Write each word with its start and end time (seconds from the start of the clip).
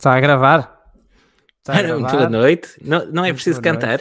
Está 0.00 0.16
a 0.16 0.20
gravar? 0.20 0.80
Está 1.58 1.78
a 1.78 1.82
gravar. 1.82 2.10
Boa 2.10 2.30
noite. 2.30 2.70
Não, 2.82 3.04
não 3.12 3.22
é 3.22 3.34
preciso 3.34 3.60
cantar. 3.60 4.00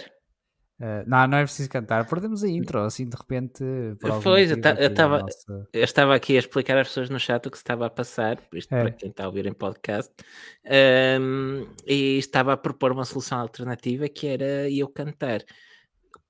Uh, 0.79 1.03
não, 1.05 1.27
não 1.27 1.37
é 1.39 1.43
preciso 1.43 1.69
cantar. 1.69 2.07
Perdemos 2.07 2.41
a 2.41 2.47
intro, 2.47 2.79
assim 2.79 3.03
de 3.03 3.17
repente. 3.17 3.61
Pois, 4.23 4.49
eu, 4.49 4.55
estava, 4.57 5.19
nossa... 5.19 5.67
eu 5.73 5.83
estava 5.83 6.15
aqui 6.15 6.37
a 6.37 6.39
explicar 6.39 6.77
às 6.77 6.87
pessoas 6.87 7.09
no 7.09 7.19
chat 7.19 7.45
o 7.45 7.51
que 7.51 7.57
se 7.57 7.63
estava 7.63 7.85
a 7.85 7.89
passar, 7.89 8.39
isto 8.53 8.73
é. 8.73 8.81
para 8.81 8.91
quem 8.91 9.09
está 9.09 9.25
a 9.25 9.27
ouvir 9.27 9.45
em 9.45 9.51
podcast, 9.51 10.09
um, 11.19 11.67
e 11.85 12.17
estava 12.17 12.53
a 12.53 12.57
propor 12.57 12.93
uma 12.93 13.03
solução 13.03 13.37
alternativa 13.37 14.07
que 14.07 14.25
era 14.25 14.69
eu 14.69 14.87
cantar. 14.87 15.41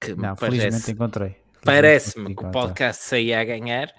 Que 0.01 0.15
não, 0.15 0.35
parece, 0.35 0.61
felizmente 0.61 0.91
encontrei. 0.93 1.35
Parece-me 1.63 2.35
que 2.35 2.43
o 2.43 2.49
podcast 2.49 3.03
saía 3.03 3.39
a 3.39 3.43
ganhar 3.43 3.93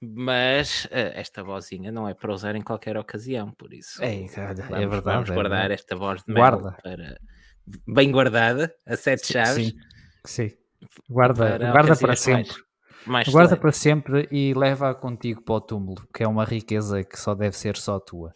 mas 0.00 0.84
uh, 0.86 1.12
esta 1.14 1.42
vozinha 1.42 1.90
não 1.90 2.08
é 2.08 2.14
para 2.14 2.32
usar 2.32 2.54
em 2.54 2.62
qualquer 2.62 2.96
ocasião, 2.96 3.50
por 3.52 3.72
isso 3.72 4.02
é, 4.02 4.24
é 4.24 4.26
vamos, 4.26 4.58
é 4.58 4.86
verdade, 4.86 5.02
vamos 5.02 5.30
é 5.30 5.34
guardar 5.34 5.70
é 5.70 5.74
esta 5.74 5.96
voz 5.96 6.22
de 6.22 6.32
Guarda. 6.32 6.76
para 6.82 7.18
bem 7.86 8.10
guardada, 8.10 8.74
a 8.86 8.96
sete 8.96 9.26
sim, 9.26 9.32
chaves. 9.32 9.66
Sim, 10.24 10.48
sim. 10.48 10.56
guarda 11.08 11.58
para, 11.58 11.72
guarda 11.72 11.96
para 11.96 12.16
sempre. 12.16 12.52
Mais, 13.06 13.26
mais 13.26 13.28
guarda 13.28 13.56
para 13.56 13.72
sempre 13.72 14.28
e 14.30 14.54
leva 14.54 14.94
contigo 14.94 15.42
para 15.42 15.54
o 15.54 15.60
túmulo, 15.60 16.06
que 16.14 16.22
é 16.22 16.28
uma 16.28 16.44
riqueza 16.44 17.02
que 17.04 17.18
só 17.18 17.34
deve 17.34 17.56
ser 17.56 17.76
só 17.76 17.98
tua. 17.98 18.32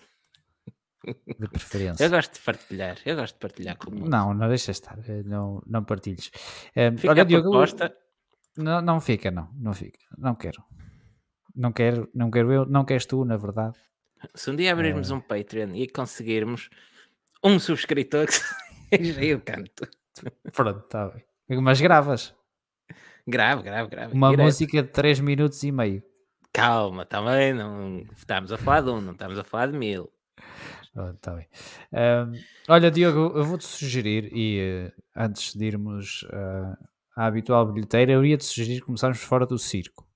De 1.05 1.49
preferência. 1.51 2.05
Eu 2.05 2.11
gosto 2.11 2.35
de 2.35 2.41
partilhar, 2.41 2.97
eu 3.05 3.17
gosto 3.17 3.35
de 3.35 3.41
partilhar 3.41 3.77
com 3.77 3.91
o 3.91 3.95
mundo. 3.95 4.09
Não, 4.09 4.33
não 4.33 4.49
deixa 4.49 4.71
estar, 4.71 4.99
eh, 5.09 5.23
não, 5.25 5.63
não 5.67 5.85
partilhes. 5.85 6.31
Um, 6.77 6.97
fica 6.97 7.13
olha, 7.13 7.23
a 7.23 7.25
Diogo, 7.25 7.51
proposta. 7.51 7.95
Não, 8.57 8.81
não 8.81 9.01
fica, 9.01 9.31
não, 9.31 9.49
não 9.55 9.73
fica, 9.73 9.99
não 10.17 10.35
quero. 10.35 10.63
Não 11.55 11.73
quero, 11.73 12.09
não 12.15 12.31
quero 12.31 12.53
eu, 12.53 12.67
não 12.67 12.85
queres 12.85 13.07
tu, 13.07 13.25
na 13.25 13.37
verdade. 13.37 13.79
Se 14.35 14.51
um 14.51 14.57
dia 14.57 14.73
abrirmos 14.73 15.11
é... 15.11 15.15
um 15.15 15.21
Patreon 15.21 15.75
e 15.75 15.89
conseguirmos 15.89 16.71
um 17.43 17.59
subscritor, 17.59 18.27
aí 18.93 19.29
eu 19.29 19.41
canto. 19.41 19.89
Pronto, 20.53 20.81
está 20.81 21.09
bem. 21.09 21.25
Mas 21.61 21.81
gravas. 21.81 22.35
Grave, 23.27 23.63
grave, 23.63 23.89
grave. 23.89 24.15
Uma 24.15 24.33
música 24.33 24.83
de 24.83 24.89
3 24.89 25.21
minutos 25.21 25.63
e 25.63 25.71
meio. 25.71 26.03
Calma, 26.53 27.07
também 27.07 27.55
não 27.55 28.05
estamos 28.17 28.53
a 28.53 28.59
falar 28.59 28.83
de 28.83 28.91
um, 28.91 29.01
não 29.01 29.13
estamos 29.13 29.39
a 29.39 29.45
falar 29.45 29.69
de 29.69 29.79
mil. 29.79 30.13
Está 31.15 31.35
bem. 31.35 31.49
Um, 31.93 32.33
olha, 32.69 32.91
Diogo, 32.91 33.39
eu 33.39 33.45
vou-te 33.45 33.65
sugerir, 33.65 34.31
e 34.31 34.87
uh, 34.87 35.03
antes 35.17 35.55
de 35.55 35.65
irmos 35.65 36.23
uh, 36.25 36.77
à 37.17 37.27
habitual 37.27 37.73
bilheteira, 37.73 38.13
eu 38.13 38.25
ia-te 38.25 38.45
sugerir 38.45 38.83
começarmos 38.83 39.21
fora 39.21 39.47
do 39.47 39.59
circo. 39.59 40.07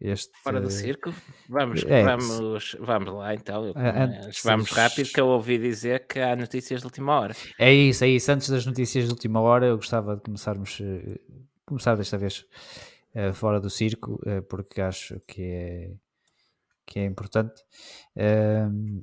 Este... 0.00 0.30
Fora 0.42 0.60
do 0.60 0.70
circo? 0.70 1.12
Vamos, 1.48 1.82
é, 1.84 2.04
vamos, 2.04 2.76
vamos 2.78 3.14
lá 3.14 3.34
então. 3.34 3.72
Antes, 3.74 4.42
vamos 4.44 4.70
rápido 4.70 5.10
que 5.10 5.20
eu 5.20 5.26
ouvi 5.28 5.58
dizer 5.58 6.06
que 6.06 6.20
há 6.20 6.36
notícias 6.36 6.80
de 6.80 6.86
última 6.86 7.18
hora. 7.18 7.34
É 7.58 7.72
isso, 7.72 8.04
é 8.04 8.08
isso. 8.08 8.30
Antes 8.30 8.50
das 8.50 8.66
notícias 8.66 9.06
de 9.06 9.10
última 9.10 9.40
hora, 9.40 9.66
eu 9.66 9.76
gostava 9.76 10.16
de 10.16 10.22
começarmos, 10.22 10.78
eh, 10.82 11.18
começar 11.64 11.96
desta 11.96 12.18
vez 12.18 12.44
uh, 13.14 13.32
fora 13.32 13.58
do 13.58 13.70
circo, 13.70 14.20
uh, 14.26 14.42
porque 14.42 14.82
acho 14.82 15.18
que 15.26 15.42
é, 15.42 15.90
que 16.84 16.98
é 16.98 17.04
importante. 17.06 17.62
Uh, 18.14 19.02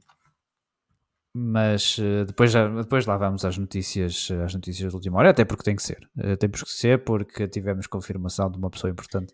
mas 1.36 1.98
depois, 2.28 2.54
depois 2.54 3.08
lá 3.08 3.18
vamos 3.18 3.44
às 3.44 3.58
notícias, 3.58 4.30
às 4.46 4.54
notícias 4.54 4.92
de 4.92 4.96
última 4.96 5.18
hora, 5.18 5.32
até 5.32 5.44
porque 5.44 5.64
tem 5.64 5.76
que 5.76 5.82
ser. 5.82 6.08
temos 6.38 6.62
que 6.62 6.70
ser 6.70 7.04
porque 7.04 7.48
tivemos 7.48 7.88
confirmação 7.88 8.52
de 8.52 8.60
uma 8.60 8.70
pessoa 8.70 8.92
importante 8.92 9.34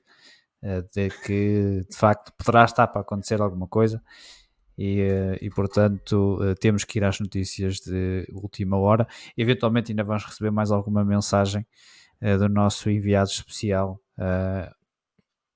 de 0.62 1.09
que 1.25 1.86
de 1.90 1.96
facto 1.96 2.34
poderá 2.38 2.66
estar 2.66 2.88
para 2.88 3.02
acontecer 3.02 3.42
alguma 3.42 3.68
coisa 3.68 4.02
e, 4.80 5.02
eh, 5.02 5.38
e 5.42 5.50
portanto 5.50 6.40
eh, 6.42 6.56
temos 6.56 6.86
que 6.86 7.00
ir 7.00 7.03
às 7.03 7.20
notícias 7.20 7.81
de 7.81 8.25
última 8.31 8.78
hora. 8.78 9.06
Eventualmente 9.36 9.92
ainda 9.92 10.06
vamos 10.06 10.24
receber 10.24 10.52
mais 10.52 10.72
alguma 10.72 11.03
mensagem 11.03 11.68
eh, 12.22 12.38
do 12.38 12.47
nosso 12.47 12.90
enviado 12.90 13.30
especial 13.30 14.00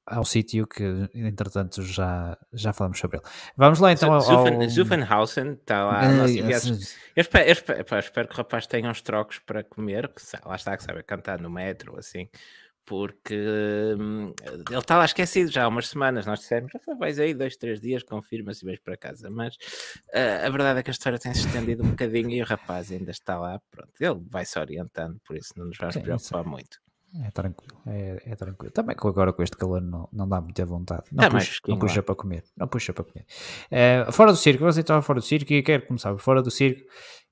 ao 0.06 0.26
sítio 0.26 0.68
que 0.68 0.84
entretanto 1.14 1.82
já, 1.82 2.38
já 2.52 2.74
falamos 2.74 3.00
sobre 3.00 3.18
ele. 3.18 3.26
Vamos 3.56 3.80
lá 3.80 3.94
então 3.94 4.14
ao... 4.14 4.22
Zuffenhausen 4.70 5.54
está 5.54 5.86
lá. 5.86 6.02
Uh, 6.02 6.28
eu, 6.28 6.50
espero, 6.50 6.76
eu, 7.16 7.22
espero, 7.52 7.80
eu, 7.80 8.00
espero, 8.00 8.28
que 8.28 8.34
o 8.34 8.38
rapaz 8.38 8.68
tenha 8.68 8.90
uns 8.90 9.02
trocos 9.02 9.40
para 9.40 9.64
comer, 9.64 10.10
que 10.10 10.22
lá 10.46 10.56
está, 10.56 10.76
que 10.76 10.84
sabe 10.84 11.04
cantar 11.04 11.40
no 11.40 11.50
metro, 11.50 11.98
assim 11.98 12.30
porque 12.86 13.36
hum, 13.98 14.34
ele 14.70 14.80
está 14.80 14.98
lá 14.98 15.06
esquecido 15.06 15.52
já 15.52 15.64
há 15.64 15.68
umas 15.68 15.88
semanas. 15.88 16.26
Nós 16.26 16.40
dissemos, 16.40 16.72
já 16.72 16.96
vais 16.96 17.20
aí 17.20 17.34
dois, 17.34 17.56
três 17.56 17.80
dias, 17.80 18.04
confirma 18.04 18.54
se 18.54 18.66
vais 18.66 18.80
para 18.80 18.98
casa. 18.98 19.30
Mas 19.30 19.56
uh, 19.56 20.46
a 20.46 20.50
verdade 20.50 20.80
é 20.80 20.84
que 20.84 20.90
a 20.90 20.94
história 20.94 21.20
tem 21.20 21.34
se 21.34 21.46
estendido 21.48 21.84
um 21.84 21.92
bocadinho 21.92 22.32
e 22.32 22.42
o 22.42 22.46
rapaz 22.46 22.92
ainda 22.92 23.12
está 23.12 23.38
lá. 23.40 23.60
Pronto, 23.72 23.92
ele 24.00 24.20
vai 24.30 24.46
se 24.46 24.60
orientando, 24.60 25.20
por 25.26 25.38
isso 25.38 25.54
não 25.56 25.66
nos 25.66 25.78
vamos 25.78 25.94
Sim, 25.94 26.02
preocupar 26.02 26.42
isso. 26.42 26.50
muito. 26.50 26.84
É 27.22 27.30
tranquilo, 27.30 27.80
é, 27.86 28.24
é, 28.26 28.36
tranquilo. 28.36 28.72
Também 28.72 28.96
agora 29.00 29.32
com 29.32 29.44
este 29.44 29.56
calor 29.56 29.80
não, 29.80 30.10
não 30.12 30.28
dá 30.28 30.42
muita 30.42 30.66
vontade. 30.66 31.04
Não, 31.12 31.24
tá 31.24 31.30
puxa, 31.30 31.60
não 31.68 31.78
puxa 31.78 32.02
para 32.02 32.16
comer. 32.16 32.44
Não 32.58 32.68
puxa 32.68 32.92
para 32.92 33.04
comer. 33.04 33.26
É, 33.70 34.08
fora 34.12 34.32
do 34.32 34.38
circo, 34.38 34.64
você 34.64 34.82
estava 34.82 35.00
fora 35.04 35.20
do 35.20 35.26
circo 35.26 35.54
e 35.54 35.62
quero 35.62 35.86
começar 35.86 36.18
fora 36.18 36.42
do 36.42 36.50
circo 36.50 36.82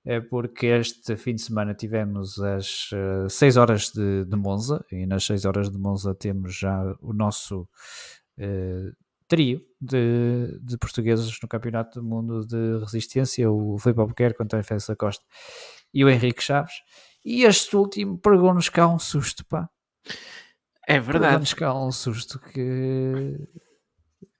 é 0.06 0.20
porque 0.20 0.68
este 0.68 1.16
fim 1.16 1.36
de 1.36 1.42
semana 1.42 1.74
tivemos 1.76 2.40
as 2.40 2.90
6 3.30 3.56
uh, 3.56 3.60
horas 3.60 3.92
de, 3.92 4.26
de, 4.26 4.36
Monza 4.36 4.84
e 4.92 5.06
nas 5.06 5.24
6 5.26 5.46
horas 5.46 5.70
de 5.70 5.78
Monza 5.78 6.16
temos 6.16 6.56
já 6.56 6.96
o 7.02 7.14
nosso 7.14 7.62
uh, 8.40 8.96
trio 9.28 9.62
de, 9.80 10.60
de, 10.62 10.78
portugueses 10.78 11.40
no 11.42 11.48
Campeonato 11.48 12.02
do 12.02 12.06
Mundo 12.06 12.46
de 12.46 12.80
Resistência, 12.80 13.50
o 13.50 13.78
Filipe 13.78 14.02
Albuquerque, 14.02 14.42
o 14.42 14.44
António 14.44 14.66
Félix 14.66 14.88
Costa 14.98 15.24
e 15.94 16.04
o 16.04 16.10
Henrique 16.10 16.44
Chaves. 16.44 16.74
E 17.24 17.44
este 17.44 17.76
último 17.76 18.18
pregou-nos 18.18 18.70
cá 18.70 18.88
um 18.88 18.98
susto, 18.98 19.46
pá. 19.46 19.70
É 20.88 21.00
verdade. 21.00 21.26
Pregou-nos 21.26 21.54
cá 21.54 21.74
um 21.76 21.92
susto 21.92 22.40
que 22.40 23.38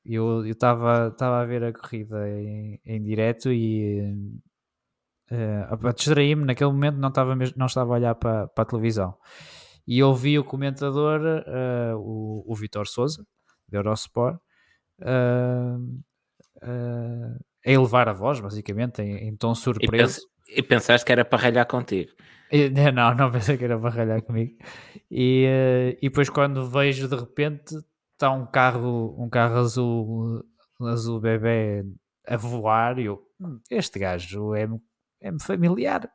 eu 0.04 0.44
estava 0.46 1.14
a 1.42 1.46
ver 1.46 1.64
a 1.64 1.72
corrida 1.72 2.28
em, 2.28 2.82
em 2.84 3.04
direto 3.04 3.52
e 3.52 4.42
uh, 5.32 5.94
distraí-me 5.94 6.46
naquele 6.46 6.72
momento 6.72 6.98
não 6.98 7.10
estava 7.10 7.36
mesmo, 7.36 7.56
não 7.58 7.66
estava 7.66 7.94
a 7.94 7.96
olhar 7.96 8.16
para, 8.16 8.48
para 8.48 8.62
a 8.64 8.66
televisão. 8.66 9.16
E 9.88 10.04
ouvi 10.04 10.38
o 10.38 10.44
comentador 10.44 11.22
uh, 11.22 11.98
o, 11.98 12.44
o 12.46 12.56
Vitor 12.56 12.88
Souza 12.88 13.26
de 13.68 13.78
Eurosport 13.78 14.38
uh, 15.02 16.00
a 17.66 17.72
elevar 17.72 18.10
a 18.10 18.14
voz 18.14 18.40
basicamente 18.40 19.02
em, 19.02 19.30
em 19.30 19.36
tom 19.36 19.56
surpreso. 19.56 20.22
e, 20.48 20.60
e, 20.60 20.64
pensaste 20.64 21.06
que 21.06 21.12
era 21.12 21.26
para 21.26 21.42
ralhar 21.42 21.66
contigo. 21.66 22.12
Não, 22.94 23.16
não 23.16 23.32
pensei 23.32 23.56
que 23.58 23.64
era 23.64 23.80
para 23.80 23.90
ralhar 23.90 24.22
comigo. 24.24 24.58
E, 25.10 25.96
e 26.02 26.10
depois 26.10 26.30
quando 26.30 26.70
vejo 26.70 27.08
de 27.08 27.16
repente 27.16 27.78
está 28.12 28.30
um 28.30 28.46
carro 28.46 29.16
um 29.18 29.30
carro 29.30 29.56
azul 29.56 30.44
azul 30.82 31.22
bebê 31.22 31.86
a 32.28 32.36
voar 32.36 33.00
e 33.00 33.06
eu, 33.06 33.22
hum, 33.40 33.60
este 33.70 34.00
gajo 34.00 34.54
é 34.54 34.68
é-me 35.22 35.42
familiar. 35.42 36.10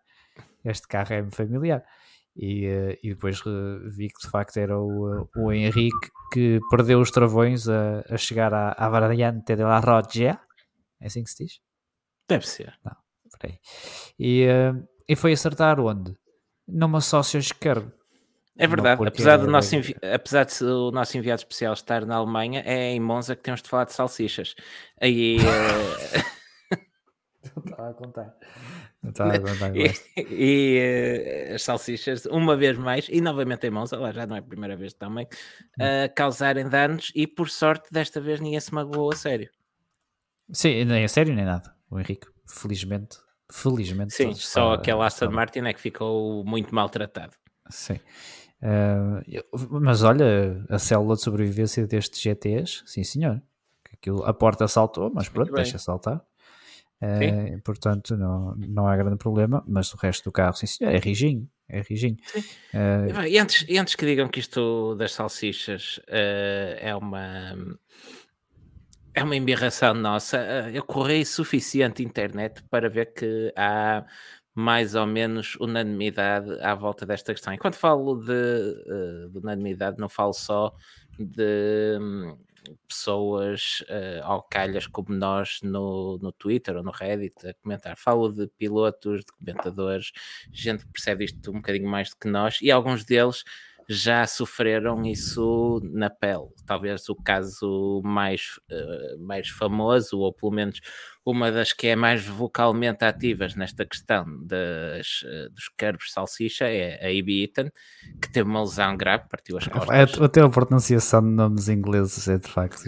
Este 0.65 0.89
carro 0.89 1.15
é-me 1.15 1.31
familiar. 1.31 1.85
E, 2.37 2.67
uh, 2.69 2.99
e 3.03 3.15
depois 3.15 3.41
uh, 3.47 3.89
vi 3.89 4.09
que 4.09 4.21
de 4.21 4.31
facto 4.31 4.59
era 4.59 4.79
o, 4.79 5.27
o 5.37 5.53
Henrique 5.53 6.11
que 6.33 6.61
perdeu 6.71 7.01
os 7.01 7.11
travões 7.11 7.67
a, 7.69 8.05
a 8.11 8.17
chegar 8.19 8.53
à, 8.53 8.73
à 8.73 8.89
variante 8.91 9.57
de 9.57 9.63
la 9.63 9.81
Roggia. 9.81 10.39
É 11.01 11.07
assim 11.07 11.25
que 11.25 11.31
se 11.31 11.45
diz? 11.45 11.61
Deve 12.29 12.47
ser. 12.47 12.75
Não, 12.85 12.97
peraí. 13.39 13.59
E, 14.19 14.47
e 15.09 15.17
foi 15.17 15.33
acertar 15.33 15.81
onde? 15.81 16.15
Numa 16.67 17.01
sócio 17.01 17.39
esquerda. 17.39 17.95
É 18.59 18.67
verdade, 18.67 19.07
apesar, 19.07 19.37
do 19.37 19.47
nosso 19.47 19.77
apesar 20.15 20.45
de 20.45 20.65
o 20.65 20.91
nosso 20.91 21.17
enviado 21.17 21.41
especial 21.41 21.75
estar 21.75 22.07
na 22.07 22.17
Alemanha, 22.17 22.63
é 22.65 22.91
em 22.91 23.01
Monza 23.01 23.37
que 23.37 23.43
temos 23.43 23.61
de 23.61 23.69
falar 23.69 23.85
de 23.85 23.93
salsichas. 23.93 24.55
Aí. 25.01 25.37
Não 27.57 27.63
estava 27.65 27.89
a 27.89 27.95
contar. 27.95 28.37
Tá, 29.15 29.31
tá, 29.31 29.73
e, 29.75 29.93
e 30.31 31.51
uh, 31.51 31.55
as 31.55 31.63
salsichas, 31.63 32.27
uma 32.27 32.55
vez 32.57 32.77
mais, 32.77 33.09
e 33.11 33.21
novamente 33.21 33.67
em 33.67 33.71
mãos, 33.71 33.93
lá 33.93 34.13
já 34.13 34.27
não 34.27 34.37
é 34.37 34.41
a 34.41 34.43
primeira 34.43 34.77
vez 34.77 34.93
também, 34.93 35.25
uh, 35.25 36.15
causarem 36.15 36.69
danos 36.69 37.11
e 37.15 37.27
por 37.27 37.49
sorte 37.49 37.91
desta 37.91 38.21
vez 38.21 38.41
ninguém 38.41 38.61
se 38.61 38.75
magoou 38.75 39.13
a 39.13 39.17
sério. 39.17 39.49
Sim, 40.53 40.85
nem 40.85 41.05
a 41.05 41.09
sério 41.09 41.35
nem 41.35 41.45
nada. 41.45 41.75
O 41.91 41.99
Henrique, 41.99 42.27
felizmente, 42.47 43.17
felizmente. 43.51 44.13
Sim, 44.13 44.35
só 44.35 44.75
aquele 44.75 45.01
Aston 45.03 45.31
Martin 45.31 45.61
é 45.61 45.73
que 45.73 45.81
ficou 45.81 46.45
muito 46.45 46.75
maltratado. 46.75 47.33
Sim. 47.71 47.99
Uh, 48.63 49.81
mas 49.81 50.03
olha, 50.03 50.65
a 50.69 50.79
célula 50.79 51.15
de 51.15 51.23
sobrevivência 51.23 51.87
destes 51.87 52.21
GTs, 52.21 52.83
sim 52.87 53.03
senhor. 53.03 53.43
Aquilo, 53.93 54.25
a 54.25 54.35
porta 54.35 54.69
saltou, 54.69 55.11
mas 55.15 55.29
pronto, 55.29 55.53
deixa 55.53 55.79
saltar. 55.79 56.23
Uh, 57.03 57.61
portanto, 57.63 58.17
não, 58.17 58.55
não 58.57 58.87
há 58.87 58.97
grande 58.97 59.17
problema, 59.17 59.63
mas 59.67 59.93
o 59.93 59.97
resto 59.97 60.25
do 60.25 60.33
carro, 60.33 60.55
sim, 60.55 60.67
senhor, 60.67 60.95
é 60.95 60.99
rijinho. 60.99 61.49
É 61.69 61.81
rijinho. 61.81 62.17
Uh, 62.73 63.27
e, 63.29 63.39
antes, 63.39 63.65
e 63.69 63.77
antes 63.77 63.95
que 63.95 64.07
digam 64.07 64.29
que 64.29 64.41
isto 64.41 64.95
das 64.95 65.13
salsichas 65.13 65.99
uh, 66.09 66.77
é 66.79 66.95
uma 66.95 67.57
é 69.13 69.25
uma 69.25 69.35
embirração 69.35 69.95
nossa. 69.95 70.39
Eu 70.73 70.85
corri 70.85 71.25
suficiente 71.25 72.03
internet 72.03 72.63
para 72.71 72.89
ver 72.89 73.15
que 73.15 73.53
há 73.57 74.05
mais 74.55 74.95
ou 74.95 75.07
menos 75.07 75.57
unanimidade 75.57 76.51
à 76.61 76.75
volta 76.75 77.05
desta 77.07 77.33
questão. 77.33 77.53
E 77.53 77.59
quando 77.59 77.75
falo 77.77 78.17
de, 78.17 79.31
de 79.31 79.39
unanimidade, 79.39 79.99
não 79.99 80.09
falo 80.09 80.35
só 80.35 80.75
de 81.19 81.99
um, 81.99 82.37
pessoas 82.89 83.85
uh, 83.89 84.25
alcalhas 84.25 84.87
como 84.87 85.15
nós 85.15 85.61
no, 85.63 86.19
no 86.19 86.33
Twitter 86.33 86.77
ou 86.77 86.83
no 86.83 86.91
Reddit 86.91 87.47
a 87.47 87.55
comentar. 87.55 87.97
Falo 87.97 88.33
de 88.33 88.47
pilotos, 88.59 89.21
de 89.21 89.33
comentadores, 89.33 90.13
gente 90.53 90.85
que 90.85 90.93
percebe 90.93 91.25
isto 91.25 91.51
um 91.51 91.55
bocadinho 91.55 91.89
mais 91.89 92.11
do 92.11 92.17
que 92.17 92.29
nós, 92.29 92.59
e 92.61 92.71
alguns 92.71 93.05
deles 93.05 93.45
já 93.89 94.27
sofreram 94.27 95.05
isso 95.05 95.81
na 95.85 96.11
pele. 96.11 96.49
Talvez 96.67 97.09
o 97.09 97.15
caso 97.15 98.01
mais, 98.05 98.59
uh, 98.71 99.19
mais 99.25 99.49
famoso, 99.49 100.19
ou 100.19 100.33
pelo 100.33 100.53
menos 100.53 100.81
uma 101.25 101.53
das 101.53 101.73
que 101.73 101.89
é 101.89 101.97
mais 101.97 102.25
vocalmente 102.25 103.05
ativas 103.05 103.55
nesta 103.55 103.87
questão 103.87 104.25
das, 104.45 105.23
uh, 105.23 105.51
dos 105.51 105.69
curbs 105.69 106.13
salsicha, 106.13 106.67
é 106.67 107.05
a 107.05 107.09
Abby 107.09 107.43
Eaton, 107.43 107.71
que 108.21 108.31
teve 108.33 108.49
uma 108.49 108.61
lesão 108.61 108.97
grave, 108.97 109.25
partiu 109.29 109.57
as 109.59 109.69
costas. 109.69 110.19
É, 110.21 110.25
até 110.25 110.41
a 110.41 110.49
pronunciação 110.49 111.23
de 111.23 111.31
nomes 111.31 111.69
ingleses 111.69 112.27
é 112.29 112.39
de 112.39 112.49
facto. 112.49 112.83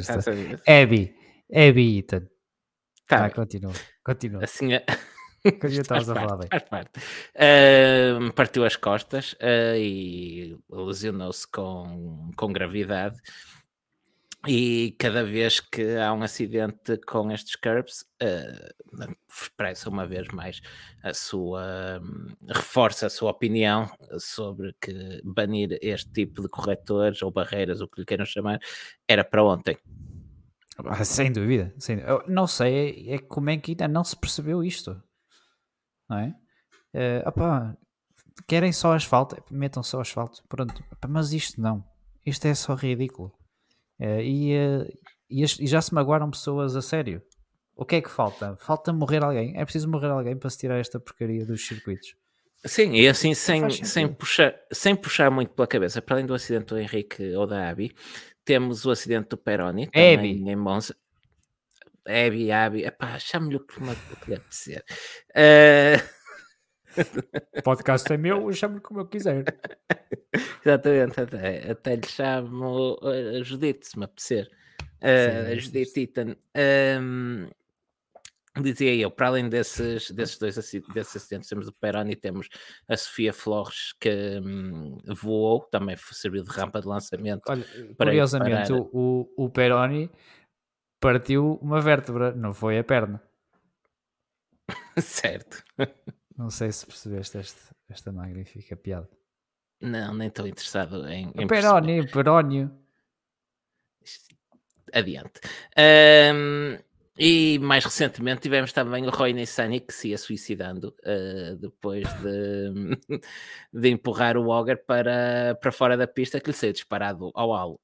É. 0.66 0.82
Abby, 0.82 1.14
Abby 1.52 1.98
Eaton. 1.98 2.26
Tá, 3.06 3.24
ah, 3.24 3.30
continua, 3.30 3.72
continua. 4.04 4.44
Assim, 4.44 4.68
que 5.42 5.92
a 5.92 6.00
falar 6.00 6.36
bem. 6.36 6.48
Faz 6.50 6.62
parte. 6.64 6.98
Uh, 7.34 8.32
partiu 8.32 8.64
as 8.64 8.76
costas 8.76 9.32
uh, 9.34 9.76
e 9.76 10.56
lesionou-se 10.70 11.46
com, 11.50 12.30
com 12.36 12.52
gravidade. 12.52 13.16
E 14.46 14.94
cada 14.98 15.24
vez 15.24 15.58
que 15.58 15.96
há 15.96 16.12
um 16.12 16.22
acidente 16.22 16.96
com 17.06 17.30
estes 17.30 17.56
curbs, 17.56 18.02
uh, 18.22 19.04
expressa 19.28 19.90
uma 19.90 20.06
vez 20.06 20.28
mais 20.28 20.60
a 21.02 21.12
sua. 21.12 22.00
Um, 22.00 22.26
reforça 22.48 23.06
a 23.06 23.10
sua 23.10 23.32
opinião 23.32 23.90
sobre 24.18 24.74
que 24.80 25.20
banir 25.24 25.76
este 25.82 26.10
tipo 26.12 26.40
de 26.40 26.48
corretores 26.48 27.20
ou 27.20 27.32
barreiras, 27.32 27.80
o 27.80 27.88
que 27.88 28.00
lhe 28.00 28.06
queiram 28.06 28.24
chamar, 28.24 28.60
era 29.08 29.24
para 29.24 29.42
ontem. 29.42 29.76
Ah, 30.84 31.04
sem 31.04 31.32
dúvida. 31.32 31.74
Sem, 31.76 32.00
não 32.28 32.46
sei 32.46 33.12
é 33.12 33.18
como 33.18 33.50
é 33.50 33.56
que 33.56 33.72
ainda 33.72 33.88
não 33.88 34.04
se 34.04 34.16
percebeu 34.16 34.62
isto 34.62 35.02
não 36.08 36.18
é? 36.18 36.34
Uh, 36.94 37.28
opá, 37.28 37.76
querem 38.46 38.72
só 38.72 38.94
asfalto, 38.94 39.36
metam 39.50 39.82
só 39.82 40.00
asfalto, 40.00 40.42
pronto, 40.48 40.82
mas 41.08 41.32
isto 41.32 41.60
não, 41.60 41.84
isto 42.24 42.46
é 42.46 42.54
só 42.54 42.74
ridículo. 42.74 43.32
Uh, 44.00 44.20
e, 44.20 44.56
uh, 44.56 44.98
e, 45.28 45.42
e, 45.42 45.66
já 45.66 45.80
se 45.80 45.92
magoaram 45.92 46.30
pessoas 46.30 46.76
a 46.76 46.82
sério. 46.82 47.22
O 47.74 47.84
que 47.84 47.96
é 47.96 48.00
que 48.00 48.10
falta? 48.10 48.56
Falta 48.56 48.92
morrer 48.92 49.22
alguém. 49.22 49.56
É 49.56 49.64
preciso 49.64 49.88
morrer 49.88 50.08
alguém 50.08 50.36
para 50.36 50.50
se 50.50 50.58
tirar 50.58 50.78
esta 50.78 50.98
porcaria 50.98 51.44
dos 51.44 51.66
circuitos. 51.66 52.14
Sim, 52.64 52.92
e 52.94 53.06
assim 53.06 53.34
sem, 53.34 53.70
sem, 53.70 54.08
puxar, 54.08 54.52
sem 54.72 54.96
puxar 54.96 55.30
muito 55.30 55.52
pela 55.52 55.66
cabeça, 55.66 56.02
para 56.02 56.16
além 56.16 56.26
do 56.26 56.34
acidente 56.34 56.66
do 56.66 56.78
Henrique 56.78 57.34
ou 57.36 57.46
da 57.46 57.68
Abi, 57.68 57.94
temos 58.44 58.84
o 58.84 58.90
acidente 58.90 59.28
do 59.28 59.36
Peroni 59.36 59.86
também 59.86 60.48
em 60.48 60.56
Monza. 60.56 60.96
Abby, 62.08 62.50
Abby, 62.50 62.84
epá, 62.84 63.18
chame-lhe 63.18 63.56
o 63.56 63.60
que 63.60 63.80
lhe 63.80 64.34
apetecer. 64.34 64.84
Uh... 65.30 66.18
O 67.56 67.62
podcast 67.62 68.12
é 68.12 68.16
meu, 68.16 68.52
chame-lhe 68.52 68.80
como 68.80 69.00
eu 69.00 69.06
quiser. 69.06 69.44
Exatamente, 70.64 71.20
até, 71.20 71.70
até 71.70 71.96
lhe 71.96 72.06
chamo 72.06 72.98
uh, 73.02 73.44
Judite, 73.44 73.86
se 73.86 73.98
me 73.98 74.04
apetecer. 74.04 74.50
Uh, 74.96 75.54
Sim, 75.54 75.60
Judite 75.60 76.00
Ethan. 76.00 76.36
Um, 77.00 77.48
dizia 78.60 78.94
eu, 78.94 79.10
para 79.10 79.28
além 79.28 79.48
desses, 79.48 80.10
desses 80.10 80.38
dois 80.38 80.56
desses 80.56 81.16
acidentes, 81.16 81.48
temos 81.48 81.68
o 81.68 81.72
Peroni, 81.72 82.16
temos 82.16 82.48
a 82.88 82.96
Sofia 82.96 83.32
Flores 83.32 83.92
que 84.00 84.40
hum, 84.42 84.98
voou, 85.06 85.60
também 85.70 85.96
serviu 85.96 86.42
de 86.42 86.50
rampa 86.50 86.80
de 86.80 86.88
lançamento. 86.88 87.42
Olha, 87.48 87.64
curiosamente, 87.96 88.72
o, 88.72 88.88
o, 88.92 89.44
o 89.44 89.50
Peroni 89.50 90.10
partiu 91.00 91.58
uma 91.62 91.80
vértebra, 91.80 92.32
não 92.32 92.52
foi 92.52 92.78
a 92.78 92.84
perna. 92.84 93.22
certo. 94.98 95.62
Não 96.36 96.50
sei 96.50 96.70
se 96.70 96.86
percebeste 96.86 97.38
este, 97.38 97.60
esta 97.88 98.12
magnífica 98.12 98.76
piada. 98.76 99.08
Não, 99.80 100.14
nem 100.14 100.28
estou 100.28 100.46
interessado 100.46 101.08
em. 101.08 101.32
em 101.34 101.46
perónio, 101.46 102.10
perónio. 102.10 102.70
Adiante. 104.92 105.40
Um, 105.76 106.78
e 107.18 107.58
mais 107.58 107.84
recentemente 107.84 108.42
tivemos 108.42 108.72
também 108.72 109.04
o 109.06 109.10
Roy 109.10 109.32
Nissani 109.32 109.80
que 109.80 109.92
se 109.92 110.10
ia 110.10 110.18
suicidando 110.18 110.94
uh, 111.00 111.56
depois 111.56 112.06
de, 112.22 112.96
de 113.72 113.88
empurrar 113.88 114.36
o 114.36 114.52
Auger 114.52 114.84
para, 114.84 115.56
para 115.60 115.72
fora 115.72 115.96
da 115.96 116.06
pista 116.06 116.40
que 116.40 116.50
lhe 116.50 116.56
saiu 116.56 116.72
disparado 116.72 117.30
ao 117.34 117.52
halo. 117.52 117.80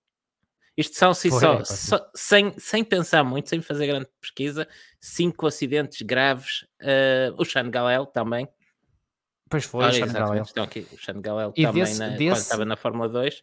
Isto 0.76 0.96
são 0.96 1.10
assim, 1.10 1.30
só, 1.30 1.64
só, 1.64 2.10
sem, 2.14 2.52
sem 2.58 2.82
pensar 2.82 3.22
muito, 3.22 3.48
sem 3.48 3.60
fazer 3.60 3.86
grande 3.86 4.08
pesquisa, 4.20 4.66
cinco 5.00 5.46
acidentes 5.46 6.02
graves. 6.02 6.62
Uh, 6.82 7.34
o 7.38 7.44
Sean 7.44 7.70
Galel 7.70 8.06
também. 8.06 8.48
Pois 9.48 9.64
foi, 9.64 9.84
Olha, 9.84 9.92
o 9.92 9.94
Sean 9.94 10.12
Galel. 10.12 10.42
Estão 10.42 10.64
aqui, 10.64 10.86
o 10.92 10.98
Sean 10.98 11.20
Galel 11.20 11.52
e 11.56 11.62
também 11.62 11.84
desse, 11.84 11.98
na, 11.98 12.08
desse, 12.08 12.24
quando 12.24 12.36
estava 12.38 12.64
na 12.64 12.76
Fórmula 12.76 13.08
2. 13.08 13.42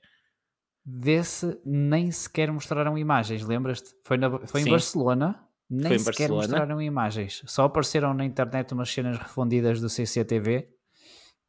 Desse 0.84 1.58
nem 1.64 2.12
sequer 2.12 2.52
mostraram 2.52 2.98
imagens, 2.98 3.46
lembras-te? 3.46 3.96
Foi, 4.04 4.18
na, 4.18 4.46
foi 4.46 4.62
em 4.62 4.70
Barcelona, 4.70 5.48
nem 5.70 5.88
foi 5.88 5.96
em 5.96 6.00
sequer 6.00 6.28
Barcelona. 6.28 6.48
mostraram 6.48 6.82
imagens. 6.82 7.44
Só 7.46 7.64
apareceram 7.64 8.14
na 8.14 8.26
internet 8.26 8.74
umas 8.74 8.92
cenas 8.92 9.18
refundidas 9.18 9.80
do 9.80 9.88
CCTV 9.88 10.68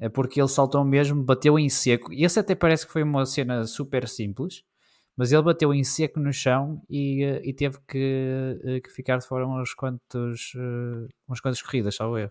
é 0.02 0.08
porque 0.08 0.40
ele 0.40 0.48
saltou 0.48 0.84
mesmo, 0.84 1.22
bateu 1.22 1.56
em 1.56 1.68
seco. 1.68 2.12
E 2.12 2.24
esse 2.24 2.38
até 2.38 2.56
parece 2.56 2.84
que 2.84 2.92
foi 2.92 3.04
uma 3.04 3.24
cena 3.24 3.64
super 3.64 4.08
simples 4.08 4.64
mas 5.16 5.32
ele 5.32 5.42
bateu 5.42 5.72
em 5.74 5.84
seco 5.84 6.18
no 6.18 6.32
chão 6.32 6.82
e, 6.88 7.22
eh, 7.22 7.40
e 7.44 7.52
teve 7.52 7.78
que, 7.86 8.60
eh, 8.64 8.80
que, 8.80 8.90
ficar 8.90 9.18
de 9.18 9.26
fora 9.26 9.46
uns 9.46 9.74
quantos, 9.74 10.54
uh, 10.54 11.08
umas 11.28 11.40
quantas 11.40 11.60
corridas, 11.60 11.96
salvo 11.96 12.18
erro. 12.18 12.30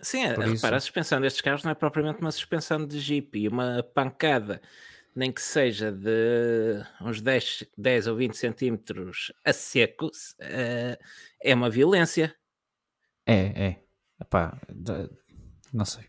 Sim, 0.00 0.22
Por 0.34 0.44
repara, 0.44 0.52
isso... 0.52 0.66
a 0.66 0.80
suspensão 0.80 1.20
destes 1.20 1.42
carros 1.42 1.64
não 1.64 1.72
é 1.72 1.74
propriamente 1.74 2.20
uma 2.20 2.30
suspensão 2.30 2.86
de 2.86 2.98
Jeep 3.00 3.38
e 3.38 3.48
uma 3.48 3.82
pancada, 3.82 4.62
nem 5.14 5.30
que 5.32 5.42
seja 5.42 5.92
de 5.92 6.82
uns 7.02 7.20
10, 7.20 7.64
10 7.76 8.06
ou 8.06 8.16
20 8.16 8.34
centímetros 8.34 9.32
a 9.44 9.52
seco, 9.52 10.10
é 10.38 11.54
uma 11.54 11.68
violência. 11.68 12.34
É, 13.26 13.66
é. 13.68 13.82
Epá, 14.18 14.58
não 15.72 15.84
sei. 15.84 16.04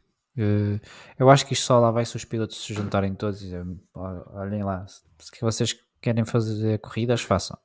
eu 1.19 1.29
acho 1.29 1.45
que 1.45 1.53
isto 1.53 1.65
só 1.65 1.79
lá 1.79 1.91
vai 1.91 2.05
se 2.05 2.15
os 2.15 2.23
pilotos 2.23 2.63
se 2.63 2.73
juntarem 2.73 3.13
todos 3.13 3.41
e 3.41 3.45
dizer, 3.45 3.65
olhem 3.93 4.63
lá, 4.63 4.85
se 4.87 5.01
vocês 5.41 5.75
querem 6.01 6.25
fazer 6.25 6.79
corridas, 6.79 7.22
façam. 7.22 7.58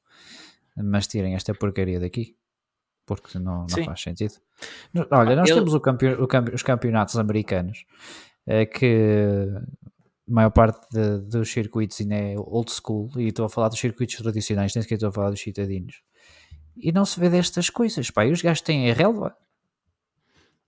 Mas 0.77 1.07
tirem 1.07 1.35
esta 1.35 1.55
porcaria 1.55 1.99
daqui. 1.99 2.37
Porque 3.07 3.39
não, 3.39 3.67
não 3.71 3.85
faz 3.85 4.01
sentido. 4.01 4.35
Olha, 5.11 5.37
nós 5.37 5.49
temos 5.49 5.73
o 5.73 5.77
o 5.77 5.81
campe... 5.81 6.55
os 6.55 6.63
campeonatos 6.63 7.17
americanos 7.17 7.85
é, 8.47 8.67
que 8.67 9.47
a 10.29 10.33
maior 10.33 10.51
parte 10.51 10.87
de, 10.91 11.21
dos 11.21 11.51
circuitos 11.51 12.01
ainda 12.01 12.17
é 12.17 12.35
old 12.37 12.71
school. 12.71 13.11
E 13.17 13.29
estou 13.29 13.47
a 13.47 13.49
falar 13.49 13.69
dos 13.69 13.79
circuitos 13.79 14.17
tradicionais, 14.17 14.75
nem 14.75 14.83
sequer 14.83 14.97
estou 14.97 15.09
a 15.09 15.13
falar 15.13 15.31
dos 15.31 15.41
citadinos. 15.41 16.03
E 16.77 16.93
não 16.93 17.05
se 17.05 17.19
vê 17.19 17.31
destas 17.31 17.71
coisas. 17.71 18.11
Pá. 18.11 18.27
E 18.27 18.33
os 18.33 18.43
gajos 18.43 18.61
têm 18.61 18.91
a 18.91 18.95
relva. 18.95 19.37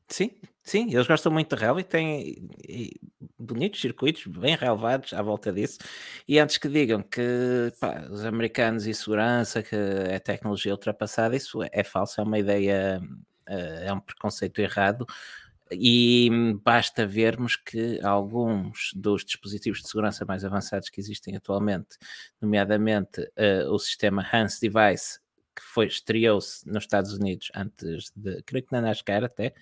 Sim, 0.09 0.31
sim, 0.63 0.91
eles 0.91 1.07
gostam 1.07 1.31
muito 1.31 1.55
de 1.55 1.61
relva 1.61 1.81
e 1.81 1.85
têm 1.85 2.49
bonitos 3.39 3.81
circuitos 3.81 4.27
bem 4.27 4.57
relevados 4.57 5.13
à 5.13 5.23
volta 5.23 5.53
disso. 5.53 5.79
E 6.27 6.39
antes 6.39 6.59
que 6.59 6.69
digam 6.69 7.03
que 7.03 7.73
pá, 7.81 8.07
os 8.11 8.25
americanos 8.25 8.87
e 8.87 8.95
segurança, 8.95 9.63
que 9.63 9.77
é 9.77 10.19
tecnologia 10.19 10.73
ultrapassada, 10.73 11.37
isso 11.37 11.61
é, 11.71 11.85
falso, 11.85 12.21
é 12.21 12.25
uma 12.25 12.39
ideia, 12.39 13.01
eh, 13.47 13.85
é 13.87 13.93
um 13.93 14.01
preconceito 14.01 14.59
errado. 14.61 15.07
E 15.71 16.31
basta 16.65 17.07
vermos 17.07 17.55
que 17.57 18.01
alguns 18.03 18.91
dos 18.95 19.25
dispositivos 19.25 19.83
de 19.83 19.89
segurança 19.89 20.25
mais 20.25 20.45
avançados 20.45 20.89
que 20.89 21.01
existem 21.01 21.37
atualmente, 21.37 21.99
nomeadamente 22.41 23.21
uh, 23.21 23.71
o 23.71 23.79
sistema 23.79 24.27
Hans 24.33 24.59
Device, 24.59 25.21
que 25.59 25.65
foi 25.65 25.87
estreou-se 25.87 26.67
nos 26.69 26.85
Estados 26.85 27.13
Unidos 27.13 27.51
antes 27.55 28.13
de, 28.15 28.41
creio 28.43 28.65
que 28.65 28.73
na 28.73 28.81
NASCAR 28.81 29.25
até, 29.25 29.53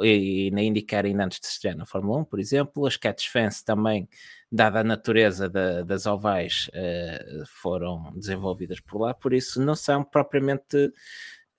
e, 0.00 0.48
e 0.48 0.50
na 0.50 0.62
IndyCar 0.62 1.06
ainda 1.06 1.24
antes 1.24 1.40
de 1.40 1.46
estrear 1.46 1.76
na 1.76 1.86
Fórmula 1.86 2.18
1, 2.18 2.24
por 2.24 2.38
exemplo. 2.38 2.86
As 2.86 2.96
Catch 2.96 3.28
Fence 3.28 3.64
também, 3.64 4.08
dada 4.52 4.80
a 4.80 4.84
natureza 4.84 5.48
da, 5.48 5.82
das 5.82 6.06
ovais, 6.06 6.68
uh, 6.68 7.46
foram 7.46 8.12
desenvolvidas 8.14 8.80
por 8.80 9.00
lá, 9.00 9.14
por 9.14 9.32
isso 9.32 9.60
não 9.60 9.74
são 9.74 10.04
propriamente 10.04 10.92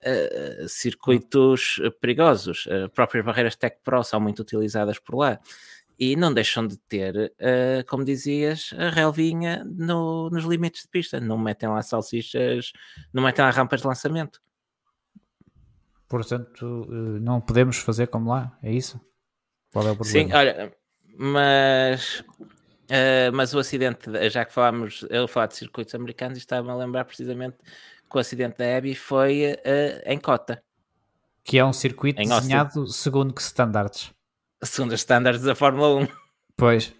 Uh, 0.02 0.66
circuitos 0.66 1.78
perigosos. 2.00 2.64
Uh, 2.64 2.88
próprias 2.88 3.22
barreiras 3.22 3.54
Tech 3.54 3.76
Pro 3.84 4.02
são 4.02 4.18
muito 4.18 4.40
utilizadas 4.40 4.98
por 4.98 5.14
lá 5.14 5.38
e 6.00 6.16
não 6.16 6.32
deixam 6.32 6.66
de 6.66 6.78
ter, 6.78 7.14
uh, 7.14 7.86
como 7.86 8.02
dizias, 8.02 8.72
a 8.78 8.88
relvinha 8.88 9.62
no, 9.66 10.30
nos 10.30 10.44
limites 10.44 10.84
de 10.84 10.88
pista. 10.88 11.20
Não 11.20 11.36
metem 11.36 11.68
lá 11.68 11.82
salsichas, 11.82 12.72
não 13.12 13.22
metem 13.22 13.44
lá 13.44 13.50
rampas 13.50 13.82
de 13.82 13.86
lançamento. 13.86 14.40
Portanto, 16.08 16.86
uh, 16.88 17.20
não 17.20 17.38
podemos 17.38 17.76
fazer 17.76 18.06
como 18.06 18.30
lá, 18.30 18.56
é 18.62 18.72
isso? 18.72 18.98
Qual 19.70 19.86
é 19.86 19.90
o 19.90 19.94
problema? 19.94 20.28
Sim, 20.28 20.34
olha, 20.34 20.72
mas, 21.18 22.20
uh, 22.20 23.30
mas 23.34 23.52
o 23.52 23.58
acidente, 23.58 24.08
já 24.30 24.46
que 24.46 24.54
falámos, 24.54 25.04
eu 25.10 25.28
falar 25.28 25.48
de 25.48 25.56
circuitos 25.56 25.94
americanos, 25.94 26.38
estava-me 26.38 26.70
a 26.70 26.76
lembrar 26.76 27.04
precisamente 27.04 27.58
que 27.58 28.16
o 28.16 28.18
acidente 28.18 28.56
da 28.56 28.78
Abby 28.78 28.94
foi 28.94 29.54
em 30.06 30.18
Cota. 30.18 30.62
Que 31.44 31.58
é 31.58 31.64
um 31.64 31.72
circuito 31.74 32.20
desenhado 32.20 32.86
segundo 32.88 33.34
que 33.34 33.42
standards? 33.42 34.12
Segundo 34.62 34.92
os 34.92 35.00
standards 35.00 35.42
da 35.42 35.54
Fórmula 35.54 36.02
1. 36.02 36.08
Pois, 36.56 36.94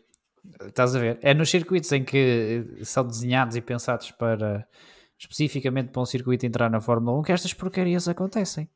estás 0.63 0.97
a 0.97 0.99
ver? 0.99 1.19
É 1.21 1.35
nos 1.35 1.51
circuitos 1.51 1.93
em 1.93 2.03
que 2.03 2.65
são 2.83 3.07
desenhados 3.07 3.57
e 3.57 3.61
pensados 3.61 4.11
para 4.11 4.67
especificamente 5.19 5.91
para 5.91 6.01
um 6.01 6.07
circuito 6.07 6.47
entrar 6.47 6.71
na 6.71 6.81
Fórmula 6.81 7.19
1 7.19 7.23
que 7.23 7.33
estas 7.33 7.53
porcarias 7.53 8.09
acontecem. 8.09 8.69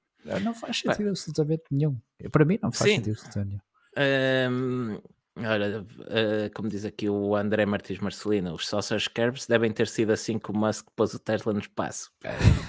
Não 0.43 0.55
faz 0.55 0.79
sentido 0.79 1.11
absolutamente 1.11 1.63
nenhum. 1.71 1.99
Para 2.31 2.45
mim 2.45 2.59
não 2.63 2.71
faz 2.71 2.91
Sim. 2.91 2.97
sentido 2.97 3.13
absolutamente 3.13 3.63
nenhum. 3.97 4.51
Um, 4.51 5.01
Olha, 5.37 5.81
uh, 5.81 6.55
como 6.55 6.69
diz 6.69 6.85
aqui 6.85 7.09
o 7.09 7.35
André 7.35 7.67
Martins 7.67 7.99
Marcelino, 7.99 8.55
os 8.55 8.69
Saucer 8.69 9.03
Curbs 9.13 9.49
devem 9.49 9.73
ter 9.73 9.89
sido 9.89 10.13
assim 10.13 10.39
que 10.39 10.53
o 10.53 10.57
Musk 10.57 10.87
pôs 10.95 11.13
o 11.13 11.19
Tesla 11.19 11.53
no 11.53 11.59
espaço. 11.59 12.13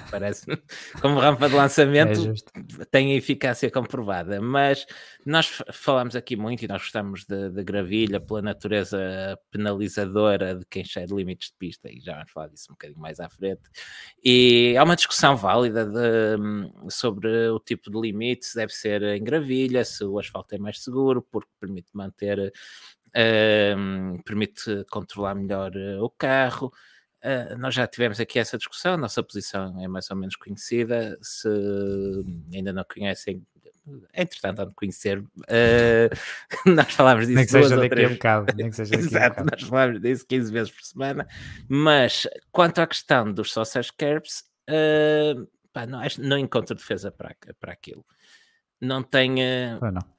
Parece 0.10 0.48
como 1.00 1.20
rampa 1.20 1.48
de 1.48 1.54
lançamento 1.54 2.34
é 2.82 2.86
tem 2.86 3.16
eficácia 3.16 3.70
comprovada. 3.70 4.42
Mas 4.42 4.88
nós 5.24 5.62
falamos 5.72 6.16
aqui 6.16 6.36
muito 6.36 6.66
e 6.66 6.68
nós 6.68 6.82
gostamos 6.82 7.24
de, 7.26 7.52
de 7.52 7.64
gravilha 7.64 8.20
pela 8.20 8.42
natureza 8.42 8.98
penalizadora 9.52 10.56
de 10.56 10.66
quem 10.66 10.82
excede 10.82 11.14
limites 11.14 11.50
de 11.50 11.56
pista, 11.60 11.88
e 11.92 12.00
já 12.00 12.16
vamos 12.16 12.32
falar 12.32 12.48
disso 12.48 12.66
um 12.72 12.74
bocadinho 12.74 13.00
mais 13.00 13.20
à 13.20 13.30
frente. 13.30 13.62
E 14.24 14.76
há 14.76 14.84
uma 14.84 14.96
discussão 14.96 15.38
válida 15.38 15.86
de, 15.86 16.90
sobre 16.90 17.50
o 17.50 17.60
tipo 17.60 17.92
de 17.92 18.02
limite, 18.02 18.48
se 18.48 18.56
deve 18.56 18.74
ser 18.74 19.04
em 19.04 19.24
gravilha, 19.24 19.86
se 19.86 20.04
o 20.04 20.18
asfalto 20.18 20.56
é 20.56 20.58
mais 20.58 20.82
seguro, 20.82 21.22
porque 21.22 21.52
permite 21.60 21.90
manter 21.94 22.55
uh, 23.16 24.24
permite 24.24 24.86
controlar 24.90 25.36
melhor 25.36 25.72
uh, 25.76 26.04
o 26.04 26.10
carro. 26.10 26.72
Uh, 27.24 27.58
nós 27.58 27.74
já 27.74 27.88
tivemos 27.88 28.20
aqui 28.20 28.38
essa 28.38 28.58
discussão, 28.58 28.94
a 28.94 28.98
nossa 28.98 29.24
posição 29.24 29.82
é 29.82 29.88
mais 29.88 30.10
ou 30.12 30.18
menos 30.18 30.36
conhecida. 30.36 31.18
Se 31.22 31.50
ainda 32.54 32.72
não 32.72 32.84
conhecem, 32.84 33.42
entretanto, 34.14 34.62
há 34.62 34.66
de 34.66 34.74
conhecer, 34.74 35.20
uh, 35.20 36.10
nós 36.70 36.94
falámos 36.94 37.26
disso 37.26 37.36
nem 37.36 37.46
que 37.46 37.52
seja 37.52 37.76
daqui 37.76 37.90
três... 37.90 38.08
a 38.08 38.12
um 38.12 38.14
bocado. 38.16 38.54
Nem 38.56 38.70
que 38.70 38.76
seja 38.76 38.96
Exato, 38.96 39.42
um 39.42 39.46
nós 39.52 39.64
falámos 39.64 40.02
disso 40.02 40.26
15 40.28 40.52
vezes 40.52 40.72
por 40.72 40.84
semana. 40.84 41.28
Mas 41.68 42.28
quanto 42.52 42.80
à 42.80 42.88
questão 42.88 43.32
dos 43.32 43.52
social 43.52 43.84
curbs, 43.98 44.44
uh, 44.70 45.48
pá, 45.74 45.88
não, 45.88 46.02
não 46.20 46.38
encontro 46.38 46.76
defesa 46.76 47.12
para, 47.12 47.36
para 47.60 47.74
aquilo. 47.74 48.06
Não 48.80 49.02
tem. 49.02 49.36
Uh, 49.36 49.92
não 49.92 50.15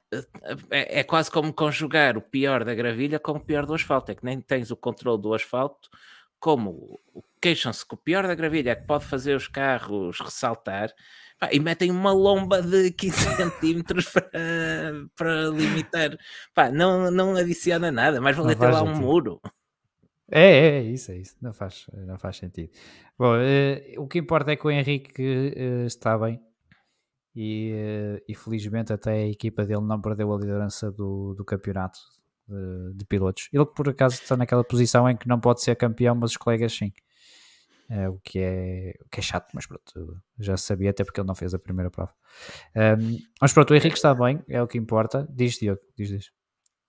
é, 0.71 0.99
é, 0.99 1.03
quase 1.03 1.29
como 1.29 1.53
conjugar 1.53 2.17
o 2.17 2.21
pior 2.21 2.63
da 2.63 2.73
gravilha 2.73 3.19
com 3.19 3.33
o 3.33 3.39
pior 3.39 3.65
do 3.65 3.73
asfalto. 3.73 4.11
É 4.11 4.15
que 4.15 4.23
nem 4.23 4.39
tens 4.39 4.71
o 4.71 4.77
controle 4.77 5.21
do 5.21 5.33
asfalto, 5.33 5.89
como 6.39 6.99
queixam-se 7.41 7.85
que 7.85 7.93
o 7.93 7.97
pior 7.97 8.25
da 8.25 8.35
gravilha 8.35 8.71
é 8.71 8.75
que 8.75 8.85
pode 8.85 9.05
fazer 9.05 9.35
os 9.35 9.47
carros 9.47 10.19
ressaltar 10.19 10.93
pá, 11.39 11.49
e 11.51 11.59
metem 11.59 11.91
uma 11.91 12.11
lomba 12.11 12.61
de 12.61 12.91
15 12.91 13.17
centímetros 13.35 14.09
para, 14.09 14.31
para 15.15 15.49
limitar. 15.49 16.17
Pá, 16.53 16.71
não, 16.71 17.11
não 17.11 17.35
adiciona 17.35 17.91
nada, 17.91 18.21
mas 18.21 18.35
vale 18.35 18.55
ter 18.55 18.69
lá 18.69 18.83
um 18.83 18.95
muro. 18.95 19.41
É, 20.29 20.41
é, 20.41 20.79
é, 20.79 20.81
isso, 20.83 21.11
é 21.11 21.17
isso. 21.17 21.35
Não 21.41 21.53
faz, 21.53 21.85
não 21.93 22.17
faz 22.17 22.37
sentido. 22.37 22.69
Bom, 23.17 23.35
uh, 23.35 24.01
o 24.01 24.07
que 24.07 24.19
importa 24.19 24.51
é 24.51 24.55
que 24.55 24.67
o 24.67 24.71
Henrique 24.71 25.21
uh, 25.21 25.85
está 25.85 26.17
bem 26.17 26.41
e, 27.39 28.23
e, 28.27 28.33
felizmente 28.33 28.91
até 28.91 29.11
a 29.11 29.27
equipa 29.27 29.63
dele 29.63 29.81
não 29.81 30.01
perdeu 30.01 30.33
a 30.33 30.39
liderança 30.39 30.91
do, 30.91 31.35
do 31.35 31.45
campeonato 31.45 31.99
de, 32.47 32.93
de, 32.95 33.05
pilotos. 33.05 33.47
Ele 33.53 33.63
por 33.63 33.87
acaso 33.87 34.15
está 34.15 34.35
naquela 34.35 34.63
posição 34.63 35.07
em 35.07 35.15
que 35.15 35.27
não 35.27 35.39
pode 35.39 35.61
ser 35.61 35.75
campeão, 35.75 36.15
mas 36.15 36.31
os 36.31 36.37
colegas 36.37 36.73
sim. 36.73 36.91
É, 37.89 38.09
o, 38.09 38.19
que 38.23 38.39
é, 38.39 38.95
o 39.05 39.09
que 39.09 39.19
é 39.19 39.23
chato, 39.23 39.51
mas 39.53 39.67
pronto, 39.67 40.19
já 40.39 40.57
sabia 40.57 40.89
até 40.89 41.05
porque 41.05 41.21
ele 41.21 41.27
não 41.27 41.35
fez 41.35 41.53
a 41.53 41.59
primeira 41.59 41.91
prova. 41.91 42.11
Um, 42.75 43.19
mas 43.39 43.53
pronto, 43.53 43.71
o 43.71 43.75
Henrique 43.75 43.95
está 43.95 44.15
bem, 44.15 44.43
é 44.49 44.59
o 44.61 44.67
que 44.67 44.79
importa. 44.79 45.27
Diz, 45.29 45.59
Diogo, 45.59 45.81
diz, 45.95 46.09
diz. 46.09 46.31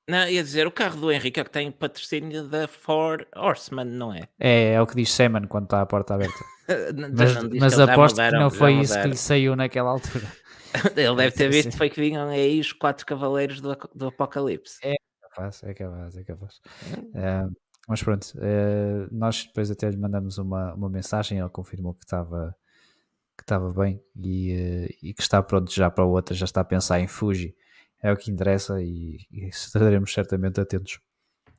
Não, 0.08 0.26
ia 0.26 0.42
dizer, 0.42 0.66
o 0.66 0.72
carro 0.72 0.98
do 0.98 1.12
Henrique 1.12 1.38
é 1.38 1.44
que 1.44 1.50
tem 1.50 1.70
patrocínio 1.70 2.48
da 2.48 2.66
Four 2.66 3.26
Horseman, 3.36 3.84
não 3.84 4.14
é? 4.14 4.22
É, 4.40 4.72
é 4.72 4.80
o 4.80 4.86
que 4.86 4.96
diz 4.96 5.12
Seman 5.12 5.46
quando 5.46 5.64
está 5.64 5.82
a 5.82 5.86
porta 5.86 6.14
aberta. 6.14 6.38
mas 7.14 7.42
mas 7.60 7.78
aposto 7.78 8.16
que 8.16 8.30
não 8.30 8.50
foi 8.50 8.80
isso 8.80 8.98
que 9.00 9.08
lhe 9.08 9.16
saiu 9.16 9.54
naquela 9.54 9.90
altura. 9.90 10.26
Ele 10.96 11.16
deve 11.16 11.32
ter 11.32 11.50
visto 11.50 11.76
foi 11.76 11.90
que 11.90 12.00
vinham 12.00 12.26
aí 12.28 12.58
os 12.58 12.72
quatro 12.72 13.04
cavaleiros 13.04 13.60
do, 13.60 13.76
do 13.94 14.08
Apocalipse. 14.08 14.78
É 14.82 14.96
capaz, 15.20 15.62
é 15.62 15.74
capaz, 15.74 16.16
é 16.16 16.24
capaz. 16.24 16.54
Uh, 16.94 17.54
mas 17.86 18.02
pronto, 18.02 18.24
uh, 18.36 19.08
nós 19.10 19.44
depois 19.44 19.70
até 19.70 19.90
lhe 19.90 19.96
mandamos 19.98 20.38
uma, 20.38 20.72
uma 20.72 20.88
mensagem, 20.88 21.38
ele 21.38 21.48
confirmou 21.50 21.92
que 21.92 22.04
estava 22.04 22.56
que 23.36 23.44
estava 23.44 23.72
bem 23.72 24.02
e, 24.16 24.56
uh, 24.56 24.94
e 25.02 25.14
que 25.14 25.22
está 25.22 25.42
pronto 25.42 25.70
já 25.70 25.90
para 25.90 26.04
a 26.04 26.06
outra, 26.06 26.34
já 26.34 26.46
está 26.46 26.62
a 26.62 26.64
pensar 26.64 26.98
em 26.98 27.06
Fuji 27.06 27.54
é 28.02 28.12
o 28.12 28.16
que 28.16 28.30
interessa 28.30 28.80
e, 28.80 29.18
e 29.30 29.48
estaremos 29.48 30.12
certamente 30.12 30.60
atentos. 30.60 31.00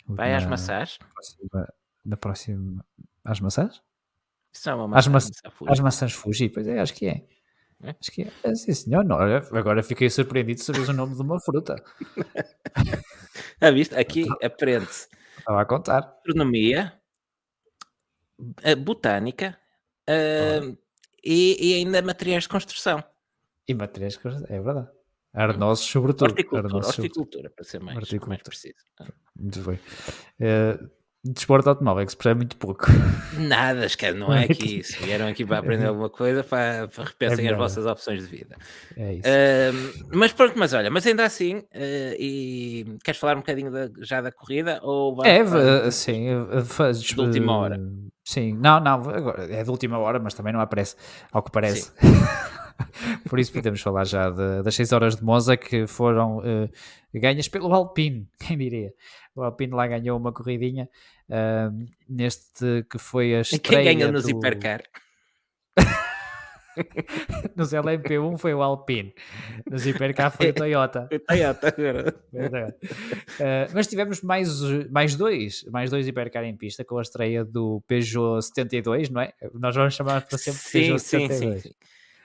Vai 0.07 0.31
na, 0.31 0.37
às 0.37 0.45
maçãs? 0.45 0.97
Na 0.99 1.07
próxima, 1.07 1.73
na 2.05 2.17
próxima 2.17 2.85
às 3.23 3.39
maçãs? 3.39 3.81
Isso 4.51 4.69
é 4.69 4.73
uma 4.73 4.87
maçã, 4.87 5.15
às, 5.15 5.21
ma 5.29 5.71
às 5.71 5.79
maçãs 5.79 6.13
Fuji, 6.13 6.49
pois 6.49 6.67
é, 6.67 6.79
acho 6.79 6.93
que 6.93 7.07
é. 7.07 7.23
é? 7.83 7.95
Acho 7.99 8.11
que 8.11 8.23
é. 8.43 8.55
sim, 8.55 8.73
senhor. 8.73 9.05
Não, 9.05 9.17
agora 9.19 9.83
fiquei 9.83 10.09
surpreendido 10.09 10.59
de 10.59 10.65
saberes 10.65 10.89
o 10.89 10.93
nome 10.93 11.15
de 11.15 11.21
uma 11.21 11.39
fruta. 11.39 11.75
ah, 13.61 13.71
viste? 13.71 13.95
Aqui 13.95 14.25
aprende-se. 14.43 15.07
Estava 15.37 15.61
a 15.61 15.65
contar. 15.65 15.99
Astronomia, 15.99 16.99
botânica 18.83 19.57
uh, 20.09 20.77
e, 21.23 21.57
e 21.59 21.75
ainda 21.75 22.01
materiais 22.01 22.43
de 22.43 22.49
construção. 22.49 23.03
E 23.67 23.73
materiais 23.73 24.13
de 24.13 24.19
construção, 24.19 24.55
é 24.55 24.61
verdade. 24.61 24.98
Arnosos, 25.33 25.85
sobretudo. 25.85 26.31
Horticultura, 26.31 26.75
horticultura 26.75 27.49
para 27.49 27.63
ser 27.63 27.79
mais, 27.79 28.11
mais 28.27 28.41
preciso. 28.41 28.75
Muito 29.35 29.61
bem. 29.61 29.79
É, 30.39 30.79
desporto 31.23 31.69
automóvel, 31.69 32.05
que 32.05 32.11
se 32.11 32.17
percebe 32.17 32.39
muito 32.39 32.57
pouco. 32.57 32.85
Nada, 33.37 33.85
esquece, 33.85 34.17
não 34.17 34.31
é 34.33 34.45
aqui 34.45 34.79
isso. 34.79 35.01
Vieram 35.03 35.27
aqui 35.27 35.45
para 35.45 35.59
aprender 35.59 35.85
alguma 35.85 36.09
coisa, 36.09 36.43
para, 36.43 36.87
para 36.87 37.03
repensem 37.03 37.47
é 37.47 37.51
as 37.51 37.57
vossas 37.57 37.85
opções 37.85 38.27
de 38.27 38.37
vida. 38.37 38.55
É 38.95 39.13
isso. 39.13 39.27
Uh, 39.27 40.07
mas 40.17 40.31
pronto, 40.33 40.57
mas 40.57 40.73
olha, 40.73 40.89
mas 40.89 41.05
ainda 41.05 41.25
assim, 41.25 41.57
uh, 41.57 42.15
e 42.17 42.97
queres 43.03 43.19
falar 43.19 43.35
um 43.35 43.39
bocadinho 43.39 43.71
da, 43.71 43.89
já 43.99 44.21
da 44.21 44.31
corrida? 44.31 44.79
Ou 44.81 45.23
é, 45.25 45.45
falar, 45.45 45.91
sim, 45.91 46.27
faz, 46.65 47.01
de 47.01 47.19
última 47.19 47.55
hora. 47.55 47.79
Sim, 48.23 48.53
não, 48.53 48.79
não, 48.79 49.09
agora 49.09 49.51
é 49.51 49.63
de 49.63 49.69
última 49.69 49.97
hora, 49.97 50.19
mas 50.19 50.33
também 50.33 50.53
não 50.53 50.61
aparece, 50.61 50.95
ao 51.31 51.43
que 51.43 51.51
parece. 51.51 51.91
Por 53.27 53.39
isso 53.39 53.51
podemos 53.51 53.81
falar 53.81 54.05
já 54.05 54.29
de, 54.29 54.63
das 54.63 54.75
6 54.75 54.91
horas 54.91 55.15
de 55.15 55.23
Monza 55.23 55.57
que 55.57 55.87
foram 55.87 56.39
uh, 56.39 56.69
ganhas 57.13 57.47
pelo 57.47 57.73
Alpine, 57.73 58.27
quem 58.39 58.57
diria? 58.57 58.93
O 59.35 59.43
Alpine 59.43 59.73
lá 59.73 59.87
ganhou 59.87 60.17
uma 60.17 60.31
corridinha 60.33 60.89
uh, 61.29 61.85
neste 62.07 62.85
que 62.89 62.97
foi 62.97 63.35
a 63.35 63.41
estreia. 63.41 63.83
Quem 63.83 63.97
ganhou 63.97 64.11
nos 64.11 64.23
do... 64.23 64.31
Hipercar? 64.31 64.81
Nos 67.57 67.73
LMP1 67.73 68.37
foi 68.37 68.53
o 68.53 68.61
Alpine, 68.61 69.13
nos 69.69 69.85
Hipercar 69.85 70.31
foi 70.31 70.49
o 70.49 70.53
Toyota. 70.53 71.09
o 71.11 71.19
Toyota, 71.19 71.75
uh, 72.31 73.71
mas 73.73 73.87
tivemos 73.87 74.21
mais, 74.21 74.61
mais 74.89 75.15
dois, 75.15 75.65
mais 75.71 75.89
dois 75.89 76.07
Hipercar 76.07 76.45
em 76.45 76.55
pista 76.55 76.85
com 76.85 76.97
a 76.97 77.01
estreia 77.01 77.43
do 77.43 77.83
Peugeot 77.85 78.41
72, 78.41 79.09
não 79.09 79.19
é? 79.21 79.33
Nós 79.55 79.75
vamos 79.75 79.93
chamar 79.93 80.21
para 80.21 80.37
sempre 80.37 80.61
sim, 80.61 80.71
Peugeot 80.71 80.99
72. 80.99 81.61
Sim, 81.63 81.69
sim. 81.69 81.75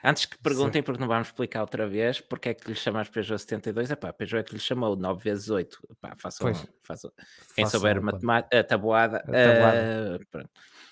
Antes 0.05 0.25
que 0.25 0.37
perguntem, 0.37 0.83
porque 0.83 1.01
não 1.01 1.07
vamos 1.07 1.29
explicar 1.29 1.61
outra 1.61 1.87
vez, 1.87 2.21
porque 2.21 2.49
é 2.49 2.53
que 2.53 2.69
lhe 2.69 2.75
chamaste 2.75 3.11
Peugeot 3.11 3.39
72? 3.39 3.89
Epá, 3.89 4.13
Peugeot 4.13 4.41
é 4.41 4.43
que 4.43 4.53
lhe 4.53 4.59
chamou 4.59 4.95
9 4.95 5.23
vezes 5.23 5.49
8. 5.49 5.79
Epá, 5.91 6.13
façam, 6.15 6.53
façam, 6.83 7.11
quem 7.55 7.65
souber 7.65 7.99
matemática, 7.99 8.59
a 8.59 8.63
tabuada, 8.63 9.17
a 9.17 9.21
tabuada. 9.21 10.19
Uh, 10.21 10.25
pronto. 10.29 10.49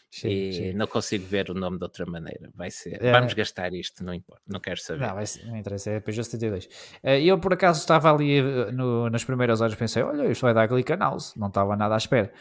Sim, 0.09 0.27
e 0.27 0.53
sim. 0.53 0.73
não 0.73 0.87
consigo 0.87 1.25
ver 1.25 1.49
o 1.51 1.53
nome 1.53 1.77
de 1.77 1.83
outra 1.83 2.05
maneira. 2.07 2.49
Vai 2.55 2.71
ser. 2.71 3.03
É... 3.03 3.11
Vamos 3.11 3.33
gastar 3.33 3.71
isto, 3.73 4.03
não 4.03 4.13
importa, 4.15 4.43
não 4.47 4.59
quero 4.59 4.79
saber. 4.79 5.07
Não, 5.07 5.25
ser, 5.25 5.45
não 5.45 5.57
interessa, 5.57 5.91
é 5.91 5.99
Peugeot 5.99 6.25
72. 6.25 6.69
Eh, 7.03 7.21
eu 7.21 7.39
por 7.39 7.53
acaso 7.53 7.81
estava 7.81 8.11
ali 8.11 8.39
eh, 8.39 8.71
no, 8.71 9.11
nas 9.11 9.23
primeiras 9.23 9.61
horas, 9.61 9.75
pensei: 9.75 10.01
olha, 10.01 10.31
isto 10.31 10.41
vai 10.41 10.55
dar 10.55 10.67
Glicanals, 10.67 11.35
não 11.35 11.49
estava 11.49 11.75
nada 11.75 11.93
à 11.93 11.97
espera. 11.97 12.31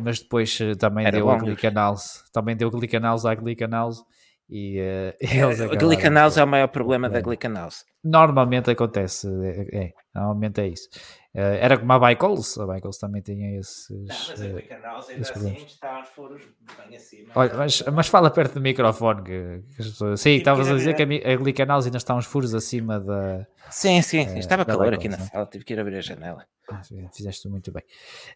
mas 0.00 0.20
depois 0.20 0.58
também 0.78 1.06
Era 1.06 1.16
deu 1.16 1.30
a 1.30 1.36
Glicanals, 1.36 2.24
também 2.32 2.56
deu 2.56 2.70
Glicanals 2.70 3.24
à 3.24 3.34
Glicanals 3.36 4.04
E 4.48 4.80
uh, 4.80 5.14
eles 5.20 5.60
a 5.60 5.66
Glickenhaus 5.66 6.38
é 6.38 6.44
o 6.44 6.46
maior 6.46 6.68
problema 6.68 7.08
da 7.08 7.20
Glickenhaus. 7.20 7.84
Normalmente 8.02 8.70
acontece, 8.70 9.28
é, 9.44 9.76
é, 9.76 9.92
normalmente 10.14 10.60
é 10.60 10.68
isso. 10.68 10.88
Uh, 11.34 11.60
era 11.60 11.76
como 11.76 11.92
a 11.92 11.98
Bicols, 12.08 12.58
a 12.58 12.66
Bicols 12.66 12.98
também 12.98 13.20
tinha 13.20 13.58
esses. 13.58 13.90
Não, 13.90 14.06
mas 14.06 14.40
a 14.40 14.48
Glickenhaus 14.48 15.08
ainda 15.10 15.22
assim 15.22 15.64
está 15.66 15.96
aos 15.96 16.08
furos 16.08 16.42
bem 16.78 16.96
acima. 16.96 17.32
Olha, 17.34 17.54
mas, 17.54 17.82
mas 17.82 18.08
fala 18.08 18.30
perto 18.30 18.54
do 18.54 18.60
microfone. 18.62 19.22
Que, 19.22 19.62
que 19.68 19.76
pessoas... 19.76 20.20
Sim, 20.20 20.36
estavas 20.36 20.70
a 20.70 20.74
dizer 20.74 20.94
que 20.94 21.02
a, 21.02 21.32
a 21.32 21.36
Glickenhaus 21.36 21.84
ainda 21.84 21.98
está 21.98 22.14
uns 22.14 22.24
furos 22.24 22.54
acima 22.54 22.98
da. 22.98 23.46
Sim, 23.68 24.00
sim, 24.00 24.26
sim. 24.26 24.38
estava 24.38 24.64
calor 24.64 24.94
aqui 24.94 25.08
na 25.08 25.18
sala, 25.18 25.44
tive 25.44 25.64
que 25.64 25.74
ir 25.74 25.80
abrir 25.80 25.98
a 25.98 26.00
janela. 26.00 26.46
Ah, 26.70 26.80
fizeste 27.14 27.48
muito 27.48 27.70
bem. 27.70 27.82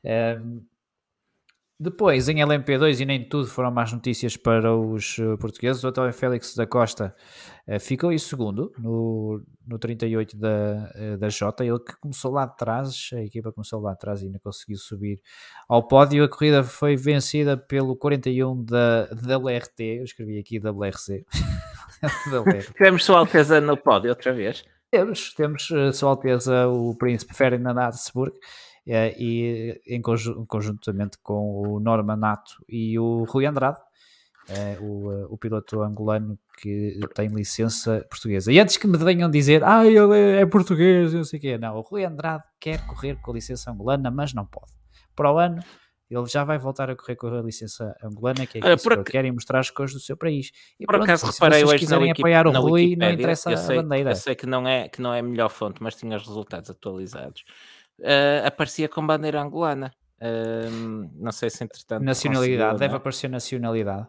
Uh, 0.04 0.62
depois, 1.83 2.29
em 2.29 2.37
LMP2, 2.37 3.01
e 3.01 3.05
nem 3.05 3.29
tudo 3.29 3.49
foram 3.49 3.71
más 3.71 3.93
notícias 3.93 4.37
para 4.37 4.73
os 4.77 5.19
uh, 5.19 5.37
portugueses, 5.37 5.83
o 5.83 5.89
António 5.89 6.12
Félix 6.12 6.55
da 6.55 6.65
Costa 6.65 7.12
uh, 7.67 7.81
ficou 7.81 8.12
em 8.12 8.19
segundo 8.19 8.73
no, 8.79 9.43
no 9.67 9.79
38 9.81 10.37
da, 10.37 10.49
uh, 10.95 11.19
da 11.19 11.29
Jota. 11.29 11.65
Ele 11.65 11.81
que 11.81 11.97
começou 12.01 12.31
lá 12.31 12.45
atrás, 12.45 13.11
a 13.12 13.23
equipa 13.23 13.51
começou 13.51 13.81
lá 13.81 13.93
atrás 13.93 14.23
e 14.23 14.27
ainda 14.27 14.39
conseguiu 14.39 14.79
subir 14.79 15.21
ao 15.69 15.87
pódio. 15.89 16.23
A 16.23 16.29
corrida 16.29 16.62
foi 16.62 16.97
vencida 16.97 17.57
pelo 17.57 17.97
41 17.97 18.65
da 18.65 19.09
WRT, 19.12 19.83
eu 19.83 20.05
escrevi 20.05 20.39
aqui 20.39 20.61
WRC. 20.61 21.27
Temos 22.79 23.05
Sua 23.05 23.19
Alteza 23.19 23.61
no 23.61 23.77
pódio 23.77 24.11
outra 24.11 24.33
vez. 24.33 24.65
Temos, 24.89 25.35
temos 25.35 25.69
Sua 25.95 26.11
Alteza 26.11 26.69
o 26.69 26.95
Príncipe 26.97 27.35
Ferdinand 27.35 27.79
Habsburg 27.79 28.33
eh, 28.37 28.39
e 28.87 29.81
em 29.87 30.01
conjuntamente 30.03 31.19
com 31.23 31.62
o 31.67 31.81
Norman 31.81 32.17
Nato 32.17 32.65
e 32.69 32.99
o 32.99 33.25
Rui 33.25 33.47
Andrade, 33.47 33.79
é, 34.49 34.77
o, 34.81 35.12
eh, 35.12 35.27
o 35.29 35.39
piloto 35.39 35.83
angolano 35.83 36.39
que 36.59 36.99
tem 37.15 37.29
licença 37.29 38.05
portuguesa. 38.11 38.53
E 38.53 38.59
antes 38.59 38.77
que 38.77 38.87
me 38.87 38.99
venham 38.99 39.31
dizer, 39.31 39.62
ah, 39.62 39.87
ele 39.87 40.19
é, 40.19 40.41
é 40.41 40.47
português, 40.47 41.15
não 41.15 41.25
sei 41.25 41.39
o 41.39 41.43
quê, 41.43 41.59
não, 41.59 41.77
o 41.77 41.81
Rui 41.81 42.05
Andrade 42.05 42.43
quer 42.61 42.85
correr 42.87 43.17
com 43.23 43.31
a 43.31 43.35
licença 43.35 43.71
angolana, 43.71 44.11
mas 44.11 44.35
não 44.35 44.45
pode. 44.45 44.73
Para 45.15 45.33
o 45.33 45.39
ano, 45.39 45.62
ele 46.11 46.27
já 46.27 46.45
vai 46.45 46.59
voltar 46.59 46.91
a 46.91 46.97
correr 46.97 47.17
com 47.17 47.29
a 47.29 47.41
licença 47.41 47.97
angolana, 48.03 48.47
que 48.47 48.59
é 48.59 48.61
Olha, 48.65 48.77
que 48.77 48.89
ele 48.89 49.05
quer 49.05 49.33
mostrar 49.33 49.61
as 49.61 49.71
coisas 49.71 49.95
do 49.95 50.01
seu 50.01 50.17
país. 50.17 50.51
E 50.79 50.85
por 50.85 50.95
pronto, 50.95 51.05
acaso 51.05 51.27
se 51.27 51.33
reparei 51.33 51.65
hoje 51.65 51.79
quiserem 51.79 52.11
apoiar 52.11 52.47
o 52.47 52.51
Rui, 52.51 52.97
não 52.97 53.11
interessa 53.11 53.57
sei, 53.57 53.79
a 53.79 53.83
bandeira. 53.83 54.11
Eu 54.11 54.17
sei 54.17 54.35
que 54.35 54.47
não, 54.47 54.67
é, 54.67 54.89
que 54.89 55.01
não 55.01 55.15
é 55.15 55.21
a 55.21 55.23
melhor 55.23 55.49
fonte, 55.49 55.83
mas 55.83 55.95
tinha 55.95 56.17
os 56.17 56.27
resultados 56.27 56.69
atualizados 56.69 57.45
uh, 58.01 58.47
aparecia 58.47 58.89
com 58.89 59.07
bandeira 59.07 59.41
angolana. 59.41 59.93
Uh, 60.21 61.11
não 61.15 61.33
sei 61.33 61.51
se 61.51 61.65
entretanto. 61.65 62.03
Nacionalidade, 62.03 62.79
deve 62.79 62.97
aparecer 62.97 63.29
nacionalidade. 63.29 64.07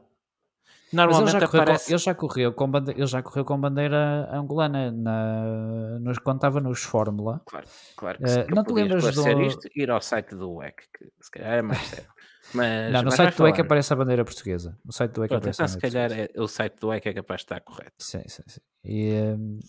Normalmente 0.94 1.36
ele 1.36 1.40
já, 1.40 1.48
aparece... 1.48 1.86
com, 1.86 1.92
ele, 1.92 1.98
já 1.98 2.14
correu 2.14 2.54
com 2.54 2.70
bandeira, 2.70 3.00
ele 3.00 3.08
já 3.08 3.24
correu 3.24 3.44
com 3.44 3.60
bandeira 3.60 4.30
angolana 4.32 4.92
na, 4.92 6.00
nos, 6.00 6.20
quando 6.20 6.38
estava 6.38 6.60
nos 6.60 6.84
Fórmula. 6.84 7.42
Claro, 7.46 7.66
claro 7.98 8.20
que 8.20 8.26
uh, 8.26 8.56
não 8.56 8.64
te 8.64 8.74
lembras 8.74 9.16
do... 9.16 9.42
isto, 9.42 9.68
ir 9.76 9.90
ao 9.90 10.00
site 10.00 10.36
do 10.36 10.54
WEC, 10.54 10.76
que 10.96 11.10
se 11.20 11.32
calhar 11.32 11.54
é 11.54 11.62
mais 11.64 11.82
sério. 11.82 12.14
Mas, 12.54 12.92
não, 12.92 13.02
no 13.02 13.06
mas 13.06 13.16
site 13.16 13.38
do 13.38 13.48
EC 13.48 13.60
aparece 13.62 13.94
a 13.94 13.96
bandeira 13.96 14.24
portuguesa. 14.24 14.78
No 14.86 14.92
site 14.92 15.12
do 15.14 15.24
EC 15.24 15.32
aparece 15.32 15.62
então, 15.62 15.68
se 15.68 15.80
calhar 15.80 16.12
é, 16.12 16.30
o 16.38 16.48
site 16.48 16.76
do 16.80 16.94
EC 16.94 17.08
é 17.08 17.14
capaz 17.14 17.40
de 17.40 17.46
estar 17.46 17.62
correto. 17.62 17.94
Sim, 17.98 18.22
sim, 18.28 18.44
sim. 18.46 18.62
E, 18.84 19.14
um, 19.14 19.60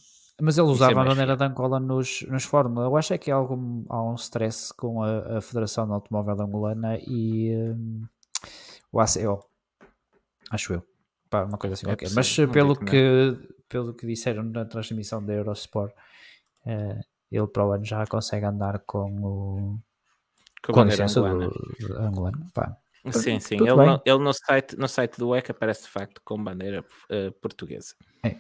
mas 0.41 0.59
ele 0.59 0.67
usava 0.69 0.93
é 0.93 1.03
a 1.03 1.05
bandeira 1.05 1.37
de 1.37 1.45
Angola 1.45 1.79
nos, 1.79 2.23
nos 2.23 2.45
Fórmula. 2.45 2.87
Eu 2.87 2.97
acho 2.97 3.15
é 3.15 3.19
que 3.19 3.31
há, 3.31 3.37
algum, 3.37 3.85
há 3.89 4.03
um 4.03 4.15
stress 4.15 4.75
com 4.75 5.03
a, 5.03 5.39
a 5.39 5.41
Federação 5.41 5.87
de 5.87 5.93
Automóvel 5.93 6.41
Angolana 6.41 6.99
e 6.99 7.55
um, 7.55 8.05
o 8.93 9.01
ACO. 9.01 9.47
Acho 10.51 10.75
eu. 10.75 10.87
Pá, 11.31 11.45
uma 11.45 11.57
coisa 11.57 11.75
assim. 11.75 11.87
É 11.89 11.97
Mas 12.15 12.37
pelo 12.53 12.77
que, 12.77 13.39
pelo 13.69 13.95
que 13.95 14.07
disseram 14.07 14.43
na 14.43 14.65
transmissão 14.65 15.25
da 15.25 15.33
Eurosport, 15.33 15.93
uh, 16.67 17.01
ele 17.31 17.47
para 17.47 17.67
o 17.67 17.73
ano 17.73 17.85
já 17.85 18.05
consegue 18.07 18.45
andar 18.45 18.81
com 18.81 19.21
o. 19.21 19.79
Com, 20.65 20.73
com 20.73 20.81
a 20.81 20.85
licença 20.85 21.21
angolana. 21.21 21.51
do 21.79 21.99
angolano. 21.99 22.47
Pá. 22.53 22.77
Sim, 23.13 23.39
sim. 23.39 23.57
Ele, 23.57 23.75
no, 23.75 24.03
ele, 24.05 24.19
no, 24.19 24.33
site, 24.33 24.77
no 24.77 24.89
site 24.89 25.19
do 25.19 25.35
ECA 25.35 25.53
aparece 25.53 25.83
de 25.83 25.91
facto 25.91 26.23
com 26.25 26.43
bandeira 26.43 26.85
uh, 27.11 27.33
portuguesa. 27.41 27.95
É. 28.23 28.35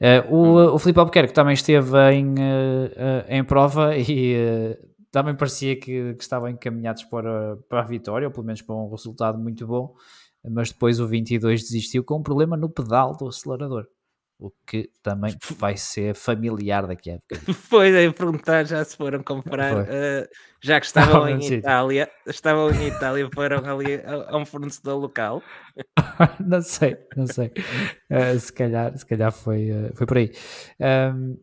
Uh, 0.00 0.34
o, 0.34 0.44
hum. 0.44 0.74
o 0.74 0.78
Filipe 0.78 1.00
Albuquerque 1.00 1.34
também 1.34 1.54
esteve 1.54 1.96
em, 2.12 2.34
uh, 2.34 3.24
em 3.28 3.44
prova 3.44 3.96
e 3.96 4.76
também 5.10 5.34
parecia 5.34 5.76
que, 5.76 6.14
que 6.14 6.22
estavam 6.22 6.48
encaminhados 6.48 7.04
para, 7.04 7.56
para 7.68 7.80
a 7.80 7.84
vitória, 7.84 8.26
ou 8.26 8.32
pelo 8.32 8.46
menos 8.46 8.62
para 8.62 8.74
um 8.74 8.90
resultado 8.90 9.38
muito 9.38 9.66
bom, 9.66 9.94
mas 10.50 10.72
depois 10.72 10.98
o 10.98 11.06
22 11.06 11.62
desistiu 11.62 12.02
com 12.02 12.18
um 12.18 12.22
problema 12.22 12.56
no 12.56 12.68
pedal 12.68 13.16
do 13.16 13.28
acelerador 13.28 13.86
o 14.42 14.52
que 14.66 14.90
também 15.02 15.36
vai 15.56 15.76
ser 15.76 16.16
familiar 16.16 16.86
daqui 16.86 17.12
a 17.12 17.18
pouco. 17.28 17.52
Foi, 17.54 18.06
a 18.06 18.12
perguntar, 18.12 18.64
já 18.64 18.84
se 18.84 18.96
foram 18.96 19.22
comprar, 19.22 19.82
uh, 19.82 20.28
já 20.60 20.80
que 20.80 20.86
estavam 20.86 21.28
em 21.28 21.40
Itália, 21.54 22.10
estavam 22.26 22.70
em 22.70 22.88
Itália, 22.88 23.28
foram 23.32 23.58
ali 23.64 23.94
a, 23.94 24.34
a 24.34 24.36
um 24.36 24.44
fornecedor 24.44 24.98
local. 24.98 25.42
não 26.44 26.60
sei, 26.60 26.96
não 27.16 27.26
sei. 27.26 27.52
Uh, 28.10 28.38
se 28.38 28.52
calhar, 28.52 28.98
se 28.98 29.06
calhar 29.06 29.30
foi, 29.30 29.70
uh, 29.70 29.94
foi 29.94 30.06
por 30.06 30.18
aí. 30.18 30.32
Um, 31.14 31.38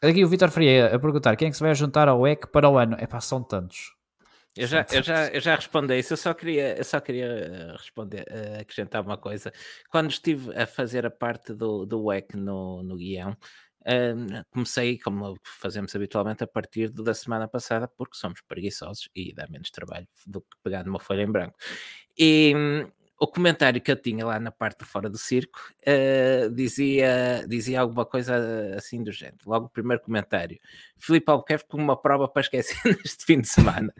aqui 0.00 0.24
o 0.24 0.28
Vitor 0.28 0.50
Freire 0.50 0.94
a 0.94 0.98
perguntar 0.98 1.34
quem 1.34 1.48
é 1.48 1.50
que 1.50 1.56
se 1.56 1.62
vai 1.62 1.74
juntar 1.74 2.08
ao 2.08 2.26
EC 2.26 2.46
para 2.52 2.68
o 2.68 2.78
ano? 2.78 2.96
É 3.00 3.06
pá, 3.06 3.20
são 3.20 3.42
tantos. 3.42 3.92
Eu 4.56 4.66
já, 4.68 4.86
eu, 4.92 5.02
já, 5.02 5.28
eu 5.28 5.40
já 5.40 5.56
respondi 5.56 5.98
isso, 5.98 6.12
eu 6.12 6.16
só 6.16 6.32
queria, 6.32 6.76
eu 6.76 6.84
só 6.84 7.00
queria 7.00 7.26
eh, 7.26 7.72
responder, 7.72 8.24
uh, 8.30 8.60
acrescentar 8.60 9.02
uma 9.02 9.18
coisa. 9.18 9.52
Quando 9.90 10.10
estive 10.10 10.56
a 10.56 10.64
fazer 10.64 11.04
a 11.04 11.10
parte 11.10 11.52
do, 11.52 11.84
do 11.84 12.04
WEC 12.04 12.36
no, 12.36 12.80
no 12.84 12.96
guião, 12.96 13.32
uh, 13.32 14.44
comecei, 14.50 14.96
como 14.98 15.36
fazemos 15.42 15.94
habitualmente, 15.96 16.44
a 16.44 16.46
partir 16.46 16.88
da 16.90 17.14
semana 17.14 17.48
passada, 17.48 17.88
porque 17.88 18.16
somos 18.16 18.40
preguiçosos 18.42 19.08
e 19.14 19.34
dá 19.34 19.46
menos 19.48 19.70
trabalho 19.70 20.06
do 20.24 20.40
que 20.40 20.56
pegar 20.62 20.84
numa 20.84 21.00
folha 21.00 21.22
em 21.22 21.32
branco. 21.32 21.56
E 22.16 22.54
o 23.18 23.26
comentário 23.26 23.80
que 23.80 23.90
eu 23.90 23.96
tinha 23.96 24.26
lá 24.26 24.40
na 24.40 24.50
parte 24.50 24.80
de 24.80 24.84
fora 24.84 25.08
do 25.08 25.16
circo 25.16 25.58
uh, 25.86 26.50
dizia, 26.50 27.44
dizia 27.48 27.80
alguma 27.80 28.04
coisa 28.04 28.36
assim 28.76 29.02
do 29.02 29.12
género. 29.12 29.38
Logo 29.46 29.66
o 29.66 29.68
primeiro 29.68 30.02
comentário. 30.02 30.58
Filipe 30.98 31.30
Albuquerque 31.30 31.68
com 31.68 31.78
uma 31.78 32.00
prova 32.00 32.28
para 32.28 32.42
esquecer 32.42 32.76
neste 32.84 33.24
fim 33.24 33.40
de 33.40 33.48
semana. 33.48 33.94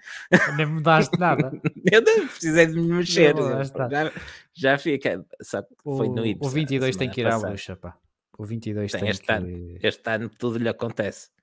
Nem 0.57 0.67
mudaste 0.67 1.19
nada. 1.19 1.53
eu 1.91 2.03
não 2.03 2.27
precisei 2.27 2.67
de 2.67 2.75
me 2.75 2.93
mexer. 2.93 3.35
Já, 3.91 4.13
já 4.53 4.79
fica. 4.79 5.25
Só 5.41 5.63
foi 5.83 6.09
no 6.09 6.23
O 6.41 6.49
22 6.49 6.97
tem 6.97 7.09
que 7.09 7.21
ir 7.21 7.27
à 7.27 7.39
bruxa, 7.39 7.77
pá. 7.77 7.97
O 8.37 8.45
22 8.45 8.91
tem, 8.91 9.01
tem 9.01 9.11
este 9.11 9.25
que... 9.25 9.33
Ano, 9.33 9.79
este 9.81 10.11
ano 10.11 10.29
tudo 10.29 10.59
lhe 10.59 10.69
acontece 10.69 11.34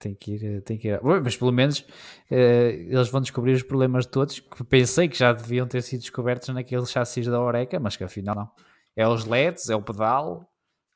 tem 0.00 0.14
que 0.14 0.32
ir, 0.32 0.62
tem 0.62 0.78
que 0.78 0.88
ir. 0.88 1.00
Mas 1.02 1.36
pelo 1.36 1.52
menos 1.52 1.80
uh, 1.80 2.34
eles 2.34 3.08
vão 3.08 3.20
descobrir 3.20 3.52
os 3.52 3.62
problemas 3.62 4.06
de 4.06 4.10
todos 4.10 4.40
que 4.40 4.64
pensei 4.64 5.08
que 5.08 5.16
já 5.16 5.32
deviam 5.32 5.68
ter 5.68 5.82
sido 5.82 6.00
descobertos 6.00 6.48
naqueles 6.48 6.90
chassis 6.90 7.26
da 7.26 7.40
Oreca, 7.40 7.78
mas 7.78 7.96
que 7.96 8.02
afinal 8.02 8.34
não. 8.34 8.50
É 8.96 9.06
os 9.06 9.24
LEDs, 9.24 9.68
é 9.68 9.76
o 9.76 9.82
pedal, 9.82 10.50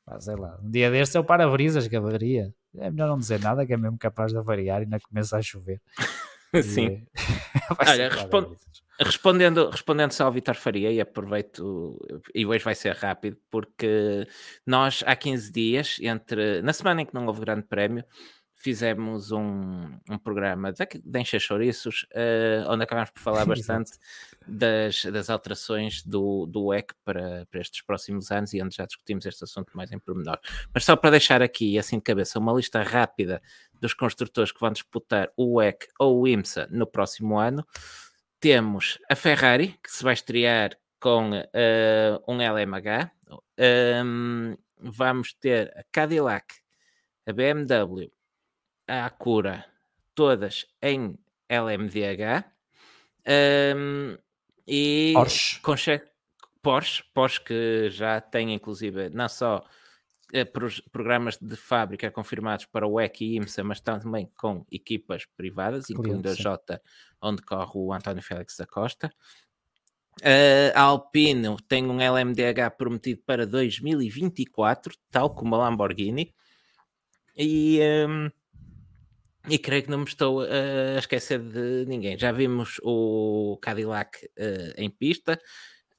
ah, 0.07 0.19
sei 0.19 0.35
lá. 0.35 0.59
Um 0.61 0.69
dia 0.69 0.91
destes 0.91 1.15
é 1.15 1.19
o 1.19 1.23
para-brisas 1.23 1.87
que 1.87 1.95
avaria. 1.95 2.53
É 2.77 2.91
melhor 2.91 3.07
não 3.07 3.17
dizer 3.17 3.39
nada, 3.39 3.65
que 3.65 3.73
é 3.73 3.77
mesmo 3.77 3.97
capaz 3.97 4.31
de 4.31 4.37
avariar 4.37 4.81
e 4.81 4.83
ainda 4.83 4.99
começa 4.99 5.37
a 5.37 5.41
chover. 5.41 5.81
Sim. 6.63 7.05
Olha, 7.79 8.09
responde, 8.09 8.55
respondendo, 8.99 9.69
respondendo 9.69 10.11
só 10.11 10.25
ao 10.25 10.31
Vitor 10.31 10.55
Faria, 10.55 10.91
e 10.91 11.01
aproveito, 11.01 11.99
e 12.33 12.45
hoje 12.45 12.63
vai 12.63 12.75
ser 12.75 12.95
rápido, 12.95 13.37
porque 13.49 14.27
nós 14.65 15.03
há 15.05 15.15
15 15.15 15.51
dias, 15.51 15.97
entre 16.01 16.61
na 16.61 16.71
semana 16.71 17.01
em 17.01 17.05
que 17.05 17.13
não 17.13 17.25
houve 17.25 17.41
grande 17.41 17.63
prémio, 17.63 18.03
fizemos 18.65 19.31
um, 19.31 19.95
um 20.09 20.17
programa 20.17 20.73
de, 20.73 20.83
de 21.03 21.19
encher 21.19 21.39
chouriços, 21.39 22.07
uh, 22.13 22.67
onde 22.67 22.83
acabámos 22.83 23.11
por 23.11 23.21
falar 23.21 23.45
bastante 23.45 23.91
das, 24.47 25.05
das 25.05 25.29
alterações 25.29 26.01
do, 26.01 26.47
do 26.47 26.65
WEC 26.65 26.95
para, 27.03 27.45
para 27.45 27.61
estes 27.61 27.83
próximos 27.83 28.31
anos 28.31 28.55
e 28.55 28.63
onde 28.63 28.75
já 28.75 28.87
discutimos 28.87 29.23
este 29.27 29.43
assunto 29.43 29.69
mais 29.77 29.91
em 29.91 29.99
pormenor. 29.99 30.39
Mas 30.73 30.83
só 30.83 30.95
para 30.95 31.11
deixar 31.11 31.43
aqui, 31.43 31.77
assim 31.77 31.97
de 31.97 32.01
cabeça, 32.01 32.39
uma 32.39 32.53
lista 32.53 32.81
rápida 32.81 33.39
dos 33.79 33.93
construtores 33.93 34.51
que 34.51 34.59
vão 34.59 34.71
disputar 34.71 35.29
o 35.37 35.57
WEC 35.57 35.87
ou 35.99 36.21
o 36.21 36.27
IMSA 36.27 36.67
no 36.71 36.87
próximo 36.87 37.37
ano. 37.37 37.63
Temos 38.39 38.97
a 39.07 39.15
Ferrari, 39.15 39.77
que 39.83 39.91
se 39.91 40.03
vai 40.03 40.15
estrear 40.15 40.75
com 40.99 41.29
uh, 41.29 42.23
um 42.27 42.41
LMH. 42.41 43.11
Um, 44.03 44.57
vamos 44.79 45.35
ter 45.35 45.71
a 45.77 45.83
Cadillac, 45.91 46.55
a 47.27 47.31
BMW, 47.31 48.11
a 48.87 49.05
Acura, 49.05 49.65
todas 50.13 50.65
em 50.81 51.17
LMDH. 51.49 52.45
Um, 53.75 54.17
e 54.67 55.11
Porsche. 55.13 55.59
Com 55.61 55.75
Porsche, 56.61 57.03
Porsche 57.13 57.41
que 57.41 57.89
já 57.89 58.19
tem 58.19 58.53
inclusive 58.53 59.09
não 59.09 59.29
só 59.29 59.63
eh, 60.33 60.45
programas 60.91 61.37
de 61.37 61.55
fábrica 61.55 62.09
confirmados 62.09 62.65
para 62.65 62.87
o 62.87 62.99
EC 62.99 63.21
e 63.21 63.35
IMSA, 63.37 63.63
mas 63.63 63.79
também 63.79 64.29
com 64.35 64.65
equipas 64.71 65.25
privadas, 65.37 65.89
incluindo 65.89 66.27
a 66.27 66.33
Jota, 66.33 66.81
onde 67.21 67.41
corre 67.43 67.71
o 67.75 67.93
António 67.93 68.23
Félix 68.23 68.57
da 68.57 68.65
Costa. 68.65 69.13
Uh, 70.21 70.71
a 70.73 70.81
Alpine 70.81 71.57
tem 71.67 71.85
um 71.85 72.01
LMDH 72.01 72.71
prometido 72.77 73.21
para 73.25 73.45
2024, 73.45 74.95
tal 75.11 75.29
como 75.29 75.55
a 75.55 75.59
Lamborghini. 75.59 76.33
E, 77.37 77.79
um, 78.07 78.31
e 79.47 79.59
creio 79.59 79.83
que 79.83 79.89
não 79.89 79.99
me 79.99 80.05
estou 80.05 80.41
a 80.41 80.97
esquecer 80.97 81.39
de 81.39 81.85
ninguém. 81.87 82.17
Já 82.17 82.31
vimos 82.31 82.79
o 82.83 83.57
Cadillac 83.61 84.25
uh, 84.25 84.73
em 84.77 84.89
pista, 84.89 85.39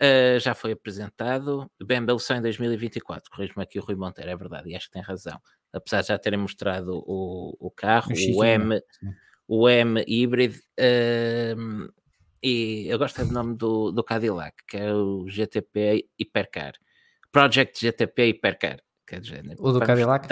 uh, 0.02 0.38
já 0.40 0.54
foi 0.54 0.72
apresentado. 0.72 1.70
BMW 1.80 2.18
só 2.18 2.34
em 2.34 2.42
2024. 2.42 3.30
Corrijo-me 3.30 3.62
aqui 3.62 3.78
o 3.78 3.82
Rui 3.82 3.94
Monteiro, 3.94 4.30
é 4.30 4.36
verdade, 4.36 4.70
e 4.70 4.76
acho 4.76 4.86
que 4.86 4.92
tem 4.92 5.02
razão. 5.02 5.40
Apesar 5.72 6.02
de 6.02 6.08
já 6.08 6.18
terem 6.18 6.38
mostrado 6.38 7.02
o, 7.06 7.56
o 7.58 7.70
carro, 7.70 8.12
o, 8.12 8.38
o 8.38 8.44
M, 8.44 8.80
o 9.46 9.68
M 9.68 10.04
híbrido. 10.06 10.58
Uh, 10.78 11.92
e 12.42 12.86
eu 12.88 12.98
gosto 12.98 13.24
do 13.24 13.32
nome 13.32 13.56
do, 13.56 13.90
do 13.92 14.04
Cadillac, 14.04 14.56
que 14.68 14.76
é 14.76 14.92
o 14.92 15.28
GTP 15.28 16.08
Hypercar. 16.18 16.74
Project 17.30 17.80
GTP 17.80 18.26
Hypercar. 18.26 18.78
Quer 19.06 19.20
dizer, 19.20 19.44
né? 19.44 19.54
o 19.58 19.72
do 19.72 19.80
Cadillac? 19.80 20.28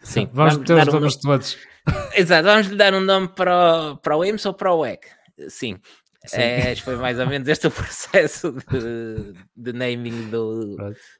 Sim, 0.00 0.28
vamos, 0.32 0.54
vamos 0.54 0.68
ter 0.68 0.78
os 0.78 0.92
nomes 0.92 1.16
um... 1.16 1.20
todos. 1.20 1.58
Exato, 2.14 2.44
vamos 2.44 2.66
lhe 2.66 2.76
dar 2.76 2.94
um 2.94 3.00
nome 3.00 3.28
para 3.28 3.92
o, 3.92 3.96
para 3.96 4.16
o 4.16 4.24
IMS 4.24 4.46
ou 4.46 4.54
para 4.54 4.72
o 4.72 4.80
WEC. 4.80 5.06
Sim, 5.48 5.78
é, 6.32 6.76
foi 6.76 6.96
mais 6.96 7.18
ou 7.18 7.26
menos 7.26 7.48
este 7.48 7.66
o 7.66 7.70
processo 7.72 8.52
de, 8.52 9.32
de 9.56 9.72
naming 9.72 10.28
do, 10.28 10.76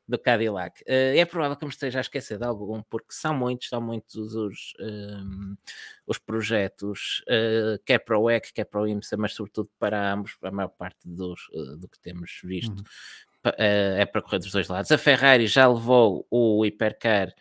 do 0.06 0.18
Cadillac. 0.18 0.82
Uh, 0.82 1.16
é 1.16 1.24
provável 1.24 1.56
que 1.56 1.64
me 1.64 1.70
esteja 1.70 2.00
a 2.00 2.02
esquecer 2.02 2.38
de 2.38 2.44
algum, 2.44 2.82
porque 2.82 3.12
são 3.12 3.34
muitos, 3.34 3.68
são 3.68 3.80
muitos 3.80 4.14
os, 4.34 4.74
um, 4.78 4.84
ehm, 4.86 5.54
os 6.06 6.18
projetos, 6.18 7.22
uh, 7.28 7.82
quer 7.86 8.00
para 8.00 8.18
o 8.18 8.30
EC, 8.30 8.52
quer 8.52 8.64
para 8.64 8.82
o 8.82 8.86
IMSA, 8.86 9.16
mas 9.16 9.32
sobretudo 9.32 9.70
para 9.78 10.12
ambos, 10.12 10.36
a 10.42 10.50
maior 10.50 10.68
parte 10.68 11.00
dos, 11.08 11.48
uh, 11.48 11.78
do 11.78 11.88
que 11.88 11.98
temos 11.98 12.38
visto. 12.44 12.78
Uhum. 12.78 13.52
é 13.56 14.04
para 14.04 14.20
correr 14.20 14.38
dos 14.38 14.52
dois 14.52 14.68
lados. 14.68 14.92
A 14.92 14.98
Ferrari 14.98 15.46
já 15.46 15.66
levou 15.66 16.26
o 16.30 16.62
Hipercar 16.66 17.32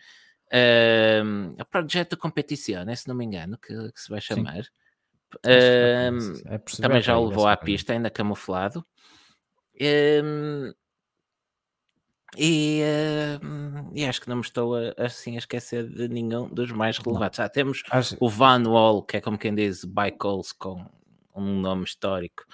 Uh, 0.52 1.54
o 1.60 1.64
projeto 1.64 2.16
Competizione, 2.16 2.96
se 2.96 3.06
não 3.06 3.14
me 3.14 3.24
engano, 3.24 3.56
que, 3.56 3.74
que 3.92 4.00
se 4.00 4.10
vai 4.10 4.20
chamar. 4.20 4.64
É 5.44 6.10
também 6.80 7.00
já 7.00 7.16
o 7.16 7.28
levou 7.28 7.46
à 7.46 7.56
pista, 7.56 7.92
ainda 7.92 8.10
camuflado. 8.10 8.84
E, 12.36 12.82
uh, 12.82 13.90
e, 13.92 14.04
acho 14.04 14.20
que 14.20 14.28
não 14.28 14.36
me 14.36 14.42
estou 14.42 14.76
a, 14.76 14.94
assim 14.98 15.34
a 15.34 15.38
esquecer 15.38 15.88
de 15.88 16.08
nenhum 16.08 16.48
dos 16.48 16.70
mais 16.70 16.98
relevantes. 16.98 17.38
Já 17.38 17.48
temos 17.48 17.82
acho... 17.90 18.16
o 18.20 18.28
Van 18.28 18.62
Wall, 18.64 19.02
que 19.02 19.16
é 19.16 19.20
como 19.20 19.38
quem 19.38 19.54
diz 19.54 19.84
Bicols 19.84 20.52
com 20.52 20.84
um 21.34 21.60
nome 21.60 21.84
histórico, 21.84 22.44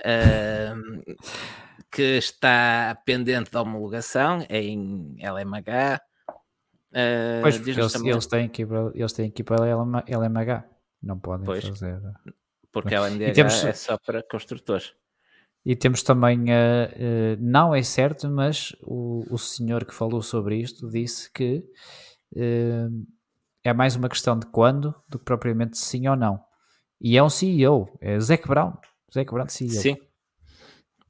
uh, 0.00 1.14
que 1.90 2.18
está 2.18 3.00
pendente 3.06 3.50
da 3.50 3.62
homologação 3.62 4.44
em 4.48 5.16
LMH. 5.20 6.00
Uh, 6.94 7.42
pois, 7.42 7.56
eles, 7.66 7.94
eles, 7.96 8.26
têm 8.26 8.44
equipa, 8.44 8.92
eles 8.94 9.12
têm 9.12 9.26
equipa 9.26 9.56
LMH, 9.56 10.64
não 11.02 11.18
podem 11.18 11.44
pois, 11.44 11.64
fazer. 11.64 12.00
Porque 12.70 12.94
a 12.94 13.00
LMDH 13.00 13.34
temos, 13.34 13.64
é 13.64 13.72
só 13.72 13.98
para 13.98 14.22
construtores. 14.22 14.94
E 15.66 15.74
temos 15.74 16.04
também, 16.04 16.42
uh, 16.42 16.44
uh, 16.44 17.36
não 17.40 17.74
é 17.74 17.82
certo, 17.82 18.28
mas 18.30 18.76
o, 18.82 19.24
o 19.28 19.36
senhor 19.36 19.84
que 19.84 19.92
falou 19.92 20.22
sobre 20.22 20.56
isto 20.60 20.88
disse 20.88 21.32
que 21.32 21.64
é 23.64 23.72
mais 23.72 23.96
uma 23.96 24.08
questão 24.08 24.38
de 24.38 24.46
quando 24.46 24.94
do 25.08 25.18
que 25.18 25.24
propriamente 25.24 25.78
sim 25.78 26.06
ou 26.06 26.14
não. 26.14 26.40
E 27.00 27.16
é 27.16 27.22
um 27.22 27.30
CEO, 27.30 27.88
é 28.00 28.18
Zac 28.20 28.46
Brown. 28.46 28.74
Zac 29.12 29.32
Brown, 29.32 29.48
CEO. 29.48 29.70
Sim. 29.70 29.96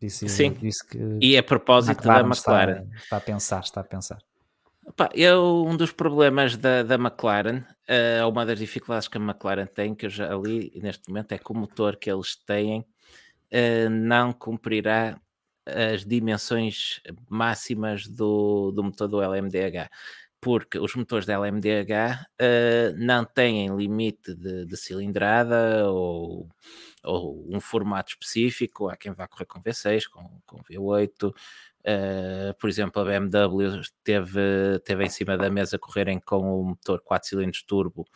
Disse, 0.01 0.29
sim. 0.29 0.53
Disse 0.53 0.87
que 0.87 0.99
e 1.21 1.37
a 1.37 1.43
propósito 1.43 2.03
da 2.03 2.21
McLaren. 2.21 2.83
Está, 2.83 2.97
está, 2.97 3.17
a 3.17 3.21
pensar, 3.21 3.61
está 3.61 3.81
a 3.81 3.85
pensar. 3.85 4.19
Opa, 4.97 5.11
eu, 5.13 5.65
um 5.67 5.77
dos 5.77 5.91
problemas 5.91 6.57
da, 6.57 6.85
da 6.85 6.95
McLaren, 6.95 7.65
uh, 7.89 8.29
uma 8.29 8.47
das 8.47 8.61
dificuldades 8.61 9.09
que 9.09 9.19
a 9.19 9.21
McLaren 9.21 9.67
tem, 9.67 9.93
que 9.93 10.07
eu 10.07 10.11
já 10.11 10.33
li 10.37 10.71
neste 10.81 11.09
momento, 11.09 11.33
é 11.33 11.39
que 11.39 11.51
o 11.51 11.55
motor 11.55 11.97
que 11.97 12.09
eles 12.09 12.37
têm 12.37 12.79
uh, 12.79 13.91
não 13.91 14.33
cumprirá 14.33 15.21
as 15.67 16.05
dimensões 16.05 17.01
máximas 17.29 18.07
do, 18.07 18.71
do 18.71 18.85
motor 18.85 19.09
do 19.09 19.21
LMDH, 19.21 19.91
porque 20.41 20.79
os 20.79 20.95
motores 20.95 21.27
da 21.27 21.35
LMDH 21.35 21.91
uh, 21.91 22.27
eh, 22.39 22.93
não 22.97 23.25
têm 23.25 23.75
limite 23.75 24.33
de, 24.35 24.65
de 24.65 24.77
cilindrada 24.77 25.91
ou, 25.91 26.49
ou, 27.03 27.45
um 27.49 27.61
formato 27.61 28.13
específico. 28.13 28.89
Há 28.89 28.97
quem 28.97 29.13
vá 29.13 29.27
correr 29.27 29.47
com 29.47 29.61
V6, 29.61 30.05
com, 30.09 30.41
com 30.47 30.63
V8, 30.63 31.35
Uh, 31.87 32.55
por 32.59 32.71
exemplo, 32.71 33.03
a 33.03 33.05
BMW 33.05 33.83
teve, 34.03 34.79
teve 34.85 35.05
em 35.05 35.11
cima 35.11 35.37
da 35.37 35.51
mesa 35.51 35.79
correrem 35.79 36.19
com 36.19 36.39
o 36.39 36.65
motor 36.65 37.03
4 37.03 37.29
cilindros 37.29 37.63
turbo 37.63 38.07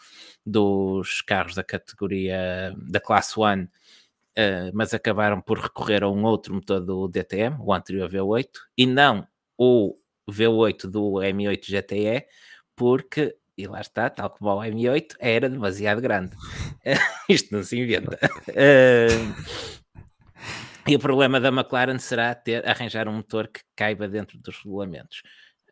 dos 0.44 1.20
carros 1.20 1.54
da 1.54 1.62
categoria 1.62 2.74
da 2.78 2.98
classe 2.98 3.38
1, 3.38 3.64
uh, 3.64 3.68
mas 4.72 4.94
acabaram 4.94 5.38
por 5.42 5.58
recorrer 5.58 6.02
a 6.02 6.08
um 6.08 6.24
outro 6.24 6.54
motor 6.54 6.80
do 6.80 7.08
DTM, 7.08 7.56
o 7.60 7.74
anterior 7.74 8.08
V8, 8.08 8.48
e 8.76 8.86
não 8.86 9.28
o 9.58 9.98
V8 10.30 10.86
do 10.86 11.14
M8 11.20 11.66
GTE, 11.66 12.26
porque, 12.74 13.36
e 13.56 13.66
lá 13.66 13.82
está, 13.82 14.08
tal 14.08 14.30
como 14.30 14.50
o 14.50 14.62
M8, 14.62 15.14
era 15.18 15.50
demasiado 15.50 16.00
grande. 16.00 16.34
Isto 17.28 17.54
não 17.54 17.62
se 17.62 17.78
inventa. 17.78 18.18
Uh, 18.48 19.88
e 20.88 20.96
o 20.96 20.98
problema 20.98 21.38
da 21.38 21.48
McLaren 21.48 21.98
será 21.98 22.34
ter, 22.34 22.66
arranjar 22.66 23.08
um 23.08 23.12
motor 23.12 23.48
que 23.48 23.60
caiba 23.76 24.08
dentro 24.08 24.38
dos 24.38 24.56
regulamentos. 24.64 25.22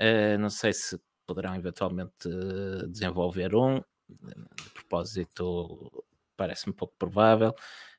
Uh, 0.00 0.38
não 0.38 0.50
sei 0.50 0.72
se 0.72 1.00
poderão 1.26 1.54
eventualmente 1.56 2.28
uh, 2.28 2.86
desenvolver 2.88 3.54
um. 3.54 3.80
De 4.08 4.70
propósito, 4.74 6.04
parece-me 6.36 6.74
pouco 6.74 6.94
provável. 6.98 7.54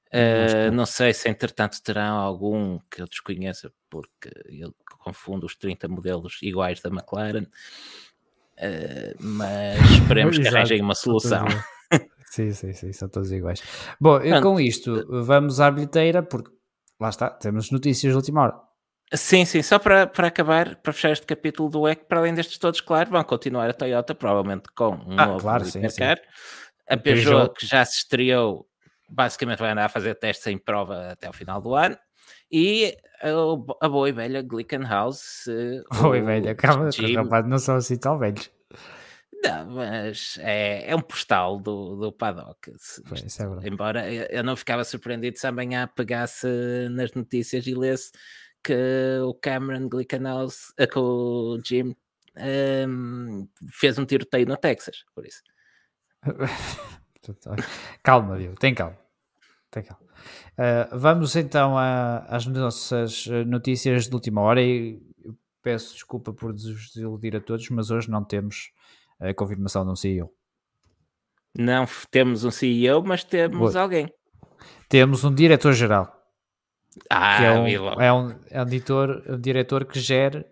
Uh, 0.07 0.71
não 0.71 0.85
sei 0.85 1.13
se 1.13 1.27
entretanto 1.27 1.81
terão 1.83 2.17
algum 2.17 2.79
que 2.89 3.01
eu 3.01 3.07
desconheça, 3.07 3.71
porque 3.89 4.29
eu 4.47 4.73
confundo 4.99 5.45
os 5.45 5.55
30 5.55 5.87
modelos 5.87 6.37
iguais 6.41 6.79
da 6.81 6.89
McLaren. 6.89 7.45
mas 9.19 9.91
esperemos 9.91 10.37
que 10.37 10.47
arranjem 10.47 10.81
uma 10.81 10.95
solução. 10.95 11.45
Sim, 12.29 12.51
sim, 12.51 12.73
sim, 12.73 12.93
são 12.93 13.07
todos 13.07 13.31
iguais. 13.31 13.63
Bom, 13.99 14.21
e 14.21 14.41
com 14.41 14.59
isto, 14.59 15.05
vamos 15.23 15.59
à 15.59 15.71
bilheteira, 15.71 16.21
porque 16.21 16.51
lá 16.99 17.09
está, 17.09 17.29
temos 17.29 17.71
notícias 17.71 18.11
de 18.11 18.15
última 18.15 18.43
hora. 18.43 18.67
Sim, 19.13 19.45
sim, 19.45 19.61
só 19.61 19.79
para, 19.79 20.05
para 20.05 20.27
acabar, 20.27 20.75
para 20.75 20.91
fechar 20.91 21.11
este 21.11 21.25
capítulo 21.25 21.69
do 21.69 21.87
EC, 21.87 22.05
para 22.07 22.19
além 22.19 22.33
destes 22.33 22.57
todos, 22.57 22.81
claro, 22.81 23.09
vão 23.09 23.23
continuar 23.23 23.69
a 23.69 23.73
Toyota, 23.73 24.13
provavelmente 24.13 24.63
com 24.75 24.89
um 24.89 25.15
ah, 25.17 25.27
novo 25.27 25.39
claro, 25.39 25.63
sim, 25.63 25.87
sim. 25.87 26.03
A 26.89 26.97
Peugeot, 26.97 27.03
Peugeot, 27.03 27.53
que 27.53 27.65
já 27.65 27.85
se 27.85 27.99
estreou, 27.99 28.67
basicamente 29.09 29.59
vai 29.59 29.71
andar 29.71 29.85
a 29.85 29.89
fazer 29.89 30.15
testes 30.15 30.47
em 30.47 30.57
prova 30.57 31.11
até 31.11 31.29
o 31.29 31.33
final 31.33 31.61
do 31.61 31.73
ano. 31.73 31.97
E 32.51 32.97
a, 33.21 33.85
a 33.85 33.89
boa 33.89 34.09
e 34.09 34.11
velha 34.11 34.41
Glickenhaus. 34.41 35.45
Boa 36.01 36.17
e 36.17 36.21
velha, 36.21 36.55
calma, 36.55 36.89
rapaz, 37.15 37.47
não 37.47 37.59
são 37.59 37.75
assim 37.75 37.97
tão 37.97 38.17
velhos. 38.17 38.51
Não, 39.43 39.69
mas 39.69 40.37
é, 40.41 40.91
é 40.91 40.95
um 40.95 41.01
postal 41.01 41.59
do, 41.59 41.95
do 41.95 42.11
paddock. 42.11 42.71
Pois, 43.07 43.39
é 43.39 43.43
embora 43.67 44.11
eu 44.11 44.43
não 44.43 44.55
ficava 44.55 44.83
surpreendido 44.83 45.37
se 45.37 45.45
amanhã 45.45 45.87
pegasse 45.87 46.47
nas 46.89 47.13
notícias 47.13 47.67
e 47.67 47.75
lesse 47.75 48.11
que 48.63 49.19
o 49.23 49.33
Cameron 49.35 49.87
Glickenhaus, 49.87 50.69
uh, 50.79 50.87
que 50.87 50.99
o 50.99 51.59
Jim 51.63 51.95
um, 52.87 53.47
fez 53.71 53.97
um 53.97 54.05
tiroteio 54.05 54.47
no 54.47 54.57
Texas, 54.57 55.05
por 55.13 55.25
isso. 55.25 55.41
calma, 58.03 58.37
Diogo, 58.37 58.57
tem 58.59 58.73
calma. 58.73 58.97
Tem 59.71 59.83
calma. 59.83 60.05
Uh, 60.57 60.97
vamos 60.97 61.35
então 61.35 61.77
a, 61.77 62.19
às 62.27 62.45
nossas 62.47 63.27
notícias 63.45 64.07
de 64.07 64.13
última 64.13 64.41
hora 64.41 64.61
e 64.61 64.99
peço 65.61 65.93
desculpa 65.93 66.33
por 66.33 66.53
desiludir 66.53 67.35
a 67.35 67.41
todos, 67.41 67.69
mas 67.69 67.91
hoje 67.91 68.09
não 68.09 68.23
temos 68.23 68.71
a 69.19 69.33
confirmação 69.33 69.85
de 69.85 69.91
um 69.91 69.95
CEO. 69.95 70.33
Não 71.57 71.85
temos 72.11 72.43
um 72.43 72.51
CEO, 72.51 73.03
mas 73.03 73.23
temos 73.23 73.73
Boa. 73.73 73.81
alguém. 73.81 74.13
Temos 74.87 75.23
um 75.23 75.33
diretor-geral. 75.33 76.13
Ah, 77.09 77.37
que 77.37 77.43
é 77.43 77.51
um, 77.51 77.67
é 77.67 78.13
um, 78.13 78.31
é 78.49 78.61
um, 78.63 78.63
editor, 78.63 79.23
um 79.29 79.39
diretor 79.39 79.85
que 79.85 79.99
gera 79.99 80.45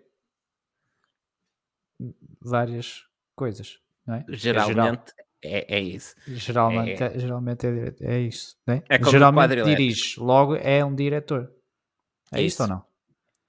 várias 2.40 3.02
coisas, 3.34 3.78
não 4.06 4.16
é? 4.16 4.24
Geralmente 4.28 5.12
é, 5.42 5.76
é, 5.76 5.80
isso. 5.80 6.14
Geralmente 6.26 7.02
é, 7.02 7.18
geralmente 7.18 7.66
é, 7.66 7.94
é 8.00 8.20
isso, 8.20 8.56
não 8.66 8.74
é? 8.74 8.84
é 8.88 9.04
geralmente 9.04 9.62
dirige, 9.62 10.20
logo 10.20 10.54
é 10.56 10.84
um 10.84 10.94
diretor. 10.94 11.52
É 12.32 12.40
isso, 12.40 12.54
isso 12.54 12.62
ou 12.62 12.68
não? 12.68 12.85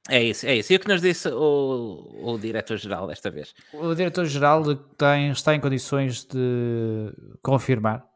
É 0.09 0.23
isso, 0.23 0.45
é 0.45 0.55
isso. 0.55 0.71
E 0.71 0.75
o 0.75 0.79
que 0.79 0.87
nos 0.87 1.01
disse 1.01 1.27
o, 1.29 2.07
o 2.23 2.37
diretor-geral 2.37 3.07
desta 3.07 3.29
vez? 3.29 3.53
O 3.73 3.93
diretor-geral 3.93 4.63
está 4.71 5.53
em 5.53 5.59
condições 5.59 6.23
de 6.23 7.11
confirmar 7.41 8.07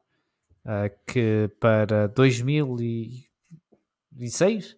uh, 0.66 0.90
que 1.06 1.52
para 1.60 2.08
2006 2.08 4.78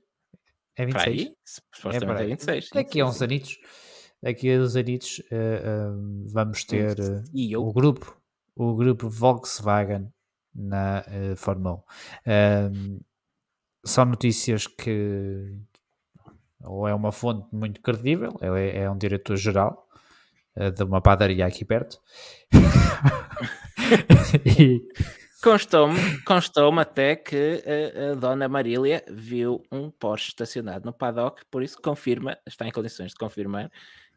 É 0.76 0.86
26? 0.86 1.06
Aí, 1.06 1.36
supostamente 1.46 2.22
é, 2.22 2.24
é 2.24 2.28
26. 2.28 2.70
Daqui 2.74 3.00
a 3.00 3.06
uns 3.06 3.22
anitos, 3.22 3.60
daqui 4.22 4.52
a 4.52 4.60
uns 4.60 4.76
anitos 4.76 5.20
uh, 5.20 5.24
uh, 5.24 6.26
vamos 6.30 6.64
ter 6.64 6.98
o 7.56 7.72
grupo, 7.72 8.20
o 8.56 8.74
grupo 8.76 9.08
Volkswagen 9.08 10.12
na 10.56 11.04
Fórmula 11.36 11.84
1. 12.28 13.00
são 13.84 14.06
notícias 14.06 14.68
que 14.68 15.60
ou 16.64 16.88
é 16.88 16.94
uma 16.94 17.12
fonte 17.12 17.48
muito 17.52 17.82
credível, 17.82 18.32
é, 18.42 18.84
é 18.84 18.90
um 18.90 18.98
diretor-geral 18.98 19.88
de 20.76 20.84
uma 20.84 21.02
padaria 21.02 21.48
aqui 21.48 21.66
perto. 21.66 22.00
e, 24.46 24.82
Constou-me 25.44 26.22
constou 26.22 26.72
até 26.80 27.18
que 27.18 27.62
a, 27.68 28.12
a, 28.12 28.16
dona 28.16 28.48
Marília 28.48 29.04
viu 29.10 29.62
um 29.70 29.92
Porsche 29.92 30.30
estacionado 30.30 30.86
no 30.86 30.94
paddock, 30.94 31.44
por 31.52 31.62
isso 31.62 31.82
confirma, 31.82 32.38
está 32.48 32.66
em 32.66 32.72
condições 32.72 33.12
de 33.12 33.18
confirmar 33.18 33.70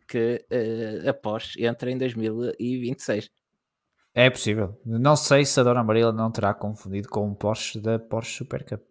que 0.07 0.47
uh, 0.49 1.11
a 1.11 1.13
Porsche 1.13 1.67
entra 1.67 1.91
em 1.91 1.99
2026. 1.99 3.29
É 4.15 4.31
possível. 4.31 4.81
Não 4.87 5.17
sei 5.17 5.45
se 5.45 5.59
a 5.59 5.65
dona 5.65 5.83
Marília 5.83 6.13
não 6.13 6.31
terá 6.31 6.55
confundido 6.55 7.09
com 7.09 7.27
um 7.27 7.35
Porsche 7.35 7.81
da 7.81 7.99
Porsche 7.99 8.37
Super 8.37 8.65
Cup. 8.65 8.83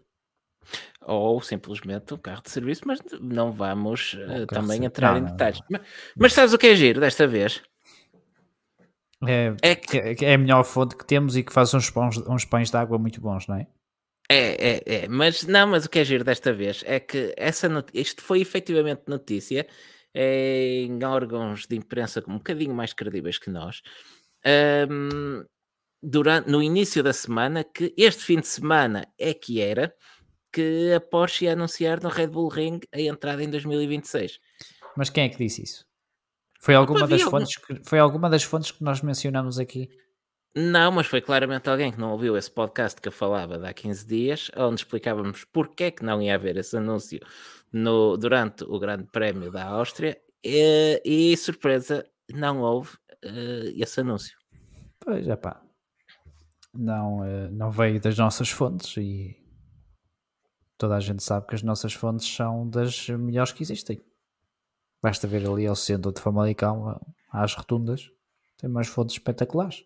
Ou 1.01 1.41
simplesmente 1.41 2.13
um 2.13 2.17
carro 2.17 2.41
de 2.41 2.49
serviço, 2.49 2.83
mas 2.85 2.99
não 3.21 3.51
vamos 3.51 4.13
uh, 4.13 4.45
também 4.47 4.83
entrar 4.83 5.13
não, 5.13 5.19
em 5.19 5.31
detalhes. 5.31 5.59
Não, 5.69 5.79
não. 5.79 5.79
Mas, 5.79 6.15
mas 6.17 6.33
sabes 6.33 6.53
o 6.53 6.57
que 6.57 6.67
é 6.67 6.75
giro 6.75 6.99
desta 6.99 7.27
vez? 7.27 7.61
É, 9.27 9.55
é, 9.61 9.75
que, 9.75 10.25
é 10.25 10.33
a 10.33 10.37
melhor 10.37 10.63
fonte 10.63 10.95
que 10.95 11.05
temos 11.05 11.35
e 11.35 11.43
que 11.43 11.53
faz 11.53 11.73
uns 11.73 11.89
pães, 11.89 12.17
uns 12.17 12.45
pães 12.45 12.69
de 12.69 12.77
água 12.77 12.97
muito 12.97 13.21
bons, 13.21 13.47
não 13.47 13.55
é? 13.55 13.67
É, 14.29 14.69
é, 14.69 14.83
é, 14.85 15.07
mas 15.07 15.43
não, 15.43 15.67
mas 15.67 15.85
o 15.85 15.89
que 15.89 15.99
é 15.99 16.03
giro 16.03 16.23
desta 16.23 16.51
vez 16.51 16.83
é 16.85 16.99
que 16.99 17.33
essa 17.37 17.69
isto 17.93 18.23
foi 18.23 18.41
efetivamente 18.41 19.03
notícia 19.07 19.67
em 20.13 21.03
órgãos 21.03 21.67
de 21.67 21.75
imprensa 21.75 22.23
um 22.27 22.37
bocadinho 22.37 22.73
mais 22.73 22.93
credíveis 22.93 23.37
que 23.37 23.49
nós, 23.49 23.81
um, 24.89 25.45
durante, 26.01 26.49
no 26.49 26.63
início 26.63 27.03
da 27.03 27.13
semana, 27.13 27.63
que 27.63 27.93
este 27.97 28.23
fim 28.23 28.39
de 28.39 28.47
semana 28.47 29.07
é 29.19 29.33
que 29.33 29.61
era 29.61 29.93
que 30.55 30.93
a 30.93 31.01
Porsche 31.01 31.43
ia 31.43 31.51
anunciar 31.51 32.01
no 32.01 32.07
Red 32.07 32.27
Bull 32.27 32.47
Ring 32.47 32.79
a 32.93 33.01
entrada 33.01 33.43
em 33.43 33.49
2026. 33.49 34.39
Mas 34.95 35.09
quem 35.09 35.25
é 35.25 35.29
que 35.29 35.37
disse 35.37 35.61
isso? 35.61 35.85
Foi 36.61 36.73
alguma, 36.73 37.05
das 37.05 37.21
fontes 37.23 37.57
que, 37.57 37.81
foi 37.83 37.99
alguma 37.99 38.29
das 38.29 38.43
fontes 38.43 38.71
que 38.71 38.81
nós 38.81 39.01
mencionamos 39.01 39.59
aqui? 39.59 39.89
Não, 40.55 40.93
mas 40.93 41.07
foi 41.07 41.19
claramente 41.19 41.69
alguém 41.69 41.91
que 41.91 41.99
não 41.99 42.13
ouviu 42.13 42.37
esse 42.37 42.49
podcast 42.49 43.01
que 43.01 43.09
eu 43.09 43.11
falava 43.11 43.57
de 43.57 43.67
há 43.67 43.73
15 43.73 44.07
dias, 44.07 44.49
onde 44.55 44.75
explicávamos 44.75 45.43
porque 45.43 45.83
é 45.83 45.91
que 45.91 46.05
não 46.05 46.21
ia 46.21 46.35
haver 46.35 46.55
esse 46.55 46.77
anúncio 46.77 47.19
no, 47.73 48.15
durante 48.15 48.63
o 48.63 48.79
Grande 48.79 49.03
Prémio 49.11 49.51
da 49.51 49.65
Áustria 49.65 50.17
e, 50.41 51.01
e 51.03 51.35
surpresa, 51.35 52.09
não 52.33 52.61
houve 52.61 52.91
uh, 53.25 53.73
esse 53.75 53.99
anúncio. 53.99 54.37
Pois 55.01 55.27
é 55.27 55.35
pá, 55.35 55.61
não, 56.73 57.19
uh, 57.19 57.51
não 57.51 57.69
veio 57.69 57.99
das 57.99 58.17
nossas 58.17 58.49
fontes 58.49 58.95
e 58.95 59.44
toda 60.77 60.95
a 60.95 60.99
gente 60.99 61.23
sabe 61.23 61.47
que 61.47 61.55
as 61.55 61.63
nossas 61.63 61.93
fontes 61.93 62.27
são 62.27 62.67
das 62.69 63.09
melhores 63.09 63.51
que 63.51 63.63
existem. 63.63 64.01
Basta 65.01 65.27
ver 65.27 65.47
ali 65.47 65.67
ao 65.67 65.75
centro 65.75 66.11
de 66.11 66.21
Famalicão, 66.21 66.99
às 67.31 67.53
rotundas, 67.53 68.09
tem 68.57 68.69
umas 68.69 68.87
fontes 68.87 69.15
espetaculares. 69.15 69.85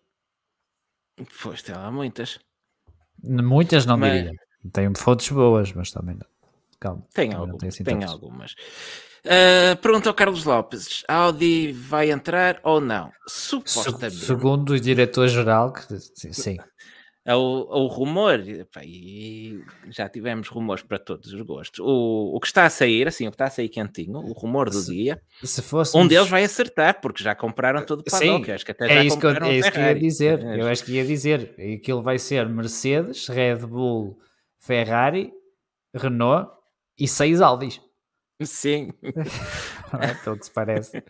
Pois, 1.42 1.62
tem 1.62 1.74
lá 1.74 1.90
muitas. 1.90 2.38
Muitas 3.22 3.84
não 3.84 3.98
mas... 3.98 4.12
diria. 4.12 4.32
Tem 4.72 4.94
fontes 4.94 5.30
boas, 5.30 5.72
mas 5.72 5.90
também 5.90 6.14
não. 6.14 6.26
Calma. 6.78 7.06
Tem, 7.12 7.34
algum, 7.34 7.58
tem, 7.58 7.68
assim 7.68 7.84
tem 7.84 8.04
algumas. 8.04 8.52
Uh, 9.24 9.76
pergunta 9.82 10.08
ao 10.08 10.14
Carlos 10.14 10.44
Lopes: 10.44 11.04
Audi 11.06 11.72
vai 11.72 12.10
entrar 12.10 12.58
ou 12.62 12.80
não? 12.80 13.12
Supostamente. 13.28 14.16
Segundo 14.16 14.70
o 14.70 14.80
diretor-geral, 14.80 15.74
sim. 16.14 16.56
É 17.30 17.34
o, 17.36 17.38
o 17.38 17.86
rumor, 17.86 18.42
e 18.82 19.62
já 19.88 20.08
tivemos 20.08 20.48
rumores 20.48 20.82
para 20.82 20.98
todos 20.98 21.32
os 21.32 21.40
gostos. 21.42 21.78
O, 21.78 22.34
o 22.34 22.40
que 22.40 22.48
está 22.48 22.64
a 22.64 22.70
sair, 22.70 23.06
assim, 23.06 23.28
o 23.28 23.30
que 23.30 23.36
está 23.36 23.44
a 23.44 23.50
sair 23.50 23.68
quentinho, 23.68 24.18
o 24.18 24.32
rumor 24.32 24.68
do 24.68 24.80
se, 24.80 24.92
dia, 24.92 25.22
se 25.44 25.62
um 25.94 26.08
deles 26.08 26.28
vai 26.28 26.42
acertar, 26.42 27.00
porque 27.00 27.22
já 27.22 27.32
compraram 27.36 27.86
todo 27.86 28.00
o 28.00 28.02
paddock. 28.02 28.46
Sim, 28.46 28.50
acho 28.50 28.64
que 28.64 28.72
até 28.72 28.86
é 28.86 28.94
já 28.94 29.04
isso 29.04 29.16
que 29.20 29.26
eu, 29.26 29.30
é 29.30 29.54
isso 29.56 29.70
que 29.70 29.78
eu 29.78 29.84
ia 29.84 29.94
dizer. 29.94 30.44
É. 30.44 30.60
Eu 30.60 30.66
acho 30.66 30.84
que 30.84 30.90
ia 30.90 31.04
dizer. 31.04 31.54
Aquilo 31.78 32.02
vai 32.02 32.18
ser 32.18 32.48
Mercedes, 32.48 33.28
Red 33.28 33.58
Bull, 33.58 34.18
Ferrari, 34.58 35.32
Renault 35.94 36.50
e 36.98 37.06
seis 37.06 37.40
Audis. 37.40 37.80
Sim. 38.42 38.92
é 39.04 40.14
pelo 40.24 40.36
que 40.36 40.46
se 40.46 40.50
parece. 40.50 41.00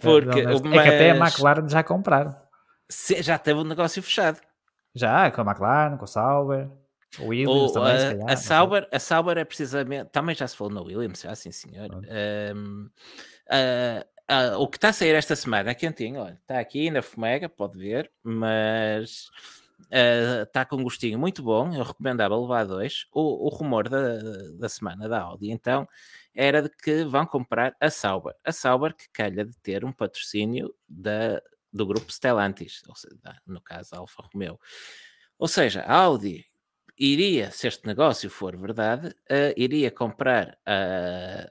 Porque, 0.00 0.44
mas... 0.44 0.60
É 0.60 0.62
que 0.62 0.78
até 0.78 1.10
a 1.10 1.16
McLaren 1.16 1.68
já 1.68 1.82
compraram. 1.82 2.36
já 3.20 3.36
teve 3.36 3.58
o 3.58 3.62
um 3.62 3.66
negócio 3.66 4.00
fechado. 4.00 4.40
Já, 4.94 5.30
com 5.30 5.40
a 5.40 5.44
McLaren, 5.44 5.96
com 5.96 6.04
a 6.04 6.08
Sauber. 6.08 6.70
O 7.18 7.26
Williams 7.26 7.72
também, 7.72 7.92
a, 7.92 7.98
calhar, 7.98 8.30
a, 8.30 8.36
Sauber, 8.36 8.88
a 8.90 8.98
Sauber 8.98 9.38
é 9.38 9.44
precisamente. 9.44 10.10
Também 10.10 10.34
já 10.34 10.48
se 10.48 10.56
falou 10.56 10.72
no 10.72 10.84
Williams, 10.84 11.20
já 11.20 11.34
sim, 11.34 11.52
senhor. 11.52 11.90
Um, 12.54 12.88
o 14.58 14.68
que 14.68 14.78
está 14.78 14.88
a 14.88 14.92
sair 14.92 15.14
esta 15.14 15.36
semana 15.36 15.70
é 15.70 15.74
quentinho, 15.74 16.22
olha, 16.22 16.38
está 16.40 16.58
aqui 16.58 16.90
na 16.90 17.02
Fomega, 17.02 17.48
pode 17.48 17.78
ver, 17.78 18.10
mas 18.22 19.28
está 19.90 20.62
uh, 20.62 20.66
com 20.66 20.76
um 20.76 20.84
gostinho 20.84 21.18
muito 21.18 21.42
bom. 21.42 21.74
Eu 21.74 21.82
recomendava 21.82 22.38
levar 22.38 22.64
dois. 22.64 23.06
O, 23.12 23.46
o 23.46 23.48
rumor 23.50 23.90
da, 23.90 24.18
da 24.58 24.68
semana 24.68 25.06
da 25.06 25.20
Audi, 25.20 25.50
então, 25.50 25.86
era 26.34 26.62
de 26.62 26.70
que 26.70 27.04
vão 27.04 27.26
comprar 27.26 27.76
a 27.78 27.90
Sauber. 27.90 28.34
A 28.42 28.52
Sauber 28.52 28.94
que 28.94 29.08
calha 29.12 29.44
de 29.44 29.54
ter 29.58 29.84
um 29.84 29.92
patrocínio 29.92 30.74
da, 30.88 31.42
do 31.72 31.86
grupo 31.86 32.12
Stellantis, 32.12 32.82
seja, 32.94 33.40
no 33.46 33.60
caso 33.60 33.94
Alfa 33.94 34.22
Romeo. 34.32 34.58
Ou 35.38 35.48
seja, 35.48 35.82
a 35.82 35.94
Audi 35.94 36.46
iria, 36.98 37.50
se 37.50 37.66
este 37.66 37.86
negócio 37.86 38.28
for 38.30 38.56
verdade, 38.56 39.08
uh, 39.08 39.52
iria 39.56 39.90
comprar 39.90 40.58
a, 40.66 41.50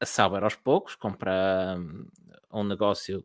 a 0.00 0.06
Sauber 0.06 0.42
aos 0.42 0.56
poucos, 0.56 0.94
comprar 0.94 1.78
um, 1.78 2.08
um 2.52 2.64
negócio 2.64 3.24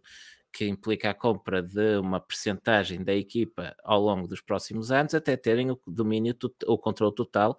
que 0.52 0.65
implica 0.65 1.12
a 1.12 1.13
compra 1.13 1.62
de 1.62 1.97
uma 1.97 2.19
percentagem 2.19 3.04
da 3.04 3.13
equipa 3.13 3.76
ao 3.84 4.02
longo 4.02 4.28
dos 4.28 4.41
próximos 4.41 4.91
anos, 4.91 5.13
até 5.13 5.38
terem 5.38 5.71
o 5.71 5.80
domínio, 5.88 6.36
o 6.65 6.78
controle 6.78 7.13
total, 7.13 7.58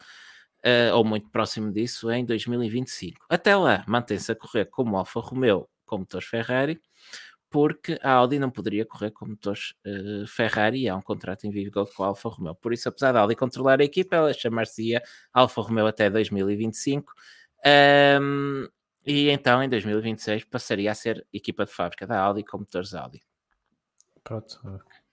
uh, 0.64 0.94
ou 0.94 1.04
muito 1.04 1.30
próximo 1.30 1.72
disso, 1.72 2.10
em 2.10 2.24
2025. 2.24 3.26
Até 3.28 3.56
lá, 3.56 3.84
mantém-se 3.86 4.32
a 4.32 4.34
correr 4.34 4.66
como 4.66 4.96
Alfa 4.96 5.20
Romeo 5.20 5.68
com 5.86 5.98
motores 5.98 6.28
Ferrari, 6.28 6.80
porque 7.50 7.98
a 8.02 8.12
Audi 8.12 8.38
não 8.38 8.50
poderia 8.50 8.84
correr 8.84 9.10
com 9.10 9.26
motores 9.26 9.74
uh, 9.86 10.26
Ferrari 10.26 10.82
e 10.82 10.88
há 10.88 10.96
um 10.96 11.02
contrato 11.02 11.46
em 11.46 11.50
vigor 11.50 11.88
com 11.94 12.04
a 12.04 12.08
Alfa 12.08 12.28
Romeo. 12.28 12.54
Por 12.54 12.72
isso, 12.72 12.88
apesar 12.88 13.12
da 13.12 13.20
Audi 13.20 13.34
controlar 13.34 13.80
a 13.80 13.84
equipa, 13.84 14.16
ela 14.16 14.32
chamar-se-ia 14.32 15.02
Alfa 15.32 15.62
Romeo 15.62 15.86
até 15.86 16.10
2025. 16.10 17.12
Um, 18.20 18.68
e 19.06 19.30
então, 19.30 19.62
em 19.62 19.68
2026, 19.68 20.44
passaria 20.44 20.90
a 20.90 20.94
ser 20.94 21.26
equipa 21.32 21.64
de 21.64 21.72
fábrica 21.72 22.06
da 22.06 22.20
Audi 22.20 22.44
com 22.44 22.58
motores 22.58 22.92
Audi. 22.94 23.22
Pronto. 24.22 24.60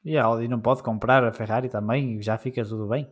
E 0.04 0.18
a 0.18 0.26
Audi 0.26 0.48
não 0.48 0.60
pode 0.60 0.84
comprar 0.84 1.24
a 1.24 1.32
Ferrari 1.32 1.70
também 1.70 2.18
e 2.18 2.22
já 2.22 2.38
fica 2.38 2.64
tudo 2.64 2.88
bem? 2.88 3.10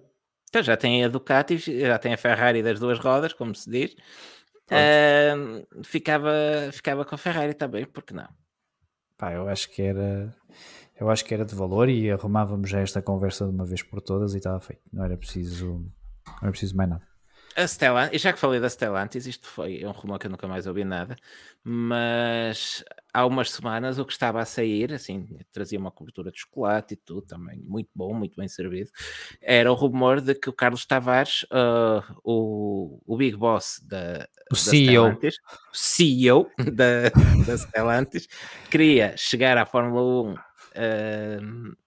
Então, 0.49 0.61
já 0.61 0.75
tem 0.75 1.03
a 1.03 1.07
Ducati, 1.07 1.57
já 1.57 1.97
tem 1.97 2.13
a 2.13 2.17
Ferrari 2.17 2.61
das 2.61 2.79
duas 2.79 2.99
rodas, 2.99 3.33
como 3.33 3.55
se 3.55 3.69
diz. 3.69 3.95
Uh, 4.69 5.83
ficava, 5.83 6.31
ficava 6.71 7.05
com 7.05 7.15
a 7.15 7.17
Ferrari 7.17 7.53
também, 7.53 7.85
porque 7.85 8.13
não? 8.13 8.27
Pá, 9.23 9.31
eu 9.31 9.47
acho 9.47 9.69
que 9.69 9.81
era 9.81 10.35
eu 10.99 11.09
acho 11.09 11.23
que 11.23 11.33
era 11.33 11.45
de 11.45 11.55
valor 11.55 11.89
e 11.89 12.11
arrumávamos 12.11 12.69
já 12.69 12.79
esta 12.81 13.01
conversa 13.01 13.45
de 13.45 13.51
uma 13.51 13.65
vez 13.65 13.81
por 13.81 14.01
todas 14.01 14.33
e 14.33 14.37
estava 14.37 14.59
feito. 14.59 14.81
Não 14.91 15.03
era 15.03 15.17
preciso, 15.17 15.85
não 16.27 16.43
era 16.43 16.51
preciso 16.51 16.75
mais 16.75 16.89
nada. 16.89 17.12
A 17.55 17.67
Stellantis, 17.67 18.21
já 18.21 18.33
que 18.33 18.39
falei 18.39 18.59
da 18.59 18.69
Stellantis, 18.69 19.27
isto 19.27 19.47
foi 19.47 19.85
um 19.85 19.91
rumor 19.91 20.17
que 20.17 20.25
eu 20.25 20.31
nunca 20.31 20.47
mais 20.47 20.65
ouvi 20.65 20.83
nada, 20.83 21.15
mas 21.63 22.83
há 23.13 23.25
umas 23.25 23.51
semanas 23.51 23.99
o 23.99 24.05
que 24.05 24.11
estava 24.11 24.41
a 24.41 24.45
sair, 24.45 24.91
assim, 24.91 25.27
trazia 25.51 25.77
uma 25.77 25.91
cobertura 25.91 26.31
de 26.31 26.39
chocolate 26.39 26.95
e 26.95 26.97
tudo, 26.97 27.21
também 27.21 27.59
muito 27.59 27.89
bom, 27.93 28.13
muito 28.13 28.35
bem 28.35 28.47
servido, 28.47 28.89
era 29.39 29.71
o 29.71 29.75
rumor 29.75 30.19
de 30.19 30.33
que 30.33 30.49
o 30.49 30.53
Carlos 30.53 30.85
Tavares, 30.85 31.43
uh, 31.43 32.03
o, 32.23 32.99
o 33.05 33.17
Big 33.17 33.37
Boss 33.37 33.79
da, 33.83 34.27
o 34.51 34.55
da 34.55 34.59
CEO. 34.59 35.11
Stellantis, 35.11 35.35
o 35.71 35.77
CEO 35.77 36.51
da, 36.73 37.09
da 37.45 37.57
Stellantis, 37.57 38.27
queria 38.71 39.15
chegar 39.15 39.59
à 39.59 39.65
Fórmula 39.65 40.31
1 40.31 40.33
uh, 40.33 41.77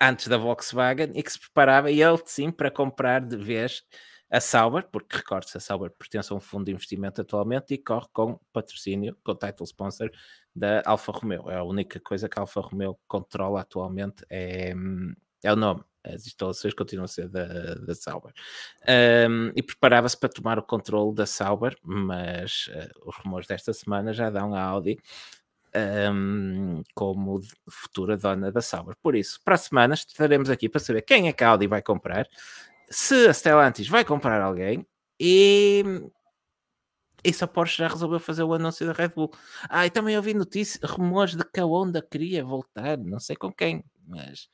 antes 0.00 0.26
da 0.28 0.38
Volkswagen 0.38 1.12
e 1.14 1.22
que 1.22 1.32
se 1.32 1.38
preparava, 1.38 1.90
e 1.90 2.02
ele 2.02 2.18
sim, 2.24 2.50
para 2.50 2.70
comprar 2.70 3.20
de 3.20 3.36
vez 3.36 3.82
a 4.30 4.40
Sauber, 4.40 4.88
porque 4.90 5.16
recorde-se, 5.16 5.56
a 5.56 5.60
Sauber 5.60 5.90
pertence 5.90 6.32
a 6.32 6.36
um 6.36 6.40
fundo 6.40 6.64
de 6.64 6.72
investimento 6.72 7.20
atualmente 7.20 7.74
e 7.74 7.78
corre 7.78 8.06
com 8.12 8.38
patrocínio, 8.52 9.16
com 9.22 9.34
title 9.34 9.64
sponsor 9.64 10.10
da 10.54 10.82
Alfa 10.84 11.12
Romeo. 11.12 11.48
É 11.50 11.56
a 11.56 11.62
única 11.62 12.00
coisa 12.00 12.28
que 12.28 12.38
a 12.38 12.42
Alfa 12.42 12.60
Romeo 12.60 12.98
controla 13.06 13.60
atualmente, 13.60 14.24
é, 14.28 14.74
é 15.44 15.52
o 15.52 15.56
nome. 15.56 15.82
as 16.04 16.26
instalações 16.26 16.74
continuam 16.74 17.04
a 17.04 17.08
ser 17.08 17.28
da, 17.28 17.74
da 17.74 17.94
Sauber. 17.94 18.32
Um, 19.28 19.52
e 19.54 19.62
preparava-se 19.62 20.18
para 20.18 20.28
tomar 20.28 20.58
o 20.58 20.62
controle 20.62 21.14
da 21.14 21.26
Sauber, 21.26 21.76
mas 21.82 22.68
uh, 22.68 23.08
os 23.08 23.16
rumores 23.18 23.46
desta 23.46 23.72
semana 23.72 24.12
já 24.12 24.28
dão 24.30 24.54
a 24.54 24.60
Audi 24.60 24.98
um, 26.12 26.82
como 26.94 27.40
futura 27.68 28.16
dona 28.16 28.50
da 28.50 28.60
Sauber. 28.60 28.96
Por 29.02 29.14
isso, 29.14 29.40
para 29.44 29.54
a 29.54 29.58
semana 29.58 29.94
estaremos 29.94 30.50
aqui 30.50 30.68
para 30.68 30.80
saber 30.80 31.02
quem 31.02 31.28
é 31.28 31.32
que 31.32 31.44
a 31.44 31.48
Audi 31.50 31.66
vai 31.66 31.82
comprar, 31.82 32.26
se 32.88 33.26
a 33.26 33.32
Stellantis 33.32 33.88
vai 33.88 34.04
comprar 34.04 34.40
alguém 34.40 34.86
e 35.18 35.84
e 37.26 37.32
se 37.32 37.42
a 37.42 37.46
Porsche 37.48 37.78
já 37.78 37.88
resolveu 37.88 38.20
fazer 38.20 38.44
o 38.44 38.54
anúncio 38.54 38.86
da 38.86 38.92
Red 38.92 39.08
Bull. 39.08 39.32
Ah, 39.68 39.84
e 39.84 39.90
também 39.90 40.16
ouvi 40.16 40.32
notícias, 40.32 40.88
rumores 40.88 41.34
de 41.34 41.44
que 41.44 41.58
a 41.58 41.64
Honda 41.64 42.00
queria 42.00 42.44
voltar, 42.44 42.96
não 42.98 43.18
sei 43.18 43.34
com 43.34 43.52
quem, 43.52 43.84
mas. 44.06 44.48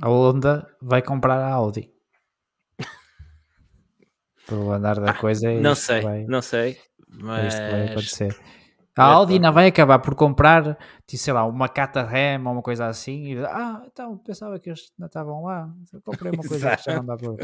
A 0.00 0.08
Honda 0.08 0.66
vai 0.80 1.02
comprar 1.02 1.38
a 1.38 1.52
Audi. 1.52 1.92
Pelo 4.48 4.72
andar 4.72 4.98
da 4.98 5.10
ah, 5.10 5.14
coisa 5.14 5.50
é 5.50 5.60
Não 5.60 5.74
sei, 5.74 6.00
vai, 6.00 6.24
não 6.24 6.40
sei, 6.40 6.80
mas. 7.06 7.54
É 7.54 7.70
vai 7.70 7.88
acontecer. 7.88 8.40
A 8.96 9.04
Audi 9.04 9.38
não 9.38 9.52
vai 9.52 9.66
acabar 9.66 9.98
por 9.98 10.14
comprar, 10.14 10.78
sei 11.08 11.32
lá, 11.32 11.44
uma 11.44 11.68
Caterham 11.68 12.44
ou 12.46 12.52
uma 12.52 12.62
coisa 12.62 12.86
assim. 12.86 13.32
E, 13.32 13.44
ah, 13.44 13.82
então 13.86 14.16
pensava 14.18 14.58
que 14.58 14.70
eles 14.70 14.92
não 14.96 15.06
estavam 15.06 15.42
lá. 15.42 15.68
Eu 15.92 16.00
comprei 16.00 16.30
uma 16.32 16.44
coisa 16.46 16.76
que 16.76 16.84
já 16.84 16.96
não 16.96 17.04
dá 17.04 17.16
para. 17.16 17.34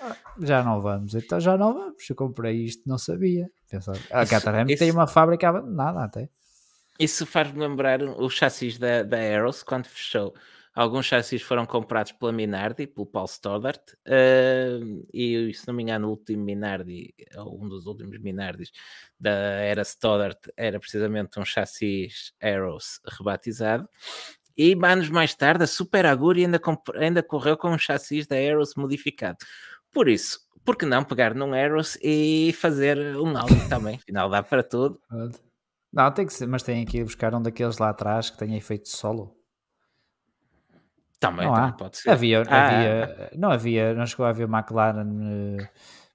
Ah, 0.00 0.16
já 0.40 0.62
não 0.62 0.80
vamos, 0.80 1.14
então 1.14 1.38
já 1.38 1.56
não 1.56 1.74
vamos. 1.74 2.08
Eu 2.08 2.16
comprei 2.16 2.64
isto, 2.64 2.82
não 2.86 2.98
sabia. 2.98 3.50
Pensava, 3.68 3.98
a 4.10 4.26
Caterham 4.26 4.66
tem 4.66 4.90
uma 4.90 5.06
fábrica 5.06 5.48
abandonada 5.48 6.04
até. 6.04 6.28
Isso 6.98 7.26
faz-me 7.26 7.58
lembrar 7.58 8.02
o 8.02 8.28
chassis 8.28 8.78
da, 8.78 9.02
da 9.02 9.16
Aeros 9.16 9.62
quando 9.62 9.86
fechou. 9.86 10.34
Alguns 10.74 11.04
chassis 11.04 11.42
foram 11.42 11.66
comprados 11.66 12.12
pela 12.12 12.32
Minardi, 12.32 12.86
pelo 12.86 13.06
Paul 13.06 13.26
Stoddart, 13.26 13.92
uh, 14.06 15.06
e 15.12 15.52
se 15.52 15.68
não 15.68 15.74
me 15.74 15.82
engano, 15.82 16.08
o 16.08 16.10
último 16.12 16.42
Minardi, 16.42 17.14
ou 17.36 17.62
um 17.62 17.68
dos 17.68 17.84
últimos 17.86 18.18
Minardis 18.18 18.72
da 19.20 19.30
era 19.30 19.82
Stoddart, 19.82 20.38
era 20.56 20.80
precisamente 20.80 21.38
um 21.38 21.44
chassis 21.44 22.32
Aeros 22.40 23.00
rebatizado. 23.18 23.86
E 24.56 24.74
anos 24.82 25.10
mais 25.10 25.34
tarde, 25.34 25.64
a 25.64 25.66
Super 25.66 26.06
Aguri 26.06 26.44
ainda, 26.44 26.60
ainda 26.94 27.22
correu 27.22 27.56
com 27.56 27.70
um 27.70 27.78
chassis 27.78 28.26
da 28.26 28.36
Aeros 28.36 28.74
modificado. 28.74 29.38
Por 29.92 30.08
isso, 30.08 30.40
por 30.64 30.76
que 30.76 30.86
não 30.86 31.04
pegar 31.04 31.34
num 31.34 31.52
Aeros 31.52 31.98
e 32.02 32.54
fazer 32.58 33.16
um 33.16 33.36
Audi 33.36 33.54
também? 33.68 33.96
Afinal, 33.96 34.30
dá 34.30 34.42
para 34.42 34.62
tudo. 34.62 34.98
Não, 35.92 36.10
tem 36.10 36.24
que 36.24 36.32
ser, 36.32 36.46
mas 36.46 36.62
tem 36.62 36.84
que 36.86 37.04
buscar 37.04 37.34
um 37.34 37.42
daqueles 37.42 37.76
lá 37.76 37.90
atrás 37.90 38.30
que 38.30 38.38
tenha 38.38 38.56
efeito 38.56 38.88
solo. 38.88 39.41
Também, 41.22 41.46
não 41.46 41.54
também 41.54 41.76
pode 41.76 41.98
ser. 41.98 42.10
Havia, 42.10 42.42
ah, 42.48 42.66
havia, 42.66 43.30
não 43.36 43.50
havia, 43.52 43.94
não 43.94 44.04
chegou 44.04 44.26
a 44.26 44.30
haver 44.30 44.48
McLaren 44.48 45.06
uh, 45.06 45.68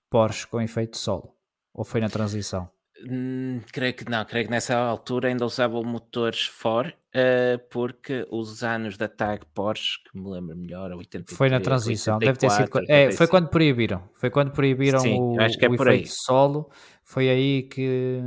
Porsche 0.10 0.46
com 0.46 0.60
efeito 0.60 0.98
solo? 0.98 1.34
Ou 1.74 1.86
foi 1.86 2.02
na 2.02 2.10
transição? 2.10 2.70
Hum, 3.10 3.62
creio 3.72 3.94
que 3.94 4.10
não, 4.10 4.26
creio 4.26 4.46
que 4.46 4.52
nessa 4.52 4.76
altura 4.76 5.30
ainda 5.30 5.46
usavam 5.46 5.82
motores 5.82 6.48
Ford, 6.48 6.90
uh, 6.90 7.60
porque 7.70 8.28
os 8.30 8.64
anos 8.64 8.98
da 8.98 9.08
tag 9.08 9.46
Porsche, 9.54 10.00
que 10.04 10.20
me 10.20 10.30
lembro 10.30 10.58
melhor, 10.58 10.92
83, 10.92 11.38
Foi 11.38 11.50
na 11.50 11.62
transição, 11.62 12.16
84, 12.16 12.26
deve 12.26 12.86
ter 12.86 12.86
sido. 12.86 12.92
É, 12.92 13.12
foi 13.16 13.28
quando 13.28 13.48
proibiram. 13.48 14.10
Foi 14.16 14.30
quando 14.30 14.52
proibiram 14.52 15.00
Sim, 15.00 15.18
o, 15.22 15.40
acho 15.40 15.58
que 15.58 15.66
é 15.66 15.70
o 15.70 15.76
efeito 15.76 15.90
aí. 15.90 16.06
solo. 16.06 16.70
Foi 17.06 17.30
aí 17.30 17.64
que, 17.64 18.20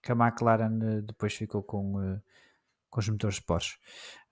que 0.00 0.12
a 0.12 0.14
McLaren 0.14 0.78
eh, 0.80 1.00
depois 1.00 1.34
ficou 1.34 1.64
com. 1.64 2.20
Com 2.90 3.00
os 3.00 3.08
motores 3.08 3.40
Porsche. 3.40 3.76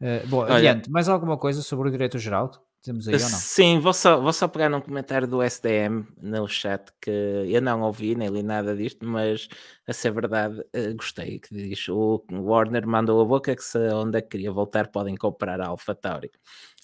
Uh, 0.02 0.26
bom, 0.26 0.38
Olha, 0.38 0.56
adiante, 0.56 0.90
mais 0.90 1.08
alguma 1.08 1.38
coisa 1.38 1.62
sobre 1.62 1.88
o 1.88 1.92
direito-geral? 1.92 2.50
Temos 2.82 3.06
aí 3.06 3.14
ou 3.14 3.20
não? 3.20 3.28
Sim, 3.28 3.78
vou 3.78 3.92
só, 3.92 4.20
vou 4.20 4.32
só 4.32 4.48
pegar 4.48 4.68
num 4.68 4.80
comentário 4.80 5.28
do 5.28 5.40
SDM 5.40 6.04
no 6.20 6.48
chat 6.48 6.92
que 7.00 7.10
eu 7.10 7.62
não 7.62 7.82
ouvi 7.82 8.16
nem 8.16 8.28
li 8.28 8.42
nada 8.42 8.74
disto, 8.74 9.06
mas 9.06 9.48
a 9.86 9.92
ser 9.92 10.10
verdade, 10.10 10.58
uh, 10.60 10.96
gostei. 10.96 11.38
Que 11.38 11.54
diz 11.54 11.88
o 11.88 12.24
Warner 12.32 12.84
mandou 12.84 13.20
a 13.20 13.24
boca 13.24 13.54
que 13.54 13.62
se 13.62 13.78
a 13.78 13.94
Honda 13.94 14.20
queria 14.20 14.50
voltar, 14.50 14.88
podem 14.88 15.14
comprar 15.14 15.60
a 15.60 15.68
Alpha 15.68 15.94
Tauri. 15.94 16.32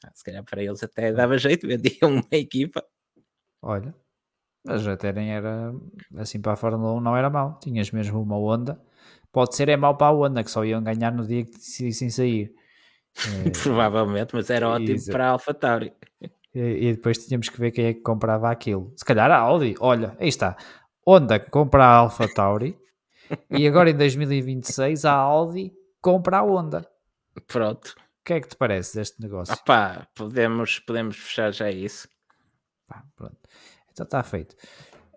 Ah, 0.04 0.12
se 0.14 0.22
calhar 0.22 0.44
para 0.44 0.62
eles 0.62 0.80
até 0.84 1.12
dava 1.12 1.36
jeito, 1.38 1.66
vendiam 1.66 2.12
uma 2.12 2.28
equipa. 2.30 2.84
Olha, 3.60 3.92
mas 4.64 4.86
até 4.86 5.12
nem 5.12 5.32
era 5.32 5.74
assim 6.16 6.40
para 6.40 6.52
a 6.52 6.56
Fórmula 6.56 6.92
1 6.92 7.00
não 7.00 7.16
era 7.16 7.28
mal, 7.28 7.58
tinhas 7.60 7.90
mesmo 7.90 8.22
uma 8.22 8.36
Honda 8.36 8.80
Pode 9.32 9.54
ser 9.54 9.68
é 9.68 9.76
mau 9.76 9.96
para 9.96 10.08
a 10.08 10.10
Honda, 10.10 10.42
que 10.42 10.50
só 10.50 10.64
iam 10.64 10.82
ganhar 10.82 11.12
no 11.12 11.26
dia 11.26 11.44
que 11.44 11.52
decidissem 11.52 12.08
sair. 12.10 12.52
É, 13.44 13.50
Provavelmente, 13.62 14.34
mas 14.34 14.50
era 14.50 14.68
ótimo 14.68 14.98
para 15.10 15.26
a 15.26 15.30
AlphaTauri. 15.30 15.92
E, 16.54 16.60
e 16.60 16.94
depois 16.94 17.18
tínhamos 17.18 17.48
que 17.48 17.60
ver 17.60 17.70
quem 17.70 17.86
é 17.86 17.94
que 17.94 18.00
comprava 18.00 18.50
aquilo. 18.50 18.92
Se 18.96 19.04
calhar 19.04 19.30
a 19.30 19.38
Audi, 19.38 19.74
olha, 19.80 20.16
aí 20.18 20.28
está. 20.28 20.56
Honda 21.06 21.38
compra 21.40 21.84
a 21.84 21.96
AlphaTauri 21.96 22.78
e 23.50 23.66
agora 23.66 23.90
em 23.90 23.96
2026 23.96 25.04
a 25.04 25.12
Audi 25.12 25.72
compra 26.00 26.38
a 26.38 26.42
Honda. 26.42 26.86
Pronto. 27.46 27.94
O 28.20 28.24
que 28.24 28.34
é 28.34 28.40
que 28.40 28.48
te 28.48 28.56
parece 28.56 28.96
deste 28.96 29.20
negócio? 29.20 29.54
Opá, 29.54 30.06
podemos, 30.14 30.78
podemos 30.80 31.16
fechar 31.16 31.52
já 31.52 31.70
isso. 31.70 32.08
Pá, 32.86 33.02
pronto. 33.16 33.38
Então 33.90 34.04
está 34.04 34.22
feito. 34.22 34.54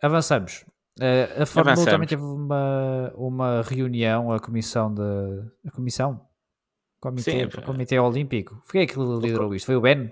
Avançamos. 0.02 0.66
Uh, 1.00 1.42
a 1.42 1.46
Fórmula 1.46 1.80
1 1.80 1.86
também 1.86 2.08
teve 2.08 2.22
uma, 2.22 3.12
uma 3.16 3.62
reunião, 3.64 4.32
a 4.32 4.40
comissão 4.40 4.94
de. 4.94 5.02
A 5.66 5.72
comissão? 5.72 6.26
Comitê, 7.02 7.32
Sim, 7.32 7.38
é 7.40 7.48
Comitê 7.48 8.00
Olímpico. 8.00 8.64
Quem 8.72 8.84
é 8.84 8.86
que 8.86 8.98
liderou 8.98 9.56
isto? 9.56 9.66
Foi 9.66 9.76
o 9.76 9.82
Ben? 9.82 10.12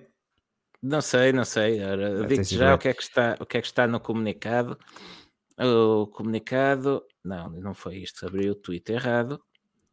Não 0.82 1.02
sei, 1.02 1.32
não 1.32 1.46
sei. 1.46 1.80
Digo 2.28 2.44
já 2.44 2.74
o 2.74 2.80
que, 2.80 2.88
é 2.88 2.94
que 2.94 3.04
está, 3.04 3.38
o 3.40 3.46
que 3.46 3.58
é 3.58 3.62
que 3.62 3.68
está 3.68 3.86
no 3.86 4.00
comunicado. 4.00 4.76
O 5.58 6.08
comunicado. 6.08 7.04
Não, 7.24 7.50
não 7.52 7.76
foi 7.76 7.98
isto. 7.98 8.26
Abri 8.26 8.50
o 8.50 8.56
tweet 8.56 8.92
errado. 8.92 9.40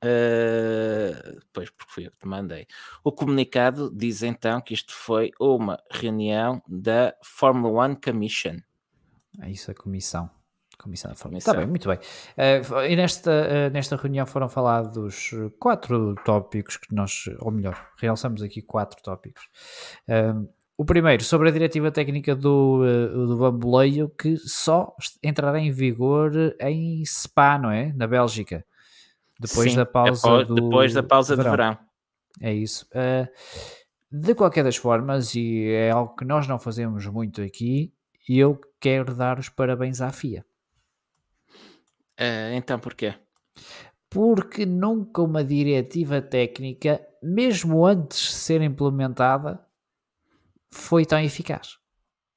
Uh, 0.03 1.41
pois, 1.53 1.69
porque 1.71 1.93
fui 1.93 2.07
eu 2.07 2.11
que 2.13 2.19
te 2.19 2.27
mandei. 2.27 2.67
O 3.05 3.13
comunicado 3.13 3.91
diz 3.95 4.23
então 4.23 4.61
que 4.61 4.73
isto 4.73 4.95
foi 4.95 5.33
uma 5.39 5.79
reunião 5.91 6.63
da 6.67 7.15
Formula 7.23 7.85
One 7.85 7.97
Commission. 7.97 8.57
É 9.43 9.51
isso, 9.51 9.71
a 9.71 9.75
comissão. 9.75 10.31
Comissão 10.79 11.11
da 11.11 11.17
Fórmula 11.17 11.39
Está 11.39 11.55
bem, 11.55 11.67
muito 11.67 11.89
bem. 11.89 11.99
Uh, 11.99 12.83
e 12.89 12.97
nesta, 12.97 13.31
uh, 13.31 13.73
nesta 13.73 13.97
reunião 13.97 14.27
foram 14.27 14.49
falados 14.49 15.31
quatro 15.59 16.15
tópicos 16.25 16.77
que 16.77 16.95
nós, 16.95 17.25
ou 17.41 17.51
melhor, 17.51 17.89
realçamos 17.99 18.43
aqui 18.43 18.61
quatro 18.61 19.03
tópicos. 19.03 19.49
Uh, 20.09 20.49
o 20.77 20.85
primeiro, 20.85 21.25
sobre 21.25 21.49
a 21.49 21.53
diretiva 21.53 21.91
técnica 21.91 22.37
do, 22.37 22.83
do 23.27 23.39
bamboleio, 23.39 24.11
que 24.11 24.37
só 24.37 24.95
entrará 25.23 25.59
em 25.59 25.71
vigor 25.71 26.33
em 26.61 27.03
Spa, 27.07 27.59
não 27.59 27.71
é? 27.71 27.95
Na 27.95 28.07
Bélgica. 28.07 28.63
Depois 29.41 29.71
Sim, 29.71 29.77
da 29.79 29.87
pausa 29.87 30.21
depois, 30.21 30.47
do 30.47 30.55
depois 30.55 30.93
da 30.93 31.03
pausa 31.03 31.35
verão. 31.35 31.51
de 31.51 31.57
verão. 31.57 31.79
É 32.43 32.53
isso. 32.53 32.87
de 34.13 34.35
qualquer 34.35 34.65
das 34.65 34.77
formas, 34.77 35.35
e 35.35 35.67
é 35.67 35.91
algo 35.91 36.15
que 36.15 36.27
nós 36.27 36.47
não 36.47 36.59
fazemos 36.59 37.07
muito 37.07 37.41
aqui, 37.41 37.91
eu 38.29 38.61
quero 38.79 39.15
dar 39.15 39.39
os 39.39 39.49
parabéns 39.49 40.03
à 40.03 40.13
FIA 40.13 40.45
Uh, 42.19 42.55
então 42.55 42.79
porquê? 42.79 43.15
Porque 44.09 44.65
nunca 44.65 45.23
uma 45.23 45.45
diretiva 45.45 46.23
técnica, 46.23 47.01
mesmo 47.23 47.85
antes 47.85 48.19
de 48.19 48.35
ser 48.35 48.63
implementada, 48.63 49.61
foi 50.71 51.05
tão 51.05 51.21
eficaz. 51.21 51.79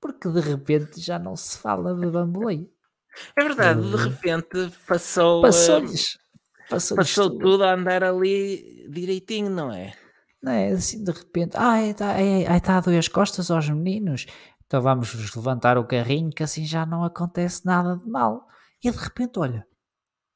Porque 0.01 0.29
de 0.29 0.39
repente 0.39 0.99
já 0.99 1.19
não 1.19 1.35
se 1.35 1.57
fala 1.57 1.93
de 1.93 2.07
bamboleio. 2.07 2.69
É 3.35 3.43
verdade, 3.43 3.81
de 3.81 3.97
repente 3.97 4.71
passou. 4.87 5.41
Passou-lhes. 5.41 6.17
Passou, 6.69 6.95
passou 6.95 7.29
tudo 7.37 7.63
a 7.63 7.73
andar 7.73 8.03
ali 8.03 8.87
direitinho, 8.87 9.49
não 9.49 9.71
é? 9.71 9.93
Não 10.41 10.51
é 10.51 10.69
assim 10.69 11.03
de 11.03 11.11
repente, 11.11 11.57
ah, 11.57 11.81
está 11.81 12.13
é, 12.13 12.59
tá 12.59 12.77
a 12.77 12.81
doer 12.81 12.99
as 12.99 13.07
costas 13.07 13.51
aos 13.51 13.67
meninos, 13.69 14.25
então 14.65 14.81
vamos 14.81 15.35
levantar 15.35 15.77
o 15.77 15.83
carrinho 15.83 16.29
que 16.29 16.43
assim 16.43 16.63
já 16.63 16.85
não 16.85 17.03
acontece 17.03 17.65
nada 17.65 17.97
de 17.97 18.07
mal. 18.07 18.47
E 18.83 18.89
de 18.89 18.97
repente, 18.97 19.39
olha, 19.39 19.67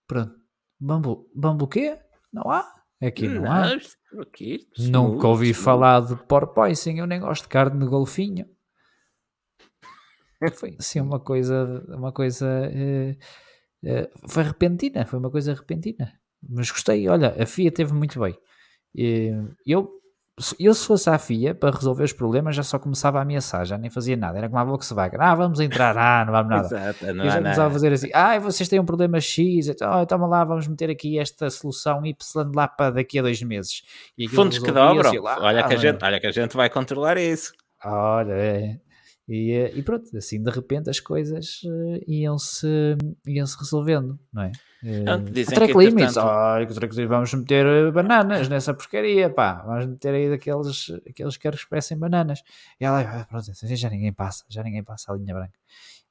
pronto, 0.08 0.36
bambu, 0.80 1.30
bambu 1.34 1.68
quê? 1.68 2.00
Não 2.32 2.50
há? 2.50 2.84
Aqui 3.02 3.28
não, 3.28 3.44
não 3.44 3.52
há. 3.52 3.78
Aqui, 4.22 4.68
Nunca 4.78 5.28
ouvi 5.28 5.54
falar 5.54 6.02
de 6.02 6.16
porpoising, 6.16 7.00
eu 7.00 7.08
nem 7.08 7.20
gosto 7.20 7.44
de 7.44 7.50
carne 7.50 7.80
de 7.80 7.90
golfinho. 7.90 8.48
Foi 10.56 10.76
assim 10.78 11.00
uma 11.00 11.20
coisa, 11.20 11.86
uma 11.88 12.12
coisa, 12.12 12.46
uh, 12.46 13.88
uh, 13.90 14.30
foi 14.30 14.44
repentina, 14.44 15.06
foi 15.06 15.18
uma 15.20 15.32
coisa 15.32 15.54
repentina. 15.54 16.20
Mas 16.42 16.70
gostei, 16.70 17.08
olha, 17.08 17.34
a 17.42 17.46
FIA 17.46 17.72
teve 17.72 17.94
muito 17.94 18.20
bem. 18.20 18.38
Eu 19.66 20.03
eu 20.60 20.74
se 20.74 20.88
fosse 20.88 21.10
a 21.10 21.20
FIA 21.20 21.54
para 21.54 21.76
resolver 21.76 22.04
os 22.04 22.12
problemas 22.12 22.56
já 22.56 22.64
só 22.64 22.80
começava 22.80 23.20
a 23.20 23.22
ameaçar, 23.22 23.66
já 23.66 23.78
nem 23.78 23.90
fazia 23.90 24.18
nada, 24.18 24.40
era 24.40 24.48
como 24.48 24.60
a 24.60 24.64
Volkswagen, 24.64 25.20
ah 25.22 25.36
vamos 25.36 25.60
entrar, 25.60 25.96
ah 25.96 26.26
não 26.26 26.34
vamos 26.34 26.50
nada. 26.50 26.66
Exato, 26.66 27.14
não 27.14 27.26
e 27.26 27.30
já 27.30 27.38
começava 27.38 27.68
a 27.68 27.72
fazer 27.72 27.94
assim, 27.94 28.10
ah 28.14 28.40
vocês 28.40 28.68
têm 28.68 28.80
um 28.80 28.86
problema 28.86 29.20
X, 29.20 29.68
então, 29.68 30.02
oh, 30.02 30.06
toma 30.08 30.26
lá, 30.26 30.44
vamos 30.44 30.68
meter 30.68 30.90
aqui 30.90 31.20
esta 31.20 31.50
solução 31.52 32.04
Y 32.04 32.52
lá 32.56 32.68
para 32.68 32.92
daqui 32.92 33.20
a 33.20 33.22
dois 33.22 33.42
meses. 33.44 33.84
Fundos 34.34 34.58
que 34.58 34.72
dobram, 34.72 35.14
lá, 35.22 35.38
olha, 35.40 35.66
ah, 35.66 35.68
que 35.68 35.76
a 35.76 35.78
gente, 35.78 36.04
olha 36.04 36.20
que 36.20 36.28
a 36.28 36.32
gente 36.32 36.56
vai 36.56 36.70
controlar 36.70 37.18
isso. 37.18 37.54
Olha, 37.86 38.34
é. 38.34 38.80
E, 39.28 39.72
e, 39.74 39.82
pronto, 39.84 40.18
assim 40.18 40.42
de 40.44 40.52
repente 40.52 40.90
as 40.90 41.00
coisas 41.00 41.62
iam-se 42.06 42.68
iam 43.26 43.46
-se 43.48 43.58
resolvendo, 43.58 44.20
não 44.34 44.44
é? 44.44 44.52
Uh, 44.84 45.32
dizem 45.32 45.56
track 45.56 45.78
limits, 45.78 46.18
oh, 46.18 47.08
vamos 47.08 47.34
meter 47.34 47.90
bananas 47.94 48.50
nessa 48.50 48.74
porcaria, 48.74 49.30
pá, 49.30 49.64
vamos 49.66 49.86
meter 49.86 50.14
aí 50.14 50.30
daqueles 50.30 50.92
aqueles 51.10 51.38
que 51.38 51.70
parecem 51.70 51.98
bananas. 51.98 52.44
E 52.82 52.84
ela, 52.84 53.00
ah, 53.00 53.26
pronto, 53.26 53.50
assim 53.50 53.76
já 53.78 53.90
ninguém 53.90 54.12
passa, 54.12 54.44
já 54.50 54.62
ninguém 54.62 54.84
passa 54.84 55.14
a 55.14 55.16
linha 55.16 55.34
branca. 55.34 55.58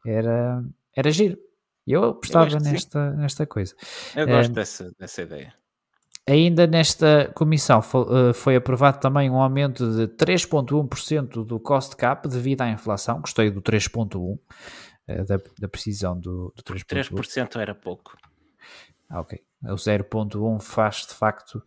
Era, 0.07 0.65
era 0.97 1.11
giro. 1.11 1.39
E 1.87 1.93
eu 1.93 2.05
apostava 2.05 2.59
nesta, 2.61 3.11
nesta 3.11 3.47
coisa. 3.47 3.75
Eu 4.17 4.27
gosto 4.27 4.53
dessa, 4.53 4.91
dessa 4.99 5.23
ideia. 5.23 5.53
Ainda 6.29 6.67
nesta 6.67 7.33
comissão 7.35 7.83
foi, 7.83 8.33
foi, 8.33 8.57
aprovado 8.57 9.01
também 9.01 9.29
um 9.29 9.41
aumento 9.41 9.91
de 9.91 10.07
3,1% 10.07 11.45
do 11.45 11.59
cost 11.59 11.97
cap 11.97 12.29
devido 12.29 12.63
à 12.63 12.71
inflação. 12.71 13.21
Gostei 13.21 13.51
do 13.51 13.61
3,1%, 13.61 14.39
da, 15.27 15.41
da 15.59 15.69
precisão 15.69 16.19
do, 16.19 16.53
do 16.55 16.63
3,1%. 16.63 17.11
3% 17.11 17.61
era 17.61 17.75
pouco. 17.75 18.17
Ah, 19.13 19.21
ok. 19.21 19.39
O 19.65 19.75
0.1 19.75 20.61
faz 20.61 21.07
de 21.07 21.15
facto 21.15 21.63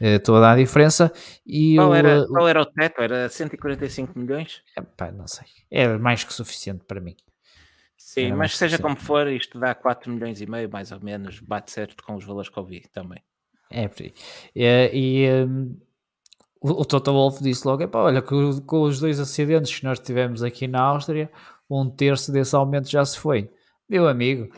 eh, 0.00 0.18
toda 0.18 0.50
a 0.50 0.56
diferença. 0.56 1.10
E 1.44 1.76
qual, 1.76 1.90
o, 1.90 1.94
era, 1.94 2.26
qual 2.26 2.48
era 2.48 2.60
o 2.60 2.66
teto? 2.66 3.00
Era 3.00 3.28
145 3.28 4.18
milhões? 4.18 4.62
Epá, 4.76 5.10
não 5.10 5.26
sei. 5.26 5.46
É 5.70 5.88
mais 5.96 6.22
que 6.22 6.32
suficiente 6.32 6.84
para 6.84 7.00
mim. 7.00 7.16
Sim, 7.96 8.26
era 8.26 8.36
mas 8.36 8.56
seja 8.56 8.78
como 8.78 8.96
for, 8.96 9.26
isto 9.28 9.58
dá 9.58 9.74
4 9.74 10.12
milhões 10.12 10.40
e 10.40 10.46
meio, 10.46 10.68
mais 10.70 10.92
ou 10.92 11.00
menos, 11.00 11.40
bate 11.40 11.70
certo 11.72 12.04
com 12.04 12.14
os 12.14 12.24
valores 12.24 12.50
que 12.50 12.58
eu 12.58 12.64
vi 12.64 12.80
também. 12.92 13.22
É, 13.72 13.90
e, 14.54 15.26
e 15.26 15.44
um, 15.44 15.76
o, 16.60 16.82
o 16.82 16.84
Toto 16.84 17.12
Wolff 17.12 17.42
disse 17.42 17.66
logo: 17.66 17.88
olha, 17.94 18.22
com, 18.22 18.60
com 18.60 18.82
os 18.82 19.00
dois 19.00 19.18
acidentes 19.18 19.78
que 19.78 19.84
nós 19.84 19.98
tivemos 19.98 20.42
aqui 20.42 20.68
na 20.68 20.80
Áustria, 20.80 21.30
um 21.68 21.88
terço 21.88 22.30
desse 22.32 22.54
aumento 22.54 22.88
já 22.88 23.04
se 23.04 23.18
foi. 23.18 23.50
Meu 23.88 24.08
amigo, 24.08 24.48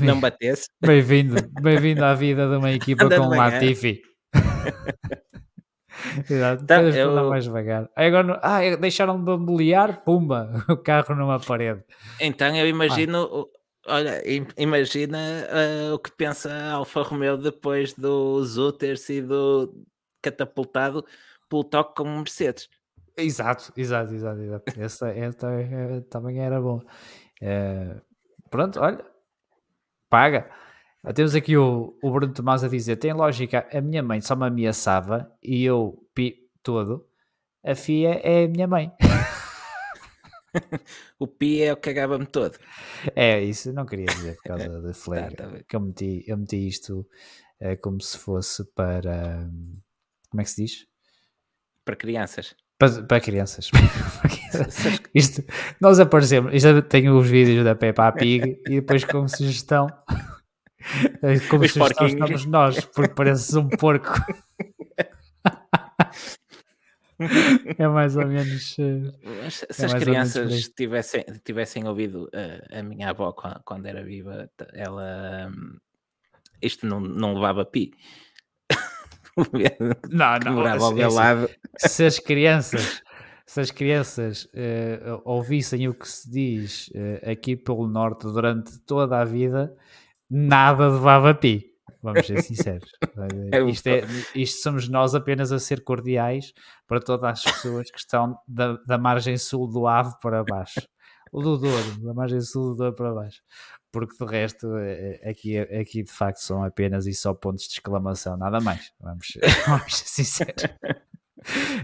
não 0.00 0.18
batesse. 0.18 0.68
Bem-vindo, 0.80 1.36
bem-vindo 1.60 2.04
à 2.04 2.14
vida 2.14 2.48
de 2.48 2.56
uma 2.56 2.72
equipa 2.72 3.08
com 3.08 3.26
um 3.26 3.36
Latifi. 3.36 4.02
Exato, 6.28 6.64
então, 6.64 6.88
eu... 6.88 7.28
mais 7.28 7.44
devagar. 7.44 7.88
Agora, 7.94 8.40
ah, 8.42 8.58
deixaram 8.76 9.18
de 9.18 9.24
bambolear, 9.24 10.02
pumba, 10.04 10.50
o 10.68 10.76
carro 10.76 11.14
numa 11.14 11.38
parede. 11.38 11.84
Então 12.20 12.54
eu 12.56 12.66
imagino, 12.66 13.22
ah. 13.24 13.58
Olha, 13.86 14.22
imagina 14.56 15.18
uh, 15.18 15.94
o 15.94 15.98
que 15.98 16.10
pensa 16.12 16.52
Alfa 16.72 17.02
Romeo 17.02 17.36
depois 17.36 17.92
do 17.92 18.44
Zu 18.44 18.72
ter 18.72 18.98
sido 18.98 19.84
catapultado 20.20 21.04
pelo 21.48 21.64
toque 21.64 21.96
com 21.96 22.18
Mercedes. 22.18 22.68
Exato, 23.16 23.72
exato, 23.76 24.14
exato, 24.14 24.40
exato. 24.40 24.80
Essa, 24.80 25.08
essa, 25.10 25.52
essa 25.52 26.00
também 26.08 26.40
era 26.40 26.60
bom. 26.60 26.80
Uh, 27.42 28.00
pronto, 28.50 28.80
olha, 28.80 29.04
paga. 30.08 30.50
Temos 31.14 31.34
aqui 31.34 31.56
o, 31.56 31.98
o 32.02 32.10
Bruno 32.12 32.32
Tomás 32.32 32.62
a 32.62 32.68
dizer: 32.68 32.96
tem 32.96 33.12
lógica, 33.12 33.68
a 33.72 33.80
minha 33.80 34.02
mãe 34.02 34.20
só 34.20 34.36
me 34.36 34.46
ameaçava 34.46 35.30
e 35.42 35.64
eu 35.64 36.06
pi 36.14 36.48
todo. 36.62 37.06
A 37.64 37.74
FIA 37.74 38.20
é 38.22 38.44
a 38.44 38.48
minha 38.48 38.66
mãe. 38.66 38.92
o 41.18 41.26
pi 41.26 41.62
é 41.62 41.72
o 41.72 41.76
que 41.76 41.82
cagava-me 41.82 42.26
todo. 42.26 42.58
É, 43.14 43.40
isso 43.40 43.72
não 43.72 43.86
queria 43.86 44.06
dizer 44.06 44.36
por 44.36 44.42
causa 44.44 44.80
da 44.80 44.92
flag. 44.94 45.36
tá, 45.36 45.48
tá 45.48 45.58
que 45.66 45.76
eu 45.76 45.80
meti, 45.80 46.24
eu 46.26 46.36
meti 46.36 46.68
isto 46.68 47.06
é, 47.60 47.76
como 47.76 48.00
se 48.00 48.18
fosse 48.18 48.64
para. 48.74 49.48
Como 50.30 50.40
é 50.40 50.44
que 50.44 50.50
se 50.50 50.62
diz? 50.62 50.86
Para 51.84 51.96
crianças. 51.96 52.54
Para, 52.78 53.02
para 53.04 53.20
crianças. 53.20 53.70
isto, 55.14 55.44
nós 55.80 56.00
aparecemos, 56.00 56.52
isto 56.54 56.82
tenho 56.82 57.16
os 57.16 57.28
vídeos 57.28 57.64
da 57.64 57.74
Peppa 57.74 58.10
Pig 58.12 58.60
e 58.66 58.80
depois 58.80 59.04
como 59.04 59.28
sugestão, 59.28 59.86
como 61.48 61.64
os 61.64 61.72
sugestão 61.72 62.06
estamos 62.06 62.46
nós, 62.46 62.84
porque 62.86 63.14
pareces 63.14 63.54
um 63.54 63.68
porco. 63.68 64.12
é 67.78 67.88
mais 67.88 68.16
ou 68.16 68.26
menos. 68.26 68.76
Eh, 68.78 69.50
se 69.50 69.82
é 69.82 69.86
as 69.86 69.94
crianças 69.94 70.68
tivessem, 70.68 71.24
tivessem 71.44 71.86
ouvido 71.86 72.24
uh, 72.24 72.78
a 72.78 72.82
minha 72.82 73.10
avó 73.10 73.32
quando, 73.32 73.86
era 73.86 74.02
viva, 74.04 74.50
ela. 74.72 75.48
Um, 75.48 75.78
isto 76.60 76.86
não, 76.86 77.00
não 77.00 77.34
levava 77.34 77.64
pi. 77.64 77.92
não, 80.10 80.38
não. 80.38 80.96
Se, 81.78 81.86
é 81.86 81.88
se 81.88 82.04
as 82.04 82.18
crianças 82.18 83.02
se 83.46 83.60
as 83.60 83.70
crianças 83.70 84.44
uh, 84.44 85.20
ouvissem 85.24 85.88
o 85.88 85.94
que 85.94 86.08
se 86.08 86.30
diz 86.30 86.88
uh, 86.88 87.30
aqui 87.30 87.56
pelo 87.56 87.86
Norte 87.86 88.22
durante 88.22 88.78
toda 88.80 89.18
a 89.18 89.24
vida, 89.24 89.76
nada 90.30 90.88
levava 90.88 91.34
pi. 91.34 91.71
Vamos 92.02 92.26
ser 92.26 92.42
sinceros. 92.42 92.90
É 93.52 93.60
isto, 93.62 93.86
é, 93.86 94.02
isto, 94.34 94.62
somos 94.62 94.88
nós 94.88 95.14
apenas 95.14 95.52
a 95.52 95.58
ser 95.58 95.84
cordiais 95.84 96.52
para 96.86 97.00
todas 97.00 97.30
as 97.30 97.42
pessoas 97.42 97.90
que 97.90 97.98
estão 97.98 98.36
da, 98.48 98.76
da 98.86 98.98
margem 98.98 99.36
sul 99.36 99.68
do 99.68 99.86
Ave 99.86 100.14
para 100.20 100.42
baixo. 100.42 100.80
O 101.30 101.40
do 101.40 101.56
Douro, 101.56 102.00
da 102.00 102.12
margem 102.12 102.40
sul 102.40 102.70
do 102.70 102.76
Douro 102.76 102.94
para 102.94 103.14
baixo. 103.14 103.40
Porque 103.92 104.16
de 104.18 104.30
resto, 104.30 104.76
eh, 104.78 105.20
aqui, 105.24 105.58
aqui 105.58 106.02
de 106.02 106.10
facto 106.10 106.38
são 106.38 106.64
apenas 106.64 107.06
e 107.06 107.14
só 107.14 107.34
pontos 107.34 107.64
de 107.64 107.74
exclamação, 107.74 108.36
nada 108.36 108.60
mais. 108.60 108.90
Vamos, 109.00 109.38
vamos 109.66 109.96
ser 109.96 110.08
sinceros 110.08 110.64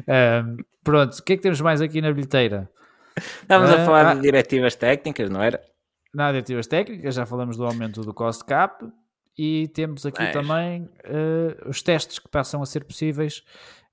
um, 0.07 0.57
pronto, 0.83 1.19
o 1.19 1.23
que 1.23 1.33
é 1.35 1.37
que 1.37 1.43
temos 1.43 1.61
mais 1.61 1.81
aqui 1.81 2.01
na 2.01 2.13
bilheteira? 2.13 2.71
Estamos 3.17 3.71
uh, 3.71 3.75
a 3.75 3.85
falar 3.85 4.07
ah, 4.07 4.15
de 4.15 4.23
diretivas 4.23 4.75
técnicas, 4.75 5.29
não 5.31 5.43
era? 5.43 5.61
Na 6.15 6.31
diretivas 6.31 6.67
técnicas, 6.67 7.15
já 7.15 7.27
falamos 7.27 7.57
do 7.57 7.65
aumento 7.65 8.03
do 8.03 8.15
cost 8.15 8.45
cap 8.45 8.85
e 9.39 9.69
temos 9.69 10.05
aqui 10.05 10.23
Mas... 10.23 10.33
também 10.33 10.83
uh, 10.83 11.69
os 11.69 11.81
testes 11.81 12.19
que 12.19 12.29
passam 12.29 12.61
a 12.61 12.67
ser 12.67 12.85
possíveis 12.85 13.45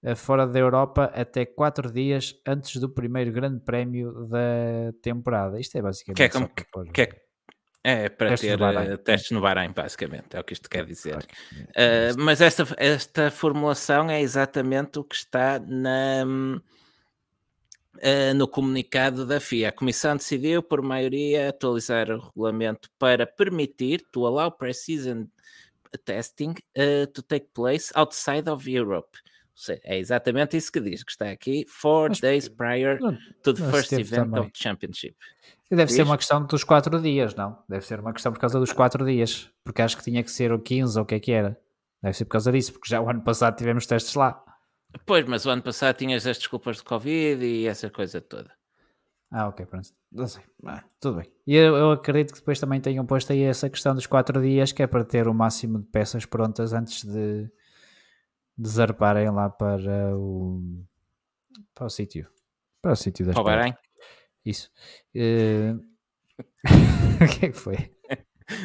uh, 0.04 0.16
fora 0.16 0.48
da 0.48 0.58
Europa 0.58 1.12
até 1.14 1.46
4 1.46 1.92
dias 1.92 2.36
antes 2.48 2.78
do 2.78 2.90
primeiro 2.90 3.32
grande 3.32 3.60
prémio 3.60 4.26
da 4.28 4.92
temporada. 5.02 5.60
Isto 5.60 5.78
é 5.78 5.82
basicamente 5.84 6.18
que 6.18 6.24
é 6.24 6.30
como, 6.30 6.50
que, 6.92 7.02
é, 7.04 8.06
é 8.06 8.10
para 8.10 8.30
testes 8.30 8.50
ter 8.50 8.58
no 8.58 8.94
uh, 8.94 8.98
testes 8.98 9.30
no 9.30 9.42
Bahrein, 9.42 9.72
basicamente, 9.72 10.36
é 10.36 10.40
o 10.40 10.44
que 10.44 10.54
isto 10.54 10.68
quer 10.68 10.84
dizer. 10.88 11.18
Uh, 11.54 12.18
mas 12.18 12.42
esta, 12.42 12.66
esta 12.78 13.30
formulação 13.30 14.10
é 14.10 14.20
exatamente 14.20 14.98
o 14.98 15.04
que 15.04 15.14
está 15.14 15.60
na, 15.60 16.26
uh, 17.96 18.34
no 18.36 18.48
comunicado 18.48 19.24
da 19.24 19.40
FIA. 19.40 19.70
A 19.70 19.72
Comissão 19.72 20.18
decidiu, 20.18 20.64
por 20.64 20.82
maioria, 20.82 21.50
atualizar 21.50 22.10
o 22.10 22.20
regulamento 22.20 22.90
para 22.98 23.28
permitir 23.28 24.02
to 24.12 24.26
allow 24.26 24.52
pre-season 24.52 25.28
testing 25.98 26.54
to 27.14 27.22
take 27.24 27.48
place 27.54 27.92
outside 27.96 28.50
of 28.50 28.70
Europe. 28.70 29.18
Seja, 29.58 29.80
é 29.86 29.98
exatamente 29.98 30.58
isso 30.58 30.70
que 30.70 30.82
diz, 30.82 31.02
que 31.02 31.12
está 31.12 31.30
aqui, 31.30 31.66
four 31.68 32.10
mas, 32.10 32.20
days 32.20 32.50
prior 32.50 33.00
to 33.42 33.54
the 33.54 33.72
first 33.72 33.94
event 33.94 34.26
também. 34.26 34.42
of 34.42 34.52
the 34.52 34.58
championship. 34.62 35.16
Deve 35.72 35.92
ser 35.92 36.04
uma 36.04 36.18
questão 36.18 36.46
dos 36.46 36.64
4 36.64 37.02
dias, 37.02 37.34
não? 37.36 37.58
Deve 37.70 37.86
ser 37.86 38.02
uma 38.02 38.12
questão 38.12 38.34
por 38.34 38.40
causa 38.40 38.60
dos 38.60 38.74
4 38.74 39.06
dias, 39.06 39.50
porque 39.64 39.82
acho 39.82 39.98
que 39.98 40.04
tinha 40.04 40.22
que 40.22 40.30
ser 40.30 40.52
o 40.52 40.60
15 40.60 41.00
ou 41.00 41.04
o 41.04 41.08
que 41.08 41.16
é 41.16 41.20
que 41.22 41.32
era. 41.32 41.58
Deve 42.04 42.18
ser 42.18 42.26
por 42.26 42.32
causa 42.32 42.52
disso, 42.52 42.74
porque 42.74 42.90
já 42.90 43.00
o 43.00 43.10
ano 43.10 43.24
passado 43.24 43.56
tivemos 43.56 43.86
testes 43.86 44.14
lá. 44.14 44.44
Pois, 45.06 45.26
mas 45.26 45.46
o 45.46 45.50
ano 45.50 45.62
passado 45.62 45.96
tinhas 45.96 46.28
as 46.28 46.38
desculpas 46.38 46.78
de 46.78 46.84
Covid 46.84 47.44
e 47.44 47.66
essa 47.66 47.90
coisa 47.90 48.20
toda. 48.20 48.52
Ah, 49.32 49.48
ok, 49.48 49.66
pronto. 49.66 49.90
Não 50.12 50.28
sei. 50.28 50.44
Ah, 50.66 50.84
tudo 51.00 51.18
bem. 51.18 51.32
E 51.46 51.56
eu, 51.56 51.76
eu, 51.76 51.92
acredito 51.92 52.34
que 52.34 52.40
depois 52.40 52.60
também 52.60 52.80
tenham 52.80 53.06
posto 53.06 53.34
aí 53.34 53.42
essa 53.42 53.70
questão 53.70 53.94
dos 53.94 54.06
4 54.06 54.42
dias, 54.42 54.72
que 54.72 54.84
é 54.84 54.88
para 54.88 55.04
ter 55.04 55.28
o 55.28 55.34
máximo 55.34 55.80
de 55.80 55.86
peças 55.88 56.26
prontas 56.26 56.74
antes 56.74 57.04
de, 57.04 57.50
de 58.58 58.70
zarparem 58.70 59.30
lá 59.30 59.50
para 59.50 60.16
o 60.18 60.62
para 61.74 61.86
o 61.86 61.90
sítio. 61.90 62.30
Para 62.82 62.94
o 62.94 62.96
sítio 62.96 63.26
das 63.26 63.36
Bahrein? 63.36 63.76
Isso. 64.46 64.72
Uh... 65.16 65.84
o 67.24 67.28
que 67.28 67.46
é 67.48 67.50
que 67.50 67.58
foi? 67.58 67.92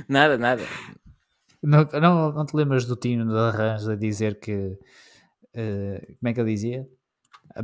Nada, 0.09 0.37
nada. 0.37 0.63
Não, 1.63 1.85
não, 2.01 2.33
não 2.33 2.47
te 2.47 2.55
lembras 2.55 2.85
do 2.85 2.97
Tino 2.97 3.27
de 3.27 3.39
Arranjo 3.39 3.91
a 3.91 3.97
dizer 3.97 4.39
que. 4.39 4.79
Uh, 5.55 6.17
como 6.19 6.29
é 6.29 6.33
que 6.33 6.41
ele 6.41 6.53
dizia? 6.53 6.89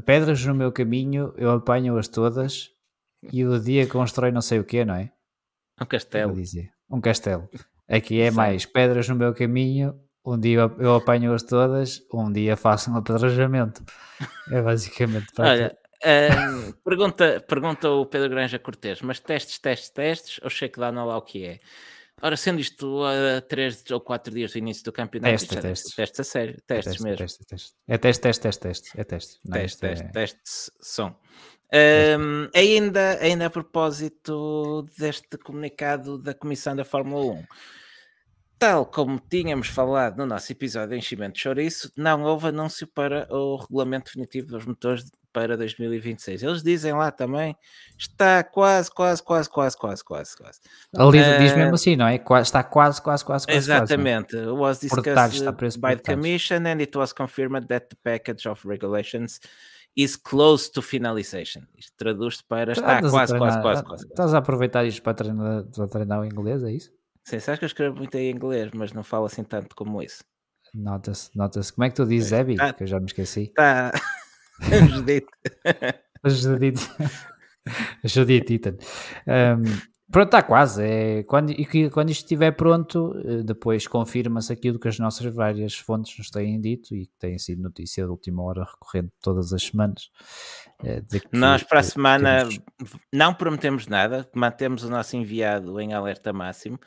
Pedras 0.04 0.44
no 0.44 0.54
meu 0.54 0.72
caminho, 0.72 1.32
eu 1.36 1.52
apanho-as 1.52 2.08
todas 2.08 2.75
e 3.32 3.44
o 3.44 3.58
dia 3.58 3.86
constrói 3.86 4.30
não 4.30 4.40
sei 4.40 4.58
o 4.58 4.64
quê, 4.64 4.84
não 4.84 4.94
é? 4.94 5.10
Um 5.80 5.86
castelo. 5.86 6.34
Dizia. 6.34 6.70
Um 6.90 7.00
castelo. 7.00 7.48
Aqui 7.88 8.20
é 8.20 8.30
mais 8.30 8.64
pedras 8.66 9.08
no 9.08 9.14
meu 9.14 9.34
caminho, 9.34 9.98
um 10.24 10.38
dia 10.38 10.70
eu 10.78 10.94
apanho-as 10.96 11.42
todas, 11.42 12.02
um 12.12 12.32
dia 12.32 12.56
faço 12.56 12.90
um 12.90 12.96
apedrejamento. 12.96 13.84
É 14.50 14.60
basicamente. 14.62 15.26
Olha, 15.38 15.76
Uh, 16.04 16.72
pergunta, 16.84 17.42
pergunta 17.48 17.90
o 17.90 18.04
Pedro 18.04 18.28
Granja 18.28 18.58
Cortês, 18.58 19.00
mas 19.00 19.18
testes, 19.18 19.58
testes, 19.58 19.90
testes, 19.90 20.40
ou 20.42 20.50
shakedown 20.50 20.96
ou 20.98 21.06
lá 21.06 21.16
o 21.16 21.22
que 21.22 21.44
é? 21.44 21.58
Ora, 22.22 22.36
sendo 22.36 22.60
isto 22.60 23.02
a 23.04 23.42
3 23.42 23.90
ou 23.90 24.00
4 24.00 24.32
dias 24.32 24.52
do 24.52 24.58
início 24.58 24.82
do 24.84 24.92
campeonato, 24.92 25.32
teste, 25.32 25.60
testes. 25.60 25.94
testes 25.94 26.20
a 26.20 26.24
sério, 26.24 26.62
testes 26.66 26.86
é 26.86 26.90
teste, 26.90 27.04
mesmo. 27.04 27.18
Teste, 27.18 27.44
teste. 27.44 27.74
É 27.86 27.98
teste, 27.98 28.22
teste, 28.22 28.42
teste, 28.42 28.62
teste. 28.62 29.00
É 29.00 29.04
teste. 29.04 29.40
Não, 29.44 29.52
teste, 29.52 29.80
teste, 29.80 30.04
é... 30.04 30.08
testes 30.08 30.70
são. 30.80 31.16
Um, 31.74 32.48
ainda, 32.54 33.18
ainda 33.20 33.46
a 33.46 33.50
propósito 33.50 34.88
deste 34.96 35.36
comunicado 35.36 36.16
da 36.16 36.32
Comissão 36.32 36.74
da 36.74 36.84
Fórmula 36.84 37.34
1, 37.34 37.44
tal 38.58 38.86
como 38.86 39.20
tínhamos 39.20 39.68
falado 39.68 40.16
no 40.16 40.26
nosso 40.26 40.50
episódio 40.52 40.90
de 40.90 40.96
Enchimento 40.96 41.34
de 41.34 41.40
Chouriço, 41.40 41.92
não 41.96 42.22
houve 42.22 42.48
anúncio 42.48 42.86
para 42.86 43.26
o 43.30 43.56
regulamento 43.56 44.06
definitivo 44.06 44.48
dos 44.48 44.64
motores 44.64 45.10
para 45.32 45.54
2026. 45.54 46.42
Eles 46.42 46.62
dizem 46.62 46.94
lá 46.94 47.10
também, 47.10 47.54
está 47.98 48.42
quase, 48.42 48.90
quase, 48.90 49.22
quase, 49.22 49.50
quase, 49.50 49.76
quase, 49.76 50.02
quase, 50.02 50.34
quase. 50.34 50.60
Ali 50.96 51.20
uh, 51.20 51.38
diz 51.38 51.54
mesmo 51.54 51.74
assim, 51.74 51.94
não 51.94 52.06
é? 52.06 52.14
Está 52.40 52.64
quase, 52.64 53.02
quase, 53.02 53.22
quase, 53.22 53.46
quase. 53.46 53.58
Exatamente. 53.58 54.34
Quase, 54.34 54.50
was 54.50 54.80
discussed 54.80 55.78
by 55.78 55.94
the 55.94 56.14
Commission 56.14 56.66
and 56.66 56.80
it 56.80 56.96
was 56.96 57.12
confirmed 57.12 57.66
that 57.68 57.88
the 57.90 57.96
package 58.02 58.48
of 58.48 58.66
regulations 58.66 59.38
is 59.94 60.16
close 60.16 60.70
to 60.70 60.80
finalization. 60.80 61.64
Isto 61.76 61.92
traduz-se 61.98 62.42
para 62.42 62.72
está 62.72 63.00
quase, 63.00 63.36
quase, 63.36 63.60
quase, 63.60 63.84
quase. 63.84 64.06
Estás 64.06 64.32
a 64.32 64.38
aproveitar 64.38 64.86
isto 64.86 65.02
para 65.02 65.12
treinar, 65.12 65.64
para 65.64 65.86
treinar 65.86 66.20
o 66.20 66.24
inglês, 66.24 66.62
é 66.64 66.72
isso? 66.72 66.95
Sim, 67.26 67.40
sabes 67.40 67.58
que 67.58 67.64
eu 67.64 67.66
escrevo 67.66 67.96
muito 67.96 68.14
em 68.14 68.30
inglês, 68.30 68.70
mas 68.72 68.92
não 68.92 69.02
falo 69.02 69.26
assim 69.26 69.42
tanto 69.42 69.74
como 69.74 70.00
isso. 70.00 70.24
Nota-se, 70.72 71.36
nota-se. 71.36 71.72
Como 71.72 71.84
é 71.84 71.90
que 71.90 71.96
tu 71.96 72.06
dizes, 72.06 72.32
Abby? 72.32 72.54
Tá, 72.54 72.72
que 72.72 72.84
eu 72.84 72.86
já 72.86 73.00
me 73.00 73.06
esqueci. 73.06 73.52
Está. 73.58 73.90
Judite. 74.88 75.26
Judite. 76.24 76.88
Judite 78.04 78.54
Ethan. 78.54 78.76
Um, 79.26 79.96
Pronto, 80.10 80.28
está 80.28 80.40
quase. 80.40 80.84
É, 80.84 81.22
quando, 81.24 81.50
e 81.50 81.90
quando 81.90 82.10
isto 82.10 82.22
estiver 82.22 82.52
pronto, 82.52 83.12
eh, 83.24 83.42
depois 83.42 83.88
confirma-se 83.88 84.52
aquilo 84.52 84.78
que 84.78 84.86
as 84.86 85.00
nossas 85.00 85.34
várias 85.34 85.74
fontes 85.74 86.16
nos 86.16 86.30
têm 86.30 86.60
dito 86.60 86.94
e 86.94 87.06
que 87.06 87.12
tem 87.18 87.36
sido 87.38 87.60
notícia 87.60 88.04
de 88.04 88.10
última 88.10 88.44
hora 88.44 88.62
recorrente 88.64 89.12
todas 89.20 89.52
as 89.52 89.64
semanas. 89.64 90.10
É, 90.84 91.02
Nós 91.32 91.64
para 91.64 91.80
a 91.80 91.82
semana 91.82 92.38
temos... 92.38 92.60
não 93.12 93.34
prometemos 93.34 93.88
nada, 93.88 94.28
mantemos 94.32 94.84
o 94.84 94.88
nosso 94.88 95.16
enviado 95.16 95.80
em 95.80 95.92
alerta 95.92 96.32
máximo. 96.32 96.78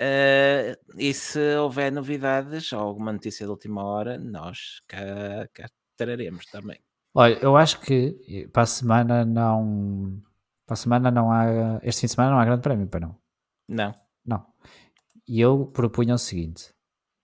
Uh, 0.00 0.74
e 0.96 1.12
se 1.12 1.56
houver 1.56 1.92
novidades 1.92 2.72
ou 2.72 2.80
alguma 2.80 3.12
notícia 3.12 3.44
de 3.44 3.50
última 3.50 3.84
hora, 3.84 4.16
nós 4.18 4.80
cá, 4.88 5.46
cá 5.52 5.68
traremos 5.96 6.46
também. 6.46 6.78
Olha, 7.14 7.38
eu 7.42 7.56
acho 7.56 7.80
que 7.80 8.48
para 8.52 8.62
a 8.62 8.66
semana 8.66 9.24
não 9.24 10.22
para 10.70 10.74
a 10.74 10.76
semana 10.76 11.10
não 11.10 11.32
há. 11.32 11.80
Este 11.82 12.02
fim 12.02 12.06
de 12.06 12.12
semana 12.12 12.30
não 12.30 12.38
há 12.38 12.44
grande 12.44 12.62
prémio, 12.62 12.86
para 12.86 13.00
não? 13.00 13.16
Não. 13.68 13.94
Não. 14.24 14.46
E 15.26 15.40
eu 15.40 15.66
propunha 15.66 16.14
o 16.14 16.18
seguinte. 16.18 16.72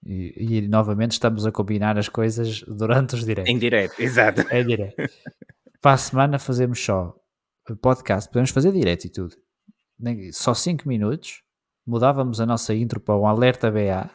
E, 0.04 0.34
e, 0.36 0.68
novamente 0.68 1.12
estamos 1.12 1.46
a 1.46 1.52
combinar 1.52 1.96
as 1.96 2.08
coisas 2.08 2.62
durante 2.62 3.14
os 3.14 3.24
diretos. 3.24 3.48
Em 3.48 3.56
direto, 3.56 3.98
exato. 4.02 4.42
Em 4.52 4.66
direto. 4.66 4.96
para 5.80 5.92
a 5.92 5.96
semana 5.96 6.38
fazemos 6.40 6.84
só 6.84 7.14
podcast, 7.80 8.28
podemos 8.28 8.50
fazer 8.50 8.72
direto 8.72 9.04
e 9.04 9.10
tudo. 9.10 9.36
Só 10.32 10.52
5 10.52 10.86
minutos. 10.88 11.42
Mudávamos 11.86 12.40
a 12.40 12.46
nossa 12.46 12.74
intro 12.74 13.00
para 13.00 13.16
um 13.16 13.26
alerta 13.26 13.70
BA. 13.70 14.10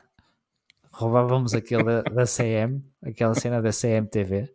Roubávamos 0.92 1.54
aquele 1.54 1.84
da, 1.84 2.02
da 2.02 2.26
CM, 2.26 2.84
aquela 3.02 3.34
cena 3.34 3.62
da 3.62 3.70
CMTV 3.72 4.54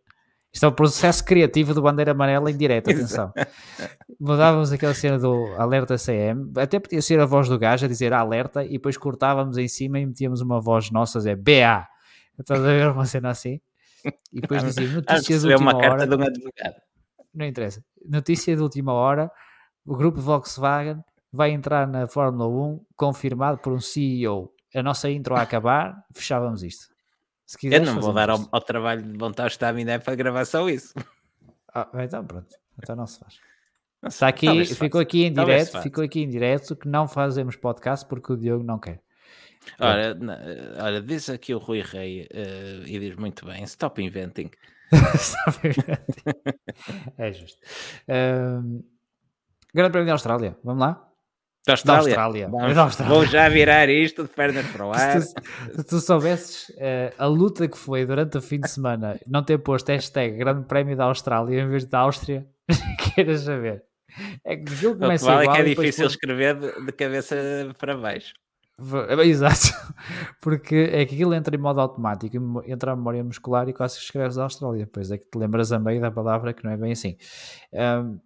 isto 0.57 0.64
é 0.64 0.69
o 0.71 0.73
processo 0.73 1.23
criativo 1.23 1.75
do 1.75 1.83
Bandeira 1.83 2.12
Amarela 2.12 2.51
em 2.51 2.57
direto, 2.57 2.91
atenção. 2.91 3.31
Mudávamos 4.19 4.73
aquela 4.73 4.95
cena 4.95 5.19
do 5.19 5.55
alerta 5.59 5.97
CM, 5.99 6.51
até 6.57 6.81
podia 6.81 7.03
ser 7.03 7.21
a 7.21 7.27
voz 7.27 7.47
do 7.47 7.59
gajo 7.59 7.85
a 7.85 7.89
dizer 7.89 8.14
alerta 8.14 8.64
e 8.64 8.71
depois 8.71 8.97
cortávamos 8.97 9.59
em 9.59 9.69
cima 9.69 9.99
e 9.99 10.07
metíamos 10.07 10.41
uma 10.41 10.59
voz 10.59 10.91
nossa 10.91 11.19
a 11.19 11.21
dizer 11.21 11.37
BA. 11.37 11.87
Estás 12.41 12.59
a 12.59 12.62
ver 12.62 12.91
uma 12.91 13.05
cena 13.05 13.29
assim? 13.29 13.61
E 14.33 14.41
depois 14.41 14.64
dizia 14.64 14.89
notícias 14.89 15.43
de 15.43 15.49
última 15.49 15.73
uma 15.73 15.77
hora. 15.77 15.89
Carta 15.89 16.07
de 16.07 16.14
um 16.14 16.27
advogado. 16.27 16.77
Não 17.35 17.45
interessa. 17.45 17.85
Notícia 18.09 18.57
de 18.57 18.62
última 18.62 18.95
hora: 18.95 19.31
o 19.85 19.95
grupo 19.95 20.23
Volkswagen 20.23 21.05
vai 21.37 21.51
entrar 21.51 21.87
na 21.87 22.09
Fórmula 22.09 22.49
1 22.49 22.84
confirmado 22.97 23.59
por 23.59 23.72
um 23.72 23.80
CEO. 23.80 24.53
A 24.74 24.82
nossa 24.82 25.11
intro 25.11 25.37
a 25.37 25.43
acabar, 25.43 26.05
fechávamos 26.12 26.62
isto. 26.62 26.89
Eu 27.62 27.80
não 27.82 28.01
vou 28.01 28.12
dar 28.12 28.28
ao, 28.28 28.49
ao, 28.51 28.61
trabalho 28.61 29.03
de 29.03 29.16
montar 29.16 29.45
o 29.45 29.47
Staminé 29.47 30.01
para 30.01 30.16
gravar 30.16 30.45
só 30.45 30.68
isso. 30.68 30.93
Ah, 31.72 31.89
então 32.03 32.24
pronto, 32.24 32.57
então 32.82 32.97
não 32.97 33.07
se 33.07 33.20
faz. 33.20 33.39
Está 34.05 34.28
aqui, 34.28 34.64
ficou 34.64 35.01
aqui 35.01 35.24
em 35.24 35.32
direto, 35.32 35.80
ficou 35.82 36.03
aqui 36.03 36.22
em 36.22 36.28
direto 36.28 36.74
que 36.74 36.89
não 36.89 37.07
fazemos 37.07 37.55
podcast 37.55 38.07
porque 38.07 38.32
o 38.32 38.37
Diogo 38.37 38.64
não 38.64 38.78
quer. 38.78 39.01
Ora, 39.78 40.16
olha, 40.80 41.01
diz 41.03 41.28
aqui 41.28 41.55
o 41.55 41.59
Rui 41.59 41.82
Rei 41.82 42.22
uh, 42.22 42.87
e 42.87 42.99
diz 42.99 43.16
muito 43.16 43.45
bem: 43.47 43.62
stop 43.64 44.03
inventing. 44.03 44.51
stop 45.16 45.59
inventing. 45.66 47.14
é 47.18 47.32
justo. 47.32 47.59
Um, 48.09 48.82
grande 49.74 49.93
Prémio 49.93 50.07
da 50.07 50.12
Austrália, 50.12 50.57
vamos 50.62 50.80
lá? 50.80 51.06
Da 51.67 51.73
Austrália. 51.73 52.14
Da 52.14 52.23
Austrália. 52.23 52.49
Vamos, 52.49 52.79
Austrália. 52.79 53.14
Vou 53.14 53.27
já 53.27 53.49
virar 53.49 53.89
isto 53.89 54.23
de 54.23 54.29
pernas 54.29 54.64
para 54.67 54.87
o 54.87 54.93
ar. 54.93 55.21
Se 55.21 55.35
tu, 55.35 55.43
se 55.75 55.85
tu 55.85 56.01
soubesses 56.01 56.69
uh, 56.69 57.12
a 57.19 57.27
luta 57.27 57.67
que 57.67 57.77
foi 57.77 58.07
durante 58.07 58.39
o 58.39 58.41
fim 58.41 58.61
de 58.61 58.71
semana 58.71 59.19
não 59.27 59.43
ter 59.43 59.59
posto 59.59 59.89
hashtag 59.89 60.37
Grande 60.37 60.64
Prémio 60.67 60.97
da 60.97 61.07
Austrália 61.07 61.61
em 61.61 61.69
vez 61.69 61.85
da 61.85 61.99
Áustria, 61.99 62.47
queiras 63.14 63.41
saber. 63.41 63.83
É 64.45 64.57
que 64.57 64.73
o 64.73 64.77
jogo 64.77 65.01
começa 65.01 65.25
igual. 65.25 65.43
É 65.43 65.57
que 65.57 65.62
é 65.62 65.75
difícil 65.75 66.07
escrever 66.07 66.55
de, 66.55 66.87
de, 66.87 66.93
cabeça 66.93 67.37
para 67.79 67.97
baixo. 67.97 68.33
Exato, 69.25 69.73
porque 70.41 70.91
é 70.93 71.05
que 71.05 71.14
aquilo 71.14 71.35
entra 71.35 71.57
em 71.57 71.59
modo 71.59 71.81
automático, 71.81 72.37
entra 72.67 72.93
a 72.93 72.97
memória 72.97 73.25
muscular 73.25 73.69
e 73.69 73.73
quase 73.73 73.97
que 73.97 74.05
escreves 74.05 74.39
a 74.39 74.45
Austrália. 74.45 74.85
Depois 74.85 75.11
é 75.11 75.19
que 75.19 75.25
te 75.25 75.37
lembras 75.37 75.73
a 75.73 75.79
meio 75.79 76.01
da 76.01 76.11
palavra 76.11 76.53
que 76.53 76.62
não 76.62 76.71
é 76.71 76.77
bem 76.77 76.93
assim. 76.93 77.17
Um, 77.73 78.21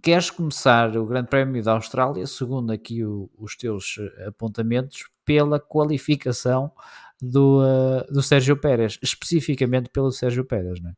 Queres 0.00 0.30
começar 0.30 0.96
o 0.96 1.04
Grande 1.04 1.28
Prémio 1.28 1.62
da 1.62 1.72
Austrália, 1.72 2.26
segundo 2.26 2.72
aqui 2.72 3.04
o, 3.04 3.30
os 3.36 3.56
teus 3.56 3.98
eh, 3.98 4.28
apontamentos, 4.28 5.04
pela 5.24 5.60
qualificação 5.60 6.72
do, 7.20 7.60
uh, 7.60 8.12
do 8.12 8.22
Sérgio 8.22 8.56
Pérez, 8.56 8.98
especificamente 9.02 9.90
pelo 9.90 10.10
Sérgio 10.10 10.44
Pérez, 10.44 10.80
não 10.80 10.90
é? 10.90 10.94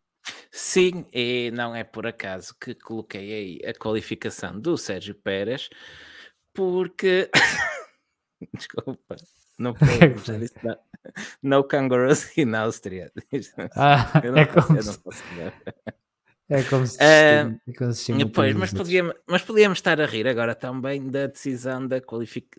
Sim, 0.51 1.05
e 1.12 1.51
não 1.53 1.74
é 1.74 1.84
por 1.84 2.07
acaso 2.07 2.55
que 2.59 2.74
coloquei 2.74 3.61
aí 3.62 3.68
a 3.68 3.74
qualificação 3.74 4.59
do 4.59 4.76
Sérgio 4.78 5.14
Pérez, 5.14 5.68
porque. 6.55 7.30
Desculpa, 8.55 9.16
não 9.59 9.74
disse 10.38 10.55
não. 10.62 10.76
No 11.42 11.64
kangaroos 11.64 12.36
in 12.38 12.55
Áustria. 12.55 13.12
Ah, 13.76 14.11
é 14.22 14.47
como 14.47 14.82
se... 14.82 14.99
É 16.49 16.62
como 16.64 16.86
se, 16.86 16.99
uh, 16.99 17.01
é 17.66 17.72
como 17.76 17.92
se 17.95 18.12
depois, 18.12 18.55
mas, 18.55 18.72
podíamos, 18.72 19.14
mas 19.26 19.42
podíamos 19.42 19.78
estar 19.78 19.99
a 19.99 20.05
rir 20.05 20.28
agora 20.28 20.55
também 20.55 21.09
da 21.09 21.26
decisão 21.26 21.86
da, 21.86 22.03
qualific... 22.03 22.55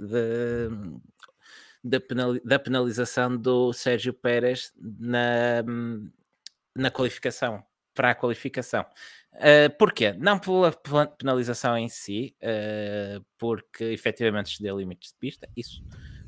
da, 1.84 2.00
penal... 2.00 2.34
da 2.44 2.58
penalização 2.58 3.38
do 3.38 3.72
Sérgio 3.74 4.12
Pérez 4.12 4.74
na, 4.80 5.64
na 6.76 6.90
qualificação, 6.90 7.64
para 7.94 8.12
a 8.12 8.16
qualificação. 8.16 8.84
Uh, 9.34 9.70
porquê? 9.78 10.14
Não 10.14 10.40
pela 10.40 10.72
penalização 11.20 11.78
em 11.78 11.88
si, 11.88 12.36
uh, 12.42 13.24
porque 13.38 13.84
efetivamente 13.84 14.54
excedeu 14.54 14.80
limites 14.80 15.12
de 15.12 15.18
pista, 15.20 15.48
isso 15.56 15.84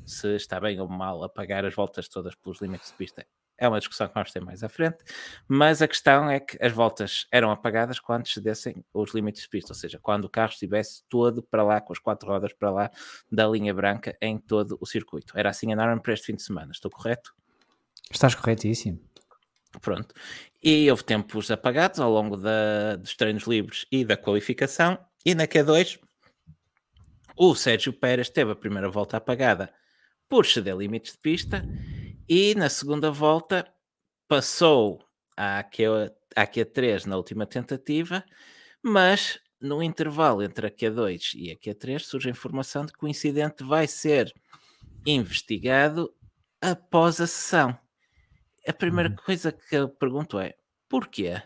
se 0.06 0.36
está 0.36 0.60
bem 0.60 0.80
ou 0.80 0.88
mal 0.88 1.24
a 1.24 1.28
pagar 1.28 1.64
as 1.64 1.74
voltas 1.74 2.08
todas 2.08 2.34
pelos 2.36 2.60
limites 2.60 2.90
de 2.90 2.96
pista 2.96 3.26
é 3.58 3.68
uma 3.68 3.78
discussão 3.78 4.06
que 4.06 4.14
vamos 4.14 4.30
ter 4.30 4.40
mais 4.40 4.62
à 4.62 4.68
frente, 4.68 4.98
mas 5.48 5.82
a 5.82 5.88
questão 5.88 6.30
é 6.30 6.38
que 6.38 6.56
as 6.64 6.72
voltas 6.72 7.26
eram 7.32 7.50
apagadas 7.50 7.98
quando 7.98 8.24
excedessem 8.24 8.84
os 8.94 9.12
limites 9.12 9.42
de 9.42 9.48
pista, 9.48 9.72
ou 9.72 9.74
seja, 9.74 9.98
quando 10.00 10.26
o 10.26 10.28
carro 10.28 10.52
estivesse 10.52 11.02
todo 11.08 11.42
para 11.42 11.64
lá, 11.64 11.80
com 11.80 11.92
as 11.92 11.98
quatro 11.98 12.28
rodas 12.28 12.52
para 12.52 12.70
lá, 12.70 12.90
da 13.30 13.46
linha 13.48 13.74
branca 13.74 14.16
em 14.22 14.38
todo 14.38 14.78
o 14.80 14.86
circuito. 14.86 15.36
Era 15.36 15.50
assim 15.50 15.72
a 15.72 15.76
norma 15.76 16.00
para 16.00 16.14
este 16.14 16.26
fim 16.26 16.36
de 16.36 16.42
semana, 16.42 16.70
estou 16.70 16.90
correto? 16.90 17.34
Estás 18.10 18.34
corretíssimo. 18.34 19.00
Pronto. 19.82 20.14
E 20.62 20.90
houve 20.90 21.04
tempos 21.04 21.50
apagados 21.50 22.00
ao 22.00 22.10
longo 22.10 22.36
da, 22.36 22.96
dos 22.96 23.14
treinos 23.14 23.44
livres 23.44 23.84
e 23.92 24.04
da 24.04 24.16
qualificação, 24.16 24.98
e 25.26 25.34
na 25.34 25.46
Q2 25.46 25.98
o 27.36 27.54
Sérgio 27.54 27.92
Pérez 27.92 28.28
teve 28.28 28.52
a 28.52 28.56
primeira 28.56 28.88
volta 28.88 29.16
apagada 29.16 29.72
por 30.28 30.44
exceder 30.44 30.76
limites 30.76 31.12
de 31.12 31.18
pista 31.18 31.64
e 32.28 32.54
na 32.54 32.68
segunda 32.68 33.10
volta 33.10 33.66
passou 34.28 35.02
à, 35.36 35.62
Q, 35.62 35.84
à 36.36 36.46
Q3 36.46 37.06
na 37.06 37.16
última 37.16 37.46
tentativa, 37.46 38.24
mas 38.82 39.40
no 39.60 39.82
intervalo 39.82 40.42
entre 40.42 40.66
a 40.66 40.70
Q2 40.70 41.34
e 41.34 41.50
a 41.50 41.56
Q3 41.56 42.00
surge 42.00 42.28
a 42.28 42.32
informação 42.32 42.84
de 42.84 42.92
que 42.92 43.04
o 43.04 43.08
incidente 43.08 43.64
vai 43.64 43.86
ser 43.86 44.32
investigado 45.06 46.12
após 46.60 47.20
a 47.20 47.26
sessão. 47.26 47.76
A 48.66 48.72
primeira 48.72 49.08
uhum. 49.08 49.16
coisa 49.16 49.50
que 49.50 49.74
eu 49.74 49.88
pergunto 49.88 50.38
é: 50.38 50.54
porquê? 50.88 51.42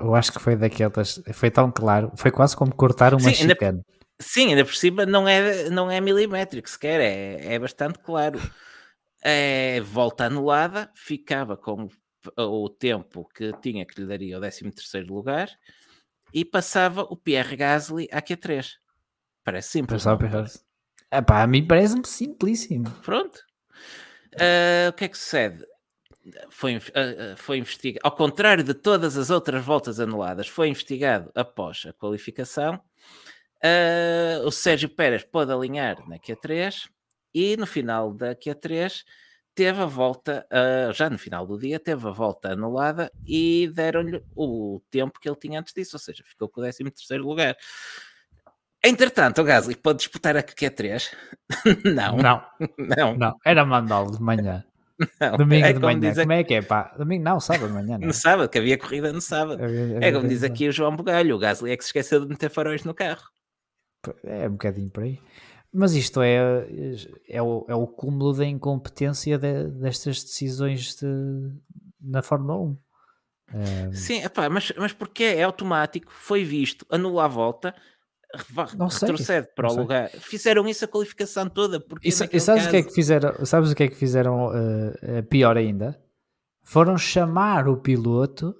eu 0.00 0.14
acho 0.14 0.32
que 0.32 0.38
foi 0.38 0.56
daquelas, 0.56 1.22
foi 1.32 1.50
tão 1.50 1.70
claro, 1.70 2.12
foi 2.16 2.30
quase 2.30 2.56
como 2.56 2.74
cortar 2.74 3.12
uma 3.12 3.28
sim, 3.28 3.34
chicane. 3.34 3.78
Ainda, 3.78 3.84
sim, 4.20 4.48
ainda 4.48 4.64
por 4.64 4.74
cima 4.74 5.06
não 5.06 5.28
é, 5.28 5.68
não 5.70 5.90
é 5.90 6.00
milimétrico 6.00 6.68
sequer, 6.68 7.00
é, 7.00 7.54
é 7.54 7.58
bastante 7.58 7.98
claro. 7.98 8.40
É, 9.24 9.80
volta 9.80 10.24
anulada, 10.24 10.90
ficava 10.94 11.56
com 11.56 11.88
o 12.36 12.68
tempo 12.68 13.28
que 13.34 13.52
tinha 13.60 13.86
que 13.86 14.00
lhe 14.00 14.06
daria 14.06 14.38
o 14.38 14.40
13 14.40 15.06
lugar 15.08 15.48
e 16.32 16.44
passava 16.44 17.02
o 17.02 17.16
Pierre 17.16 17.56
Gasly 17.56 18.08
à 18.10 18.22
Q3. 18.22 18.72
Parece 19.44 19.70
simples. 19.70 20.02
É 21.10 21.20
pá, 21.20 21.42
a 21.42 21.46
mim 21.46 21.66
parece-me 21.66 22.06
simplíssimo. 22.06 22.90
Pronto. 23.02 23.38
Uh, 24.34 24.88
o 24.88 24.92
que 24.94 25.04
é 25.04 25.08
que 25.08 25.18
sucede? 25.18 25.64
Foi, 26.50 26.76
uh, 26.76 26.80
foi 27.36 27.58
investigado, 27.58 28.00
ao 28.04 28.14
contrário 28.14 28.62
de 28.62 28.72
todas 28.72 29.16
as 29.16 29.28
outras 29.28 29.62
voltas 29.62 29.98
anuladas, 29.98 30.48
foi 30.48 30.68
investigado 30.68 31.30
após 31.34 31.84
a 31.86 31.92
qualificação. 31.92 32.80
Uh, 33.64 34.44
o 34.44 34.50
Sérgio 34.50 34.88
Pérez 34.88 35.22
pôde 35.22 35.52
alinhar 35.52 36.08
na 36.08 36.18
Q3 36.18 36.88
e 37.32 37.56
no 37.56 37.66
final 37.66 38.12
da 38.12 38.34
Q3 38.34 39.04
teve 39.54 39.80
a 39.80 39.86
volta, 39.86 40.46
uh, 40.50 40.92
já 40.92 41.08
no 41.08 41.18
final 41.18 41.46
do 41.46 41.58
dia, 41.58 41.78
teve 41.78 42.06
a 42.08 42.10
volta 42.10 42.52
anulada 42.52 43.10
e 43.26 43.70
deram-lhe 43.72 44.22
o 44.34 44.80
tempo 44.90 45.20
que 45.20 45.28
ele 45.28 45.36
tinha 45.36 45.60
antes 45.60 45.72
disso, 45.74 45.96
ou 45.96 46.00
seja, 46.00 46.24
ficou 46.24 46.48
com 46.48 46.60
o 46.60 46.64
13 46.64 47.18
lugar. 47.18 47.56
Entretanto, 48.84 49.40
o 49.40 49.44
Gasly 49.44 49.76
pode 49.76 49.98
disputar 49.98 50.36
a 50.36 50.42
Q3? 50.42 51.12
não. 51.84 52.16
Não. 52.16 52.42
Não. 52.78 53.16
Não. 53.16 53.36
Era 53.44 53.64
mandá-lo 53.64 54.10
de 54.10 54.20
manhã. 54.20 54.64
Não, 55.20 55.36
Domingo 55.36 55.66
é 55.66 55.72
de 55.72 55.80
manhã, 55.80 56.14
como 56.14 56.32
é 56.32 56.44
que 56.44 56.54
é 56.54 56.62
pá? 56.62 56.94
Domingo 56.96 57.24
não, 57.24 57.40
sábado 57.40 57.66
de 57.66 57.72
manhã. 57.72 57.98
Não. 57.98 58.06
No 58.06 58.12
sábado, 58.12 58.48
que 58.48 58.58
havia 58.58 58.78
corrida 58.78 59.12
no 59.12 59.20
sábado. 59.20 59.64
Havia, 59.64 59.96
havia, 59.96 59.98
é 60.00 60.12
como 60.12 60.28
diz 60.28 60.44
aqui 60.44 60.68
o 60.68 60.72
João 60.72 60.94
Bugalho, 60.94 61.34
o 61.34 61.38
Gasly 61.40 61.72
é 61.72 61.76
que 61.76 61.82
se 61.82 61.88
esqueceu 61.88 62.20
de 62.20 62.28
meter 62.28 62.48
faróis 62.48 62.84
no 62.84 62.94
carro. 62.94 63.22
É 64.24 64.48
um 64.48 64.52
bocadinho 64.52 64.90
por 64.90 65.02
aí. 65.04 65.18
Mas 65.72 65.94
isto 65.94 66.20
é, 66.20 66.36
é, 67.28 67.42
o, 67.42 67.64
é 67.66 67.74
o 67.74 67.86
cúmulo 67.86 68.34
da 68.34 68.44
incompetência 68.44 69.38
de, 69.38 69.68
destas 69.68 70.22
decisões 70.22 70.96
de, 70.96 71.06
na 72.00 72.22
Fórmula 72.22 72.60
1. 72.60 72.78
É... 73.54 73.92
Sim, 73.92 74.22
epá, 74.22 74.50
mas, 74.50 74.72
mas 74.76 74.92
porque 74.92 75.24
é 75.24 75.42
automático, 75.42 76.12
foi 76.12 76.44
visto, 76.44 76.86
anula 76.90 77.24
a 77.24 77.28
volta, 77.28 77.74
não 78.76 78.86
retrocede 78.86 79.48
para 79.54 79.70
o 79.70 79.74
lugar. 79.74 80.10
Fizeram 80.10 80.66
isso 80.68 80.84
a 80.84 80.88
qualificação 80.88 81.48
toda. 81.48 81.80
Porque 81.80 82.08
e, 82.08 82.10
e 82.10 82.40
sabes, 82.40 82.66
o 82.66 82.70
que 82.70 82.76
é 82.76 82.82
que 82.82 82.92
fizeram, 82.92 83.44
sabes 83.44 83.70
o 83.70 83.74
que 83.74 83.82
é 83.82 83.88
que 83.88 83.96
fizeram 83.96 84.48
uh, 84.48 85.22
pior 85.28 85.56
ainda? 85.56 86.00
Foram 86.62 86.96
chamar 86.96 87.68
o 87.68 87.76
piloto 87.76 88.54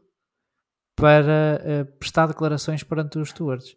para 0.94 1.60
uh, 1.62 1.98
prestar 1.98 2.26
declarações 2.26 2.82
perante 2.82 3.18
os 3.18 3.30
stewards. 3.30 3.74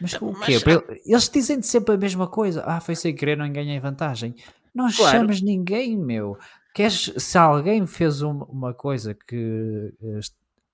Mas 0.00 0.14
o 0.14 0.34
quê? 0.40 0.58
Mas, 0.64 1.00
Eles 1.06 1.28
dizem 1.28 1.62
sempre 1.62 1.94
a 1.94 1.98
mesma 1.98 2.26
coisa. 2.26 2.62
Ah, 2.66 2.80
foi 2.80 2.94
sem 2.94 3.14
querer, 3.14 3.36
não 3.36 3.50
ganhei 3.50 3.78
vantagem. 3.78 4.34
Não 4.74 4.90
claro. 4.90 5.18
chamas 5.18 5.40
ninguém, 5.40 5.96
meu. 5.96 6.36
Queres, 6.74 7.12
se 7.16 7.38
alguém 7.38 7.86
fez 7.86 8.20
uma, 8.20 8.44
uma 8.46 8.74
coisa 8.74 9.14
que, 9.14 9.94
eh, 10.02 10.20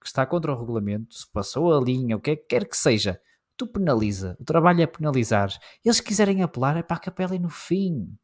que, 0.00 0.06
está 0.06 0.24
contra 0.24 0.52
o 0.52 0.58
regulamento, 0.58 1.14
se 1.14 1.30
passou 1.30 1.76
a 1.76 1.80
linha, 1.80 2.16
o 2.16 2.20
que 2.20 2.34
quer 2.34 2.66
que 2.66 2.76
seja, 2.76 3.20
tu 3.54 3.66
penaliza. 3.66 4.36
O 4.40 4.44
trabalho 4.44 4.80
é 4.80 4.86
penalizar. 4.86 5.50
Eles 5.84 6.00
quiserem 6.00 6.42
apelar 6.42 6.78
é 6.78 6.82
para 6.82 6.96
a 6.96 7.00
capela 7.00 7.36
e 7.36 7.38
no 7.38 7.50
fim. 7.50 8.16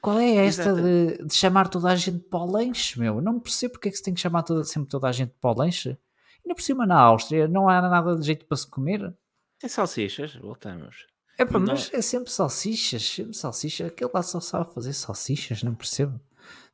Qual 0.00 0.18
é 0.18 0.34
esta 0.44 0.74
de, 0.74 1.24
de, 1.24 1.34
chamar 1.34 1.68
toda 1.68 1.88
a 1.88 1.96
gente 1.96 2.18
para 2.18 2.40
o 2.40 2.50
lanche, 2.50 2.98
meu? 2.98 3.22
Não 3.22 3.38
percebo 3.38 3.74
porque 3.74 3.88
é 3.88 3.90
que 3.92 3.96
se 3.96 4.02
tem 4.02 4.12
que 4.12 4.20
chamar 4.20 4.42
toda, 4.42 4.64
sempre 4.64 4.88
toda 4.88 5.08
a 5.08 5.12
gente 5.12 5.32
para 5.40 5.50
o 5.50 5.54
lanche. 5.56 5.96
Ainda 6.44 6.54
por 6.54 6.62
cima 6.62 6.84
na 6.84 6.98
Áustria 6.98 7.46
não 7.46 7.68
há 7.68 7.80
nada 7.80 8.16
de 8.16 8.26
jeito 8.26 8.44
para 8.44 8.56
se 8.56 8.68
comer. 8.68 9.14
Tem 9.58 9.68
salsichas, 9.68 10.34
voltamos. 10.36 11.06
É 11.38 11.44
pá, 11.44 11.58
mas 11.58 11.92
é 11.92 12.02
sempre 12.02 12.30
salsichas, 12.30 13.02
sempre 13.02 13.34
salsichas. 13.34 13.88
Aquele 13.88 14.10
lá 14.12 14.22
só 14.22 14.40
sabe 14.40 14.72
fazer 14.72 14.92
salsichas, 14.92 15.62
não 15.62 15.74
percebo. 15.74 16.20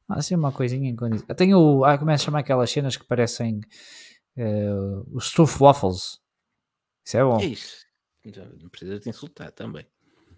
Há 0.08 0.18
assim 0.18 0.34
uma 0.34 0.52
coisinha 0.52 0.88
em. 0.90 0.96
Eu 1.28 1.34
tenho. 1.34 1.84
Ah, 1.84 1.98
como 1.98 2.10
é 2.10 2.16
que 2.16 2.22
chamar 2.22 2.40
aquelas 2.40 2.70
cenas 2.70 2.96
que 2.96 3.04
parecem 3.04 3.60
uh, 4.36 5.16
os 5.16 5.28
stuff 5.28 5.58
waffles? 5.62 6.20
Isso 7.04 7.16
é 7.16 7.24
bom. 7.24 7.40
É 7.40 7.44
isso. 7.44 7.84
Não 8.60 8.68
precisa 8.68 8.98
te 8.98 9.08
insultar 9.08 9.50
também. 9.52 9.86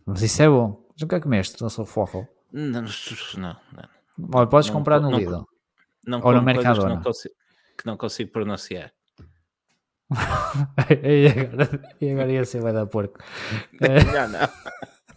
Mas 0.04 0.22
isso 0.22 0.42
é 0.42 0.48
bom. 0.48 0.84
Nunca 1.00 1.20
comeste 1.20 1.62
um 1.62 1.68
stuff 1.68 1.98
waffle? 1.98 2.26
Não, 2.52 2.82
não. 2.82 3.56
não. 3.72 3.88
Olha, 4.34 4.46
podes 4.46 4.68
não, 4.70 4.76
comprar 4.76 5.00
no 5.00 5.10
não, 5.10 5.18
Lidl. 5.18 5.44
Não, 6.06 6.20
Ou 6.24 6.32
no 6.32 6.42
Mercadona. 6.42 6.88
Que 6.88 6.94
não, 6.94 7.02
consigo, 7.02 7.34
que 7.78 7.86
não 7.86 7.96
consigo 7.96 8.30
pronunciar. 8.30 8.92
e, 11.02 11.26
agora, 11.26 11.96
e 12.00 12.10
agora 12.10 12.32
ia 12.32 12.44
ser 12.44 12.60
vai 12.60 12.72
dar 12.72 12.86
porco. 12.86 13.18
não, 13.80 14.28
não. 14.28 14.48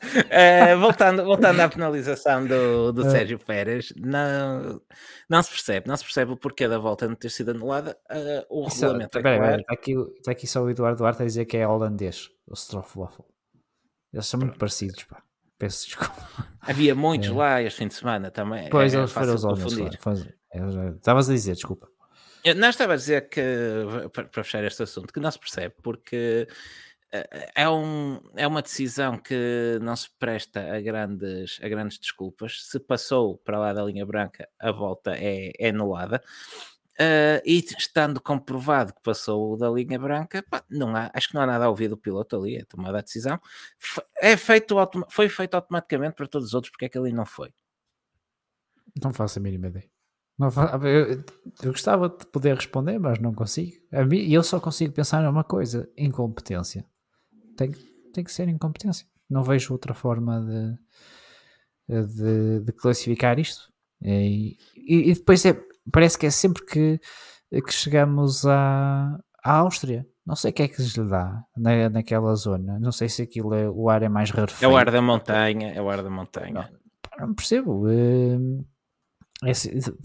Uh, 0.02 0.80
voltando, 0.80 1.26
voltando 1.26 1.60
à 1.60 1.68
penalização 1.68 2.46
do, 2.46 2.92
do 2.94 3.06
uh, 3.06 3.12
Sérgio 3.12 3.38
Pérez, 3.38 3.94
não, 3.98 4.82
não 5.30 5.44
se 5.44 5.50
percebe, 5.50 5.88
não 5.88 5.98
se 5.98 6.04
percebe 6.04 6.32
o 6.32 6.38
porquê 6.38 6.68
da 6.70 6.78
volta 6.78 7.08
não 7.08 7.16
ter 7.16 7.30
sido 7.30 7.52
anulada. 7.52 7.98
Uh, 8.10 8.64
o 8.64 8.68
Isso, 8.68 8.82
regulamento 8.82 9.20
é 9.20 9.22
claro. 9.22 9.62
Está 9.62 9.74
aqui, 9.74 9.94
está 10.18 10.32
aqui 10.32 10.48
só 10.48 10.64
o 10.64 10.70
Eduardo 10.70 11.00
Duarte 11.00 11.22
a 11.22 11.26
dizer 11.26 11.46
que 11.46 11.58
é 11.58 11.68
holandês, 11.68 12.30
o 12.48 12.56
Stroffwaffle. 12.56 13.26
Eles 14.14 14.26
são 14.26 14.40
muito 14.40 14.58
parecidos, 14.58 15.04
pá. 15.04 15.22
Peço 15.58 15.88
desculpa. 15.88 16.26
Havia 16.62 16.96
muitos 16.96 17.30
é. 17.30 17.34
lá 17.34 17.62
este 17.62 17.80
fim 17.80 17.88
de 17.90 17.94
semana 17.94 18.32
também. 18.32 18.70
Pois, 18.70 18.94
é, 18.94 18.98
eles 18.98 19.12
foram 19.12 19.36
os 19.36 19.44
homens. 19.44 19.74
Estavas 20.96 21.30
a 21.30 21.34
dizer, 21.34 21.54
desculpa. 21.54 21.90
Eu 22.44 22.56
não 22.56 22.70
estava 22.70 22.94
a 22.94 22.96
dizer 22.96 23.30
que, 23.30 23.42
para 24.14 24.44
fechar 24.44 24.64
este 24.64 24.84
assunto, 24.84 25.14
que 25.14 25.20
não 25.20 25.30
se 25.30 25.40
percebe, 25.40 25.76
porque 25.82 26.48
eh, 27.12 27.52
é, 27.56 27.70
um, 27.70 28.22
é 28.36 28.48
uma 28.48 28.62
decisão 28.62 29.18
que 29.18 29.80
não 29.82 29.96
se 29.96 30.10
presta 30.18 30.74
a 30.74 30.80
grandes, 30.80 31.60
a 31.62 31.68
grandes 31.68 31.98
desculpas. 32.00 32.64
Se 32.66 32.80
passou 32.80 33.38
para 33.40 33.60
lá 33.60 33.74
da 33.74 33.84
linha 33.84 34.06
branca, 34.06 34.48
a 34.60 34.72
volta 34.72 35.16
é, 35.16 35.52
é 35.60 35.70
anulada. 35.70 36.22
Uh, 37.02 37.40
e 37.46 37.60
estando 37.78 38.20
comprovado 38.20 38.94
que 38.94 39.02
passou 39.02 39.56
da 39.56 39.70
linha 39.70 39.98
branca, 39.98 40.44
pá, 40.50 40.62
não 40.70 40.94
há, 40.94 41.10
acho 41.14 41.30
que 41.30 41.34
não 41.34 41.42
há 41.42 41.48
nada 41.48 41.64
a 41.64 41.70
ouvir 41.70 41.88
do 41.88 41.96
piloto 41.96 42.36
ali, 42.36 42.58
é 42.58 42.66
tomada 42.66 42.98
a 43.00 43.02
decisão. 43.02 43.40
É 44.18 44.36
feito, 44.36 44.76
foi 45.10 45.30
feito 45.30 45.54
automaticamente 45.56 46.16
para 46.16 46.28
todos 46.28 46.50
os 46.50 46.54
outros, 46.54 46.72
porque 46.72 46.86
é 46.86 46.90
que 46.90 46.98
ele 46.98 47.14
não 47.14 47.26
foi? 47.26 47.54
Não 49.02 49.14
faço 49.14 49.40
a 49.40 49.42
mínima 49.42 49.68
ideia. 49.68 49.90
Não, 50.40 50.48
eu, 50.88 51.22
eu, 51.62 51.72
gostava 51.72 52.08
de 52.08 52.26
poder 52.28 52.56
responder, 52.56 52.98
mas 52.98 53.20
não 53.20 53.34
consigo. 53.34 53.74
A 53.92 54.06
mim, 54.06 54.20
eu 54.32 54.42
só 54.42 54.58
consigo 54.58 54.94
pensar 54.94 55.22
numa 55.22 55.44
coisa: 55.44 55.90
incompetência. 55.98 56.86
Tem, 57.58 57.72
tem 58.14 58.24
que 58.24 58.32
ser 58.32 58.48
incompetência. 58.48 59.06
Não 59.30 59.44
vejo 59.44 59.74
outra 59.74 59.94
forma 59.94 60.40
de, 61.90 62.06
de, 62.06 62.60
de 62.62 62.72
classificar 62.72 63.38
isto. 63.38 63.70
E, 64.02 64.58
e, 64.78 65.12
e, 65.12 65.14
depois 65.14 65.46
é, 65.46 65.62
parece 65.92 66.18
que 66.18 66.26
é 66.26 66.30
sempre 66.30 66.66
que, 66.66 67.02
que 67.52 67.74
chegamos 67.74 68.46
à, 68.46 69.20
à 69.44 69.58
Áustria. 69.58 70.08
Não 70.26 70.38
sei 70.38 70.52
o 70.52 70.54
que 70.54 70.64
é 70.64 70.68
que 70.70 70.82
lhes 70.82 70.94
dá 70.94 71.44
na, 71.58 71.90
naquela 71.90 72.34
zona. 72.36 72.80
Não 72.80 72.94
sei 72.94 73.10
se 73.10 73.24
aquilo 73.24 73.54
é, 73.54 73.70
o 73.70 73.90
ar 73.90 74.04
é 74.04 74.10
mais 74.10 74.32
rarefeito. 74.32 74.64
É 74.64 74.68
o 74.70 74.78
ar 74.78 74.90
da 74.90 75.02
montanha. 75.02 75.74
É 75.74 75.82
o 75.82 75.90
ar 75.90 76.02
da 76.02 76.10
montanha. 76.10 76.72
Não, 77.20 77.28
não 77.28 77.34
percebo. 77.34 77.88
Uh, 77.88 78.66
é, 79.44 79.54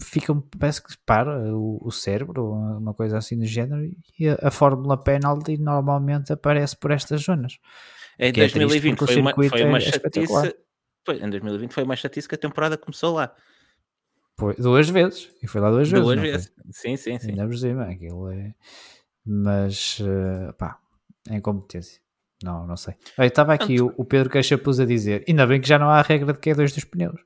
fica, 0.01 0.33
parece 0.57 0.81
que 0.81 0.97
para 1.05 1.53
o, 1.53 1.79
o, 1.81 1.91
cérebro, 1.91 2.51
uma 2.53 2.93
coisa 2.93 3.17
assim 3.17 3.37
do 3.37 3.45
género, 3.45 3.91
e 4.17 4.29
a, 4.29 4.37
a 4.43 4.51
fórmula 4.51 4.97
penalty 4.97 5.57
normalmente 5.57 6.31
aparece 6.31 6.77
por 6.77 6.91
estas 6.91 7.21
zonas. 7.21 7.59
Em 8.17 8.31
2020 8.31 8.93
é 9.03 9.05
foi, 9.05 9.15
uma, 9.17 9.33
foi 9.33 9.63
uma 9.63 9.77
é 9.77 9.81
chatice. 9.81 10.55
Foi, 11.05 11.17
em 11.17 11.29
2020 11.29 11.73
foi 11.73 11.83
uma 11.83 11.95
chatice 11.97 12.29
que 12.29 12.35
a 12.35 12.37
temporada 12.37 12.77
começou 12.77 13.13
lá. 13.13 13.35
Foi, 14.39 14.55
duas 14.55 14.89
vezes. 14.89 15.29
E 15.43 15.47
foi 15.47 15.59
lá 15.59 15.69
duas 15.69 15.89
vezes. 15.89 16.05
Duas 16.05 16.19
vezes. 16.19 16.53
Sim, 16.71 16.95
sim, 16.95 17.19
sim. 17.19 17.31
Ainda 17.31 17.45
por 17.45 17.57
cima, 17.57 17.83
aquilo 17.85 18.29
é. 18.31 18.53
Mas, 19.25 19.99
uh, 19.99 20.53
pá, 20.53 20.79
é 21.29 21.35
incompetência. 21.35 21.99
Não, 22.41 22.65
não 22.65 22.77
sei. 22.77 22.95
Estava 23.19 23.53
aqui 23.53 23.81
o, 23.81 23.93
o 23.97 24.05
Pedro 24.05 24.29
Queixa 24.29 24.57
pus 24.57 24.79
a 24.79 24.85
dizer: 24.85 25.25
ainda 25.27 25.45
bem 25.45 25.59
que 25.59 25.67
já 25.67 25.77
não 25.79 25.89
há 25.89 25.99
a 25.99 26.01
regra 26.01 26.31
de 26.31 26.39
que 26.39 26.49
é 26.49 26.55
dois 26.55 26.73
dos 26.73 26.83
pneus. 26.83 27.19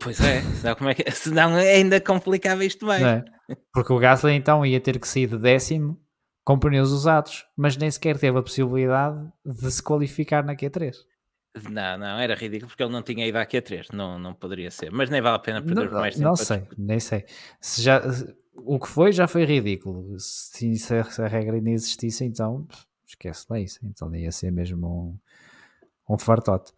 Pois 0.00 0.18
é, 0.20 0.40
senão, 0.40 0.74
como 0.74 0.90
é 0.90 0.94
que, 0.94 1.10
senão 1.10 1.54
ainda 1.56 2.00
complicava 2.00 2.64
isto 2.64 2.86
bem. 2.86 3.04
É? 3.04 3.24
Porque 3.72 3.92
o 3.92 3.98
Gasly 3.98 4.32
então 4.32 4.64
ia 4.64 4.80
ter 4.80 4.98
que 4.98 5.06
sair 5.06 5.26
de 5.26 5.38
décimo 5.38 6.00
com 6.44 6.58
pneus 6.58 6.90
usados, 6.90 7.46
mas 7.56 7.76
nem 7.76 7.90
sequer 7.90 8.18
teve 8.18 8.38
a 8.38 8.42
possibilidade 8.42 9.28
de 9.44 9.70
se 9.70 9.82
qualificar 9.82 10.44
na 10.44 10.56
Q3. 10.56 10.94
Não, 11.68 11.98
não, 11.98 12.18
era 12.18 12.34
ridículo 12.34 12.68
porque 12.68 12.82
ele 12.82 12.92
não 12.92 13.02
tinha 13.02 13.26
ido 13.26 13.36
à 13.36 13.44
Q3, 13.44 13.92
não, 13.92 14.18
não 14.18 14.32
poderia 14.32 14.70
ser, 14.70 14.90
mas 14.90 15.10
nem 15.10 15.20
vale 15.20 15.36
a 15.36 15.40
pena 15.40 15.60
perder 15.60 15.90
não, 15.90 16.00
mais 16.00 16.14
tempo. 16.14 16.28
Não 16.28 16.36
sei, 16.36 16.62
nem 16.78 17.00
sei. 17.00 17.24
Se 17.60 17.82
já, 17.82 18.00
o 18.54 18.78
que 18.78 18.88
foi 18.88 19.12
já 19.12 19.26
foi 19.26 19.44
ridículo. 19.44 20.18
Se, 20.18 20.76
se 20.76 20.94
a 20.94 21.26
regra 21.26 21.56
ainda 21.56 21.70
existisse, 21.70 22.24
então 22.24 22.66
esquece 23.06 23.46
lá 23.50 23.58
isso. 23.58 23.80
Então 23.82 24.14
ia 24.14 24.30
ser 24.30 24.50
mesmo 24.50 25.18
um, 26.08 26.14
um 26.14 26.18
fartote. 26.18 26.72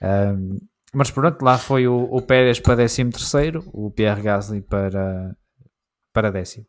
Um, 0.00 0.58
mas 0.94 1.10
pronto, 1.10 1.42
lá 1.42 1.56
foi 1.56 1.88
o, 1.88 2.04
o 2.04 2.20
Pérez 2.20 2.60
para 2.60 2.76
13 2.76 3.10
terceiro, 3.10 3.64
o 3.72 3.90
Pierre 3.90 4.22
Gasly 4.22 4.60
para, 4.60 5.36
para 6.12 6.30
décimo. 6.30 6.66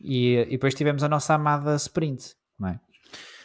E, 0.00 0.34
e 0.36 0.50
depois 0.50 0.74
tivemos 0.74 1.04
a 1.04 1.08
nossa 1.08 1.34
amada 1.34 1.76
sprint, 1.76 2.34
não 2.58 2.70
é? 2.70 2.80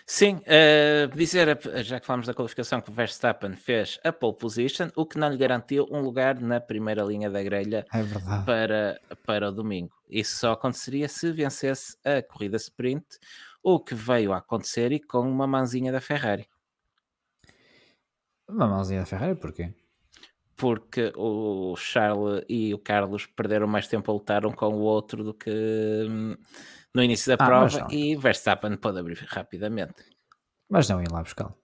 Sim, 0.09 0.35
uh, 0.35 1.15
dizer, 1.15 1.59
já 1.83 1.99
que 1.99 2.05
falamos 2.05 2.25
da 2.25 2.33
qualificação 2.33 2.79
que 2.79 2.89
o 2.89 2.93
Verstappen 2.93 3.53
fez 3.57 3.99
a 4.05 4.13
pole 4.13 4.37
position, 4.37 4.87
o 4.95 5.05
que 5.05 5.19
não 5.19 5.29
lhe 5.29 5.37
garantiu 5.37 5.85
um 5.91 5.99
lugar 5.99 6.39
na 6.39 6.61
primeira 6.61 7.03
linha 7.03 7.29
da 7.29 7.43
grelha 7.43 7.85
é 7.93 8.45
para, 8.45 9.01
para 9.25 9.49
o 9.49 9.51
domingo. 9.51 9.93
Isso 10.09 10.37
só 10.37 10.53
aconteceria 10.53 11.09
se 11.09 11.29
vencesse 11.33 11.97
a 12.05 12.23
corrida 12.23 12.55
sprint, 12.55 13.05
o 13.61 13.81
que 13.81 13.93
veio 13.93 14.31
a 14.31 14.37
acontecer 14.37 14.93
e 14.93 14.99
com 14.99 15.29
uma 15.29 15.45
mãozinha 15.45 15.91
da 15.91 15.99
Ferrari. 15.99 16.47
Uma 18.47 18.65
mãozinha 18.65 19.01
da 19.01 19.05
Ferrari, 19.05 19.35
porquê? 19.35 19.73
Porque 20.57 21.13
o 21.15 21.75
Charles 21.77 22.43
e 22.49 22.73
o 22.73 22.79
Carlos 22.79 23.27
perderam 23.27 23.67
mais 23.67 23.87
tempo 23.87 24.11
a 24.11 24.13
lutar 24.13 24.45
um 24.45 24.51
com 24.51 24.67
o 24.67 24.79
outro 24.79 25.23
do 25.23 25.33
que 25.33 25.51
hum, 26.09 26.35
no 26.93 27.03
início 27.03 27.27
da 27.27 27.43
ah, 27.43 27.47
prova 27.47 27.87
e 27.91 28.15
Verstappen 28.15 28.75
pode 28.75 28.99
abrir 28.99 29.23
rapidamente. 29.27 30.03
Mas 30.67 30.89
não 30.89 30.99
ia 30.99 31.07
lá 31.11 31.21
buscá-lo. 31.21 31.55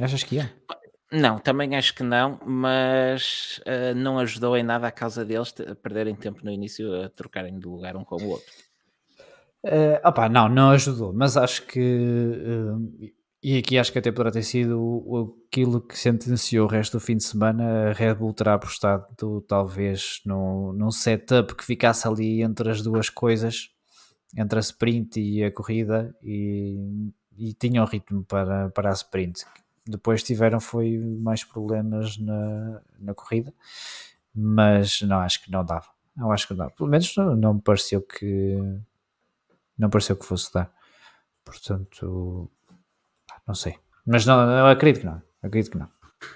Achas 0.00 0.22
que 0.22 0.36
ia? 0.36 0.52
Não, 1.12 1.38
também 1.38 1.76
acho 1.76 1.94
que 1.94 2.04
não, 2.04 2.38
mas 2.46 3.60
uh, 3.66 3.94
não 3.96 4.18
ajudou 4.20 4.56
em 4.56 4.62
nada 4.62 4.86
a 4.86 4.92
causa 4.92 5.24
deles 5.24 5.52
a 5.68 5.74
perderem 5.74 6.14
tempo 6.14 6.44
no 6.44 6.50
início 6.50 7.02
a 7.02 7.08
trocarem 7.08 7.58
de 7.58 7.66
lugar 7.66 7.96
um 7.96 8.04
com 8.04 8.16
o 8.16 8.28
outro. 8.28 8.52
Uh, 9.64 10.00
opa, 10.04 10.28
não, 10.28 10.48
não 10.48 10.70
ajudou, 10.70 11.12
mas 11.12 11.36
acho 11.36 11.66
que 11.66 11.80
uh, 11.80 13.10
e 13.42 13.56
aqui 13.56 13.78
acho 13.78 13.90
que 13.90 13.98
até 13.98 14.12
poderá 14.12 14.30
ter 14.30 14.42
sido 14.42 15.42
aquilo 15.48 15.80
que 15.80 15.98
sentenciou 15.98 16.66
o 16.66 16.70
resto 16.70 16.98
do 16.98 17.00
fim 17.00 17.16
de 17.16 17.24
semana. 17.24 17.90
A 17.90 17.92
Red 17.92 18.14
Bull 18.14 18.34
terá 18.34 18.54
apostado 18.54 19.06
talvez 19.48 20.20
no, 20.26 20.74
num 20.74 20.90
setup 20.90 21.54
que 21.54 21.64
ficasse 21.64 22.06
ali 22.06 22.42
entre 22.42 22.70
as 22.70 22.82
duas 22.82 23.08
coisas, 23.08 23.70
entre 24.36 24.58
a 24.58 24.60
sprint 24.60 25.18
e 25.18 25.42
a 25.42 25.50
corrida, 25.50 26.14
e, 26.22 27.12
e 27.38 27.54
tinham 27.54 27.86
ritmo 27.86 28.22
para, 28.24 28.68
para 28.70 28.90
a 28.90 28.92
sprint. 28.92 29.46
Depois 29.86 30.22
tiveram 30.22 30.60
foi 30.60 30.98
mais 30.98 31.42
problemas 31.42 32.18
na, 32.18 32.82
na 32.98 33.14
corrida, 33.14 33.54
mas 34.34 35.00
não 35.00 35.18
acho 35.18 35.42
que 35.42 35.50
não 35.50 35.64
dava. 35.64 35.88
Não 36.14 36.30
acho 36.30 36.46
que 36.46 36.54
não. 36.54 36.68
Pelo 36.68 36.90
menos 36.90 37.16
não, 37.16 37.34
não 37.34 37.54
me 37.54 37.62
pareceu 37.62 38.02
que 38.02 38.58
não 39.78 39.88
pareceu 39.88 40.14
que 40.14 40.26
fosse 40.26 40.52
dar. 40.52 40.70
Portanto, 41.42 42.50
não 43.50 43.54
sei. 43.54 43.74
Mas 44.06 44.24
não, 44.24 44.48
eu 44.48 44.66
acredito 44.66 45.00
que 45.00 45.06
não. 45.06 45.20
Acredito 45.42 45.72
que 45.72 45.78
não. 45.78 45.88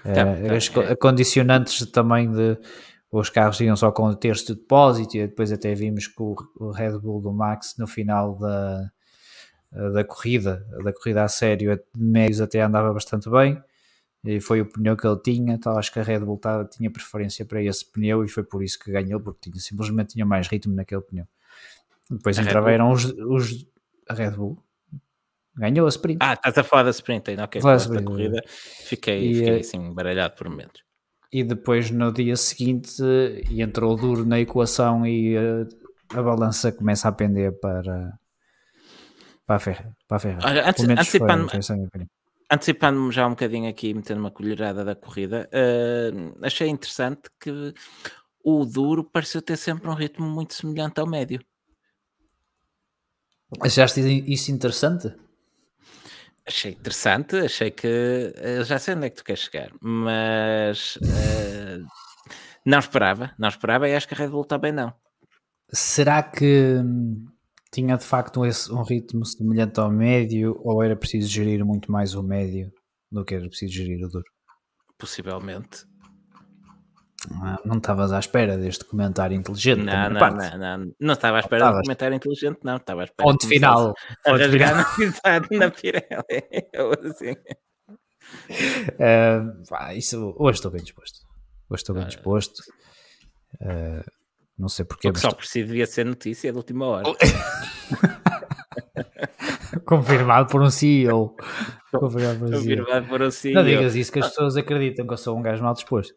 Tá, 0.03 0.11
é, 0.11 0.55
as 0.55 0.69
é. 0.75 0.95
condicionantes 0.95 1.85
também 1.91 2.29
de 2.29 2.57
os 3.11 3.29
carros 3.29 3.61
iam 3.61 3.75
só 3.77 3.91
com 3.91 4.07
o 4.07 4.15
terço 4.15 4.47
de 4.47 4.55
depósito 4.55 5.15
e 5.15 5.27
depois 5.27 5.51
até 5.51 5.73
vimos 5.73 6.07
que 6.07 6.21
o, 6.21 6.35
o 6.59 6.71
Red 6.71 6.99
Bull 6.99 7.21
do 7.21 7.31
Max 7.31 7.75
no 7.77 7.87
final 7.87 8.35
da, 8.37 8.91
da 9.71 10.03
corrida, 10.03 10.67
da 10.83 10.91
corrida 10.91 11.23
a 11.23 11.27
sério, 11.29 11.77
de 11.77 11.81
médios 11.95 12.41
até 12.41 12.61
andava 12.61 12.91
bastante 12.91 13.29
bem 13.29 13.61
e 14.25 14.41
foi 14.41 14.59
o 14.59 14.65
pneu 14.65 14.97
que 14.97 15.07
ele 15.07 15.19
tinha, 15.23 15.53
então 15.53 15.77
acho 15.77 15.93
que 15.93 15.99
a 15.99 16.03
Red 16.03 16.19
Bull 16.19 16.39
tá, 16.39 16.65
tinha 16.65 16.91
preferência 16.91 17.45
para 17.45 17.63
esse 17.63 17.85
pneu 17.85 18.25
e 18.25 18.27
foi 18.27 18.43
por 18.43 18.61
isso 18.61 18.77
que 18.77 18.91
ganhou, 18.91 19.21
porque 19.21 19.49
tinha, 19.49 19.61
simplesmente 19.61 20.13
tinha 20.13 20.25
mais 20.25 20.47
ritmo 20.47 20.75
naquele 20.75 21.01
pneu. 21.01 21.25
Depois 22.09 22.37
entraveram 22.37 22.91
os, 22.91 23.05
os 23.05 23.65
a 24.09 24.13
Red 24.13 24.31
Bull, 24.31 24.61
Ganhou 25.57 25.85
a 25.85 25.89
sprint. 25.89 26.19
Ah, 26.21 26.33
estás 26.33 26.57
a 26.57 26.63
falar 26.63 26.83
da 26.83 26.89
sprint 26.89 27.29
ainda, 27.29 27.45
ok. 27.45 27.61
Falar 27.61 27.77
da 27.87 28.03
corrida, 28.03 28.43
fiquei, 28.47 29.31
e, 29.31 29.35
fiquei 29.35 29.59
assim 29.59 29.93
baralhado 29.93 30.35
por 30.35 30.49
momentos. 30.49 30.83
E 31.31 31.43
depois 31.43 31.89
no 31.91 32.11
dia 32.11 32.35
seguinte 32.35 33.01
entrou 33.49 33.95
duro 33.95 34.25
na 34.25 34.39
equação 34.39 35.05
e 35.05 35.37
a, 35.37 35.41
eh, 35.41 35.67
a 36.13 36.21
balança 36.21 36.71
começa 36.71 37.07
a 37.07 37.11
pender 37.11 37.53
para, 37.59 38.17
para 39.45 39.55
a 39.55 39.59
Ferrari. 39.59 39.89
Para 40.07 40.17
a 40.17 40.19
Ferrari. 40.19 40.45
Olha, 40.45 40.69
antes, 40.69 40.83
antecipando, 40.83 41.47
antecipando-me 42.51 43.11
já 43.11 43.25
um 43.25 43.31
bocadinho 43.31 43.69
aqui, 43.69 43.93
metendo 43.93 44.19
uma 44.19 44.31
colherada 44.31 44.83
da 44.83 44.95
corrida, 44.95 45.49
uh, 45.51 46.45
achei 46.45 46.67
interessante 46.67 47.23
que 47.39 47.73
o 48.43 48.65
duro 48.65 49.03
pareceu 49.03 49.41
ter 49.41 49.57
sempre 49.57 49.89
um 49.89 49.93
ritmo 49.93 50.27
muito 50.27 50.53
semelhante 50.53 50.99
ao 50.99 51.07
médio. 51.07 51.39
Achaste 53.61 54.01
isso 54.01 54.51
interessante? 54.51 55.13
Achei 56.47 56.73
interessante, 56.73 57.35
achei 57.37 57.71
que 57.71 57.87
uh, 57.87 58.63
já 58.63 58.77
sei 58.77 58.93
onde 58.93 59.07
é 59.07 59.09
que 59.09 59.15
tu 59.15 59.23
queres 59.23 59.41
chegar, 59.41 59.71
mas 59.81 60.95
uh, 60.97 61.85
não 62.63 62.77
esperava, 62.77 63.33
não 63.39 63.49
esperava 63.49 63.89
e 63.89 63.95
acho 63.95 64.07
que 64.07 64.13
a 64.13 64.17
Red 64.17 64.29
Bull 64.29 64.45
também 64.45 64.71
não. 64.71 64.93
Será 65.71 66.21
que 66.21 66.75
hum, 66.75 67.25
tinha 67.71 67.97
de 67.97 68.05
facto 68.05 68.41
um, 68.41 68.77
um 68.77 68.83
ritmo 68.83 69.25
semelhante 69.25 69.79
ao 69.79 69.89
médio 69.91 70.55
ou 70.63 70.83
era 70.83 70.95
preciso 70.95 71.27
gerir 71.27 71.65
muito 71.65 71.91
mais 71.91 72.13
o 72.13 72.21
médio 72.21 72.71
do 73.11 73.25
que 73.25 73.33
era 73.33 73.47
preciso 73.47 73.73
gerir 73.73 74.05
o 74.05 74.07
duro? 74.07 74.25
Possivelmente. 74.99 75.83
Ah, 77.41 77.59
não 77.65 77.77
estavas 77.77 78.11
à 78.11 78.19
espera 78.19 78.57
deste 78.57 78.85
comentário 78.85 79.35
inteligente. 79.35 79.83
Não, 79.83 80.09
não, 80.09 80.19
não, 80.19 80.57
não, 80.57 80.91
não. 80.99 81.13
estava 81.13 81.37
à 81.37 81.39
espera 81.39 81.71
de 81.71 81.81
comentário 81.81 82.15
inteligente, 82.15 82.59
não. 82.63 82.77
Estava 82.77 83.01
à 83.01 83.03
espera. 83.05 83.29
Ponto 83.29 83.47
final. 83.47 83.93
A 84.25 84.31
rasgar 84.31 84.75
na, 84.75 84.85
na 85.57 85.71
Pirelli. 85.71 87.09
assim. 87.09 87.35
Uh, 88.99 89.91
isso, 89.95 90.35
hoje 90.37 90.57
estou 90.57 90.71
bem 90.71 90.81
disposto. 90.81 91.19
Hoje 91.69 91.81
estou 91.81 91.95
bem 91.95 92.03
ah. 92.03 92.07
disposto. 92.07 92.59
Uh, 93.61 94.03
não 94.57 94.69
sei 94.69 94.85
porquê. 94.85 95.09
Porque 95.09 95.19
só 95.19 95.31
por 95.31 95.45
si 95.45 95.63
devia 95.63 95.85
ser 95.85 96.05
notícia 96.05 96.51
da 96.51 96.57
última 96.57 96.85
hora. 96.85 97.05
Confirmado 99.85 100.49
por 100.49 100.61
um 100.61 100.69
CEO. 100.69 101.35
Confirmado 101.91 102.39
por 102.39 102.53
um 102.53 102.61
CEO. 102.61 102.85
Confirmado 102.85 103.07
por 103.07 103.21
um 103.21 103.31
CEO. 103.31 103.55
Não 103.55 103.63
digas 103.63 103.95
isso 103.95 104.11
que 104.11 104.19
as 104.19 104.29
pessoas 104.29 104.57
acreditam 104.57 105.05
que 105.05 105.13
eu 105.13 105.17
sou 105.17 105.37
um 105.37 105.41
gajo 105.41 105.63
mal 105.63 105.73
disposto. 105.73 106.13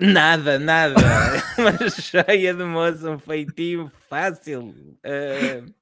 Nada, 0.00 0.60
nada. 0.60 0.94
Uma 1.58 1.90
cheia 1.90 2.54
de 2.54 2.62
moça, 2.62 3.10
um 3.10 3.18
feitinho 3.18 3.90
fácil. 4.08 4.72
Uh, 5.04 5.74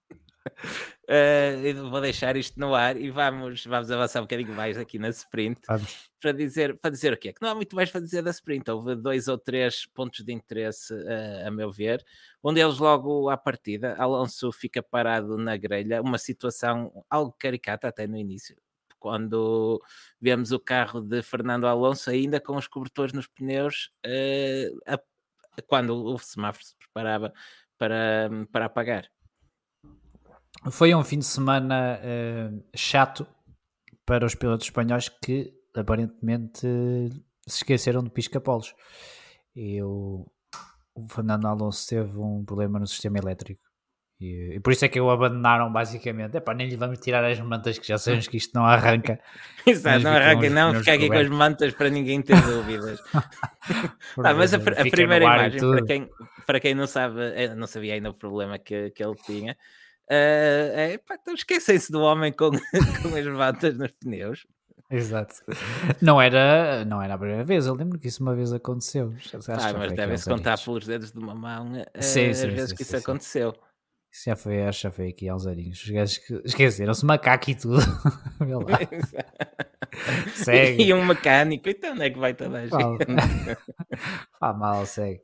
uh, 1.06 1.90
vou 1.90 2.00
deixar 2.00 2.34
isto 2.34 2.58
no 2.58 2.74
ar 2.74 2.96
e 2.96 3.10
vamos, 3.10 3.66
vamos 3.66 3.90
avançar 3.90 4.20
um 4.20 4.24
bocadinho 4.24 4.54
mais 4.54 4.78
aqui 4.78 4.98
na 4.98 5.10
sprint 5.10 5.60
para 6.18 6.32
dizer, 6.32 6.78
para 6.78 6.90
dizer 6.90 7.12
o 7.12 7.16
quê? 7.18 7.30
Que 7.30 7.42
não 7.42 7.50
há 7.50 7.54
muito 7.54 7.76
mais 7.76 7.90
para 7.90 8.00
dizer 8.00 8.22
da 8.22 8.30
sprint. 8.30 8.70
Houve 8.70 8.96
dois 8.96 9.28
ou 9.28 9.36
três 9.36 9.84
pontos 9.84 10.24
de 10.24 10.32
interesse, 10.32 10.94
uh, 10.94 11.46
a 11.46 11.50
meu 11.50 11.70
ver. 11.70 12.02
Um 12.42 12.54
deles, 12.54 12.78
logo 12.78 13.28
à 13.28 13.36
partida, 13.36 13.96
Alonso 13.98 14.50
fica 14.50 14.82
parado 14.82 15.36
na 15.36 15.58
grelha, 15.58 16.00
uma 16.00 16.16
situação 16.16 17.04
algo 17.10 17.34
caricata 17.38 17.86
até 17.86 18.06
no 18.06 18.16
início 18.16 18.56
quando 19.06 19.80
vemos 20.20 20.50
o 20.50 20.58
carro 20.58 21.00
de 21.00 21.22
Fernando 21.22 21.68
Alonso 21.68 22.10
ainda 22.10 22.40
com 22.40 22.56
os 22.56 22.66
cobertores 22.66 23.12
nos 23.12 23.28
pneus, 23.28 23.92
uh, 24.04 24.80
a, 24.84 24.98
quando 25.68 25.94
o 25.94 26.18
semáforo 26.18 26.64
se 26.64 26.76
preparava 26.76 27.32
para, 27.78 28.28
para 28.50 28.64
apagar. 28.64 29.08
Foi 30.72 30.92
um 30.92 31.04
fim 31.04 31.20
de 31.20 31.24
semana 31.24 32.00
uh, 32.00 32.64
chato 32.74 33.24
para 34.04 34.26
os 34.26 34.34
pilotos 34.34 34.66
espanhóis 34.66 35.08
que 35.08 35.54
aparentemente 35.76 36.66
se 37.46 37.58
esqueceram 37.58 38.02
de 38.02 38.10
pisca-polos. 38.10 38.74
E 39.54 39.80
o, 39.84 40.26
o 40.96 41.08
Fernando 41.08 41.46
Alonso 41.46 41.86
teve 41.86 42.18
um 42.18 42.44
problema 42.44 42.80
no 42.80 42.88
sistema 42.88 43.18
elétrico 43.18 43.65
e, 44.18 44.54
e, 44.54 44.60
por 44.60 44.72
isso 44.72 44.82
é 44.84 44.88
que 44.88 44.98
o 44.98 45.10
abandonaram 45.10 45.70
basicamente. 45.70 46.36
Epá, 46.36 46.54
nem 46.54 46.68
lhe 46.68 46.76
vamos 46.76 46.98
tirar 46.98 47.22
as 47.22 47.38
mantas 47.38 47.78
que 47.78 47.86
já 47.86 47.98
sabemos 47.98 48.26
que 48.26 48.38
isto 48.38 48.52
não 48.54 48.64
arranca. 48.64 49.20
Exato, 49.66 50.02
não 50.02 50.10
arranca, 50.10 50.48
não, 50.48 50.74
fica 50.74 50.94
aqui 50.94 51.08
com 51.08 51.18
as 51.18 51.28
mantas 51.28 51.74
para 51.74 51.90
ninguém 51.90 52.22
ter 52.22 52.40
dúvidas. 52.40 52.98
ah, 53.12 54.32
mas 54.34 54.54
a, 54.54 54.56
a 54.56 54.90
primeira 54.90 55.24
imagem, 55.24 55.60
para 55.60 55.84
quem, 55.84 56.10
para 56.46 56.60
quem 56.60 56.74
não 56.74 56.86
sabe, 56.86 57.20
eh, 57.34 57.54
não 57.54 57.66
sabia 57.66 57.92
ainda 57.92 58.08
o 58.08 58.14
problema 58.14 58.58
que, 58.58 58.90
que 58.90 59.04
ele 59.04 59.16
tinha, 59.16 59.52
uh, 59.52 60.72
é, 60.74 60.98
pá, 61.06 61.18
então 61.20 61.34
esquecem-se 61.34 61.92
do 61.92 62.00
homem 62.00 62.32
com, 62.32 62.50
com 63.02 63.14
as 63.14 63.26
mantas 63.26 63.76
nos 63.76 63.90
pneus. 63.92 64.46
Exato. 64.90 65.34
Não 66.00 66.22
era, 66.22 66.84
não 66.84 67.02
era 67.02 67.14
a 67.14 67.18
primeira 67.18 67.44
vez, 67.44 67.66
eu 67.66 67.74
lembro 67.74 67.98
que 67.98 68.06
isso 68.06 68.22
uma 68.22 68.34
vez 68.34 68.50
aconteceu. 68.52 69.12
Ah, 69.48 69.74
mas 69.76 69.92
devem-se 69.92 70.24
contar 70.24 70.56
pelos 70.64 70.86
dedos 70.86 71.12
de 71.12 71.18
uma 71.18 71.34
mão 71.34 71.72
uh, 71.72 71.84
sim, 72.00 72.32
sim, 72.32 72.46
as 72.46 72.54
vezes 72.54 72.70
sim, 72.70 72.76
que 72.76 72.82
isso 72.82 72.96
aconteceu. 72.96 73.54
Isso 74.16 74.30
já 74.30 74.34
foi, 74.34 74.62
acho 74.62 74.78
que 74.78 74.82
já 74.84 74.90
foi 74.90 75.08
aqui 75.08 75.28
aos. 75.28 75.44
Os 75.44 75.90
gajos 75.90 76.22
esqueceram-se 76.42 77.04
macaco 77.04 77.50
e 77.50 77.54
tudo. 77.54 77.82
segue. 80.34 80.84
E 80.84 80.94
um 80.94 81.04
mecânico, 81.04 81.68
então 81.68 81.92
onde 81.92 82.04
é 82.04 82.10
que 82.10 82.18
vai 82.18 82.32
toda 82.32 82.60
a 82.60 82.62
gente? 82.62 82.72
Pá, 84.40 84.54
mal, 84.54 84.86
segue. 84.86 85.20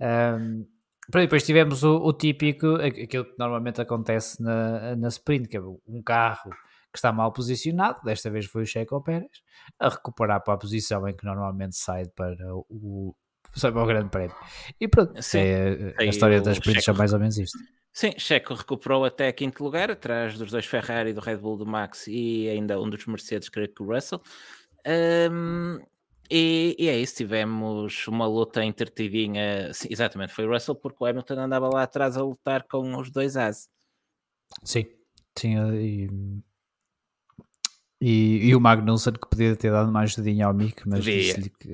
Um, 0.00 0.64
depois 1.10 1.44
tivemos 1.44 1.82
o, 1.82 1.96
o, 1.96 2.12
típico, 2.12 2.76
aquilo 2.76 3.24
que 3.24 3.34
normalmente 3.36 3.80
acontece 3.80 4.40
na, 4.40 4.94
na 4.94 5.08
sprint, 5.08 5.48
que 5.48 5.56
é 5.56 5.60
um 5.60 6.00
carro 6.04 6.50
que 6.92 6.98
está 6.98 7.10
mal 7.12 7.32
posicionado, 7.32 8.00
desta 8.04 8.30
vez 8.30 8.46
foi 8.46 8.62
o 8.62 8.66
Checo 8.66 9.02
Pérez, 9.02 9.42
a 9.80 9.88
recuperar 9.88 10.40
para 10.44 10.54
a 10.54 10.58
posição 10.58 11.08
em 11.08 11.16
que 11.16 11.24
normalmente 11.24 11.76
sai 11.76 12.06
para 12.06 12.54
o, 12.54 13.12
para 13.60 13.82
o 13.82 13.86
Grande 13.86 14.08
Prémio. 14.08 14.36
E 14.80 14.86
pronto, 14.86 15.20
Sim, 15.20 15.40
é, 15.40 15.94
a 15.98 16.04
história 16.04 16.40
das 16.40 16.58
sprints 16.58 16.86
é 16.86 16.92
mais 16.92 17.12
ou 17.12 17.18
menos 17.18 17.36
isto. 17.38 17.58
Sim, 17.96 18.12
Checo 18.18 18.52
recuperou 18.52 19.06
até 19.06 19.32
quinto 19.32 19.64
lugar, 19.64 19.90
atrás 19.90 20.36
dos 20.36 20.50
dois 20.50 20.66
Ferrari, 20.66 21.14
do 21.14 21.20
Red 21.22 21.38
Bull 21.38 21.56
do 21.56 21.64
Max 21.64 22.06
e 22.06 22.46
ainda 22.46 22.78
um 22.78 22.90
dos 22.90 23.06
Mercedes, 23.06 23.48
creio 23.48 23.72
que 23.72 23.82
o 23.82 23.86
Russell. 23.86 24.20
Um, 25.32 25.80
E, 26.30 26.76
e, 26.78 26.88
é 26.88 26.98
isso, 26.98 27.16
tivemos 27.16 28.06
uma 28.08 28.26
luta 28.26 28.62
entretidinha, 28.62 29.72
sim, 29.72 29.88
exatamente, 29.90 30.34
foi 30.34 30.44
o 30.44 30.52
Russell, 30.52 30.74
porque 30.74 30.98
o 31.00 31.06
Hamilton 31.06 31.38
andava 31.38 31.68
lá 31.68 31.84
atrás 31.84 32.18
a 32.18 32.22
lutar 32.22 32.64
com 32.64 32.98
os 32.98 33.10
dois 33.10 33.34
As. 33.34 33.68
Sim, 34.62 34.84
tinha 35.34 35.62
e, 35.74 36.10
e, 38.00 38.48
e, 38.48 38.54
o 38.54 38.60
Magnussen 38.60 39.14
que 39.14 39.26
podia 39.26 39.56
ter 39.56 39.70
dado 39.70 39.90
mais 39.90 40.12
ajudinha 40.12 40.46
ao 40.46 40.52
Mick, 40.52 40.86
mas 40.86 41.02
disse-lhe 41.02 41.48
que 41.48 41.68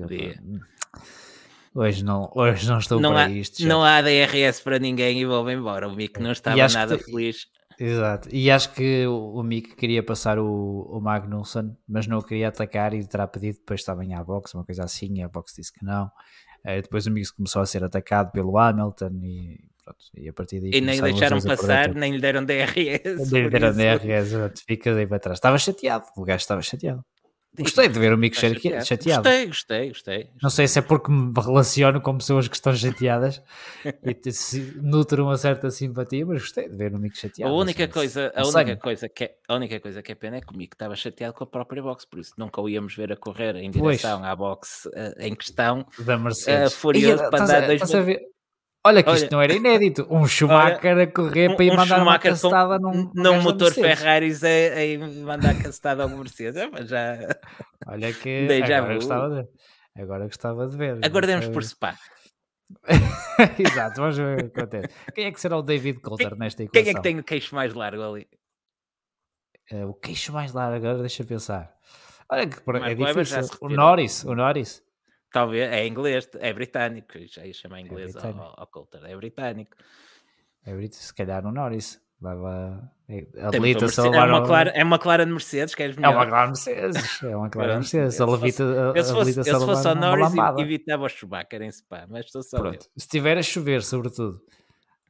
hoje 1.73 2.03
não, 2.03 2.31
hoje 2.35 2.67
não 2.67 2.77
estou 2.77 2.99
não 2.99 3.11
para 3.11 3.25
há, 3.25 3.29
isto. 3.29 3.65
Não 3.65 3.83
há 3.83 4.01
DRS 4.01 4.61
para 4.61 4.79
ninguém 4.79 5.19
e 5.21 5.25
vou 5.25 5.49
embora. 5.49 5.87
O 5.87 5.95
Mick 5.95 6.19
não 6.21 6.31
estava 6.31 6.67
nada 6.67 6.97
que, 6.97 7.05
feliz. 7.05 7.47
Exato, 7.79 8.29
e 8.31 8.51
acho 8.51 8.71
que 8.73 9.05
o, 9.07 9.35
o 9.35 9.43
Mick 9.43 9.75
queria 9.75 10.03
passar 10.03 10.37
o, 10.37 10.45
o 10.89 11.01
Magnussen, 11.01 11.75
mas 11.87 12.07
não 12.07 12.19
o 12.19 12.23
queria 12.23 12.49
atacar 12.49 12.93
e 12.93 13.05
terá 13.05 13.27
pedido 13.27 13.57
depois 13.57 13.79
estava 13.79 14.05
em 14.05 14.13
a 14.13 14.23
box, 14.23 14.53
uma 14.53 14.63
coisa 14.63 14.83
assim, 14.83 15.17
e 15.17 15.23
a 15.23 15.27
box 15.27 15.55
disse 15.55 15.73
que 15.73 15.83
não. 15.83 16.05
Uh, 16.65 16.81
depois 16.81 17.05
o 17.07 17.11
Mick 17.11 17.33
começou 17.35 17.61
a 17.61 17.65
ser 17.65 17.83
atacado 17.83 18.31
pelo 18.31 18.57
Hamilton 18.57 19.19
e 19.23 19.59
pronto, 19.83 19.99
e 20.15 20.29
a 20.29 20.33
partir 20.33 20.61
daí 20.61 20.71
e 20.73 20.81
nem 20.81 21.01
deixaram 21.01 21.41
passar, 21.41 21.93
nem 21.93 22.13
lhe 22.13 22.21
deram 22.21 22.45
DRS. 22.45 23.31
Nem 23.31 23.43
lhe 23.43 23.49
deram 23.49 23.73
DRS, 23.73 24.61
fica 24.65 24.93
daí 24.93 25.07
para 25.07 25.19
trás. 25.19 25.37
Estava 25.37 25.57
chateado, 25.57 26.05
o 26.15 26.23
gajo 26.23 26.37
estava 26.37 26.61
chateado. 26.61 27.03
Gostei 27.59 27.87
de 27.87 27.99
ver 27.99 28.13
o 28.13 28.17
Mico 28.17 28.35
chateado. 28.35 28.85
chateado. 28.85 29.23
Gostei, 29.23 29.47
gostei, 29.47 29.87
gostei. 29.89 30.29
Não 30.41 30.49
sei 30.49 30.67
se 30.67 30.79
é 30.79 30.81
porque 30.81 31.11
me 31.11 31.31
relaciono 31.35 32.01
com 32.01 32.17
pessoas 32.17 32.47
que 32.47 32.55
estão 32.55 32.75
chateadas 32.75 33.41
e 34.03 34.31
se 34.31 34.73
nutro 34.81 35.23
uma 35.23 35.37
certa 35.37 35.69
simpatia, 35.69 36.25
mas 36.25 36.41
gostei 36.41 36.67
de 36.67 36.75
ver 36.75 36.93
o 36.95 36.99
Mico 36.99 37.15
chateado. 37.15 37.53
A 37.53 37.55
única, 37.55 37.87
coisa, 37.87 38.33
a, 38.35 38.47
única 38.47 38.75
coisa 38.77 39.07
que 39.07 39.25
é, 39.25 39.35
a 39.47 39.55
única 39.55 39.79
coisa 39.79 40.01
que 40.01 40.11
é 40.11 40.15
pena 40.15 40.37
é 40.37 40.41
que 40.41 40.51
o 40.51 40.57
Mico 40.57 40.73
estava 40.73 40.95
chateado 40.95 41.33
com 41.33 41.43
a 41.43 41.47
própria 41.47 41.83
box, 41.83 42.05
por 42.05 42.19
isso 42.19 42.33
nunca 42.37 42.59
o 42.59 42.67
íamos 42.67 42.95
ver 42.95 43.11
a 43.11 43.15
correr 43.15 43.55
em 43.57 43.69
direção 43.69 44.19
pois. 44.19 44.31
à 44.31 44.35
box 44.35 44.85
uh, 44.87 44.91
em 45.19 45.35
questão. 45.35 45.85
Da 45.99 46.17
Mercedes. 46.17 46.73
Uh, 46.73 46.75
furioso 46.75 47.23
e, 47.23 47.29
para 47.29 47.45
dar 47.45 47.67
dois 47.67 47.81
Olha 48.85 49.01
que 49.01 49.09
Olha, 49.09 49.17
isto 49.17 49.31
não 49.31 49.41
era 49.41 49.53
inédito. 49.53 50.05
Um 50.11 50.27
Schumacher 50.27 50.93
Olha, 50.93 51.03
a 51.03 51.07
correr 51.07 51.51
um, 51.51 51.55
para 51.55 51.65
ir 51.65 51.71
um 51.71 51.75
mandar 51.75 52.01
uma 52.01 52.19
castada 52.19 52.77
num, 52.77 53.09
num 53.15 53.41
motor 53.41 53.71
Ferrari 53.73 54.31
a, 54.33 55.05
a, 55.05 55.23
mandar 55.23 55.61
castada 55.61 56.03
ao 56.03 56.09
Mercedes. 56.09 56.57
É, 56.57 56.85
já... 56.85 57.17
Olha 57.87 58.13
que 58.13 58.45
Deja 58.47 58.77
agora, 58.77 58.95
gostava 58.95 59.29
de, 59.29 60.01
agora 60.01 60.25
gostava 60.25 60.67
de 60.67 60.77
ver. 60.77 60.99
Aguardemos 61.03 61.47
por 61.47 61.63
Spa. 61.63 61.97
Exato, 63.59 64.01
vamos 64.01 64.17
ver 64.17 64.45
o 64.45 64.49
que 64.49 64.59
acontece. 64.59 64.95
Quem 65.13 65.25
é 65.25 65.31
que 65.31 65.39
será 65.39 65.57
o 65.57 65.61
David 65.61 65.99
Coulter 66.01 66.29
quem, 66.29 66.39
nesta 66.39 66.63
equação? 66.63 66.83
Quem 66.83 66.91
é 66.91 66.95
que 66.95 67.01
tem 67.01 67.19
o 67.19 67.23
queixo 67.23 67.55
mais 67.55 67.73
largo 67.73 68.01
ali? 68.01 68.27
Uh, 69.71 69.87
o 69.87 69.93
queixo 69.93 70.33
mais 70.33 70.51
largo, 70.51 70.75
agora 70.75 70.99
deixa 70.99 71.23
pensar. 71.23 71.73
Olha 72.29 72.47
que 72.47 72.57
é 72.57 72.95
difícil. 72.95 73.57
O 73.61 73.69
Norris, 73.69 74.23
o 74.25 74.35
Norris. 74.35 74.83
Talvez, 75.33 75.67
é 75.73 75.87
inglês, 75.87 76.29
é 76.39 76.53
britânico, 76.53 77.17
já 77.25 77.43
ia 77.43 77.53
chamar 77.53 77.79
é 77.79 77.81
inglês 77.81 78.15
é 78.15 78.19
ao, 78.19 78.53
ao 78.55 78.67
Coulter, 78.67 79.03
é 79.03 79.15
britânico. 79.15 79.75
É 80.63 80.75
britânico, 80.75 81.03
se 81.03 81.13
calhar 81.13 81.43
o 81.43 81.51
Norris. 81.51 81.99
Leva, 82.21 82.89
habilita-se 83.41 83.99
a 83.99 84.05
é, 84.05 84.23
uma 84.23 84.45
clara, 84.45 84.69
é 84.69 84.83
uma 84.83 84.99
clara 84.99 85.25
de 85.25 85.31
Mercedes, 85.31 85.73
queres 85.73 85.95
melhor? 85.97 86.13
É 86.13 86.15
uma 86.15 86.27
clara 86.27 86.47
Mercedes, 86.47 87.23
é 87.23 87.35
uma 87.35 87.49
clara 87.49 87.73
Mercedes. 87.81 88.15
Se 88.15 88.23
levita, 88.23 88.63
eu 88.63 89.03
se 89.03 89.11
fosse, 89.11 89.39
eu 89.39 89.43
se 89.43 89.65
fosse 89.65 89.87
ao 89.87 89.95
Norris, 89.95 90.33
evitava 90.59 91.03
o 91.03 91.09
Schumacher 91.09 91.63
em 91.63 91.71
Spa, 91.71 92.05
mas 92.07 92.27
estou 92.27 92.43
só 92.43 92.59
Pronto, 92.59 92.83
se 92.83 92.89
estiver 92.95 93.37
a 93.37 93.43
chover, 93.43 93.81
sobretudo. 93.81 94.39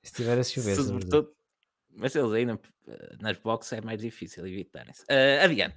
Se 0.01 0.11
estiver 0.11 0.39
a 0.39 0.43
chover, 0.43 0.75
sobretudo. 0.75 1.01
sobretudo. 1.03 1.35
Mas 1.95 2.15
eles 2.15 2.31
ainda, 2.31 2.59
nas 3.19 3.37
boxes 3.37 3.73
é 3.73 3.81
mais 3.81 3.99
difícil 3.99 4.47
evitarem-se. 4.47 5.03
Uh, 5.03 5.43
adiante. 5.43 5.75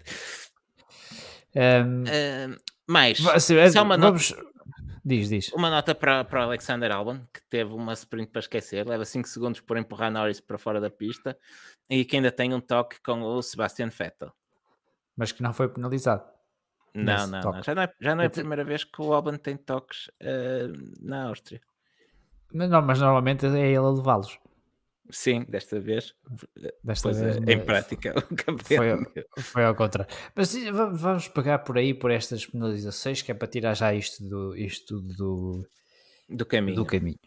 Um, 1.55 2.03
uh, 2.05 2.57
mais, 2.87 3.27
assim, 3.27 3.57
é, 3.57 3.81
uma 3.81 3.97
vamos, 3.97 4.31
nota... 4.31 4.57
Diz, 5.05 5.29
diz. 5.29 5.53
Uma 5.53 5.71
nota 5.71 5.95
para, 5.95 6.25
para 6.25 6.41
o 6.41 6.43
Alexander 6.43 6.91
Albon, 6.91 7.21
que 7.33 7.41
teve 7.49 7.73
uma 7.73 7.93
sprint 7.93 8.33
para 8.33 8.41
esquecer, 8.41 8.85
leva 8.85 9.05
5 9.05 9.29
segundos 9.29 9.61
por 9.61 9.77
empurrar 9.77 10.11
Norris 10.11 10.41
para 10.41 10.59
fora 10.59 10.81
da 10.81 10.91
pista 10.91 11.39
e 11.89 12.05
que 12.05 12.17
ainda 12.17 12.33
tem 12.33 12.53
um 12.53 12.61
toque 12.61 13.01
com 13.01 13.23
o 13.23 13.41
Sebastian 13.41 13.89
Vettel. 13.89 14.33
Mas 15.17 15.31
que 15.31 15.45
não 15.45 15.53
foi 15.53 15.69
penalizado. 15.69 16.25
Não, 16.93 17.27
não, 17.29 17.41
não, 17.41 17.63
Já 17.63 17.75
não 17.75 17.83
é, 17.83 17.93
já 18.01 18.15
não 18.17 18.23
é 18.25 18.27
a 18.27 18.31
primeira 18.31 18.65
vez 18.65 18.83
que 18.83 19.01
o 19.01 19.13
Albon 19.13 19.37
tem 19.37 19.57
toques 19.57 20.09
uh, 20.23 20.73
na 21.01 21.29
Áustria. 21.29 21.61
Mas, 22.53 22.69
não, 22.69 22.83
mas 22.83 22.99
normalmente 22.99 23.47
é 23.47 23.69
ele 23.69 23.77
a 23.77 23.91
levá-los. 23.91 24.39
Sim, 25.11 25.45
desta 25.49 25.79
vez. 25.79 26.15
Desta 26.83 27.13
vez 27.13 27.37
é, 27.37 27.53
em 27.53 27.65
prática, 27.65 28.15
o 28.19 28.37
campeão. 28.37 29.05
Foi, 29.05 29.43
foi 29.43 29.65
ao 29.65 29.75
contrário. 29.75 30.13
Mas 30.35 30.55
vamos 30.65 31.29
pegar 31.29 31.61
por 31.61 31.79
aí 31.79 31.95
por 31.95 32.11
estas 32.11 32.47
penalizações, 32.47 33.23
que 33.23 33.31
é 33.31 33.35
para 33.35 33.49
tirar 33.49 33.75
já 33.75 33.95
isto 33.95 34.23
do, 34.29 34.57
isto 34.57 35.01
do, 35.01 35.67
do 36.29 36.47
caminho. 36.47 36.77
Do 36.77 36.85
caminho. 36.85 37.19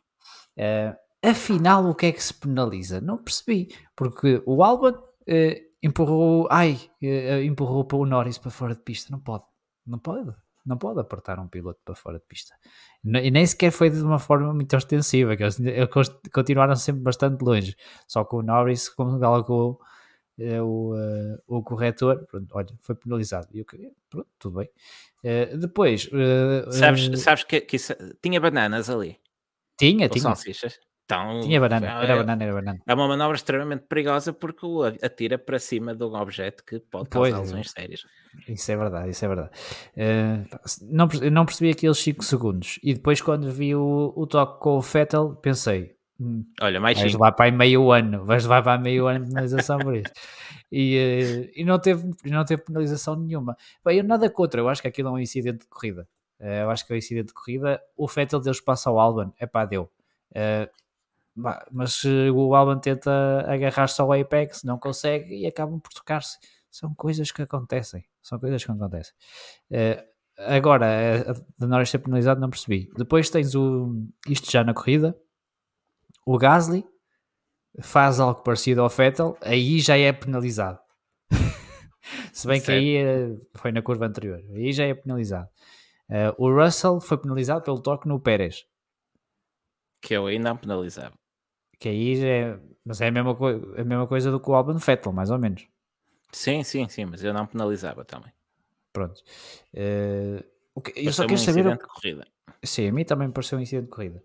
Uh, 0.57 0.95
afinal, 1.23 1.89
o 1.89 1.95
que 1.95 2.07
é 2.07 2.11
que 2.11 2.23
se 2.23 2.33
penaliza? 2.33 2.99
Não 2.99 3.17
percebi, 3.17 3.73
porque 3.95 4.41
o 4.45 4.63
Albon 4.63 4.91
uh, 4.91 5.69
empurrou, 5.81 6.47
ai, 6.51 6.77
uh, 7.01 7.41
empurrou 7.43 7.85
para 7.85 7.97
o 7.97 8.05
Norris 8.05 8.37
para 8.37 8.51
fora 8.51 8.75
de 8.75 8.81
pista. 8.81 9.11
Não 9.11 9.19
pode, 9.19 9.43
não 9.85 9.99
pode 9.99 10.33
não 10.69 10.77
pode 10.77 10.99
apertar 10.99 11.39
um 11.39 11.47
piloto 11.47 11.79
para 11.83 11.95
fora 11.95 12.19
de 12.19 12.25
pista. 12.25 12.53
E 13.03 13.31
nem 13.31 13.45
sequer 13.45 13.71
foi 13.71 13.89
de 13.89 14.01
uma 14.01 14.19
forma 14.19 14.53
muito 14.53 14.75
ostensiva, 14.77 15.35
que 15.35 15.41
eles, 15.41 15.57
continuaram 16.31 16.75
sempre 16.75 17.01
bastante 17.01 17.41
longe. 17.41 17.75
Só 18.07 18.23
que 18.23 18.35
o 18.35 18.43
Norris, 18.43 18.87
como 18.87 19.17
galgou 19.17 19.81
é, 20.37 20.61
o, 20.61 20.93
uh, 20.93 21.41
o 21.47 21.63
corretor, 21.63 22.23
pronto, 22.27 22.47
olha, 22.53 22.67
foi 22.81 22.95
penalizado. 22.95 23.47
E 23.51 23.59
eu, 23.59 23.65
pronto, 24.09 24.27
tudo 24.37 24.59
bem. 24.59 24.69
Uh, 25.23 25.57
depois. 25.57 26.05
Uh, 26.07 26.71
sabes 26.71 27.19
sabes 27.19 27.43
que, 27.43 27.61
que 27.61 27.75
isso, 27.75 27.93
tinha 28.21 28.39
bananas 28.39 28.89
ali? 28.89 29.19
Tinha, 29.75 30.05
Ou 30.05 30.09
tinha. 30.09 30.21
Salsichas? 30.21 30.79
Então, 31.09 31.39
Tinha 31.41 31.59
banana, 31.59 31.87
era 31.87 32.13
é, 32.13 32.15
banana, 32.15 32.43
era 32.43 32.53
banana. 32.53 32.79
É 32.85 32.93
uma 32.93 33.07
manobra 33.07 33.35
extremamente 33.35 33.85
perigosa 33.89 34.31
porque 34.31 34.63
o 34.63 34.83
atira 34.83 35.39
para 35.39 35.57
cima 35.57 35.95
de 35.95 36.03
um 36.03 36.13
objeto 36.13 36.63
que 36.63 36.79
pode 36.79 37.09
causar 37.09 37.37
pois, 37.37 37.49
lesões 37.49 37.71
sérias. 37.71 38.05
Isso 38.47 38.71
é 38.71 38.77
verdade, 38.77 39.09
isso 39.09 39.25
é 39.25 39.27
verdade. 39.27 39.49
Uh, 39.97 40.45
não, 40.83 41.07
não 41.31 41.45
percebi 41.47 41.71
aqueles 41.71 41.97
5 41.97 42.23
segundos 42.23 42.79
e 42.83 42.93
depois 42.93 43.23
quando 43.23 43.51
vi 43.51 43.73
o, 43.73 44.13
o 44.15 44.27
toque 44.27 44.59
com 44.59 44.77
o 44.77 44.83
Fettel 44.83 45.35
pensei, 45.37 45.95
hum, 46.21 46.45
olha, 46.61 46.79
mais 46.79 46.99
vais 46.99 47.11
levar 47.11 47.31
para 47.31 47.51
meio 47.51 47.91
ano, 47.91 48.23
vais 48.23 48.43
levar 48.43 48.61
para 48.61 48.79
meio 48.79 49.07
ano 49.07 49.25
de 49.25 49.31
penalização 49.31 49.79
por 49.79 49.95
isso. 49.95 50.13
E, 50.71 50.95
uh, 50.95 51.51
e 51.55 51.65
não, 51.65 51.79
teve, 51.79 52.07
não 52.25 52.45
teve 52.45 52.61
penalização 52.61 53.15
nenhuma. 53.15 53.57
Bem, 53.83 53.97
eu 53.97 54.03
nada 54.03 54.29
contra, 54.29 54.61
eu 54.61 54.69
acho 54.69 54.79
que 54.79 54.87
aquilo 54.87 55.09
é 55.09 55.11
um 55.13 55.17
incidente 55.17 55.61
de 55.61 55.67
corrida. 55.67 56.07
Uh, 56.39 56.45
eu 56.45 56.69
acho 56.69 56.85
que 56.85 56.93
é 56.93 56.95
um 56.95 56.99
incidente 56.99 57.29
de 57.29 57.33
corrida. 57.33 57.81
O 57.97 58.07
Fettel 58.07 58.39
deu 58.39 58.51
espaço 58.51 58.87
ao 58.87 58.99
Alban, 58.99 59.33
é 59.39 59.47
pá, 59.47 59.65
deu. 59.65 59.89
Uh, 60.29 60.69
mas 61.71 62.03
o 62.03 62.53
Alban 62.55 62.79
tenta 62.79 63.11
agarrar-se 63.47 64.01
ao 64.01 64.11
Apex, 64.11 64.63
não 64.63 64.77
consegue 64.77 65.35
e 65.35 65.47
acabam 65.47 65.79
por 65.79 65.93
tocar-se. 65.93 66.37
São 66.69 66.93
coisas 66.93 67.31
que 67.31 67.41
acontecem. 67.41 68.05
São 68.21 68.39
coisas 68.39 68.63
que 68.63 68.71
acontecem. 68.71 69.13
Uh, 69.71 70.03
agora, 70.37 71.33
de 71.57 71.65
Norris 71.65 71.89
ser 71.89 71.99
penalizado, 71.99 72.39
não 72.39 72.49
percebi. 72.49 72.89
Depois 72.95 73.29
tens 73.29 73.55
o, 73.55 74.07
isto 74.27 74.51
já 74.51 74.63
na 74.63 74.73
corrida. 74.73 75.17
O 76.25 76.37
Gasly 76.37 76.85
faz 77.81 78.19
algo 78.19 78.41
parecido 78.41 78.81
ao 78.81 78.89
Vettel, 78.89 79.37
aí 79.41 79.79
já 79.79 79.97
é 79.97 80.11
penalizado. 80.11 80.79
Se 82.33 82.47
bem 82.47 82.59
certo. 82.59 82.65
que 82.65 82.71
aí 82.71 82.97
eh, 82.97 83.37
foi 83.55 83.71
na 83.71 83.81
curva 83.81 84.05
anterior, 84.05 84.41
aí 84.53 84.71
já 84.71 84.85
é 84.85 84.93
penalizado. 84.93 85.49
Uh, 86.09 86.33
o 86.37 86.51
Russell 86.51 86.99
foi 86.99 87.17
penalizado 87.17 87.63
pelo 87.63 87.79
toque 87.81 88.07
no 88.07 88.19
Pérez. 88.19 88.65
Que 90.01 90.15
eu 90.15 90.25
ainda 90.25 90.49
não 90.49 90.57
penalizava. 90.57 91.13
Que 91.79 91.89
aí 91.89 92.23
é, 92.23 92.59
mas 92.85 93.01
é 93.01 93.07
a 93.07 93.11
mesma, 93.11 93.31
a 93.31 93.83
mesma 93.83 94.07
coisa 94.07 94.29
do 94.29 94.39
que 94.39 94.49
o 94.49 94.53
Albon 94.53 94.77
Vettel, 94.77 95.13
mais 95.13 95.31
ou 95.31 95.39
menos. 95.39 95.67
Sim, 96.31 96.63
sim, 96.63 96.87
sim, 96.89 97.05
mas 97.05 97.23
eu 97.23 97.33
não 97.33 97.45
penalizava 97.45 98.03
também. 98.05 98.31
Pronto. 98.91 99.21
Uh, 99.73 100.43
eu 100.95 101.13
só 101.13 101.23
quero 101.23 101.35
um 101.35 101.37
saber. 101.37 101.67
O... 101.67 101.71
De 101.71 101.79
corrida. 101.79 102.27
Sim, 102.63 102.87
a 102.87 102.91
mim 102.91 103.05
também 103.05 103.31
pareceu 103.31 103.57
um 103.57 103.61
incidente 103.61 103.85
de 103.85 103.91
corrida. 103.91 104.23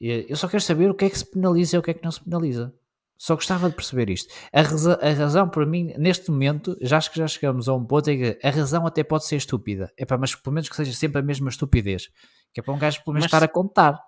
Eu 0.00 0.36
só 0.36 0.48
quero 0.48 0.62
saber 0.62 0.90
o 0.90 0.94
que 0.94 1.04
é 1.04 1.10
que 1.10 1.18
se 1.18 1.26
penaliza 1.30 1.76
e 1.76 1.78
o 1.78 1.82
que 1.82 1.90
é 1.90 1.94
que 1.94 2.02
não 2.02 2.10
se 2.10 2.22
penaliza. 2.22 2.72
Só 3.18 3.34
gostava 3.34 3.68
de 3.68 3.76
perceber 3.76 4.08
isto. 4.08 4.32
A, 4.50 4.62
razão, 4.62 4.98
a 4.98 5.10
razão 5.10 5.48
para 5.48 5.66
mim, 5.66 5.92
neste 5.98 6.30
momento, 6.30 6.74
já 6.80 6.96
acho 6.96 7.10
que 7.10 7.18
já 7.18 7.28
chegamos 7.28 7.68
a 7.68 7.74
um 7.74 7.84
ponto 7.84 8.08
em 8.08 8.18
que 8.18 8.38
a 8.42 8.50
razão 8.50 8.86
até 8.86 9.04
pode 9.04 9.26
ser 9.26 9.36
estúpida. 9.36 9.92
É 9.98 10.06
para, 10.06 10.16
mas 10.16 10.34
pelo 10.34 10.54
menos 10.54 10.70
que 10.70 10.76
seja 10.76 10.92
sempre 10.94 11.20
a 11.20 11.22
mesma 11.22 11.50
estupidez. 11.50 12.08
Que 12.50 12.60
é 12.60 12.62
para 12.62 12.72
um 12.72 12.78
gajo 12.78 13.04
pelo 13.04 13.12
menos 13.12 13.24
mas, 13.24 13.32
estar 13.34 13.44
a 13.44 13.48
contar. 13.48 14.00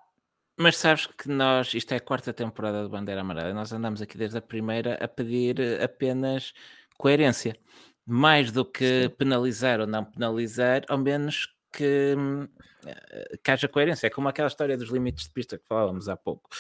Mas 0.56 0.76
sabes 0.76 1.06
que 1.06 1.28
nós, 1.28 1.72
isto 1.74 1.92
é 1.92 1.96
a 1.96 2.00
quarta 2.00 2.32
temporada 2.32 2.82
do 2.82 2.88
Bandeira 2.88 3.22
Amarela, 3.22 3.54
nós 3.54 3.72
andamos 3.72 4.02
aqui 4.02 4.18
desde 4.18 4.38
a 4.38 4.42
primeira 4.42 4.94
a 5.02 5.08
pedir 5.08 5.58
eh, 5.58 5.82
apenas 5.82 6.52
coerência. 6.98 7.56
Mais 8.04 8.50
do 8.52 8.64
que 8.64 9.04
Sim. 9.04 9.08
penalizar 9.10 9.80
ou 9.80 9.86
não 9.86 10.04
penalizar, 10.04 10.82
ao 10.88 10.98
menos 10.98 11.48
que, 11.72 12.14
eh, 12.86 13.38
que 13.42 13.50
haja 13.50 13.68
coerência. 13.68 14.06
É 14.06 14.10
como 14.10 14.28
aquela 14.28 14.48
história 14.48 14.76
dos 14.76 14.90
limites 14.90 15.24
de 15.26 15.32
pista 15.32 15.56
que 15.58 15.66
falávamos 15.66 16.08
há 16.08 16.16
pouco. 16.16 16.50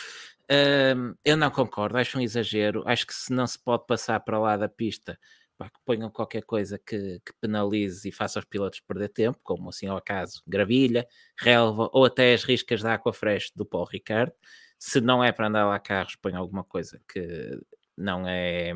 eu 1.24 1.36
não 1.36 1.50
concordo, 1.50 1.98
acho 1.98 2.18
um 2.18 2.20
exagero. 2.20 2.82
Acho 2.86 3.06
que 3.06 3.14
se 3.14 3.32
não 3.32 3.46
se 3.46 3.58
pode 3.58 3.86
passar 3.86 4.20
para 4.20 4.38
lá 4.38 4.56
da 4.56 4.68
pista 4.68 5.18
pá, 5.62 5.70
que 5.70 5.80
ponham 5.84 6.10
qualquer 6.10 6.42
coisa 6.42 6.78
que, 6.78 7.20
que, 7.24 7.32
penalize 7.40 8.08
e 8.08 8.12
faça 8.12 8.38
os 8.38 8.44
pilotos 8.44 8.80
perder 8.80 9.08
tempo, 9.08 9.38
como 9.42 9.68
assim 9.68 9.86
ao 9.86 9.96
acaso 9.96 10.42
gravilha, 10.46 11.06
relva 11.38 11.88
ou 11.92 12.04
até 12.04 12.34
as 12.34 12.44
riscas 12.44 12.82
da 12.82 12.94
Aquafresh 12.94 13.52
do 13.54 13.64
Paul 13.64 13.84
Ricard. 13.84 14.32
Se 14.78 15.00
não 15.00 15.22
é 15.22 15.30
para 15.30 15.46
andar 15.48 15.66
lá 15.66 15.78
carros, 15.78 16.16
ponham 16.16 16.40
alguma 16.40 16.64
coisa 16.64 17.00
que 17.08 17.58
não 17.96 18.26
é 18.26 18.72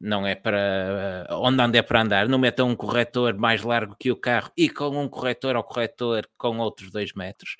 não 0.00 0.26
é 0.26 0.34
para 0.34 1.26
onde 1.30 1.62
anda 1.62 1.78
é 1.78 1.82
para 1.82 2.02
andar, 2.02 2.28
não 2.28 2.38
metam 2.38 2.68
um 2.68 2.76
corretor 2.76 3.34
mais 3.38 3.62
largo 3.62 3.96
que 3.98 4.10
o 4.10 4.16
carro 4.16 4.50
e 4.56 4.68
com 4.68 4.88
um 5.00 5.08
corretor 5.08 5.56
ao 5.56 5.64
corretor 5.64 6.28
com 6.36 6.58
outros 6.58 6.90
dois 6.90 7.12
metros. 7.14 7.56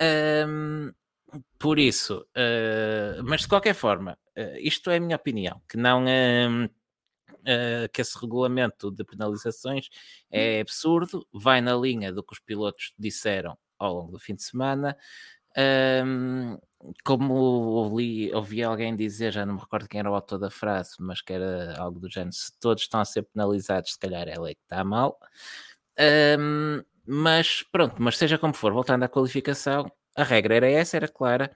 Um, 0.00 0.92
por 1.58 1.78
isso, 1.78 2.26
uh, 2.36 3.22
mas 3.24 3.42
de 3.42 3.48
qualquer 3.48 3.74
forma, 3.74 4.18
uh, 4.36 4.58
isto 4.60 4.90
é 4.90 4.96
a 4.96 5.00
minha 5.00 5.16
opinião, 5.16 5.60
que 5.68 5.76
não 5.76 6.04
uh, 7.48 7.88
que 7.92 8.00
esse 8.02 8.18
regulamento 8.18 8.90
de 8.90 9.04
penalizações 9.04 9.88
é 10.30 10.60
absurdo, 10.60 11.26
vai 11.32 11.60
na 11.60 11.74
linha 11.74 12.12
do 12.12 12.22
que 12.22 12.34
os 12.34 12.40
pilotos 12.40 12.92
disseram 12.98 13.56
ao 13.78 13.94
longo 13.94 14.12
do 14.12 14.18
fim 14.18 14.34
de 14.34 14.42
semana. 14.42 14.96
Um, 15.56 16.58
como 17.04 17.34
ouvi, 17.34 18.32
ouvi 18.32 18.62
alguém 18.62 18.94
dizer, 18.94 19.32
já 19.32 19.44
não 19.44 19.54
me 19.54 19.60
recordo 19.60 19.88
quem 19.88 19.98
era 20.00 20.10
o 20.10 20.14
autor 20.14 20.38
da 20.38 20.50
frase, 20.50 20.96
mas 21.00 21.20
que 21.20 21.32
era 21.32 21.76
algo 21.80 21.98
do 21.98 22.10
género: 22.10 22.32
se 22.32 22.52
todos 22.60 22.82
estão 22.84 23.00
a 23.00 23.04
ser 23.04 23.22
penalizados, 23.22 23.92
se 23.92 23.98
calhar 23.98 24.28
é 24.28 24.34
que 24.34 24.60
está 24.62 24.84
mal. 24.84 25.18
Um, 26.38 26.82
mas 27.06 27.64
pronto, 27.72 27.96
mas 27.98 28.16
seja 28.18 28.38
como 28.38 28.54
for, 28.54 28.72
voltando 28.72 29.02
à 29.04 29.08
qualificação, 29.08 29.90
a 30.16 30.22
regra 30.22 30.56
era 30.56 30.70
essa, 30.70 30.96
era 30.96 31.08
clara. 31.08 31.50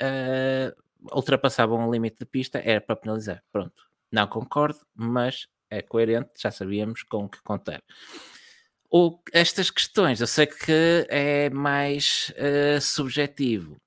Uh, 0.00 1.16
ultrapassavam 1.16 1.88
o 1.88 1.92
limite 1.92 2.18
de 2.18 2.26
pista, 2.26 2.58
era 2.58 2.80
para 2.80 2.96
penalizar. 2.96 3.42
Pronto, 3.52 3.84
não 4.12 4.26
concordo, 4.26 4.80
mas 4.94 5.48
é 5.70 5.80
coerente, 5.80 6.30
já 6.38 6.50
sabíamos 6.50 7.02
com 7.02 7.24
o 7.24 7.28
que 7.28 7.42
contar. 7.42 7.82
O, 8.90 9.18
estas 9.32 9.70
questões, 9.70 10.20
eu 10.20 10.26
sei 10.26 10.46
que 10.46 11.06
é 11.08 11.48
mais 11.48 12.30
uh, 12.36 12.78
subjetivo, 12.78 13.80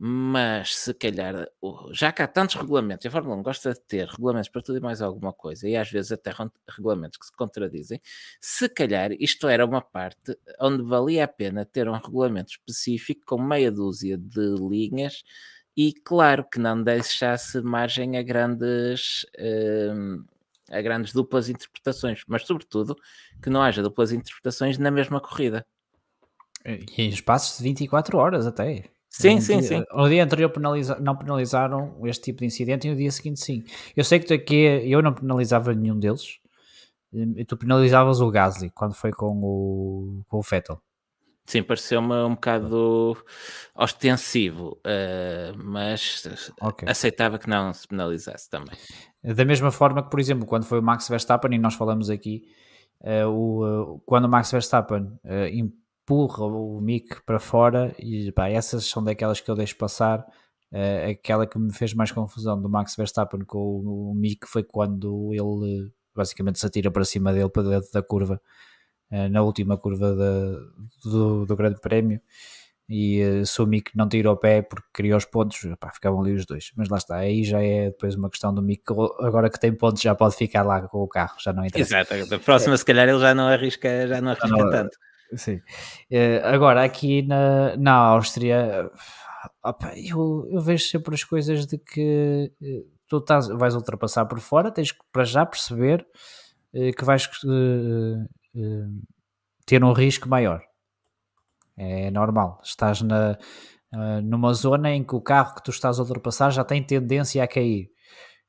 mas 0.00 0.76
se 0.76 0.94
calhar, 0.94 1.48
já 1.90 2.12
que 2.12 2.22
há 2.22 2.28
tantos 2.28 2.54
regulamentos, 2.54 3.04
a 3.04 3.10
Fórmula 3.10 3.34
1 3.34 3.42
gosta 3.42 3.74
de 3.74 3.80
ter 3.80 4.06
regulamentos 4.06 4.48
para 4.48 4.62
tudo 4.62 4.78
e 4.78 4.80
mais 4.80 5.02
alguma 5.02 5.32
coisa, 5.32 5.68
e 5.68 5.76
às 5.76 5.90
vezes 5.90 6.12
até 6.12 6.32
regulamentos 6.68 7.18
que 7.18 7.26
se 7.26 7.32
contradizem, 7.32 8.00
se 8.40 8.68
calhar 8.68 9.10
isto 9.18 9.48
era 9.48 9.66
uma 9.66 9.80
parte 9.82 10.38
onde 10.60 10.84
valia 10.84 11.24
a 11.24 11.28
pena 11.28 11.64
ter 11.64 11.88
um 11.88 11.98
regulamento 11.98 12.52
específico 12.52 13.22
com 13.26 13.42
meia 13.42 13.72
dúzia 13.72 14.16
de 14.16 14.54
linhas 14.60 15.24
e 15.78 15.92
claro 15.92 16.44
que 16.44 16.58
não 16.58 16.82
deixasse 16.82 17.62
margem 17.62 18.18
a 18.18 18.22
grandes. 18.22 19.24
Uh, 19.38 20.24
a 20.70 20.82
grandes 20.82 21.14
duplas 21.14 21.48
interpretações, 21.48 22.22
mas 22.26 22.42
sobretudo 22.42 22.94
que 23.42 23.48
não 23.48 23.62
haja 23.62 23.82
duplas 23.82 24.12
interpretações 24.12 24.76
na 24.76 24.90
mesma 24.90 25.18
corrida. 25.18 25.64
E 26.66 26.84
em 26.98 27.08
espaços 27.08 27.56
de 27.56 27.64
24 27.64 28.18
horas 28.18 28.46
até. 28.46 28.84
Sim, 29.08 29.40
sim, 29.40 29.62
sim. 29.62 29.82
No 29.90 30.06
dia 30.08 30.22
anterior 30.22 30.50
penaliza, 30.50 30.98
não 31.00 31.16
penalizaram 31.16 31.96
este 32.04 32.24
tipo 32.24 32.40
de 32.40 32.46
incidente 32.46 32.86
e 32.86 32.90
no 32.90 32.96
dia 32.96 33.10
seguinte 33.10 33.40
sim. 33.40 33.64
Eu 33.96 34.04
sei 34.04 34.18
que 34.18 34.34
aqui 34.34 34.56
eu 34.84 35.00
não 35.00 35.14
penalizava 35.14 35.72
nenhum 35.72 35.98
deles. 35.98 36.38
E 37.12 37.44
tu 37.46 37.56
penalizavas 37.56 38.20
o 38.20 38.30
Gasly 38.30 38.68
quando 38.70 38.94
foi 38.94 39.12
com 39.12 39.40
o, 39.42 40.22
com 40.28 40.38
o 40.38 40.42
Vettel. 40.42 40.82
Sim, 41.48 41.62
pareceu-me 41.62 42.12
um 42.12 42.34
bocado 42.34 43.16
ostensivo, 43.74 44.78
uh, 44.84 45.56
mas 45.56 46.52
okay. 46.60 46.86
aceitava 46.86 47.38
que 47.38 47.48
não 47.48 47.72
se 47.72 47.88
penalizasse 47.88 48.50
também. 48.50 48.76
Da 49.24 49.46
mesma 49.46 49.70
forma 49.70 50.02
que, 50.02 50.10
por 50.10 50.20
exemplo, 50.20 50.44
quando 50.44 50.66
foi 50.66 50.78
o 50.78 50.82
Max 50.82 51.08
Verstappen, 51.08 51.54
e 51.54 51.58
nós 51.58 51.72
falamos 51.72 52.10
aqui, 52.10 52.42
uh, 53.00 53.28
o, 53.30 53.94
uh, 53.94 53.98
quando 54.04 54.26
o 54.26 54.28
Max 54.28 54.50
Verstappen 54.52 55.10
empurra 55.50 56.44
o 56.44 56.82
Mick 56.82 57.22
para 57.24 57.38
fora, 57.38 57.94
e 57.98 58.30
pá, 58.30 58.50
essas 58.50 58.84
são 58.84 59.02
daquelas 59.02 59.40
que 59.40 59.50
eu 59.50 59.54
deixo 59.54 59.74
passar. 59.78 60.26
aquela 61.10 61.46
que 61.46 61.58
me 61.58 61.72
fez 61.72 61.94
mais 61.94 62.12
confusão 62.12 62.60
do 62.60 62.68
Max 62.68 62.94
Verstappen 62.94 63.40
com 63.40 63.58
o, 63.58 64.10
o 64.10 64.14
Mick 64.14 64.46
foi 64.46 64.62
quando 64.62 65.30
ele 65.32 65.90
basicamente 66.14 66.58
se 66.58 66.66
atira 66.66 66.90
para 66.90 67.06
cima 67.06 67.32
dele 67.32 67.48
para 67.48 67.62
dentro 67.62 67.90
da 67.90 68.02
curva 68.02 68.38
na 69.10 69.42
última 69.42 69.76
curva 69.78 70.12
de, 70.12 71.08
do, 71.10 71.46
do, 71.46 71.56
Grande 71.56 71.80
Prémio 71.80 72.20
e 72.88 73.22
uh, 73.22 73.46
se 73.46 73.62
que 73.82 73.96
não 73.96 74.08
tirou 74.08 74.32
o 74.32 74.36
pé 74.36 74.62
porque 74.62 74.86
criou 74.94 75.18
os 75.18 75.26
pontos, 75.26 75.60
pá, 75.78 75.90
ficavam 75.92 76.22
ali 76.22 76.32
os 76.32 76.46
dois. 76.46 76.72
Mas 76.74 76.88
lá 76.88 76.96
está, 76.96 77.16
aí 77.16 77.44
já 77.44 77.62
é 77.62 77.90
depois 77.90 78.14
uma 78.14 78.30
questão 78.30 78.54
do 78.54 78.62
Mick, 78.62 78.82
agora 79.20 79.50
que 79.50 79.60
tem 79.60 79.72
pontos 79.74 80.00
já 80.00 80.14
pode 80.14 80.36
ficar 80.36 80.62
lá 80.62 80.80
com 80.88 81.02
o 81.02 81.08
carro, 81.08 81.36
já 81.38 81.52
não 81.52 81.64
interessa. 81.64 82.00
Exato, 82.00 82.26
da 82.30 82.38
próxima 82.38 82.74
é. 82.74 82.76
se 82.78 82.84
calhar 82.84 83.06
ele 83.06 83.20
já 83.20 83.34
não 83.34 83.46
arrisca, 83.46 84.08
já 84.08 84.20
não 84.20 84.30
arrisca 84.30 84.48
não, 84.48 84.70
tanto. 84.70 84.98
Sim. 85.34 85.56
Uh, 86.10 86.40
agora 86.44 86.82
aqui 86.82 87.20
na, 87.22 87.76
na 87.76 87.92
Áustria, 87.92 88.90
opa, 89.62 89.92
eu, 89.94 90.48
eu 90.50 90.60
vejo 90.62 90.84
sempre 90.86 91.14
as 91.14 91.22
coisas 91.22 91.66
de 91.66 91.76
que 91.76 92.50
tu 93.06 93.18
estás, 93.18 93.48
vais 93.48 93.74
ultrapassar 93.74 94.24
por 94.24 94.40
fora, 94.40 94.70
tens 94.70 94.92
que 94.92 95.00
para 95.12 95.24
já 95.24 95.44
perceber 95.44 96.06
que 96.96 97.04
vais 97.04 97.26
uh, 98.58 99.02
ter 99.64 99.82
um 99.84 99.92
risco 99.92 100.28
maior. 100.28 100.62
É 101.76 102.10
normal. 102.10 102.60
Estás 102.64 103.02
na, 103.02 103.38
uh, 103.94 104.20
numa 104.22 104.52
zona 104.52 104.90
em 104.90 105.04
que 105.04 105.14
o 105.14 105.20
carro 105.20 105.54
que 105.54 105.62
tu 105.62 105.70
estás 105.70 105.98
a 105.98 106.02
ultrapassar 106.02 106.50
já 106.50 106.64
tem 106.64 106.82
tendência 106.82 107.42
a 107.42 107.46
cair. 107.46 107.90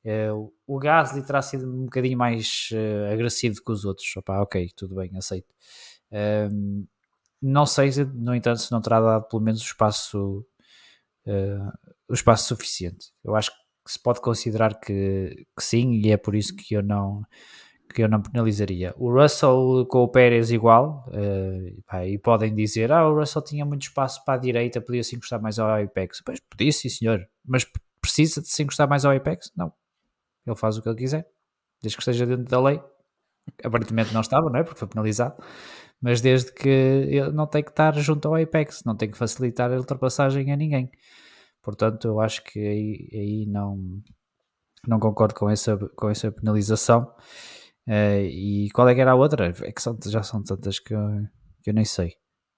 Uh, 0.03 0.51
o 0.66 0.80
Gasly 0.80 1.24
terá 1.24 1.41
sido 1.41 1.70
um 1.70 1.84
bocadinho 1.84 2.18
mais 2.18 2.70
agressivo 3.12 3.62
que 3.64 3.72
os 3.72 3.86
outros. 3.86 4.16
Opa, 4.18 4.41
ok, 4.41 4.70
tudo 4.76 4.95
bem, 4.95 5.16
aceito. 5.16 5.53
Uh, 6.12 6.88
não 7.41 7.66
sei, 7.66 7.91
no 8.16 8.34
entanto, 8.34 8.60
se 8.62 8.72
não 8.72 8.82
terá 8.82 8.99
dado 8.99 9.28
pelo 9.28 9.41
menos 9.41 9.62
o 9.62 9.66
espaço, 9.66 10.45
o 12.07 12.14
espaço 12.14 12.53
suficiente. 12.53 13.14
Eu 13.24 13.34
acho 13.34 13.49
que 13.49 13.93
se 13.93 14.01
pode 14.01 14.20
considerar 14.20 14.78
que, 14.78 15.47
que 15.55 15.64
sim, 15.64 15.93
e 15.93 16.12
é 16.12 16.18
por 16.18 16.36
isso 16.36 16.53
que 16.53 16.74
eu 16.74 16.84
não 16.84 17.24
que 17.94 18.04
eu 18.04 18.10
não 18.10 18.22
penalizaria. 18.22 18.94
O 18.98 19.12
Russell 19.12 19.86
com 19.90 20.04
o 20.04 20.08
Pérez 20.08 20.52
igual, 20.52 21.06
uh, 21.08 21.82
pá, 21.88 22.06
e 22.06 22.18
podem 22.18 22.54
dizer, 22.54 22.92
ah, 22.92 23.08
o 23.08 23.16
Russell 23.16 23.42
tinha 23.42 23.66
muito 23.66 23.84
espaço 23.84 24.24
para 24.24 24.36
a 24.36 24.38
direita, 24.38 24.80
podia 24.80 25.04
se 25.04 25.16
encostar 25.16 25.42
mais 25.42 25.58
ao 25.58 25.70
Apex. 25.70 26.22
Pois 26.24 26.40
podia 26.40 26.72
sim, 26.72 26.90
senhor, 26.90 27.28
mas 27.46 27.66
precisa 28.02 28.42
de 28.42 28.48
se 28.48 28.64
encostar 28.64 28.88
mais 28.88 29.06
ao 29.06 29.16
Apex? 29.16 29.52
Não. 29.56 29.74
Ele 30.46 30.56
faz 30.56 30.78
o 30.78 30.82
que 30.82 30.90
ele 30.90 30.98
quiser, 30.98 31.28
desde 31.82 31.98
que 31.98 32.02
esteja 32.02 32.26
dentro 32.26 32.46
da 32.46 32.62
lei. 32.62 32.82
Aparentemente 33.64 34.14
não 34.14 34.22
estava, 34.22 34.50
não 34.50 34.60
é? 34.60 34.64
Porque 34.64 34.80
foi 34.80 34.88
penalizado. 34.88 35.36
Mas 36.02 36.22
desde 36.22 36.52
que 36.54 36.70
ele 36.70 37.32
não 37.32 37.46
tem 37.46 37.64
que 37.64 37.72
estar 37.72 37.94
junto 37.96 38.28
ao 38.28 38.36
Apex, 38.36 38.84
não 38.86 38.96
tem 38.96 39.12
que 39.12 39.18
facilitar 39.18 39.72
a 39.72 39.76
ultrapassagem 39.76 40.52
a 40.52 40.56
ninguém. 40.56 40.90
Portanto, 41.62 42.08
eu 42.08 42.20
acho 42.20 42.44
que 42.44 42.60
aí, 42.60 43.10
aí 43.14 43.46
não, 43.46 44.02
não 44.88 45.00
concordo 45.00 45.36
com 45.36 45.50
essa, 45.50 45.78
com 45.78 46.10
essa 46.10 46.32
penalização. 46.32 47.12
Uh, 47.90 48.22
e 48.22 48.70
qual 48.70 48.88
é 48.88 48.94
que 48.94 49.02
era 49.02 49.14
a 49.14 49.16
outra? 49.16 49.52
É 49.64 49.72
que 49.72 49.82
são, 49.82 49.98
já 50.06 50.22
são 50.22 50.44
tantas 50.44 50.78
que 50.78 50.94
eu, 50.94 51.26
que 51.64 51.72
eu 51.72 51.74
nem 51.74 51.84
sei. 51.84 52.14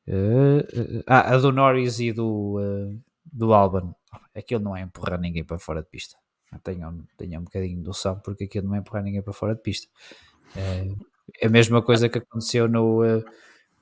Uh, 0.06 1.04
a 1.08 1.38
do 1.38 1.54
Norris 1.54 2.02
e 2.02 2.12
do, 2.12 2.60
do 3.32 3.54
Alban. 3.54 3.96
Aquilo 4.36 4.62
não 4.62 4.76
é 4.76 4.82
empurrar 4.82 5.18
ninguém 5.18 5.46
para 5.46 5.58
fora 5.58 5.82
de 5.82 5.90
pista. 5.90 6.18
Tenho, 6.66 7.08
tenho 7.18 7.40
um 7.40 7.46
bocadinho 7.46 7.78
de 7.78 7.88
noção 7.88 8.20
porque 8.20 8.44
aquilo 8.44 8.68
não 8.68 8.76
é 8.76 8.80
empurrar 8.80 9.02
ninguém 9.02 9.22
para 9.22 9.32
fora 9.32 9.56
de 9.56 9.62
pista. 9.62 9.88
é 11.40 11.48
a 11.48 11.50
mesma 11.50 11.82
coisa 11.82 12.10
que 12.10 12.18
aconteceu 12.18 12.68
no, 12.68 13.02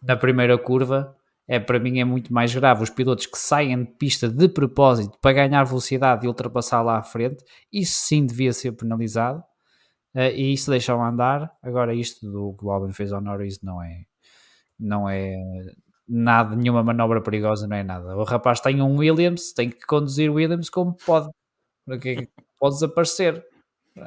na 0.03 0.15
primeira 0.15 0.55
curva. 0.55 1.15
É, 1.47 1.59
para 1.59 1.79
mim 1.79 1.99
é 1.99 2.05
muito 2.05 2.31
mais 2.31 2.53
grave 2.53 2.83
os 2.83 2.91
pilotos 2.91 3.25
que 3.25 3.39
saem 3.39 3.83
de 3.83 3.91
pista 3.93 4.29
de 4.29 4.47
propósito 4.47 5.17
para 5.19 5.33
ganhar 5.33 5.63
velocidade 5.63 6.23
e 6.23 6.27
ultrapassar 6.27 6.83
lá 6.83 6.99
à 6.99 7.01
frente. 7.01 7.43
Isso 7.73 8.01
sim 8.05 8.23
devia 8.23 8.53
ser 8.53 8.73
penalizado 8.73 9.43
uh, 10.15 10.19
e 10.35 10.53
isso 10.53 10.71
deixam 10.71 11.03
andar. 11.03 11.51
Agora, 11.61 11.93
isto 11.93 12.29
do 12.29 12.55
que 12.57 12.65
o 12.65 12.71
Albon 12.71 12.93
fez 12.93 13.11
ao 13.11 13.21
Norris 13.21 13.61
não 13.61 13.81
é, 13.81 14.05
não 14.79 15.09
é 15.09 15.37
nada, 16.07 16.55
nenhuma 16.55 16.83
manobra 16.83 17.21
perigosa, 17.21 17.67
não 17.67 17.77
é 17.77 17.83
nada. 17.83 18.17
O 18.17 18.23
rapaz 18.23 18.59
tem 18.59 18.81
um 18.81 18.97
Williams, 18.97 19.53
tem 19.53 19.69
que 19.69 19.85
conduzir 19.85 20.31
o 20.31 20.35
Williams 20.35 20.69
como 20.69 20.93
pode, 21.05 21.29
porque 21.85 22.27
pode 22.59 22.75
desaparecer. 22.75 23.45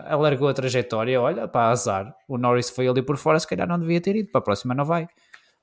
Alargou 0.06 0.48
a 0.48 0.54
trajetória, 0.54 1.20
olha, 1.20 1.46
para 1.46 1.70
azar. 1.70 2.14
O 2.26 2.38
Norris 2.38 2.70
foi 2.70 2.88
ali 2.88 3.02
por 3.02 3.16
fora, 3.16 3.38
se 3.38 3.46
calhar 3.46 3.68
não 3.68 3.78
devia 3.78 4.00
ter 4.00 4.16
ido, 4.16 4.30
para 4.30 4.40
a 4.40 4.42
próxima 4.42 4.74
não 4.74 4.84
vai. 4.84 5.06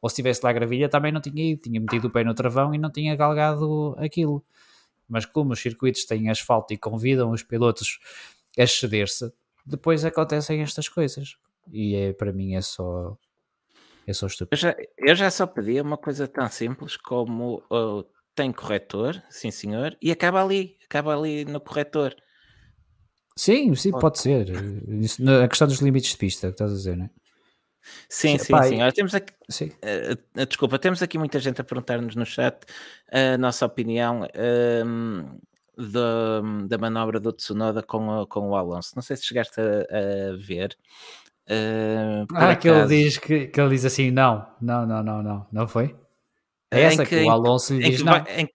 Ou 0.02 0.10
se 0.10 0.18
tivesse 0.18 0.42
lá 0.44 0.52
a 0.52 0.54
gravilha 0.54 0.88
também 0.88 1.12
não 1.12 1.20
tinha 1.20 1.52
ido, 1.52 1.62
tinha 1.62 1.80
metido 1.80 2.08
o 2.08 2.12
pé 2.12 2.24
no 2.24 2.34
travão 2.34 2.74
e 2.74 2.78
não 2.78 2.92
tinha 2.92 3.16
galgado 3.16 3.96
aquilo. 3.98 4.44
Mas 5.08 5.26
como 5.26 5.54
os 5.54 5.60
circuitos 5.60 6.06
têm 6.06 6.30
asfalto 6.30 6.74
e 6.74 6.78
convidam 6.78 7.32
os 7.32 7.44
pilotos 7.44 8.00
a 8.58 8.68
ceder-se, 8.68 9.32
depois 9.70 10.04
acontecem 10.04 10.62
estas 10.62 10.90
coisas. 10.90 11.38
E 11.72 11.96
é, 11.96 12.14
para 12.14 12.34
mim 12.34 12.56
é 12.56 12.62
só. 12.62 13.18
É 14.08 14.14
só 14.14 14.26
estúpido. 14.26 14.56
Eu 14.56 14.58
já, 14.58 14.76
eu 14.98 15.16
já 15.16 15.30
só 15.30 15.46
pedi 15.46 15.80
uma 15.80 15.98
coisa 15.98 16.28
tão 16.28 16.50
simples 16.50 16.98
como 16.98 17.64
uh, 17.72 18.04
tem 18.34 18.52
corretor, 18.52 19.22
sim 19.30 19.52
senhor, 19.52 19.96
e 20.02 20.12
acaba 20.12 20.44
ali, 20.44 20.78
acaba 20.84 21.16
ali 21.16 21.46
no 21.46 21.60
corretor. 21.60 22.16
Sim, 23.38 23.76
sim, 23.76 23.92
pode 23.92 24.20
ser. 24.20 24.50
Isso, 25.00 25.22
a 25.30 25.48
questão 25.48 25.68
dos 25.68 25.80
limites 25.80 26.12
de 26.12 26.18
pista, 26.18 26.48
que 26.48 26.54
estás 26.54 26.72
a 26.72 26.76
dizer, 26.76 26.98
não 26.98 27.06
é? 27.06 27.10
Sim, 28.10 28.38
sim, 28.38 28.52
Pai, 28.52 28.70
sim. 28.70 28.82
Olha, 28.82 28.92
temos 28.92 29.16
aqui, 29.16 29.34
sim. 29.50 29.68
Uh, 29.68 30.46
desculpa, 30.46 30.80
temos 30.80 31.02
aqui 31.02 31.18
muita 31.18 31.40
gente 31.40 31.62
a 31.62 31.64
perguntar-nos 31.64 32.16
no 32.16 32.26
chat 32.26 32.66
a 33.12 33.38
nossa 33.38 33.66
opinião 33.66 34.24
uh, 34.24 35.40
da, 35.80 36.42
da 36.68 36.78
manobra 36.78 37.20
do 37.20 37.32
Tsunoda 37.32 37.82
com, 37.82 38.26
com 38.28 38.50
o 38.50 38.56
Alonso. 38.56 38.94
Não 38.96 39.02
sei 39.02 39.16
se 39.16 39.26
chegaste 39.26 39.60
a, 39.60 39.64
a 39.64 40.38
ver. 40.38 40.78
Uh, 41.50 42.28
ah, 42.36 42.52
acaso, 42.52 42.60
que 42.60 42.68
ele 42.68 42.88
diz 42.88 43.18
que, 43.18 43.48
que 43.48 43.60
ele 43.60 43.70
diz 43.72 43.86
assim: 43.86 44.12
não, 44.12 44.46
não, 44.62 44.86
não, 44.86 45.02
não, 45.02 45.24
não, 45.24 45.48
não 45.52 45.68
foi? 45.68 45.96
É 46.70 46.82
essa 46.82 47.04
que, 47.04 47.18
que, 47.18 47.26
o 47.26 47.30
Alonso 47.32 47.74
lhe 47.74 47.90
diz: 47.90 48.04
não. 48.04 48.12
Vai, 48.12 48.24
em, 48.42 48.50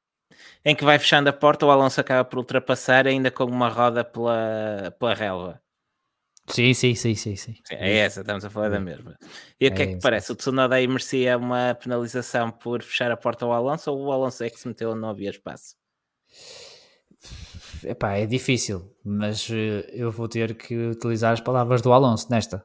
em, 0.64 0.77
que 0.77 0.85
vai 0.85 0.99
fechando 0.99 1.29
a 1.29 1.33
porta, 1.33 1.66
o 1.66 1.70
Alonso 1.70 2.01
acaba 2.01 2.25
por 2.25 2.39
ultrapassar 2.39 3.07
ainda 3.07 3.31
com 3.31 3.45
uma 3.45 3.68
roda 3.68 4.05
pela, 4.05 4.95
pela 4.99 5.14
relva. 5.14 5.61
Sim, 6.47 6.75
sim, 6.75 6.95
sim, 6.95 7.14
sim, 7.14 7.35
sim. 7.37 7.55
É 7.70 7.97
essa, 7.99 8.20
estamos 8.20 8.45
a 8.45 8.51
falar 8.51 8.68
da 8.68 8.79
mesma. 8.79 9.16
E 9.59 9.66
o 9.66 9.75
que 9.75 9.83
é, 9.83 9.87
é 9.87 9.95
que 9.95 10.01
parece? 10.01 10.31
O 10.31 10.37
Tsunoda 10.37 10.75
aí 10.75 10.87
merecia 10.87 11.39
uma 11.39 11.75
penalização 11.75 12.51
por 12.51 12.83
fechar 12.83 13.11
a 13.11 13.16
porta 13.16 13.47
ao 13.47 13.53
Alonso 13.53 13.91
ou 13.91 14.05
o 14.05 14.12
Alonso 14.12 14.45
é 14.45 14.51
que 14.51 14.61
se 14.61 14.68
meteu 14.68 14.95
não 14.95 15.09
havia 15.09 15.31
espaço? 15.31 15.75
Epá, 17.85 18.14
é 18.14 18.27
difícil, 18.27 18.95
mas 19.05 19.49
eh, 19.51 19.91
eu 19.93 20.11
vou 20.11 20.29
ter 20.29 20.55
que 20.55 20.75
utilizar 20.89 21.33
as 21.33 21.41
palavras 21.41 21.83
do 21.83 21.93
Alonso 21.93 22.29
nesta. 22.31 22.64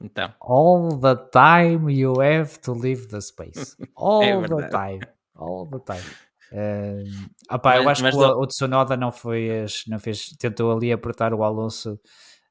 Então. 0.00 0.32
All 0.40 0.98
the 1.00 1.16
time 1.32 1.92
you 1.92 2.20
have 2.20 2.58
to 2.60 2.72
leave 2.72 3.08
the 3.08 3.20
space. 3.20 3.76
É 3.82 3.88
All 3.96 4.44
é 4.44 4.48
the 4.48 4.68
time. 4.68 5.00
All 5.34 5.66
the 5.66 5.80
time. 5.80 6.28
Uh, 6.50 7.54
opá, 7.54 7.74
mas, 7.74 7.82
eu 7.82 7.90
acho 7.90 8.10
que 8.10 8.16
o, 8.16 8.40
o 8.40 8.46
Tsunoda 8.46 8.96
não, 8.96 9.12
foi, 9.12 9.66
não 9.86 9.98
fez, 9.98 10.30
tentou 10.38 10.72
ali 10.72 10.90
apertar 10.90 11.34
o 11.34 11.42
Alonso 11.42 12.00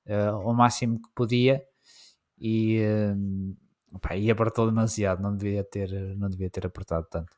uh, 0.08 0.36
ao 0.36 0.54
máximo 0.54 1.02
que 1.02 1.10
podia 1.16 1.64
e, 2.38 2.80
uh, 2.82 3.96
opa, 3.96 4.16
e 4.16 4.30
apertou 4.30 4.68
demasiado, 4.68 5.22
não 5.22 5.36
devia, 5.36 5.64
ter, 5.64 5.90
não 6.16 6.30
devia 6.30 6.50
ter 6.50 6.66
apertado 6.66 7.08
tanto. 7.10 7.37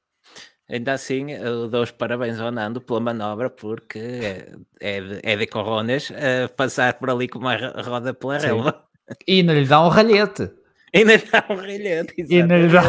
Ainda 0.70 0.94
assim, 0.94 1.32
eu 1.32 1.68
dou 1.68 1.82
os 1.82 1.90
parabéns 1.90 2.40
ao 2.40 2.52
Nando 2.52 2.80
pela 2.80 3.00
manobra, 3.00 3.50
porque 3.50 3.98
é, 3.98 4.52
é 4.80 5.02
de, 5.02 5.20
é 5.24 5.36
de 5.36 5.48
coronas 5.48 6.12
uh, 6.12 6.54
passar 6.56 6.94
por 6.94 7.10
ali 7.10 7.28
com 7.28 7.40
uma 7.40 7.56
roda 7.56 8.14
pela 8.14 8.38
relva. 8.38 8.84
E 9.26 9.42
não 9.42 9.54
lhe 9.56 9.66
dá 9.66 9.84
um 9.84 9.88
ralhete. 9.88 10.52
E 10.94 11.04
não 11.04 11.14
lhe 11.14 11.26
dá 11.26 11.46
um 11.50 11.56
ralhete, 11.56 12.14
e 12.22 12.44
não 12.44 12.58
lhe 12.58 12.68
dá, 12.68 12.84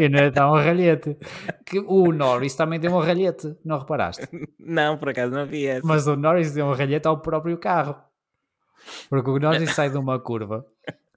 e 0.00 0.08
não 0.08 0.18
lhe 0.18 0.30
dá 0.30 0.50
um 0.50 0.54
ralhete. 0.54 1.16
Que 1.66 1.78
o 1.78 2.10
Norris 2.10 2.54
também 2.54 2.80
deu 2.80 2.92
um 2.92 3.00
ralhete, 3.00 3.54
não 3.62 3.78
reparaste? 3.78 4.26
Não, 4.58 4.96
por 4.96 5.10
acaso 5.10 5.30
não 5.30 5.46
vi 5.46 5.66
essa. 5.66 5.86
Mas 5.86 6.06
o 6.06 6.16
Norris 6.16 6.52
deu 6.52 6.64
um 6.64 6.72
ralhete 6.72 7.06
ao 7.06 7.18
próprio 7.20 7.58
carro. 7.58 7.96
Porque 9.10 9.30
o 9.30 9.38
Norris 9.38 9.74
sai 9.74 9.90
de 9.90 9.98
uma 9.98 10.18
curva, 10.18 10.64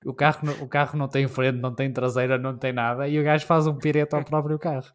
o 0.06 0.14
carro, 0.14 0.40
o 0.62 0.68
carro 0.68 0.98
não 0.98 1.08
tem 1.08 1.28
frente, 1.28 1.60
não 1.60 1.74
tem 1.74 1.92
traseira, 1.92 2.38
não 2.38 2.58
tem 2.58 2.74
nada, 2.74 3.08
e 3.08 3.20
o 3.20 3.24
gajo 3.24 3.46
faz 3.46 3.68
um 3.68 3.76
pireto 3.76 4.16
ao 4.16 4.24
próprio 4.24 4.60
carro. 4.60 4.88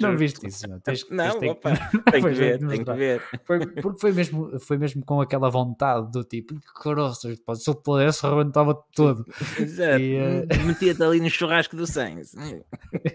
Não 0.00 0.16
viste 0.16 0.46
isso? 0.46 0.68
Não, 0.68 0.80
Tens, 0.80 1.08
não 1.08 1.38
tem, 1.38 1.50
opa, 1.50 1.70
tem 2.10 2.22
que 2.22 2.30
ver, 2.30 2.58
tem 2.58 2.84
que 2.84 2.92
ver. 2.92 3.22
Foi, 3.44 3.66
porque 3.66 4.00
foi 4.00 4.12
mesmo, 4.12 4.58
foi 4.58 4.76
mesmo 4.76 5.04
com 5.04 5.20
aquela 5.20 5.48
vontade 5.48 6.10
do 6.10 6.24
tipo, 6.24 6.58
caroças, 6.82 7.38
se 7.54 7.70
eu 7.70 7.74
pudesse, 7.76 8.26
rebentava 8.26 8.74
tudo. 8.94 9.24
Exato, 9.58 10.02
uh... 10.02 10.66
metia-te 10.66 11.02
ali 11.02 11.20
no 11.20 11.30
churrasco 11.30 11.76
do 11.76 11.86
Sainz. 11.86 12.34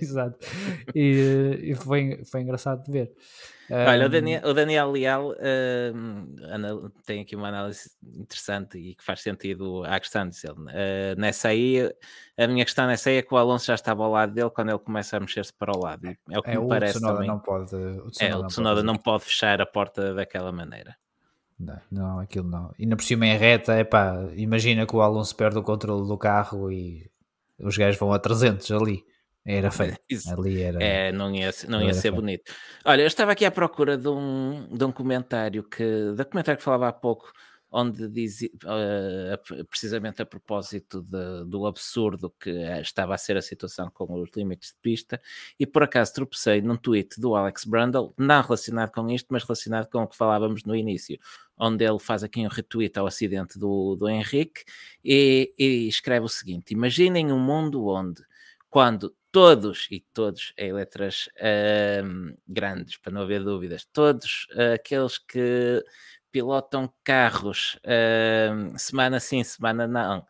Exato, 0.02 0.38
e, 0.96 1.60
e 1.62 1.76
foi, 1.76 2.22
foi 2.24 2.42
engraçado 2.42 2.84
de 2.86 2.92
ver. 2.92 3.12
Olha, 3.70 4.06
o 4.06 4.10
Daniel, 4.10 4.42
o 4.44 4.54
Daniel 4.54 4.92
Leal 4.92 5.32
uh, 5.32 6.90
tem 7.06 7.22
aqui 7.22 7.36
uma 7.36 7.48
análise 7.48 7.92
interessante 8.04 8.78
e 8.78 8.94
que 8.94 9.04
faz 9.04 9.22
sentido 9.22 9.84
à 9.86 10.00
questão 10.00 10.28
de 10.28 10.44
Uh, 10.44 11.16
nessa 11.18 11.50
aí, 11.50 11.90
a 12.38 12.48
minha 12.48 12.66
questão 12.66 12.88
nessa 12.88 13.10
aí 13.10 13.18
é 13.18 13.22
que 13.22 13.34
o 13.34 13.38
Alonso 13.38 13.66
já 13.66 13.76
estava 13.76 14.04
ao 14.04 14.12
lado 14.12 14.34
dele 14.34 14.50
quando 14.50 14.70
ele 14.70 14.80
começa 14.80 15.18
a 15.18 15.20
mexer-se 15.20 15.54
para 15.54 15.76
o 15.76 15.80
lado. 15.80 16.08
é 16.08 16.40
o 16.40 16.42
que 16.42 16.50
é, 16.50 16.58
me 16.58 16.68
parece 16.68 16.94
Tsunoda 16.94 17.14
também. 17.14 17.28
Não 17.30 17.40
pode, 17.40 17.76
o 17.76 18.10
Tsunoda, 18.10 18.18
é, 18.20 18.36
o 18.36 18.48
Tsunoda 18.48 18.84
não, 18.84 18.94
pode, 18.94 18.98
não 18.98 18.98
pode 18.98 19.24
fechar 19.26 19.62
a 19.62 19.66
porta 19.66 20.14
daquela 20.14 20.52
maneira. 20.52 20.96
Não, 21.60 21.80
não, 21.92 22.20
aquilo 22.20 22.50
não. 22.50 22.74
E 22.78 22.86
na 22.86 22.96
por 22.96 23.04
cima 23.04 23.28
em 23.28 23.38
reta, 23.38 23.74
é 23.74 23.84
pá, 23.84 24.16
imagina 24.36 24.86
que 24.86 24.96
o 24.96 25.02
Alonso 25.02 25.36
perde 25.36 25.60
o 25.60 25.64
controle 25.64 26.08
do 26.08 26.18
carro 26.18 26.72
e 26.72 27.10
os 27.60 27.78
gajos 27.78 28.00
vão 28.00 28.12
a 28.12 28.20
300 28.20 28.72
ali. 28.72 29.06
Era 29.46 29.70
feio. 29.72 29.96
Isso. 30.10 30.34
Ali 30.34 30.62
era. 30.62 30.84
É, 30.84 31.12
não 31.12 31.34
ia, 31.34 31.52
não 31.68 31.82
ia 31.82 31.94
ser 31.94 32.04
feio. 32.04 32.16
bonito. 32.16 32.52
Olha, 32.86 33.02
eu 33.02 33.08
estava 33.08 33.32
aqui 33.32 33.46
à 33.46 33.52
procura 33.52 33.98
de 33.98 34.08
um, 34.08 34.68
de 34.72 34.84
um 34.84 34.92
comentário 34.92 35.64
que. 35.64 36.14
Da 36.16 36.26
comentário 36.26 36.58
que 36.58 36.64
falava 36.64 36.88
há 36.88 36.94
pouco, 36.94 37.32
onde 37.74 38.08
dizia 38.08 38.52
uh, 38.66 39.66
precisamente 39.66 40.22
a 40.22 40.26
propósito 40.26 41.02
de, 41.02 41.44
do 41.46 41.66
absurdo 41.66 42.30
que 42.40 42.52
estava 42.80 43.16
a 43.16 43.18
ser 43.18 43.36
a 43.36 43.42
situação 43.42 43.90
com 43.90 44.22
os 44.22 44.30
limites 44.36 44.70
de 44.70 44.78
pista, 44.80 45.20
e 45.60 45.66
por 45.66 45.82
acaso 45.82 46.14
tropecei 46.14 46.62
num 46.62 46.78
tweet 46.78 47.20
do 47.20 47.36
Alex 47.36 47.66
Brundle, 47.66 48.14
não 48.16 48.44
relacionado 48.44 48.92
com 48.92 49.10
isto, 49.10 49.28
mas 49.32 49.44
relacionado 49.44 49.90
com 49.90 50.04
o 50.04 50.08
que 50.08 50.16
falávamos 50.16 50.64
no 50.64 50.76
início, 50.76 51.18
onde 51.58 51.84
ele 51.84 51.98
faz 51.98 52.24
aqui 52.24 52.42
um 52.42 52.48
retweet 52.48 52.98
ao 53.00 53.08
acidente 53.08 53.58
do, 53.58 53.96
do 53.96 54.08
Henrique 54.08 54.64
e, 55.04 55.52
e 55.58 55.88
escreve 55.88 56.28
o 56.28 56.30
seguinte: 56.30 56.74
Imaginem 56.74 57.32
um 57.32 57.40
mundo 57.40 57.88
onde, 57.88 58.22
quando 58.70 59.16
todos, 59.32 59.88
e 59.90 60.00
todos 60.14 60.54
em 60.56 60.72
letras 60.72 61.28
uh, 61.38 62.38
grandes, 62.48 62.98
para 62.98 63.12
não 63.12 63.24
haver 63.24 63.44
dúvidas, 63.44 63.84
todos 63.92 64.48
uh, 64.52 64.76
aqueles 64.76 65.18
que 65.18 65.84
pilotam 66.34 66.92
carros 67.04 67.80
uh, 67.86 68.78
semana 68.78 69.22
sim, 69.22 69.42
semana 69.44 69.88
não, 69.88 70.26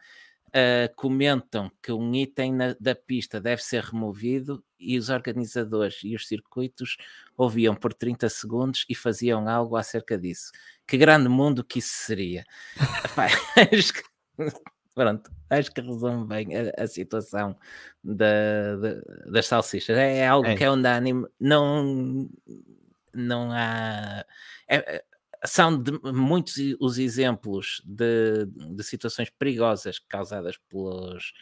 Uh, 0.56 0.86
comentam 0.96 1.72
que 1.82 1.92
um 1.92 2.14
item 2.14 2.54
na, 2.54 2.76
da 2.80 2.94
pista 2.94 3.42
deve 3.42 3.64
ser 3.64 3.86
removido 3.86 4.64
e 4.80 5.00
os 5.00 5.10
organizadores 5.10 6.02
e 6.04 6.16
os 6.16 6.28
circuitos 6.28 6.96
ouviam 7.36 7.74
por 7.74 7.92
30 7.92 8.30
segundos 8.30 8.86
e 8.88 8.94
faziam 8.94 9.50
algo 9.50 9.76
acerca 9.76 10.16
disso. 10.16 10.52
Que 10.86 10.96
grande 10.96 11.28
mundo 11.28 11.64
que 11.64 11.80
isso 11.80 12.06
seria! 12.06 12.46
Pronto, 14.94 15.32
acho 15.50 15.72
que 15.72 15.82
resume 15.82 16.28
bem 16.28 16.50
a, 16.56 16.84
a 16.84 16.86
situação 16.86 17.58
da, 18.04 18.76
da, 18.76 19.02
das 19.32 19.48
salsichas. 19.48 19.98
É, 19.98 20.18
é 20.18 20.28
algo 20.28 20.48
é. 20.48 20.56
que 20.56 20.64
é 20.64 20.70
unânime, 20.70 21.26
não, 21.40 22.30
não 23.12 23.52
há. 23.52 24.24
É, 24.68 24.98
é 24.98 25.04
são 25.46 25.82
de, 25.82 25.92
muitos 26.04 26.56
os 26.80 26.98
exemplos 26.98 27.82
de, 27.86 28.46
de 28.46 28.84
situações 28.84 29.30
perigosas 29.30 30.00
causadas 30.00 30.58
pelos, 30.70 31.34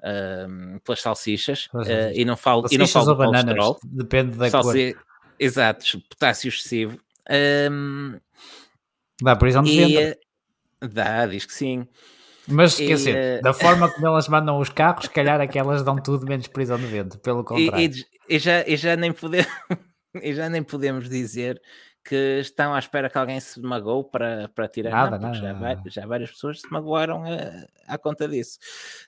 uh, 0.00 0.80
pelas 0.84 1.00
salsichas 1.00 1.66
uh, 1.74 2.12
e 2.14 2.24
não 2.24 2.36
falo, 2.36 2.66
e 2.70 2.78
não 2.78 2.86
falo 2.86 3.12
de 3.12 3.16
colesterol. 3.16 3.78
Depende 3.84 4.36
da 4.36 4.50
Salsi 4.50 4.94
cor. 4.94 5.04
Exato, 5.38 6.00
potássio 6.08 6.48
excessivo. 6.48 6.98
Um, 7.70 8.18
dá 9.22 9.36
prisão 9.36 9.62
de 9.62 9.70
e, 9.70 10.16
Dá, 10.80 11.26
diz 11.26 11.44
que 11.44 11.52
sim. 11.52 11.86
Mas 12.46 12.76
quer 12.76 12.94
dizer, 12.94 13.40
uh... 13.40 13.42
da 13.42 13.52
forma 13.52 13.90
como 13.90 14.06
elas 14.06 14.28
mandam 14.28 14.58
os 14.58 14.70
carros, 14.70 15.04
se 15.04 15.10
calhar 15.10 15.40
aquelas 15.40 15.82
dão 15.82 15.96
tudo 16.00 16.26
menos 16.26 16.46
prisão 16.46 16.78
de 16.78 16.86
vento, 16.86 17.18
pelo 17.18 17.44
contrário. 17.44 17.78
E, 17.78 18.06
e, 18.28 18.36
e 18.36 18.38
já, 18.38 18.66
e, 18.66 18.76
já 18.76 18.96
nem 18.96 19.12
podemos, 19.12 19.52
e 20.22 20.32
já 20.32 20.48
nem 20.48 20.62
podemos 20.62 21.08
dizer 21.08 21.60
que 22.08 22.38
estão 22.40 22.72
à 22.72 22.78
espera 22.78 23.10
que 23.10 23.18
alguém 23.18 23.38
se 23.38 23.60
magoe 23.60 24.02
para, 24.10 24.48
para 24.54 24.66
tirar. 24.66 24.90
Nada, 24.90 25.18
não, 25.18 25.28
nada, 25.28 25.34
já, 25.38 25.52
nada. 25.52 25.82
já, 25.90 26.06
várias 26.06 26.30
pessoas 26.30 26.62
se 26.62 26.72
magoaram 26.72 27.22
a, 27.22 27.28
eh, 27.28 27.66
à 27.86 27.98
conta 27.98 28.26
disso. 28.26 28.58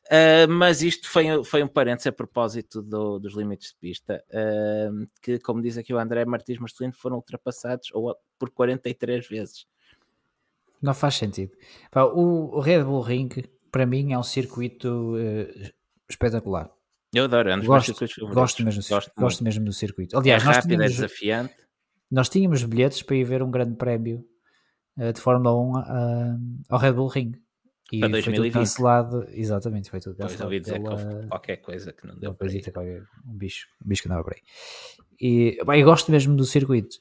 Uh, 0.05 0.51
mas 0.51 0.83
isto 0.83 1.09
foi, 1.09 1.43
foi 1.43 1.63
um 1.63 1.69
parênteses 1.69 2.09
a 2.09 2.13
propósito 2.13 2.83
do, 2.83 3.19
dos 3.19 3.35
limites 3.35 3.71
de 3.71 3.77
pista, 3.77 4.23
uh, 4.29 5.07
que, 5.23 5.39
como 5.39 5.63
diz 5.63 5.79
aqui 5.79 5.95
o 5.95 5.99
André 5.99 6.27
Martins 6.27 6.59
Marcelino, 6.59 6.93
foram 6.93 7.17
ultrapassados 7.17 7.89
ou, 7.95 8.15
por 8.39 8.51
43 8.51 9.27
vezes. 9.27 9.67
Não 10.83 10.93
faz 10.93 11.15
sentido. 11.15 11.53
O, 12.15 12.59
o 12.59 12.61
Red 12.61 12.85
Bull 12.85 13.01
Ring, 13.01 13.31
para 13.73 13.87
mim, 13.87 14.13
é 14.13 14.19
um 14.19 14.23
circuito 14.23 15.15
uh, 15.15 15.71
espetacular. 16.07 16.71
Eu 17.15 17.25
adoro, 17.25 17.49
é 17.49 17.57
um 17.57 17.65
gosto, 17.65 17.93
gosto, 18.33 18.63
mesmo, 18.63 18.83
gosto, 18.87 19.11
gosto 19.17 19.43
mesmo 19.43 19.65
do 19.65 19.73
circuito. 19.73 20.19
Aliás, 20.19 20.43
é 20.43 20.47
rápido, 20.47 20.75
é 20.75 20.77
tínhamos, 20.77 20.93
é 20.93 20.95
desafiante. 20.97 21.70
Nós 22.11 22.29
tínhamos 22.29 22.63
bilhetes 22.65 23.03
para 23.03 23.17
ir 23.17 23.25
ver 23.25 23.43
um 23.43 23.51
grande 23.51 23.77
prémio 23.77 24.25
uh, 24.97 25.13
de 25.13 25.21
Fórmula 25.21 25.55
1 25.55 25.71
uh, 25.71 26.65
ao 26.69 26.79
Red 26.79 26.93
Bull 26.93 27.09
Ring. 27.09 27.33
E 27.93 28.01
para 28.01 28.09
2020. 28.09 28.25
foi 28.25 28.35
tudo 28.35 28.53
cancelado, 28.53 29.27
exatamente, 29.31 29.91
foi 29.91 30.01
tudo 30.01 30.17
cancelado. 30.17 30.37
Pois 30.37 30.45
ouvi 30.45 30.61
dizer 30.61 30.81
pela, 30.81 31.27
qualquer 31.29 31.57
coisa 31.57 31.93
que 31.93 32.07
não 32.07 32.17
deu 32.17 32.35
para 32.35 32.53
ir. 32.53 32.71
Qualquer, 32.71 33.03
um 33.27 33.37
bicho, 33.37 33.67
um 33.85 33.89
bicho 33.89 34.03
que 34.03 34.09
andava 34.09 34.23
por 34.23 34.33
aí. 34.33 34.41
E, 35.21 35.65
bem, 35.65 35.81
eu 35.81 35.87
gosto 35.87 36.11
mesmo 36.11 36.37
do 36.37 36.45
circuito. 36.45 36.97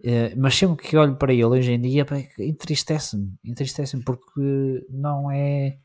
Uh, 0.00 0.32
mas 0.36 0.54
sempre 0.54 0.86
que 0.86 0.96
olho 0.96 1.16
para 1.16 1.32
ele 1.32 1.44
hoje 1.44 1.72
em 1.72 1.80
dia 1.80 2.06
entristece-me, 2.38 3.34
entristece-me 3.44 4.04
porque 4.04 4.86
não 4.88 5.28
é 5.28 5.78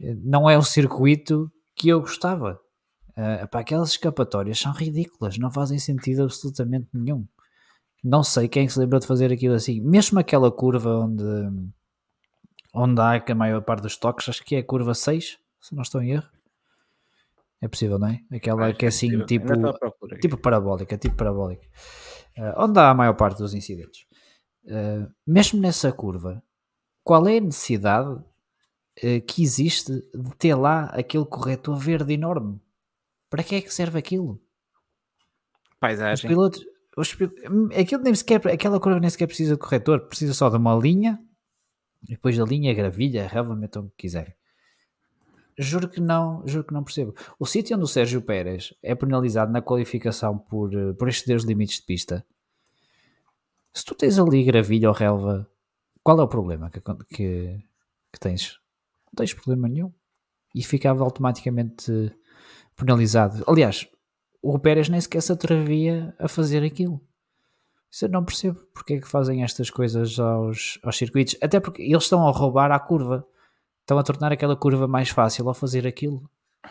não 0.00 0.50
é 0.50 0.58
o 0.58 0.62
circuito 0.62 1.50
que 1.74 1.88
eu 1.88 2.00
gostava. 2.00 2.60
Uh, 3.10 3.48
pá, 3.48 3.60
aquelas 3.60 3.90
escapatórias 3.90 4.58
são 4.58 4.72
ridículas, 4.72 5.38
não 5.38 5.50
fazem 5.50 5.78
sentido 5.78 6.24
absolutamente 6.24 6.88
nenhum. 6.92 7.26
Não 8.08 8.22
sei 8.22 8.46
quem 8.46 8.68
se 8.68 8.78
lembra 8.78 9.00
de 9.00 9.06
fazer 9.06 9.32
aquilo 9.32 9.56
assim. 9.56 9.80
Mesmo 9.80 10.20
aquela 10.20 10.48
curva 10.52 10.90
onde 10.90 11.24
onde 12.72 13.00
há 13.00 13.18
que 13.18 13.32
a 13.32 13.34
maior 13.34 13.60
parte 13.62 13.82
dos 13.82 13.96
toques, 13.96 14.28
acho 14.28 14.44
que 14.44 14.54
é 14.54 14.58
a 14.60 14.64
curva 14.64 14.94
6, 14.94 15.38
se 15.60 15.74
não 15.74 15.82
estou 15.82 16.00
em 16.00 16.12
erro. 16.12 16.28
É 17.60 17.66
possível, 17.66 17.98
não 17.98 18.06
é? 18.06 18.20
Aquela 18.30 18.72
que 18.72 18.84
é 18.84 18.88
assim, 18.88 19.24
tipo, 19.24 19.48
tipo 20.20 20.36
parabólica, 20.36 20.96
tipo 20.96 21.16
parabólica. 21.16 21.66
Uh, 22.38 22.52
onde 22.58 22.78
há 22.78 22.90
a 22.90 22.94
maior 22.94 23.14
parte 23.14 23.38
dos 23.38 23.54
incidentes. 23.54 24.06
Uh, 24.64 25.10
mesmo 25.26 25.60
nessa 25.60 25.90
curva, 25.90 26.40
qual 27.02 27.26
é 27.26 27.38
a 27.38 27.40
necessidade 27.40 28.10
uh, 28.12 29.20
que 29.26 29.42
existe 29.42 29.92
de 30.14 30.36
ter 30.36 30.54
lá 30.54 30.84
aquele 30.92 31.24
corretor 31.24 31.76
verde 31.76 32.12
enorme? 32.12 32.60
Para 33.28 33.42
que 33.42 33.56
é 33.56 33.60
que 33.60 33.74
serve 33.74 33.98
aquilo? 33.98 34.40
Paisagem. 35.80 36.14
Os 36.14 36.20
pilotos, 36.20 36.60
os, 36.60 36.75
aquilo 37.78 38.02
nem 38.02 38.14
sequer, 38.14 38.46
aquela 38.48 38.80
curva 38.80 38.98
nem 39.00 39.10
sequer 39.10 39.26
precisa 39.26 39.54
de 39.54 39.60
corretor, 39.60 40.00
precisa 40.06 40.32
só 40.32 40.48
de 40.48 40.56
uma 40.56 40.74
linha 40.74 41.18
e 42.02 42.12
depois 42.12 42.36
da 42.36 42.44
linha, 42.44 42.72
gravilha, 42.72 43.26
relva, 43.26 43.54
metam 43.54 43.84
o 43.84 43.90
que 43.90 43.96
quiserem. 43.98 44.34
Juro 45.58 45.88
que 45.88 46.00
não, 46.00 46.46
juro 46.46 46.64
que 46.64 46.74
não 46.74 46.84
percebo. 46.84 47.14
O 47.38 47.46
sítio 47.46 47.76
onde 47.76 47.84
o 47.84 47.88
Sérgio 47.88 48.20
Pérez 48.20 48.74
é 48.82 48.94
penalizado 48.94 49.50
na 49.50 49.62
qualificação 49.62 50.38
por, 50.38 50.72
eh, 50.74 50.92
por 50.92 51.08
exceder 51.08 51.36
os 51.36 51.44
limites 51.44 51.76
de 51.78 51.86
pista. 51.86 52.26
Se 53.72 53.84
tu 53.84 53.94
tens 53.94 54.18
ali 54.18 54.44
gravilha 54.44 54.88
ou 54.88 54.94
relva, 54.94 55.50
qual 56.02 56.20
é 56.20 56.22
o 56.22 56.28
problema 56.28 56.70
que, 56.70 56.80
que, 56.80 57.58
que 58.12 58.20
tens? 58.20 58.60
Não 59.06 59.12
tens 59.16 59.32
problema 59.32 59.68
nenhum. 59.68 59.92
E 60.54 60.62
ficava 60.62 61.02
automaticamente 61.02 61.90
penalizado. 62.76 63.42
Aliás, 63.46 63.88
o 64.54 64.58
Pérez 64.58 64.88
nem 64.88 65.00
sequer 65.00 65.22
se 65.22 65.32
atrevia 65.32 66.14
a 66.18 66.28
fazer 66.28 66.62
aquilo. 66.62 67.00
Isso 67.90 68.04
eu 68.04 68.08
não 68.08 68.24
percebo 68.24 68.60
porque 68.74 68.94
é 68.94 69.00
que 69.00 69.08
fazem 69.08 69.42
estas 69.42 69.70
coisas 69.70 70.18
aos, 70.18 70.78
aos 70.82 70.96
circuitos. 70.96 71.36
Até 71.42 71.60
porque 71.60 71.82
eles 71.82 72.02
estão 72.02 72.26
a 72.26 72.30
roubar 72.30 72.70
a 72.70 72.78
curva 72.78 73.26
estão 73.86 73.98
a 73.98 74.02
tornar 74.02 74.32
aquela 74.32 74.56
curva 74.56 74.88
mais 74.88 75.08
fácil 75.10 75.46
ao 75.48 75.54
fazer 75.54 75.86
aquilo. 75.86 76.28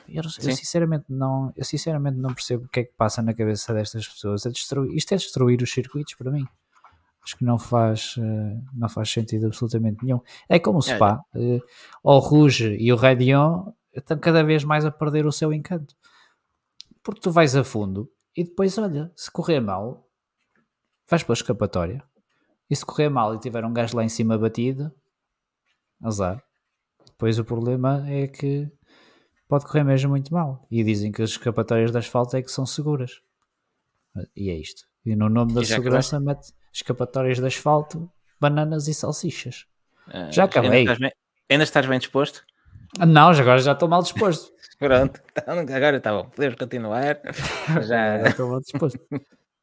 Eu, 0.09 0.21
eu, 0.21 0.31
sinceramente 0.31 1.05
não, 1.07 1.53
eu 1.55 1.63
sinceramente 1.63 2.17
não 2.17 2.33
percebo 2.33 2.65
o 2.65 2.67
que 2.67 2.81
é 2.81 2.83
que 2.83 2.91
passa 2.97 3.21
na 3.21 3.33
cabeça 3.33 3.73
destas 3.73 4.05
pessoas. 4.05 4.45
É 4.45 4.49
destruir, 4.49 4.93
isto 4.93 5.13
é 5.13 5.17
destruir 5.17 5.61
os 5.61 5.71
circuitos 5.71 6.13
para 6.15 6.29
mim. 6.29 6.45
Acho 7.23 7.37
que 7.37 7.45
não 7.45 7.57
faz, 7.57 8.15
eh, 8.19 8.57
não 8.73 8.89
faz 8.89 9.09
sentido 9.09 9.47
absolutamente 9.47 10.03
nenhum. 10.03 10.19
É 10.49 10.59
como 10.59 10.79
o 10.79 10.81
Spa, 10.81 11.23
é. 11.33 11.59
o 12.03 12.19
Rouge 12.19 12.75
e 12.77 12.91
o 12.91 12.95
Radion 12.97 13.71
estão 13.95 14.19
cada 14.19 14.43
vez 14.43 14.63
mais 14.65 14.85
a 14.85 14.91
perder 14.91 15.25
o 15.25 15.31
seu 15.31 15.53
encanto. 15.53 15.95
Porque 17.05 17.21
tu 17.21 17.29
vais 17.29 17.55
a 17.55 17.63
fundo 17.63 18.11
e 18.35 18.43
depois, 18.43 18.79
olha, 18.79 19.11
se 19.15 19.29
correr 19.29 19.59
mal, 19.59 20.09
vais 21.07 21.21
para 21.21 21.33
a 21.33 21.35
escapatória. 21.37 22.03
E 22.67 22.75
se 22.75 22.83
correr 22.83 23.09
mal 23.09 23.35
e 23.35 23.39
tiver 23.39 23.63
um 23.63 23.71
gajo 23.71 23.95
lá 23.95 24.03
em 24.03 24.09
cima 24.09 24.35
batido, 24.39 24.91
azar. 26.01 26.43
Depois 27.05 27.37
o 27.37 27.45
problema 27.45 28.03
é 28.09 28.27
que 28.27 28.67
pode 29.47 29.65
correr 29.65 29.83
mesmo 29.83 30.09
muito 30.09 30.33
mal. 30.33 30.65
E 30.71 30.83
dizem 30.83 31.11
que 31.11 31.21
as 31.21 31.29
escapatórias 31.29 31.91
de 31.91 31.97
asfalto 31.99 32.35
é 32.35 32.41
que 32.41 32.51
são 32.51 32.65
seguras. 32.65 33.21
E 34.35 34.49
é 34.49 34.55
isto. 34.55 34.87
E 35.05 35.15
no 35.15 35.29
nome 35.29 35.53
da 35.53 35.63
segurança 35.63 36.19
mete 36.19 36.51
escapatórias 36.73 37.37
de 37.37 37.45
asfalto, 37.45 38.11
bananas 38.41 38.87
e 38.87 38.95
salsichas. 38.95 39.67
Uh, 40.07 40.31
já 40.31 40.45
acabei. 40.45 40.79
Ainda 40.79 40.93
estás, 40.93 40.99
bem, 40.99 41.11
ainda 41.51 41.63
estás 41.63 41.85
bem 41.85 41.99
disposto? 41.99 42.43
Não, 42.99 43.29
agora 43.29 43.59
já 43.59 43.73
estou 43.73 43.89
mal 43.89 44.01
disposto. 44.01 44.53
Pronto, 44.77 45.21
então, 45.31 45.59
agora 45.59 45.97
está 45.97 46.11
bom. 46.11 46.29
Podemos 46.29 46.55
continuar. 46.57 47.19
já... 47.87 48.19
já 48.19 48.27
estou 48.27 48.49
mal 48.49 48.59
disposto. 48.59 48.99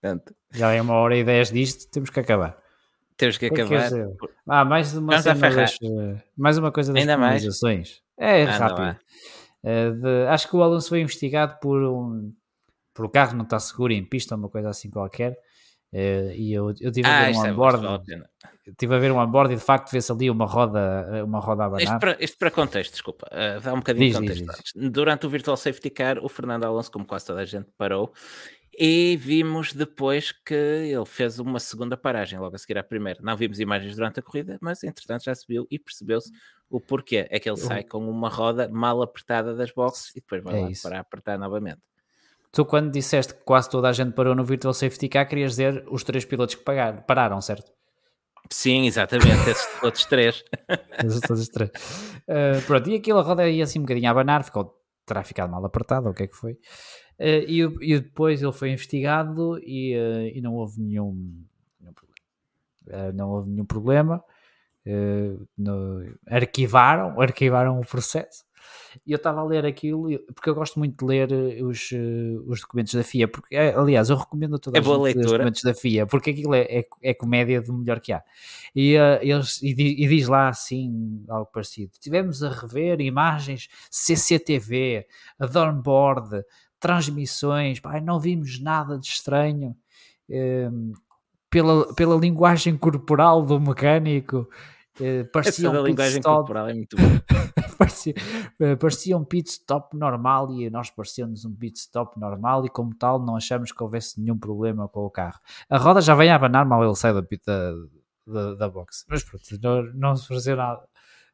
Pronto. 0.01 0.35
Já 0.53 0.73
é 0.73 0.81
uma 0.81 0.95
hora 0.95 1.17
e 1.17 1.23
dez 1.23 1.51
disto, 1.51 1.91
temos 1.91 2.11
que 2.11 2.21
acabar. 2.21 2.57
Temos 3.17 3.39
que 3.39 3.47
acabar. 3.47 3.91
ah, 4.49 4.65
mais 4.65 4.97
uma, 4.97 5.21
das, 5.21 5.79
mais 6.37 6.59
uma 6.59 6.73
coisa 6.73 6.93
das 6.93 7.05
penalizações. 7.05 8.01
É 8.19 8.43
Anda 8.43 8.53
rápido. 8.53 8.99
Uh, 9.63 9.93
de, 9.93 10.27
acho 10.29 10.49
que 10.49 10.57
o 10.57 10.63
Alonso 10.63 10.89
foi 10.89 11.01
investigado 11.01 11.59
por 11.61 11.81
um 11.83 12.33
por 12.95 13.07
o 13.07 13.09
carro 13.09 13.37
não 13.37 13.45
estar 13.45 13.61
seguro 13.61 13.93
em 13.93 14.05
pista, 14.05 14.35
uma 14.35 14.49
coisa 14.49 14.71
assim 14.71 14.91
qualquer. 14.91 15.39
Uh, 15.93 16.33
e 16.35 16.53
eu, 16.53 16.75
eu 16.81 16.91
tive 16.91 17.07
ah, 17.07 17.21
a 17.21 17.25
ver 17.27 17.37
um 17.37 17.47
é 17.47 17.51
onboard. 17.53 17.87
É 18.67 18.73
tive 18.79 18.95
a 18.95 18.99
ver 18.99 19.13
um 19.13 19.19
onboard 19.19 19.53
e 19.53 19.57
de 19.57 19.63
facto 19.63 19.91
vê-se 19.91 20.11
ali 20.11 20.31
uma 20.31 20.47
roda, 20.47 21.25
uma 21.25 21.39
roda 21.39 21.65
a 21.65 21.67
abanar. 21.67 21.83
Isto 21.83 21.99
para, 21.99 22.17
isto 22.19 22.39
para 22.39 22.51
contexto, 22.51 22.93
desculpa, 22.93 23.27
uh, 23.31 23.61
dá 23.61 23.75
um 23.75 23.79
bocadinho 23.79 24.07
diz, 24.07 24.15
de 24.15 24.21
contexto. 24.21 24.63
Diz, 24.63 24.73
diz. 24.75 24.91
Durante 24.91 25.27
o 25.27 25.31
Virtual 25.31 25.57
Safety 25.57 25.91
Car, 25.91 26.19
o 26.25 26.29
Fernando 26.29 26.65
Alonso, 26.65 26.91
como 26.91 27.05
quase 27.05 27.27
toda 27.27 27.41
a 27.41 27.45
gente, 27.45 27.69
parou 27.77 28.13
e 28.79 29.17
vimos 29.19 29.75
depois 29.75 30.33
que 30.33 30.55
ele 30.55 31.05
fez 31.05 31.39
uma 31.39 31.61
segunda 31.61 31.97
paragem, 31.97 32.39
logo 32.39 32.57
a 32.57 32.59
seguir 32.59 32.79
à 32.79 32.83
primeira. 32.83 33.21
Não 33.23 33.37
vimos 33.37 33.61
imagens 33.61 33.95
durante 33.95 34.21
a 34.21 34.23
corrida, 34.23 34.59
mas 34.61 34.83
entretanto 34.83 35.25
já 35.25 35.35
se 35.35 35.47
viu 35.47 35.67
e 35.71 35.79
percebeu-se 35.79 36.33
o 36.71 36.81
porquê. 36.81 37.27
É 37.31 37.39
que 37.39 37.49
ele 37.49 37.59
sai 37.59 37.85
com 37.85 38.09
uma 38.09 38.31
roda 38.31 38.69
mal 38.69 39.03
apertada 39.03 39.55
das 39.55 39.71
boxes 39.71 40.11
e 40.17 40.21
depois 40.21 40.43
vai 40.43 40.59
é 40.59 40.63
lá 40.63 40.71
isso. 40.71 40.83
para 40.83 41.01
apertar 41.01 41.39
novamente. 41.39 41.81
Tu, 42.53 42.67
quando 42.67 42.93
disseste 42.93 43.33
que 43.33 43.45
quase 43.45 43.71
toda 43.71 43.89
a 43.89 43.93
gente 43.93 44.13
parou 44.13 44.35
no 44.35 44.45
Virtual 44.45 44.75
Safety 44.75 45.09
Car, 45.09 45.27
querias 45.27 45.53
dizer 45.53 45.85
os 45.91 46.05
três 46.05 46.27
pilotos 46.27 46.55
que 46.55 46.63
pagaram, 46.63 47.01
pararam, 47.03 47.41
certo? 47.41 47.73
Sim, 48.51 48.85
exatamente, 48.85 49.49
esses 49.49 49.67
todos 49.81 50.05
três. 50.05 50.45
esses 51.03 51.21
todos 51.23 51.49
três. 51.49 51.71
Uh, 52.29 52.61
pronto, 52.67 52.91
e 52.91 52.97
aquilo 52.97 53.21
a 53.21 53.23
roda 53.23 53.49
ia 53.49 53.65
assim 53.65 53.79
um 53.79 53.83
bocadinho 53.83 54.07
a 54.07 54.11
abanar, 54.11 54.45
ficou, 54.45 54.79
terá 55.07 55.25
ficado 55.25 55.51
mal 55.51 55.65
apertada, 55.65 56.11
o 56.11 56.13
que 56.15 56.25
é 56.25 56.27
que 56.27 56.37
foi? 56.37 56.53
Uh, 57.19 57.47
e, 57.49 57.61
e, 57.81 58.01
depois 58.01 58.43
ele 58.43 58.53
foi 58.53 58.71
investigado 58.71 59.59
e, 59.61 59.97
uh, 59.97 60.37
e 60.37 60.41
não 60.43 60.55
houve 60.55 60.79
nenhum, 60.79 61.47
nenhum 61.81 61.95
problema. 61.95 63.13
Não 63.15 63.31
houve 63.31 63.49
nenhum 63.49 63.65
problema. 63.65 64.23
No, 65.57 66.05
arquivaram, 66.27 67.19
arquivaram 67.19 67.81
o 67.81 67.87
processo. 67.87 68.45
E 69.07 69.13
eu 69.13 69.17
estava 69.17 69.41
a 69.41 69.45
ler 69.45 69.65
aquilo, 69.65 70.09
porque 70.35 70.51
eu 70.51 70.55
gosto 70.55 70.79
muito 70.79 70.99
de 70.99 71.05
ler 71.05 71.33
os, 71.65 71.91
os 72.47 72.61
documentos 72.61 72.95
da 72.95 73.03
FIA, 73.03 73.29
porque, 73.29 73.57
aliás, 73.57 74.11
eu 74.11 74.17
recomendo 74.17 74.57
a 74.57 74.59
toda 74.59 74.79
é 74.79 74.81
a 74.81 74.85
boa 74.85 75.09
os 75.09 75.15
documentos 75.15 75.63
da 75.63 75.75
FIA, 75.75 76.07
porque 76.07 76.31
aquilo 76.31 76.55
é, 76.55 76.63
é, 76.63 76.87
é 77.03 77.15
comédia 77.15 77.61
do 77.61 77.73
melhor 77.73 78.01
que 78.01 78.13
há. 78.13 78.23
E, 78.75 78.95
eles, 79.21 79.63
e, 79.63 79.71
e, 79.71 80.09
diz 80.09 80.29
lá 80.29 80.49
assim, 80.49 81.25
algo 81.29 81.51
parecido: 81.53 81.93
tivemos 82.01 82.43
a 82.43 82.51
rever 82.51 83.01
imagens 83.01 83.69
CCTV, 83.91 85.07
a 85.39 85.47
Dornboard, 85.47 86.43
transmissões, 86.79 87.81
pá, 87.81 88.01
não 88.01 88.19
vimos 88.19 88.61
nada 88.61 88.99
de 88.99 89.07
estranho. 89.07 89.77
Um, 90.29 90.93
pela, 91.53 91.95
pela 91.95 92.17
linguagem 92.17 92.79
corporal 92.79 93.45
do 93.45 93.61
mecânico, 93.61 94.49
uh, 95.01 95.31
parecia 95.33 95.69
Essa 95.69 95.81
um 95.81 95.85
linguagem 95.85 96.19
stop, 96.19 96.37
corporal 96.37 96.69
é 96.69 96.75
muito 96.75 96.97
bom. 96.97 97.03
parecia, 97.79 98.15
uh, 98.61 98.77
parecia 98.77 99.17
um 99.17 99.25
pit 99.25 99.51
stop 99.51 99.97
normal 99.97 100.53
e 100.53 100.69
nós 100.71 100.91
parecemos 100.91 101.45
um 101.45 101.55
pit 101.55 101.79
stop 101.79 102.19
normal 102.19 102.65
e 102.65 102.69
como 102.69 102.95
tal 102.95 103.19
não 103.19 103.37
achamos 103.37 103.73
que 103.73 103.83
houvesse 103.83 104.21
nenhum 104.21 104.39
problema 104.39 104.89
com 104.89 105.01
o 105.01 105.11
carro. 105.11 105.39
A 105.69 105.79
roda 105.79 106.01
já 106.01 106.15
vem 106.15 106.31
a 106.31 106.37
abanar 106.37 106.67
mal 106.67 106.85
ele 106.85 106.95
sai 106.95 107.13
da, 107.13 107.21
da, 107.21 107.73
da, 108.27 108.55
da 108.55 108.69
box, 108.69 109.05
mas 109.09 109.23
pronto, 109.23 109.45
não, 109.63 109.83
não 109.95 110.17
se 110.17 110.29
pareceu 110.29 110.57
nada. 110.57 110.83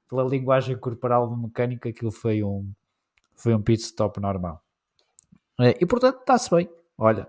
Pela 0.08 0.24
linguagem 0.24 0.76
corporal 0.76 1.28
do 1.28 1.36
mecânico 1.36 1.88
aquilo 1.88 2.10
foi 2.10 2.42
um, 2.42 2.70
foi 3.36 3.54
um 3.54 3.60
pit 3.62 3.82
stop 3.82 4.20
normal. 4.20 4.62
É, 5.60 5.76
e 5.80 5.86
portanto 5.86 6.20
está-se 6.20 6.50
bem. 6.50 6.68
Olha, 6.96 7.28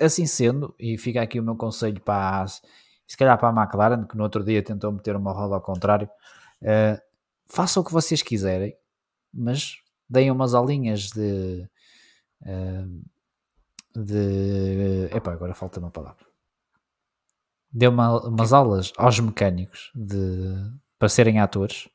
assim 0.00 0.26
sendo, 0.26 0.74
e 0.78 0.96
fica 0.96 1.20
aqui 1.20 1.38
o 1.38 1.42
meu 1.42 1.56
conselho 1.56 2.00
para 2.00 2.42
a, 2.42 2.46
se 3.06 3.16
calhar 3.16 3.38
para 3.38 3.48
a 3.48 3.62
McLaren, 3.62 4.06
que 4.06 4.16
no 4.16 4.22
outro 4.22 4.44
dia 4.44 4.62
tentou 4.62 4.92
meter 4.92 5.16
uma 5.16 5.32
roda 5.32 5.54
ao 5.54 5.60
contrário, 5.60 6.08
é, 6.62 7.00
façam 7.46 7.82
o 7.82 7.86
que 7.86 7.92
vocês 7.92 8.22
quiserem, 8.22 8.76
mas 9.32 9.76
deem 10.08 10.30
umas 10.30 10.54
aulinhas 10.54 11.10
de. 11.10 11.68
de. 13.94 15.08
Epá, 15.12 15.32
agora 15.32 15.54
falta 15.54 15.80
uma 15.80 15.90
palavra. 15.90 16.24
Dê 17.72 17.88
uma, 17.88 18.28
umas 18.28 18.52
aulas 18.52 18.92
aos 18.96 19.18
mecânicos 19.18 19.90
de, 19.94 20.54
para 20.98 21.08
serem 21.08 21.40
atores 21.40 21.88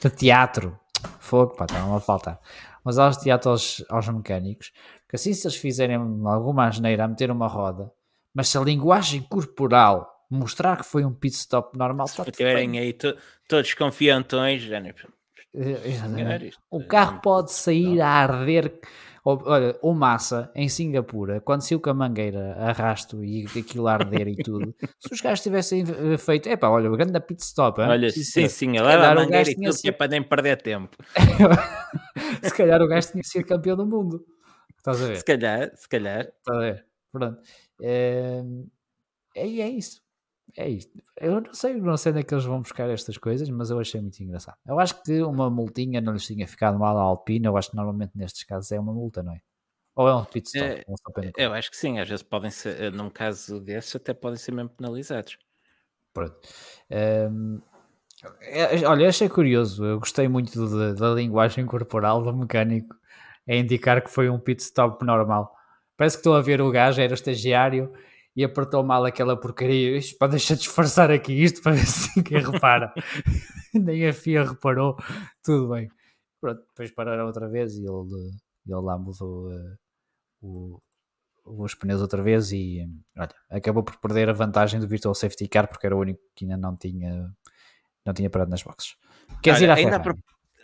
de 0.00 0.10
teatro. 0.10 0.78
Fogo, 1.18 1.54
pá, 1.56 1.64
está 1.64 1.82
a 1.82 2.00
faltar 2.00 2.40
mas 2.84 2.98
aulas 2.98 3.16
de 3.16 3.24
teatro 3.24 3.50
aos, 3.50 3.82
aos 3.88 4.08
mecânicos, 4.08 4.70
que 5.08 5.16
assim 5.16 5.32
se 5.32 5.46
eles 5.46 5.56
fizerem 5.56 5.96
alguma 6.26 6.66
asneira 6.66 7.04
a 7.04 7.08
meter 7.08 7.30
uma 7.30 7.48
roda, 7.48 7.90
mas 8.34 8.48
se 8.48 8.58
a 8.58 8.60
linguagem 8.60 9.22
corporal 9.22 10.10
mostrar 10.30 10.78
que 10.78 10.84
foi 10.84 11.04
um 11.04 11.12
pit 11.12 11.34
stop 11.36 11.78
normal, 11.78 12.08
se 12.08 12.22
tiverem 12.32 12.78
aí 12.78 12.92
to, 12.92 13.16
todos 13.48 13.72
confiantões, 13.74 14.62
já 14.62 14.80
nem... 14.80 14.92
Eh, 15.56 16.50
o 16.68 16.84
carro 16.84 17.20
pode 17.20 17.52
sair 17.52 18.00
a 18.00 18.08
arder 18.08 18.80
olha, 19.24 19.76
o 19.80 19.94
Massa 19.94 20.50
em 20.54 20.68
Singapura, 20.68 21.40
quando 21.40 21.62
saiu 21.62 21.80
com 21.80 21.90
a 21.90 21.94
mangueira 21.94 22.54
arrasto 22.58 23.24
e 23.24 23.46
aquilo 23.58 23.88
a 23.88 23.94
arder 23.94 24.28
e 24.28 24.36
tudo, 24.36 24.74
se 25.00 25.12
os 25.12 25.20
gajos 25.20 25.42
tivessem 25.42 25.82
eh, 25.82 26.18
feito, 26.18 26.48
é 26.48 26.56
pá, 26.56 26.68
olha, 26.68 26.90
o 26.90 26.96
grande 26.96 27.18
pit 27.20 27.42
stop, 27.42 27.80
hein? 27.80 27.88
olha, 27.88 28.10
sim, 28.10 28.48
sim, 28.48 28.72
leva 28.72 29.08
a 29.08 29.14
mangueira 29.14 29.50
e 29.50 29.54
tudo 29.54 29.72
sido... 29.72 29.82
que 29.82 29.88
é 29.88 29.92
para 29.92 30.10
nem 30.10 30.22
perder 30.22 30.60
tempo. 30.60 30.96
se 32.42 32.54
calhar 32.54 32.82
o 32.82 32.88
gajo 32.88 33.12
tinha 33.12 33.24
sido 33.24 33.46
campeão 33.46 33.76
do 33.76 33.86
mundo. 33.86 34.24
Estás 34.76 35.02
a 35.02 35.06
ver? 35.06 35.16
Se 35.16 35.24
calhar, 35.24 35.70
se 35.74 35.88
calhar. 35.88 36.20
Estás 36.20 36.58
a 36.58 36.60
ver? 36.60 36.86
Pronto. 37.10 37.40
É, 37.80 38.42
é, 39.34 39.42
é 39.42 39.68
isso. 39.68 40.00
é 40.56 40.68
isto. 40.68 40.92
Eu 41.20 41.40
não 41.40 41.52
sei, 41.54 41.74
não 41.74 41.96
sei 41.96 42.12
onde 42.12 42.20
é 42.20 42.24
que 42.24 42.34
eles 42.34 42.44
vão 42.44 42.60
buscar 42.62 42.88
estas 42.90 43.18
coisas, 43.18 43.48
mas 43.50 43.70
eu 43.70 43.78
achei 43.78 44.00
muito 44.00 44.20
engraçado. 44.22 44.56
Eu 44.66 44.78
acho 44.78 45.02
que 45.02 45.22
uma 45.22 45.50
multinha 45.50 46.00
não 46.00 46.12
lhes 46.12 46.26
tinha 46.26 46.46
ficado 46.46 46.78
mal 46.78 46.96
à 46.96 47.02
Alpine. 47.02 47.46
Eu 47.46 47.56
acho 47.56 47.70
que 47.70 47.76
normalmente 47.76 48.12
nestes 48.14 48.44
casos 48.44 48.70
é 48.72 48.78
uma 48.78 48.92
multa, 48.92 49.22
não 49.22 49.32
é? 49.32 49.40
Ou 49.96 50.08
é 50.08 50.14
um 50.14 50.24
pit 50.24 50.48
stop? 50.48 50.64
É, 50.64 50.84
um 50.88 50.94
stop 50.94 51.32
eu 51.36 51.52
acho 51.52 51.70
que 51.70 51.76
sim, 51.76 51.98
às 52.00 52.08
vezes 52.08 52.22
podem 52.22 52.50
ser, 52.50 52.80
eh, 52.80 52.90
num 52.90 53.08
caso 53.08 53.60
desses, 53.60 53.94
até 53.94 54.12
podem 54.12 54.36
ser 54.36 54.52
mesmo 54.52 54.70
penalizados. 54.70 55.38
Pronto. 56.12 56.36
Um, 56.90 57.60
é, 58.40 58.86
olha, 58.86 59.08
achei 59.08 59.28
curioso. 59.28 59.84
Eu 59.84 59.98
gostei 59.98 60.28
muito 60.28 60.68
da, 60.68 60.92
da 60.92 61.14
linguagem 61.14 61.66
corporal 61.66 62.22
do 62.22 62.34
mecânico 62.34 62.96
a 63.48 63.54
indicar 63.54 64.02
que 64.02 64.10
foi 64.10 64.28
um 64.28 64.38
pit 64.38 64.62
stop 64.62 65.04
normal. 65.04 65.54
Parece 65.96 66.16
que 66.16 66.20
estou 66.20 66.34
a 66.34 66.42
ver 66.42 66.60
o 66.60 66.70
gajo, 66.70 67.00
era 67.00 67.12
o 67.12 67.14
estagiário 67.14 67.92
e 68.36 68.42
apertou 68.44 68.82
mal 68.82 69.04
aquela 69.04 69.38
porcaria. 69.38 69.96
Isto 69.96 70.18
para 70.18 70.32
deixar 70.32 70.54
disfarçar 70.56 71.10
aqui 71.10 71.32
isto 71.32 71.62
para 71.62 71.72
ver 71.72 71.86
se 71.86 72.10
ninguém 72.16 72.42
repara. 72.42 72.92
Nem 73.72 74.06
a 74.06 74.12
FIA 74.12 74.44
reparou. 74.44 74.96
Tudo 75.42 75.74
bem. 75.74 75.88
Pronto, 76.40 76.62
depois 76.68 76.90
pararam 76.90 77.26
outra 77.26 77.48
vez 77.48 77.76
e 77.76 77.84
ele, 77.84 78.32
ele 78.66 78.80
lá 78.80 78.98
mudou 78.98 79.50
uh, 79.50 79.78
o, 80.42 80.82
os 81.44 81.74
pneus 81.74 82.02
outra 82.02 82.22
vez 82.22 82.52
e 82.52 82.86
olha, 83.16 83.34
acabou 83.48 83.82
por 83.82 83.96
perder 83.96 84.28
a 84.28 84.32
vantagem 84.32 84.80
do 84.80 84.88
Virtual 84.88 85.14
Safety 85.14 85.48
Car 85.48 85.68
porque 85.68 85.86
era 85.86 85.96
o 85.96 86.00
único 86.00 86.20
que 86.34 86.44
ainda 86.44 86.56
não 86.56 86.76
tinha, 86.76 87.32
não 88.04 88.12
tinha 88.12 88.28
parado 88.28 88.50
nas 88.50 88.62
boxes. 88.62 88.96
Queres 89.42 89.60
olha, 89.60 89.66
ir 89.66 89.70
à 89.70 89.76
Ferrari? 89.76 90.18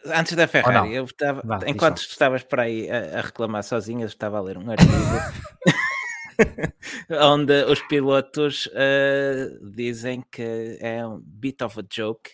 Antes 0.06 0.34
da 0.34 0.46
Ferrari, 0.46 0.94
eu 0.94 1.04
estava, 1.04 1.42
Vá, 1.44 1.60
enquanto 1.66 1.98
estavas 1.98 2.42
por 2.42 2.60
aí 2.60 2.90
a, 2.90 3.18
a 3.18 3.22
reclamar 3.22 3.62
sozinho, 3.62 4.02
eu 4.02 4.06
estava 4.06 4.38
a 4.38 4.40
ler 4.40 4.56
um 4.56 4.70
artigo 4.70 4.88
onde 7.22 7.64
os 7.64 7.82
pilotos 7.82 8.66
uh, 8.66 9.70
dizem 9.70 10.24
que 10.30 10.78
é 10.80 11.06
um 11.06 11.20
bit 11.20 11.62
of 11.62 11.78
a 11.78 11.84
joke 11.90 12.30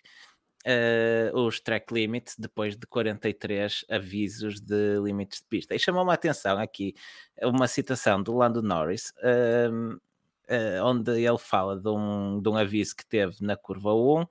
uh, 0.66 1.38
os 1.38 1.60
track 1.60 1.92
limits 1.92 2.36
depois 2.38 2.76
de 2.76 2.86
43 2.86 3.84
avisos 3.88 4.60
de 4.60 4.98
limites 5.00 5.40
de 5.40 5.46
pista. 5.46 5.74
E 5.74 5.78
chamou-me 5.78 6.10
a 6.10 6.14
atenção 6.14 6.58
aqui 6.58 6.94
uma 7.42 7.68
citação 7.68 8.22
do 8.22 8.36
Lando 8.36 8.62
Norris, 8.62 9.12
uh, 9.22 9.94
uh, 9.94 10.84
onde 10.84 11.22
ele 11.22 11.38
fala 11.38 11.78
de 11.78 11.88
um, 11.88 12.40
de 12.40 12.48
um 12.48 12.56
aviso 12.56 12.96
que 12.96 13.06
teve 13.06 13.36
na 13.40 13.56
curva 13.56 13.94
1 13.94 14.26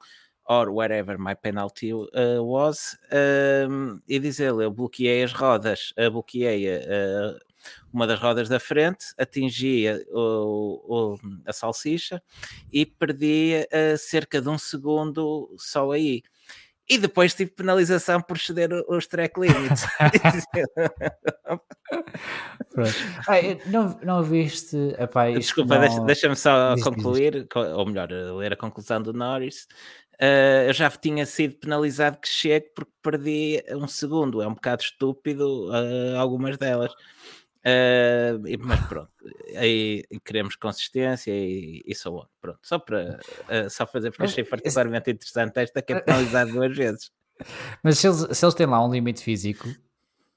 or 0.48 0.70
wherever 0.72 1.18
my 1.18 1.36
penalty 1.36 1.92
uh, 1.94 2.08
was, 2.42 2.98
um, 3.68 4.00
e 4.08 4.20
diz 4.20 4.40
ele, 4.40 4.64
eu 4.64 4.72
bloqueei 4.72 5.24
as 5.24 5.34
rodas, 5.34 5.94
uh, 5.98 6.12
bloqueei 6.12 6.68
uh, 6.68 7.38
uma 7.92 8.06
das 8.06 8.20
rodas 8.20 8.48
da 8.48 8.60
frente, 8.60 9.08
atingia 9.18 10.06
o, 10.12 11.16
o, 11.16 11.20
a 11.46 11.54
salsicha 11.54 12.22
e 12.72 12.86
perdi 12.86 13.68
uh, 13.72 13.98
cerca 13.98 14.42
de 14.42 14.50
um 14.50 14.58
segundo 14.58 15.54
só 15.58 15.92
aí. 15.92 16.22
E 16.88 17.00
depois 17.00 17.34
tive 17.34 17.50
penalização 17.50 18.22
por 18.22 18.38
ceder 18.38 18.70
os 18.88 19.08
track 19.08 19.40
limits. 19.40 19.88
Ai, 23.28 23.60
não, 23.66 24.00
não 24.04 24.22
viste. 24.22 24.78
Epá, 25.00 25.32
Desculpa, 25.32 25.80
não... 25.80 26.06
deixa-me 26.06 26.36
só 26.36 26.76
concluir, 26.84 27.48
ou 27.56 27.88
melhor, 27.88 28.10
ler 28.12 28.54
a 28.54 28.56
conclusão 28.56 29.02
do 29.02 29.14
Norris. 29.14 29.68
Uh, 30.22 30.68
eu 30.68 30.74
já 30.74 30.90
tinha 30.90 31.26
sido 31.26 31.56
penalizado 31.56 32.18
que 32.18 32.28
chegue 32.28 32.72
porque 32.76 32.92
perdi 33.02 33.64
um 33.72 33.88
segundo. 33.88 34.42
É 34.42 34.48
um 34.48 34.54
bocado 34.54 34.82
estúpido 34.82 35.70
uh, 35.70 36.18
algumas 36.18 36.58
delas. 36.58 36.92
Uh, 37.66 38.40
mas 38.60 38.80
pronto, 38.88 39.12
aí 39.56 40.04
queremos 40.24 40.56
consistência 40.56 41.32
e, 41.32 41.82
e 41.86 41.96
so 41.96 42.16
on. 42.16 42.26
Pronto, 42.40 42.60
só 42.62 42.78
para 42.78 43.20
só 43.70 43.88
fazer 43.88 44.12
porque 44.12 44.24
achei 44.24 44.44
particularmente 44.44 45.10
interessante 45.12 45.58
esta 45.58 45.82
que 45.82 45.94
é 45.94 46.00
penalizado 46.00 46.52
duas 46.52 46.76
vezes. 46.76 47.12
Mas 47.84 47.98
se 47.98 48.08
eles, 48.08 48.28
se 48.32 48.46
eles 48.46 48.56
têm 48.56 48.66
lá 48.66 48.86
um 48.86 48.92
limite 48.92 49.22
físico, 49.22 49.68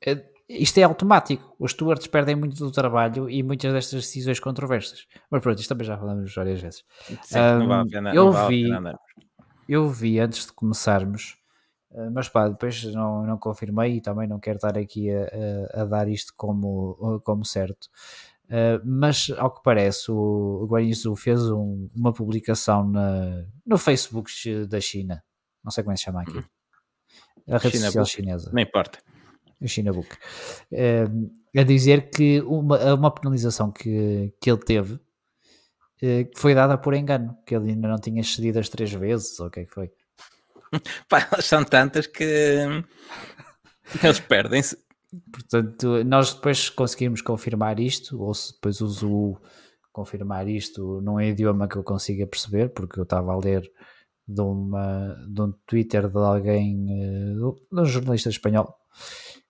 é, 0.04 0.24
isto 0.48 0.78
é 0.78 0.82
automático. 0.82 1.54
Os 1.58 1.72
stewards 1.72 2.06
perdem 2.06 2.34
muito 2.34 2.56
do 2.56 2.72
trabalho 2.72 3.28
e 3.28 3.42
muitas 3.42 3.72
destas 3.72 4.02
decisões 4.04 4.40
controversas. 4.40 5.06
Mas 5.30 5.42
pronto, 5.42 5.60
isto 5.60 5.68
também 5.68 5.86
já 5.86 5.96
falamos 5.96 6.34
várias 6.34 6.60
vezes. 6.60 6.84
Sim, 7.22 7.38
um, 7.38 7.58
não 7.58 7.68
vale 7.68 7.88
a 7.88 7.92
pena, 7.92 8.14
eu 8.14 8.32
vale 8.32 8.56
vi, 8.56 8.70
eu 9.68 9.88
vi 9.88 10.18
antes 10.18 10.46
de 10.46 10.52
começarmos 10.52 11.38
eh, 11.90 12.10
mas 12.10 12.28
pá, 12.28 12.48
depois 12.48 12.84
não, 12.84 13.26
não 13.26 13.38
confirmei 13.38 13.96
e 13.96 14.00
também 14.00 14.28
não 14.28 14.38
quero 14.38 14.56
estar 14.56 14.76
aqui 14.76 15.10
a, 15.10 15.28
a, 15.74 15.82
a 15.82 15.84
dar 15.84 16.08
isto 16.08 16.32
como, 16.36 17.20
como 17.24 17.44
certo. 17.44 17.88
Uh, 18.46 18.80
mas 18.82 19.30
ao 19.36 19.50
que 19.50 19.62
parece, 19.62 20.10
o, 20.10 20.66
o 20.70 21.16
fez 21.16 21.50
um, 21.50 21.90
uma 21.94 22.14
publicação 22.14 22.88
na, 22.88 23.44
no 23.66 23.76
Facebook 23.76 24.30
da 24.66 24.80
China, 24.80 25.22
não 25.62 25.70
sei 25.70 25.84
como 25.84 25.92
é 25.92 25.94
que 25.94 25.98
se 25.98 26.06
chama 26.06 26.22
aqui, 26.22 26.42
a 27.46 27.58
rede 27.58 27.76
China 27.76 27.86
social 27.86 28.04
Book. 28.04 28.10
chinesa. 28.10 28.50
Não 28.50 28.62
importa. 28.62 29.00
O 29.60 29.68
China 29.68 29.92
Book. 29.92 30.08
Uh, 30.72 31.30
a 31.58 31.62
dizer 31.62 32.08
que 32.08 32.40
uma, 32.42 32.94
uma 32.94 33.10
penalização 33.10 33.70
que, 33.70 34.32
que 34.40 34.50
ele 34.50 34.60
teve 34.60 34.98
uh, 36.02 36.30
foi 36.36 36.54
dada 36.54 36.78
por 36.78 36.94
engano, 36.94 37.36
que 37.46 37.54
ele 37.54 37.70
ainda 37.70 37.88
não 37.88 37.98
tinha 37.98 38.22
cedido 38.22 38.58
as 38.58 38.68
três 38.68 38.92
vezes, 38.92 39.38
ou 39.40 39.46
o 39.46 39.50
que 39.50 39.60
é 39.60 39.64
que 39.64 39.74
foi. 39.74 39.90
Pá, 41.08 41.28
são 41.40 41.64
tantas 41.64 42.06
que 42.06 42.24
eles 44.02 44.20
perdem-se. 44.20 44.76
Portanto, 45.32 46.04
nós 46.04 46.34
depois 46.34 46.68
conseguimos 46.68 47.22
confirmar 47.22 47.80
isto, 47.80 48.20
ou 48.20 48.34
se 48.34 48.52
depois 48.52 48.80
uso 48.80 49.40
confirmar 49.92 50.46
isto 50.48 51.00
num 51.00 51.20
idioma 51.20 51.66
que 51.66 51.76
eu 51.76 51.82
consiga 51.82 52.26
perceber, 52.26 52.68
porque 52.68 53.00
eu 53.00 53.04
estava 53.04 53.32
a 53.32 53.38
ler 53.38 53.62
de, 54.26 54.40
uma, 54.42 55.16
de 55.26 55.40
um 55.40 55.52
Twitter 55.66 56.08
de 56.08 56.18
alguém, 56.18 56.86
eh, 56.90 57.34
de 57.34 57.80
um 57.80 57.84
jornalista 57.86 58.28
espanhol, 58.28 58.76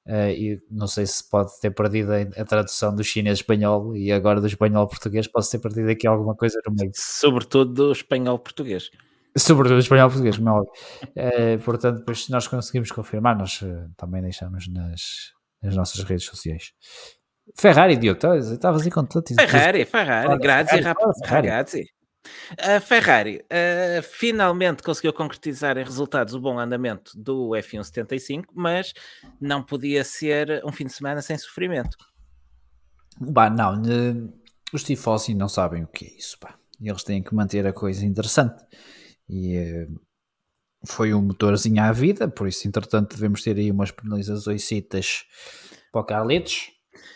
Uh, 0.09 0.31
e 0.31 0.63
não 0.71 0.87
sei 0.87 1.05
se 1.07 1.23
pode 1.29 1.51
ter 1.61 1.71
perdido 1.71 2.11
a, 2.15 2.45
tradução 2.47 2.97
do 2.97 3.05
chinês-espanhol 3.05 3.95
e 3.95 4.11
agora 4.11 4.41
do 4.41 4.47
espanhol-português, 4.47 5.27
pode 5.27 5.51
ter 5.51 5.59
perdido 5.59 5.91
aqui 5.91 6.07
alguma 6.07 6.35
coisa 6.35 6.59
no 6.67 6.75
meio. 6.75 6.91
Sobretudo 6.95 7.75
do 7.75 7.93
espanhol-português. 7.93 8.91
Sobretudo 9.37 9.79
espanhol 9.79 10.09
português, 10.09 10.39
como 10.39 10.49
é 10.49 10.53
óbvio. 10.53 10.73
Uh, 11.05 11.63
portanto, 11.63 11.99
depois, 11.99 12.25
se 12.25 12.33
nós 12.33 12.49
conseguimos 12.49 12.91
confirmar, 12.91 13.37
nós 13.37 13.61
uh, 13.61 13.91
também 13.99 14.23
deixamos 14.23 14.67
nas, 14.69 15.33
nas 15.63 15.77
nossas 15.77 16.03
redes 16.05 16.25
sociais. 16.25 16.73
Ferrari, 17.55 17.97
Diogo, 17.97 18.19
estavas 18.37 18.85
aí 18.85 18.91
com 18.91 19.05
tanto. 19.05 19.35
Ferrari, 19.35 19.85
Ferrari, 19.85 20.39
grazie, 20.39 20.83
Ferrari. 20.83 21.98
A 22.59 22.81
Ferrari 22.81 23.39
uh, 23.45 24.03
finalmente 24.03 24.83
conseguiu 24.83 25.13
concretizar 25.13 25.77
em 25.77 25.85
resultados 25.85 26.35
o 26.35 26.41
bom 26.41 26.59
andamento 26.59 27.13
do 27.17 27.51
F1 27.51 27.85
75, 27.85 28.53
mas 28.55 28.93
não 29.41 29.63
podia 29.63 30.03
ser 30.05 30.63
um 30.65 30.73
fim 30.73 30.87
de 30.87 30.93
semana 30.93 31.23
sem 31.23 31.37
sofrimento. 31.37 31.97
Bah, 33.21 33.51
não, 33.51 33.83
os 34.73 34.85
tifosi 34.85 35.35
não 35.35 35.49
sabem 35.49 35.85
o 35.85 35.87
que 35.87 36.05
é 36.05 36.17
isso, 36.17 36.39
pá. 36.39 36.57
Eles 36.81 37.03
têm 37.03 37.23
que 37.23 37.35
manter 37.35 37.67
a 37.67 37.73
coisa 37.73 38.05
interessante 38.07 38.65
e 39.29 39.57
eh, 39.57 39.89
foi 40.87 41.13
um 41.13 41.21
motorzinho 41.21 41.83
à 41.83 41.91
vida, 41.91 42.29
por 42.29 42.47
isso, 42.47 42.69
entretanto, 42.69 43.17
devemos 43.17 43.43
ter 43.43 43.57
aí 43.57 43.71
umas 43.71 43.91
penalizações 43.91 44.69
para 45.91 46.01
o 46.01 46.05
Carlitos. 46.05 46.71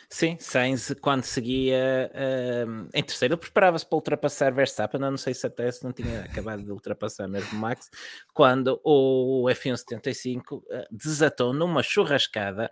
Sim, 0.08 0.36
Sainz, 0.38 0.94
quando 1.00 1.24
seguia 1.24 2.10
uh, 2.14 2.88
em 2.92 3.02
terceiro, 3.02 3.38
preparava-se 3.38 3.86
para 3.86 3.96
ultrapassar 3.96 4.52
Verstappen. 4.52 5.00
Eu 5.00 5.10
não 5.10 5.18
sei 5.18 5.34
se 5.34 5.46
até 5.46 5.70
se 5.70 5.82
não 5.84 5.92
tinha 5.92 6.22
acabado 6.30 6.62
de 6.62 6.70
ultrapassar 6.70 7.28
mesmo 7.28 7.58
Max, 7.58 7.90
quando 8.34 8.80
o 8.84 9.46
F1 9.48 9.76
75 9.76 10.56
uh, 10.56 10.62
desatou 10.90 11.52
numa 11.52 11.82
churrascada. 11.82 12.70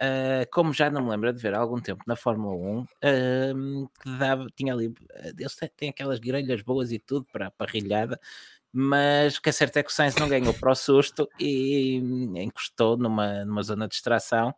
Uh, 0.00 0.48
como 0.50 0.72
já 0.72 0.90
não 0.90 1.02
me 1.02 1.10
lembro 1.10 1.32
de 1.32 1.40
ver 1.40 1.54
há 1.54 1.58
algum 1.58 1.80
tempo 1.80 2.02
na 2.06 2.16
Fórmula 2.16 2.54
1, 2.54 2.80
uh, 2.80 2.86
que 4.02 4.18
dava, 4.18 4.46
tinha 4.56 4.72
ali, 4.72 4.92
eles 5.38 5.54
têm 5.76 5.90
aquelas 5.90 6.18
grelhas 6.18 6.62
boas 6.62 6.90
e 6.90 6.98
tudo 6.98 7.26
para 7.30 7.48
a 7.48 7.50
parrilhada, 7.50 8.18
mas 8.72 9.36
o 9.36 9.42
que 9.42 9.50
é 9.50 9.52
certo 9.52 9.76
é 9.76 9.82
que 9.82 9.90
o 9.90 9.92
Sainz 9.92 10.16
não 10.16 10.28
ganhou 10.28 10.54
para 10.54 10.72
o 10.72 10.74
susto 10.74 11.28
e 11.38 11.96
encostou 12.36 12.96
numa, 12.96 13.44
numa 13.44 13.62
zona 13.62 13.86
de 13.86 13.94
extração. 13.94 14.54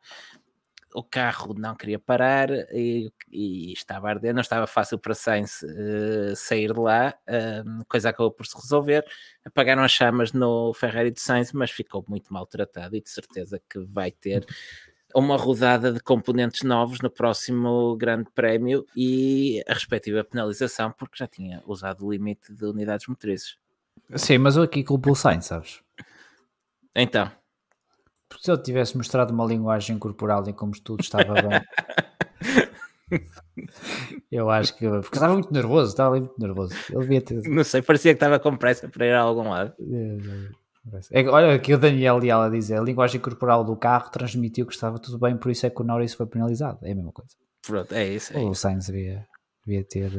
O 0.95 1.03
carro 1.03 1.55
não 1.55 1.75
queria 1.75 1.99
parar 1.99 2.51
e, 2.73 3.13
e 3.29 3.73
estava 3.73 4.07
a 4.07 4.11
arder, 4.11 4.33
não 4.33 4.41
estava 4.41 4.65
fácil 4.65 4.97
para 4.97 5.13
Sainz 5.13 5.61
uh, 5.63 6.37
sair 6.37 6.73
de 6.73 6.79
lá, 6.79 7.13
uh, 7.29 7.85
coisa 7.89 8.11
acabou 8.11 8.31
por 8.31 8.47
se 8.47 8.55
resolver. 8.55 9.05
Apagaram 9.45 9.83
as 9.83 9.91
chamas 9.91 10.33
no 10.33 10.73
Ferrari 10.73 11.11
de 11.11 11.21
Sainz, 11.21 11.53
mas 11.53 11.73
ficou 11.73 12.05
muito 12.09 12.33
maltratado 12.33 12.95
e 12.95 13.01
de 13.01 13.11
certeza 13.11 13.61
que 13.69 13.81
vai 13.81 14.13
ter 14.13 14.47
uma 15.15 15.37
rodada 15.37 15.93
de 15.93 16.01
componentes 16.01 16.63
novos 16.63 17.01
no 17.01 17.11
próximo 17.11 17.97
Grande 17.97 18.31
Prémio 18.33 18.87
e 18.97 19.63
a 19.69 19.75
respectiva 19.75 20.23
penalização, 20.23 20.93
porque 20.93 21.17
já 21.19 21.27
tinha 21.27 21.61
usado 21.67 22.07
o 22.07 22.13
limite 22.13 22.53
de 22.53 22.65
unidades 22.67 23.07
motrizes. 23.09 23.57
Sim, 24.17 24.39
mas 24.39 24.57
eu 24.57 24.63
aqui 24.63 24.85
culpo 24.85 25.11
o 25.11 25.17
Sainz, 25.17 25.47
sabes? 25.47 25.83
Então. 26.95 27.31
Porque 28.35 28.47
se 28.47 28.51
ele 28.51 28.63
tivesse 28.63 28.97
mostrado 28.97 29.33
uma 29.33 29.47
linguagem 29.47 29.97
corporal 29.97 30.43
em 30.49 30.53
como 30.53 30.73
tudo 30.83 31.01
estava 31.01 31.35
bem. 31.35 31.63
Eu 34.29 34.51
acho 34.51 34.77
que. 34.77 34.89
Porque 34.89 35.17
estava 35.17 35.35
muito 35.35 35.53
nervoso, 35.53 35.91
estava 35.91 36.17
ali 36.17 36.23
muito 36.23 36.41
nervoso. 36.41 36.75
Ele 36.91 37.01
devia 37.01 37.21
ter. 37.21 37.49
Não 37.49 37.63
sei, 37.63 37.81
parecia 37.81 38.13
que 38.13 38.17
estava 38.17 38.41
com 38.41 38.57
pressa 38.57 38.89
para 38.89 39.07
ir 39.07 39.13
a 39.13 39.21
algum 39.21 39.49
lado. 39.49 39.73
É, 41.13 41.21
é, 41.23 41.29
olha 41.29 41.55
aqui 41.55 41.73
o 41.73 41.79
Daniel 41.79 42.19
Leal 42.19 42.43
a 42.43 42.49
dizer: 42.49 42.77
a 42.77 42.83
linguagem 42.83 43.21
corporal 43.21 43.63
do 43.63 43.77
carro 43.77 44.11
transmitiu 44.11 44.67
que 44.67 44.75
estava 44.75 44.99
tudo 44.99 45.17
bem, 45.17 45.37
por 45.37 45.53
isso 45.53 45.65
é 45.65 45.71
que 45.71 45.81
o 45.81 45.85
Norris 45.85 46.15
foi 46.15 46.27
penalizado. 46.27 46.81
É 46.83 46.91
a 46.91 46.95
mesma 46.95 47.13
coisa. 47.13 47.31
Pronto, 47.65 47.95
é 47.95 48.05
isso. 48.09 48.37
É 48.37 48.41
o 48.41 48.53
Sainz 48.53 48.87
devia, 48.87 49.25
devia 49.65 49.85
ter. 49.85 50.11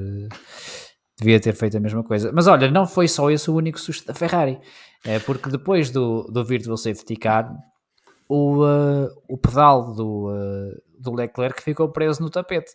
Devia 1.17 1.39
ter 1.41 1.53
feito 1.53 1.75
a 1.75 1.81
mesma 1.81 2.03
coisa. 2.03 2.31
Mas 2.33 2.47
olha, 2.47 2.71
não 2.71 2.87
foi 2.87 3.09
só 3.09 3.29
esse 3.29 3.51
o 3.51 3.55
único 3.55 3.79
susto 3.79 4.07
da 4.07 4.13
Ferrari. 4.13 4.57
É 5.03 5.19
porque 5.19 5.49
depois 5.49 5.89
do, 5.89 6.23
do 6.23 6.45
Virtual 6.45 6.77
Safety 6.77 7.15
Car, 7.15 7.53
o, 8.27 8.63
uh, 8.65 9.09
o 9.27 9.37
pedal 9.37 9.93
do, 9.93 10.29
uh, 10.29 10.81
do 10.99 11.13
Leclerc 11.13 11.61
ficou 11.61 11.89
preso 11.89 12.21
no 12.21 12.29
tapete 12.29 12.73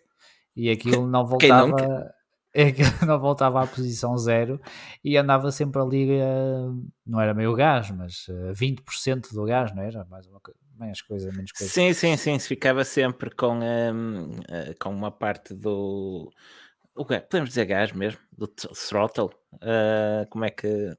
e 0.55 0.71
aquilo 0.71 1.07
não 1.07 1.25
voltava 1.27 2.15
não 3.07 3.19
voltava 3.19 3.63
à 3.63 3.67
posição 3.67 4.17
zero 4.19 4.61
e 5.05 5.17
andava 5.17 5.51
sempre 5.53 5.81
ali, 5.81 6.21
uh, 6.21 6.85
não 7.07 7.21
era 7.21 7.33
meio 7.33 7.55
gás, 7.55 7.91
mas 7.91 8.27
uh, 8.29 8.53
20% 8.53 9.33
do 9.33 9.45
gás, 9.45 9.75
não 9.75 9.83
era? 9.83 10.05
Mais 10.07 10.27
uma 10.27 10.41
coisa, 10.41 10.59
mais 10.77 11.01
coisa, 11.01 11.31
menos 11.33 11.53
coisa. 11.53 11.73
Sim, 11.73 11.93
sim, 11.93 12.17
sim, 12.17 12.39
se 12.39 12.49
ficava 12.49 12.85
sempre 12.85 13.31
com, 13.31 13.61
um, 13.61 14.31
uh, 14.41 14.75
com 14.81 14.91
uma 14.91 15.11
parte 15.11 15.55
do. 15.55 16.33
O 16.95 17.05
que 17.05 17.21
Podemos 17.21 17.51
dizer 17.51 17.67
gás 17.67 17.93
mesmo, 17.93 18.21
do 18.37 18.49
throttle. 18.49 19.31
Como 20.29 20.45
é 20.45 20.51
que. 20.51 20.97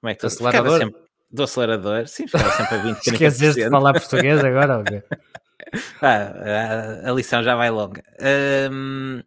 Como 0.00 0.10
é 0.10 0.14
que 0.14 0.26
acelerador? 0.26 0.78
Sempre, 0.78 1.00
do 1.30 1.42
acelerador, 1.42 2.06
sim, 2.06 2.26
ficava 2.26 2.50
sempre 2.50 2.74
a 2.74 2.82
20%. 2.94 3.12
Esqueceste 3.12 3.64
de 3.64 3.70
falar 3.70 3.92
português 3.92 4.44
agora? 4.44 4.82
Ah, 6.00 7.02
a, 7.06 7.10
a, 7.10 7.12
lição 7.12 7.42
já 7.42 7.56
vai 7.56 7.70
longa. 7.70 8.02
Um, 8.70 9.20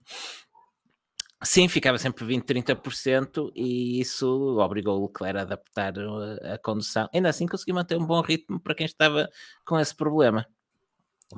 Sim, 1.42 1.70
ficava 1.70 1.98
sempre 1.98 2.26
20, 2.26 2.44
30% 2.44 3.52
e 3.56 4.02
isso 4.02 4.60
obrigou 4.60 5.00
o 5.00 5.08
Leclerc 5.08 5.38
a 5.38 5.42
adaptar 5.44 5.94
a, 5.98 6.56
a, 6.56 6.58
condução. 6.58 7.08
Ainda 7.14 7.30
assim 7.30 7.48
conseguiu 7.48 7.76
manter 7.76 7.98
um 7.98 8.06
bom 8.06 8.20
ritmo 8.20 8.60
para 8.60 8.76
quem 8.76 8.86
estava 8.86 9.30
com 9.66 9.80
esse 9.80 9.96
problema. 9.96 10.46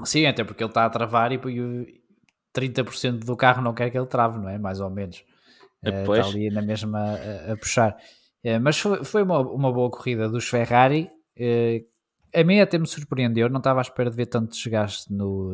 Sim, 0.03 0.25
até 0.25 0.43
porque 0.43 0.63
ele 0.63 0.71
está 0.71 0.85
a 0.85 0.89
travar 0.89 1.31
e 1.31 1.37
30% 1.37 3.19
do 3.19 3.37
carro 3.37 3.61
não 3.61 3.75
quer 3.75 3.91
que 3.91 3.97
ele 3.97 4.07
trave, 4.07 4.39
não 4.39 4.49
é? 4.49 4.57
Mais 4.57 4.79
ou 4.79 4.89
menos. 4.89 5.23
Depois... 5.83 6.19
Eh, 6.19 6.21
está 6.21 6.35
ali 6.35 6.49
na 6.49 6.61
mesma 6.63 6.99
a, 6.99 7.51
a 7.53 7.57
puxar. 7.57 7.95
Eh, 8.43 8.59
mas 8.59 8.79
foi, 8.79 9.03
foi 9.03 9.23
uma, 9.23 9.39
uma 9.39 9.71
boa 9.71 9.89
corrida 9.89 10.29
dos 10.29 10.47
Ferrari. 10.47 11.09
Eh, 11.37 11.85
a 12.33 12.43
mim 12.43 12.59
até 12.59 12.77
me 12.77 12.87
surpreendeu, 12.87 13.49
não 13.49 13.59
estava 13.59 13.79
à 13.79 13.83
espera 13.83 14.09
de 14.09 14.15
ver 14.15 14.27
tanto 14.27 14.51
desgaste 14.51 15.11
no, 15.13 15.51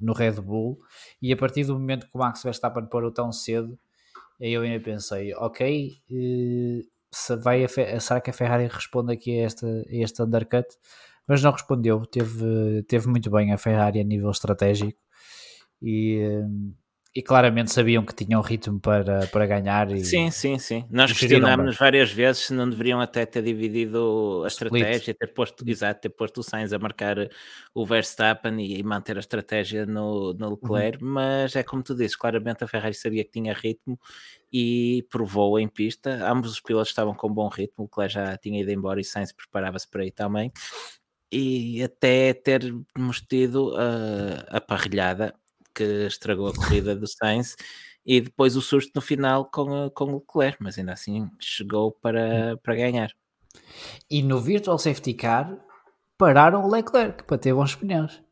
no 0.00 0.12
Red 0.12 0.40
Bull 0.40 0.78
e 1.20 1.32
a 1.32 1.36
partir 1.36 1.64
do 1.64 1.74
momento 1.74 2.06
que 2.06 2.12
o 2.14 2.18
Max 2.18 2.42
Verstappen 2.42 2.86
parou 2.86 3.10
tão 3.10 3.32
cedo, 3.32 3.78
eu 4.38 4.62
ainda 4.62 4.82
pensei, 4.82 5.34
ok, 5.34 6.02
eh, 6.10 6.86
se 7.10 7.36
vai 7.36 7.64
a, 7.64 7.68
será 8.00 8.20
que 8.20 8.30
a 8.30 8.32
Ferrari 8.32 8.66
responde 8.68 9.12
aqui 9.12 9.40
a 9.40 9.46
este, 9.46 9.64
a 9.66 9.82
este 9.90 10.22
undercut? 10.22 10.66
Mas 11.26 11.42
não 11.42 11.50
respondeu, 11.50 12.04
teve, 12.06 12.82
teve 12.84 13.08
muito 13.08 13.30
bem 13.30 13.52
a 13.52 13.58
Ferrari 13.58 14.00
a 14.00 14.04
nível 14.04 14.30
estratégico 14.30 14.98
e, 15.82 16.18
eh, 16.20 16.44
e 17.16 17.22
claramente 17.22 17.72
sabiam 17.72 18.04
que 18.04 18.14
tinham 18.14 18.42
ritmo 18.42 18.78
para, 18.78 19.26
para 19.28 19.46
ganhar. 19.46 19.90
E, 19.90 20.04
sim, 20.04 20.30
sim, 20.30 20.58
sim. 20.58 20.84
Nós 20.90 21.10
questionámos 21.10 21.74
várias 21.74 22.12
vezes 22.12 22.42
se 22.42 22.52
não 22.52 22.68
deveriam 22.68 23.00
até 23.00 23.24
ter 23.24 23.42
dividido 23.42 24.42
a 24.44 24.48
estratégia, 24.48 25.14
ter 25.14 25.28
posto, 25.28 25.64
exato, 25.66 26.02
ter 26.02 26.10
posto 26.10 26.40
o 26.40 26.42
Sainz 26.42 26.74
a 26.74 26.78
marcar 26.78 27.16
o 27.72 27.86
Verstappen 27.86 28.60
e, 28.60 28.78
e 28.78 28.82
manter 28.82 29.16
a 29.16 29.20
estratégia 29.20 29.86
no, 29.86 30.34
no 30.34 30.48
uhum. 30.48 30.58
Leclerc, 30.60 31.02
uhum. 31.02 31.10
mas 31.10 31.56
é 31.56 31.62
como 31.62 31.82
tu 31.82 31.94
dizes, 31.94 32.16
claramente 32.16 32.62
a 32.62 32.68
Ferrari 32.68 32.92
sabia 32.92 33.24
que 33.24 33.30
tinha 33.30 33.54
ritmo 33.54 33.98
e 34.52 35.06
provou 35.10 35.58
em 35.58 35.68
pista. 35.68 36.30
Ambos 36.30 36.52
os 36.52 36.60
pilotos 36.60 36.90
estavam 36.90 37.14
com 37.14 37.32
bom 37.32 37.48
ritmo, 37.48 37.76
o 37.78 37.82
Leclerc 37.84 38.12
já 38.12 38.36
tinha 38.36 38.60
ido 38.60 38.70
embora 38.70 39.00
e 39.00 39.04
Sainz 39.04 39.32
preparava-se 39.32 39.88
para 39.88 40.04
ir 40.04 40.10
também. 40.10 40.52
E 41.32 41.82
até 41.82 42.34
termos 42.34 43.22
tido 43.26 43.72
uh, 43.74 44.44
a 44.48 44.60
parrilhada 44.60 45.34
que 45.76 46.06
estragou 46.06 46.48
a 46.48 46.54
corrida 46.54 46.96
do 46.96 47.06
Sainz 47.06 47.54
e 48.04 48.20
depois 48.20 48.56
o 48.56 48.62
susto 48.62 48.92
no 48.94 49.02
final 49.02 49.44
com, 49.44 49.90
com 49.90 50.04
o 50.04 50.14
Leclerc, 50.14 50.56
mas 50.62 50.78
ainda 50.78 50.92
assim 50.92 51.30
chegou 51.38 51.92
para, 51.92 52.56
para 52.62 52.74
ganhar. 52.74 53.12
E 54.08 54.22
no 54.22 54.40
Virtual 54.40 54.78
Safety 54.78 55.12
Car 55.12 55.56
pararam 56.16 56.64
o 56.64 56.70
Leclerc 56.70 57.24
para 57.24 57.36
ter 57.36 57.52
bons 57.52 57.74
pneus. 57.74 58.22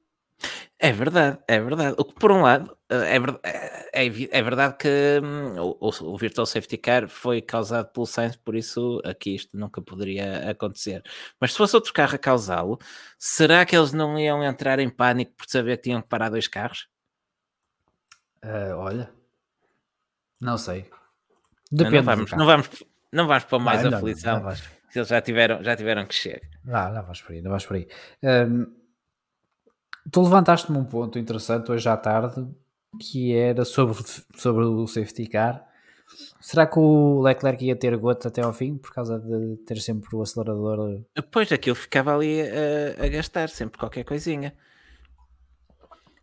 É 0.79 0.93
verdade, 0.93 1.39
é 1.49 1.61
verdade. 1.61 1.95
O 1.99 2.05
que 2.05 2.15
por 2.15 2.31
um 2.31 2.43
lado 2.43 2.77
é, 2.91 3.17
é, 3.93 4.07
é 4.07 4.43
verdade 4.43 4.77
que 4.77 5.21
hum, 5.23 5.77
o, 5.81 5.89
o, 5.89 6.17
Virtual 6.17 6.47
Safety 6.47 6.77
Car 6.77 7.09
foi 7.09 7.41
causado 7.41 7.91
pelo 7.93 8.07
Sainz, 8.07 8.37
por 8.37 8.55
isso 8.55 9.01
aqui 9.05 9.35
isto 9.35 9.57
nunca 9.57 9.81
poderia 9.81 10.51
acontecer. 10.51 11.03
Mas 11.41 11.53
se 11.53 11.59
fosse 11.59 11.75
outro 11.75 11.93
carro 11.93 12.15
a 12.15 12.19
causá-lo, 12.19 12.79
será 13.19 13.65
que 13.65 13.77
eles 13.77 13.93
não 13.93 14.19
iam 14.19 14.45
entrar 14.45 14.79
em 14.79 14.91
pânico 14.91 15.33
por 15.37 15.47
saber 15.49 15.79
que 15.79 15.85
tinham 15.85 16.03
que 16.03 16.09
parar 16.09 16.29
dois 16.29 16.47
carros? 16.47 16.87
Uh, 18.45 18.77
olha, 18.77 19.11
não 20.41 20.59
sei. 20.59 20.91
Depende. 21.73 21.97
Não, 21.97 22.03
não 22.03 22.05
vamos, 22.05 22.31
não 22.33 22.47
vamos, 22.47 22.85
não 23.11 23.27
vamos 23.27 23.45
para 23.45 23.59
mais 23.59 23.83
não, 23.83 23.97
aflição. 23.97 24.41
Não, 24.41 24.53
eles 24.95 25.09
já 25.09 25.21
tiveram, 25.21 25.63
já 25.65 25.75
tiveram 25.75 26.07
que 26.07 26.15
chegar. 26.15 26.41
Não, 26.65 26.93
não 26.93 27.03
vais 27.03 27.21
por 27.23 27.33
aí, 27.33 27.41
não 27.41 27.51
vais 27.51 27.67
por 27.67 27.77
aí. 27.77 27.89
Um, 28.23 28.67
tu 30.13 30.23
levantaste-me 30.23 30.77
um 30.77 30.85
ponto 30.85 31.19
interessante 31.19 31.73
hoje 31.73 31.89
à 31.89 31.97
tarde 31.97 32.47
que 33.01 33.35
era 33.35 33.65
sobre, 33.65 33.97
sobre 34.37 34.65
o 34.65 34.87
safety 34.87 35.27
car. 35.27 35.67
Será 36.41 36.67
que 36.67 36.79
o 36.79 37.23
Leclerc 37.23 37.65
ia 37.65 37.75
ter 37.75 37.97
gota 37.97 38.29
até 38.29 38.43
ao 38.43 38.53
fim 38.53 38.77
por 38.77 38.93
causa 38.93 39.19
de 39.19 39.57
ter 39.65 39.81
sempre 39.81 40.15
o 40.15 40.23
acelerador? 40.23 41.03
Depois 41.17 41.51
aquilo 41.51 41.75
ficava 41.75 42.15
ali 42.15 42.43
a, 42.43 43.05
a 43.05 43.09
gastar 43.09 43.49
sempre 43.49 43.79
qualquer 43.79 44.05
coisinha. 44.05 44.55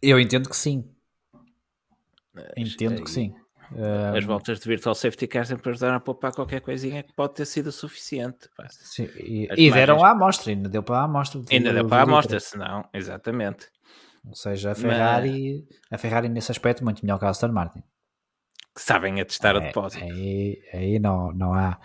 Eu 0.02 0.19
entendo 0.19 0.48
que 0.48 0.56
sim. 0.56 0.89
Entendo 2.56 3.03
que 3.03 3.10
sim. 3.10 3.34
As 4.16 4.26
voltas 4.26 4.60
de 4.60 4.68
Virtual 4.68 4.94
Safety 4.94 5.28
Car 5.28 5.45
sempre 5.45 5.70
ajudaram 5.70 5.95
a 5.95 5.99
poupar 5.99 6.34
qualquer 6.34 6.62
coisinha 6.62 7.03
que 7.03 7.14
pode 7.14 7.36
ter 7.36 7.45
sido 7.45 7.72
suficiente. 7.72 8.49
Sim, 8.70 9.08
e, 9.16 9.48
e 9.56 9.72
deram 9.72 10.03
à 10.03 10.12
amostra, 10.12 10.52
ainda 10.52 10.68
deu 10.68 10.84
para 10.84 10.99
a 10.99 11.03
amostra. 11.03 11.41
Ainda 11.49 11.74
deu 11.74 11.88
para 11.88 11.99
a 11.99 12.03
amostra, 12.03 12.40
senão, 12.40 12.84
exatamente. 12.94 13.68
Ou 14.26 14.36
seja, 14.36 14.72
a 14.72 14.76
Ferrari, 14.76 15.66
Mas... 15.70 15.80
a 15.91 15.98
Ferrari 15.98 16.30
nesse 16.30 16.52
aspecto 16.52 16.84
muito 16.84 17.03
melhor 17.03 17.18
que 17.18 17.26
a 17.26 17.30
Aston 17.30 17.52
Martin. 17.52 17.82
Que 18.76 18.82
sabem 18.82 19.20
atestar 19.20 19.56
é, 19.56 19.60
o 19.60 19.62
depósito. 19.62 20.03
Aí, 20.03 20.62
aí 20.74 20.99
não, 20.99 21.32
não, 21.34 21.53
há, 21.53 21.80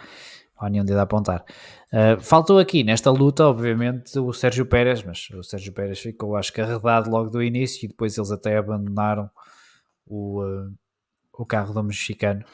não 0.59 0.67
há 0.67 0.71
nenhum 0.71 0.85
dedo 0.85 0.99
a 0.99 1.03
apontar. 1.03 1.45
Uh, 1.93 2.21
faltou 2.21 2.59
aqui 2.59 2.85
nesta 2.85 3.11
luta, 3.11 3.47
obviamente, 3.47 4.19
o 4.19 4.33
Sérgio 4.33 4.67
Pérez, 4.67 5.03
mas 5.03 5.29
o 5.31 5.43
Sérgio 5.43 5.73
Pérez 5.73 5.99
ficou, 6.01 6.37
acho 6.37 6.53
que, 6.53 6.61
arredado 6.61 7.11
logo 7.11 7.31
do 7.31 7.43
início 7.43 7.85
e 7.87 7.89
depois 7.89 8.19
eles 8.19 8.31
até 8.31 8.57
abandonaram 8.57 9.31
o, 10.07 10.43
uh, 10.43 10.73
o 11.33 11.45
carro 11.45 11.75
do 11.75 11.83
mexicano. 11.83 12.45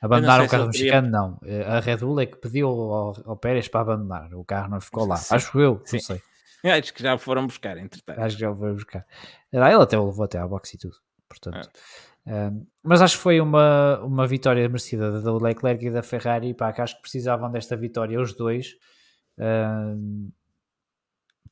Abandonar 0.00 0.42
o 0.42 0.48
carro 0.48 0.64
do 0.64 0.68
mexicano, 0.68 1.10
não. 1.10 1.38
Eh, 1.44 1.64
a 1.64 1.80
Red 1.80 1.96
Bull 1.96 2.20
é 2.20 2.26
que 2.26 2.36
pediu 2.36 2.68
ao, 2.68 3.30
ao 3.30 3.36
Pérez 3.36 3.66
para 3.66 3.80
abandonar. 3.80 4.32
O 4.32 4.44
carro 4.44 4.70
não 4.70 4.80
ficou 4.80 5.04
lá. 5.06 5.16
Sim. 5.16 5.34
Acho 5.34 5.58
eu, 5.58 5.82
Sim. 5.84 5.96
não 5.96 6.02
sei. 6.04 6.22
Acho 6.70 6.94
que 6.94 7.02
já 7.02 7.18
foram 7.18 7.46
buscar, 7.46 7.76
entretanto. 7.78 8.20
Acho 8.20 8.36
que 8.36 8.42
já 8.42 8.54
foram 8.54 8.74
buscar. 8.74 9.04
Ah, 9.52 9.72
ele 9.72 9.82
até 9.82 9.98
o 9.98 10.06
levou 10.06 10.24
até 10.24 10.38
à 10.38 10.46
boxe 10.46 10.76
e 10.76 10.78
tudo. 10.78 10.96
Portanto. 11.28 11.68
Ah. 12.26 12.50
Um, 12.50 12.66
mas 12.82 13.00
acho 13.00 13.16
que 13.16 13.22
foi 13.22 13.40
uma, 13.40 14.00
uma 14.00 14.26
vitória 14.26 14.68
merecida 14.68 15.20
da 15.20 15.32
Leclerc 15.32 15.86
e 15.86 15.90
da 15.90 16.02
Ferrari. 16.02 16.54
Pá, 16.54 16.72
que 16.72 16.80
acho 16.80 16.96
que 16.96 17.02
precisavam 17.02 17.50
desta 17.50 17.76
vitória 17.76 18.20
os 18.20 18.34
dois. 18.34 18.76
Um, 19.38 20.30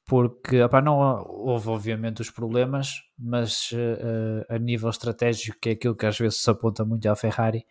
porque 0.07 0.59
não 0.85 1.25
houve 1.27 1.69
obviamente 1.69 2.23
os 2.23 2.31
problemas, 2.31 3.03
mas 3.19 3.73
uh, 3.73 4.47
a 4.49 4.57
nível 4.57 4.89
estratégico, 4.89 5.59
que 5.61 5.71
é 5.71 5.73
aquilo 5.73 5.97
que 5.97 6.07
às 6.07 6.17
vezes 6.17 6.41
se 6.41 6.49
aponta 6.49 6.85
muito 6.85 7.07
à 7.09 7.17
Ferrari, 7.17 7.67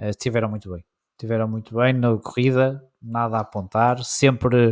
uh, 0.00 0.08
estiveram 0.08 0.50
muito 0.50 0.70
bem. 0.72 0.84
Estiveram 1.12 1.48
muito 1.48 1.76
bem 1.76 1.92
na 1.92 2.16
corrida, 2.18 2.82
nada 3.00 3.38
a 3.38 3.40
apontar, 3.40 4.02
sempre 4.04 4.70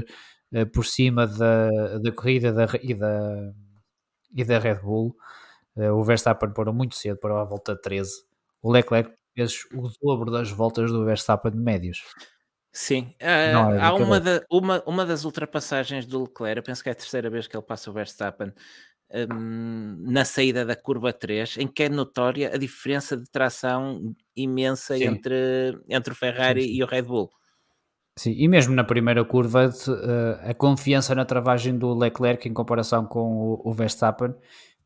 uh, 0.53 0.67
por 0.73 0.85
cima 0.85 1.29
da, 1.29 1.99
da 1.99 2.13
corrida 2.13 2.53
da, 2.53 2.67
e, 2.83 2.93
da, 2.93 3.53
e 4.35 4.45
da 4.45 4.59
Red 4.59 4.81
Bull. 4.81 5.17
o 5.77 6.03
Verstappen 6.03 6.53
parou 6.53 6.75
muito 6.75 6.97
cedo, 6.97 7.19
para 7.19 7.41
a 7.41 7.45
volta 7.45 7.81
13. 7.81 8.11
O 8.63 8.73
Leclerc 8.73 9.13
fez 9.33 9.65
o 9.73 9.89
dobro 10.03 10.31
das 10.31 10.51
voltas 10.51 10.91
do 10.91 11.05
Verstappen 11.05 11.53
de 11.53 11.59
médios. 11.59 12.03
Sim, 12.79 13.09
uh, 13.23 13.81
há 13.81 13.95
uma, 13.95 14.21
da, 14.21 14.45
uma, 14.51 14.83
uma 14.87 15.07
das 15.07 15.25
ultrapassagens 15.25 16.05
do 16.05 16.25
Leclerc, 16.25 16.59
eu 16.59 16.63
penso 16.63 16.83
que 16.83 16.91
é 16.91 16.93
a 16.93 16.95
terceira 16.95 17.31
vez 17.31 17.47
que 17.47 17.57
ele 17.57 17.65
passa 17.65 17.89
o 17.89 17.93
Verstappen 17.95 18.53
um, 19.33 19.97
na 20.01 20.27
saída 20.27 20.63
da 20.63 20.77
curva 20.77 21.11
3, 21.11 21.57
em 21.57 21.67
que 21.67 21.85
é 21.85 21.89
notória 21.89 22.55
a 22.55 22.59
diferença 22.59 23.17
de 23.17 23.25
tração 23.31 24.15
imensa 24.37 24.95
entre, 24.99 25.81
entre 25.89 26.13
o 26.13 26.15
Ferrari 26.15 26.65
sim, 26.65 26.75
e 26.75 26.83
o 26.83 26.87
Red 26.87 27.05
Bull. 27.05 27.31
Sim, 28.19 28.35
e 28.37 28.47
mesmo 28.47 28.75
na 28.75 28.85
primeira 28.85 29.25
curva, 29.25 29.71
uh, 29.71 30.51
a 30.51 30.53
confiança 30.53 31.15
na 31.15 31.25
travagem 31.25 31.79
do 31.79 31.95
Leclerc 31.95 32.47
em 32.47 32.53
comparação 32.53 33.07
com 33.07 33.59
o, 33.65 33.73
Verstappen 33.73 34.35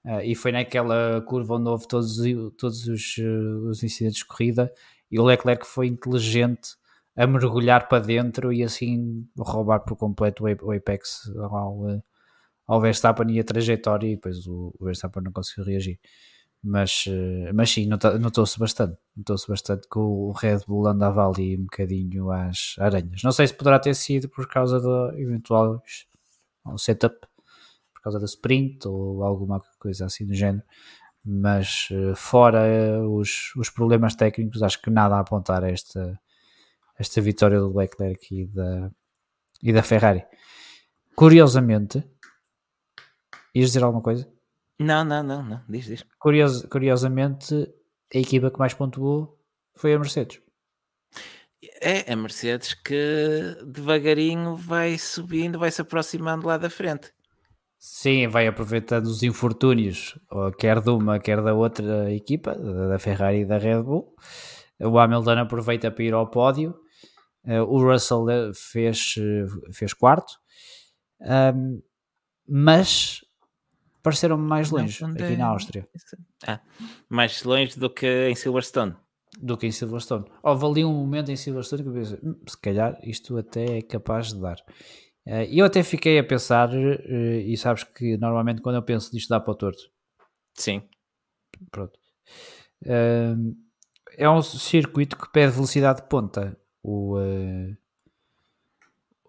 Uh, 0.02 0.22
e 0.24 0.34
foi 0.34 0.50
naquela 0.50 1.20
curva 1.26 1.56
onde 1.56 1.68
houve 1.68 1.86
todos, 1.86 2.16
todos 2.56 2.88
os, 2.88 3.18
os 3.18 3.82
incidentes 3.82 4.20
de 4.20 4.24
corrida 4.24 4.72
e 5.10 5.20
o 5.20 5.22
Leclerc 5.22 5.66
foi 5.66 5.88
inteligente 5.88 6.79
a 7.20 7.26
mergulhar 7.26 7.86
para 7.86 8.02
dentro 8.02 8.50
e 8.50 8.62
assim 8.62 9.28
roubar 9.38 9.80
por 9.80 9.94
completo 9.94 10.44
o 10.44 10.72
Apex 10.72 11.30
ao, 11.36 12.02
ao 12.66 12.80
Verstappen 12.80 13.30
e 13.30 13.38
a 13.38 13.44
trajetória 13.44 14.06
e 14.06 14.14
depois 14.14 14.46
o, 14.46 14.74
o 14.80 14.86
Verstappen 14.86 15.22
não 15.24 15.30
conseguiu 15.30 15.66
reagir. 15.66 16.00
Mas, 16.62 17.04
mas 17.54 17.70
sim, 17.70 17.86
notou-se 17.86 18.58
bastante 18.58 18.96
notou-se 19.14 19.46
bastante 19.46 19.86
que 19.86 19.98
o 19.98 20.32
Red 20.32 20.60
Bull 20.66 20.86
andava 20.88 21.28
ali 21.28 21.58
um 21.58 21.64
bocadinho 21.64 22.30
às 22.30 22.74
aranhas. 22.78 23.22
Não 23.22 23.32
sei 23.32 23.46
se 23.46 23.54
poderá 23.54 23.78
ter 23.78 23.94
sido 23.94 24.26
por 24.28 24.48
causa 24.48 24.80
de 24.80 25.22
eventuais 25.22 26.06
setup 26.78 27.16
por 27.92 28.02
causa 28.02 28.18
da 28.18 28.24
sprint 28.24 28.88
ou 28.88 29.22
alguma 29.24 29.60
coisa 29.78 30.06
assim 30.06 30.26
do 30.26 30.34
género 30.34 30.64
mas 31.24 31.88
fora 32.16 32.62
os, 33.06 33.54
os 33.56 33.68
problemas 33.68 34.14
técnicos 34.14 34.62
acho 34.62 34.80
que 34.80 34.90
nada 34.90 35.16
a 35.16 35.20
apontar 35.20 35.62
a 35.64 35.70
esta, 35.70 36.18
esta 37.00 37.20
vitória 37.20 37.58
do 37.58 37.76
Leclerc 37.76 38.22
e 38.30 38.46
da, 38.46 38.90
e 39.62 39.72
da 39.72 39.82
Ferrari 39.82 40.24
curiosamente 41.16 42.04
Ias 43.54 43.70
dizer 43.70 43.82
alguma 43.82 44.02
coisa? 44.02 44.30
Não, 44.78 45.04
não, 45.04 45.22
não, 45.22 45.42
não. 45.42 45.62
Diz, 45.68 45.86
diz. 45.86 46.04
Curios, 46.18 46.62
curiosamente, 46.66 47.54
a 48.14 48.18
equipa 48.18 48.50
que 48.50 48.58
mais 48.58 48.74
pontuou 48.74 49.38
foi 49.76 49.92
a 49.92 49.98
Mercedes. 49.98 50.40
É, 51.82 52.10
a 52.10 52.16
Mercedes 52.16 52.74
que 52.74 53.56
devagarinho 53.66 54.54
vai 54.54 54.96
subindo, 54.96 55.58
vai 55.58 55.70
se 55.70 55.82
aproximando 55.82 56.46
lá 56.46 56.56
da 56.56 56.70
frente. 56.70 57.12
Sim, 57.78 58.28
vai 58.28 58.46
aproveitando 58.46 59.06
os 59.06 59.22
infortúnios, 59.22 60.18
quer 60.58 60.80
de 60.80 60.90
uma, 60.90 61.18
quer 61.18 61.42
da 61.42 61.54
outra 61.54 62.12
equipa, 62.12 62.54
da 62.54 62.98
Ferrari 62.98 63.40
e 63.40 63.44
da 63.44 63.58
Red 63.58 63.82
Bull. 63.82 64.14
O 64.80 64.98
Hamilton 64.98 65.38
aproveita 65.38 65.90
para 65.90 66.04
ir 66.04 66.14
ao 66.14 66.30
pódio. 66.30 66.74
Eh, 67.44 67.60
o 67.60 67.78
Russell 67.78 68.28
eh, 68.28 68.52
fez, 68.54 69.14
eh, 69.18 69.72
fez 69.72 69.94
quarto. 69.94 70.34
Um, 71.20 71.82
mas 72.46 73.24
pareceram 74.02 74.36
mais 74.36 74.70
longe 74.70 75.04
aqui 75.04 75.36
na 75.36 75.46
Áustria. 75.46 75.88
Ah, 76.46 76.60
mais 77.08 77.42
longe 77.44 77.78
do 77.78 77.90
que 77.90 78.28
em 78.28 78.34
Silverstone. 78.34 78.94
Do 79.38 79.56
que 79.56 79.66
em 79.66 79.70
Silverstone. 79.70 80.24
Houve 80.42 80.66
ali 80.66 80.84
um 80.84 80.92
momento 80.92 81.30
em 81.30 81.36
Silverstone 81.36 81.82
que 81.82 81.88
eu 81.88 81.94
pensei, 81.94 82.18
hum, 82.22 82.40
se 82.46 82.60
calhar 82.60 82.98
isto 83.02 83.36
até 83.36 83.78
é 83.78 83.82
capaz 83.82 84.32
de 84.32 84.40
dar. 84.40 84.56
E 85.48 85.58
eu 85.58 85.66
até 85.66 85.82
fiquei 85.82 86.18
a 86.18 86.24
pensar, 86.24 86.70
e 86.74 87.56
sabes 87.56 87.84
que 87.84 88.16
normalmente 88.16 88.60
quando 88.60 88.76
eu 88.76 88.82
penso 88.82 89.14
nisto 89.14 89.28
dá 89.28 89.38
para 89.38 89.52
o 89.52 89.54
torto. 89.54 89.82
Sim. 90.54 90.82
Pronto. 91.70 91.96
É 92.82 94.28
um 94.28 94.42
circuito 94.42 95.16
que 95.16 95.30
pede 95.30 95.52
velocidade 95.52 96.02
de 96.02 96.08
ponta. 96.08 96.58
O, 96.82 97.18
uh, 97.18 97.76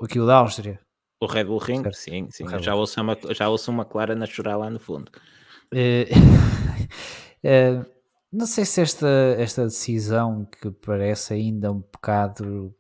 aquilo 0.01 0.25
da 0.25 0.37
Áustria. 0.37 0.79
O 1.19 1.27
Red 1.27 1.43
Bull 1.43 1.59
Ring, 1.59 1.83
certo. 1.83 1.95
sim, 1.95 2.27
sim. 2.31 2.45
Já 2.59 2.73
ouço, 2.73 2.99
uma, 2.99 3.17
já 3.31 3.47
ouço 3.47 3.69
uma 3.69 3.85
clara 3.85 4.15
na 4.15 4.25
chorar 4.25 4.57
lá 4.57 4.69
no 4.69 4.79
fundo. 4.79 5.11
É, 5.73 6.07
não 8.31 8.45
sei 8.47 8.65
se 8.65 8.81
esta, 8.81 9.07
esta 9.37 9.65
decisão 9.65 10.45
que 10.45 10.71
parece 10.71 11.33
ainda 11.33 11.71
um 11.71 11.79
bocado 11.79 12.73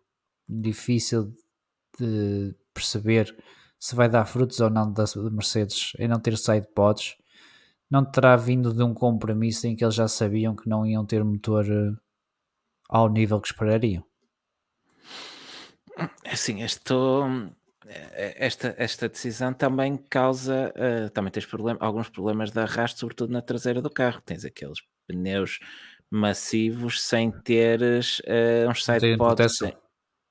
difícil 0.49 1.33
de 1.99 2.55
perceber 2.73 3.35
se 3.79 3.95
vai 3.95 4.07
dar 4.09 4.25
frutos 4.25 4.59
ou 4.59 4.69
não 4.69 4.91
da 4.91 5.05
Mercedes 5.31 5.93
em 5.99 6.07
não 6.07 6.19
ter 6.19 6.37
saído 6.37 6.67
pods, 6.67 7.15
não 7.89 8.05
terá 8.05 8.35
vindo 8.35 8.73
de 8.73 8.83
um 8.83 8.93
compromisso 8.93 9.67
em 9.67 9.75
que 9.75 9.83
eles 9.83 9.95
já 9.95 10.07
sabiam 10.07 10.55
que 10.55 10.69
não 10.69 10.85
iam 10.85 11.05
ter 11.05 11.23
motor 11.23 11.65
eh, 11.69 11.91
ao 12.89 13.09
nível 13.09 13.41
que 13.41 13.47
esperariam. 13.47 14.03
Assim, 16.25 16.61
estou 16.63 17.25
eh, 17.85 18.35
esta, 18.37 18.73
esta 18.77 19.09
decisão 19.09 19.53
também 19.53 19.97
causa, 19.97 20.73
uh, 20.75 21.09
também 21.09 21.31
tens 21.31 21.45
problem 21.45 21.75
alguns 21.79 22.09
problemas 22.09 22.51
de 22.51 22.59
arrasto, 22.59 22.99
sobretudo 22.99 23.33
na 23.33 23.41
traseira 23.41 23.81
do 23.81 23.89
carro. 23.89 24.21
Tens 24.25 24.45
aqueles 24.45 24.79
pneus 25.07 25.59
massivos 26.09 27.01
sem 27.01 27.31
teres 27.31 28.19
uh, 28.19 28.69
uns 28.69 28.85
sidepods 28.85 29.61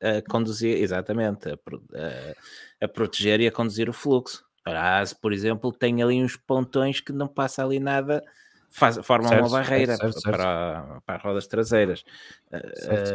a 0.03 0.23
conduzir, 0.31 0.79
exatamente, 0.79 1.51
a, 1.51 1.53
a, 1.53 2.85
a, 2.85 2.89
proteger 2.89 3.39
e 3.41 3.47
a 3.47 3.53
conduzir 3.53 3.89
o 3.89 3.93
fluxo. 3.93 4.43
A 4.65 5.03
por 5.21 5.33
exemplo, 5.33 5.73
tem 5.73 6.03
ali 6.03 6.23
uns 6.23 6.37
pontões 6.37 7.01
que 7.01 7.13
não 7.13 7.29
passa 7.29 7.63
ali 7.63 7.79
nada 7.79 8.25
faz, 8.71 8.99
formam 9.03 9.29
certo, 9.29 9.47
uma 9.47 9.59
barreira 9.59 9.97
certo, 9.97 10.21
certo, 10.21 10.37
para, 10.37 11.01
para, 11.05 11.17
as 11.17 11.23
rodas 11.23 11.47
traseiras. 11.47 12.05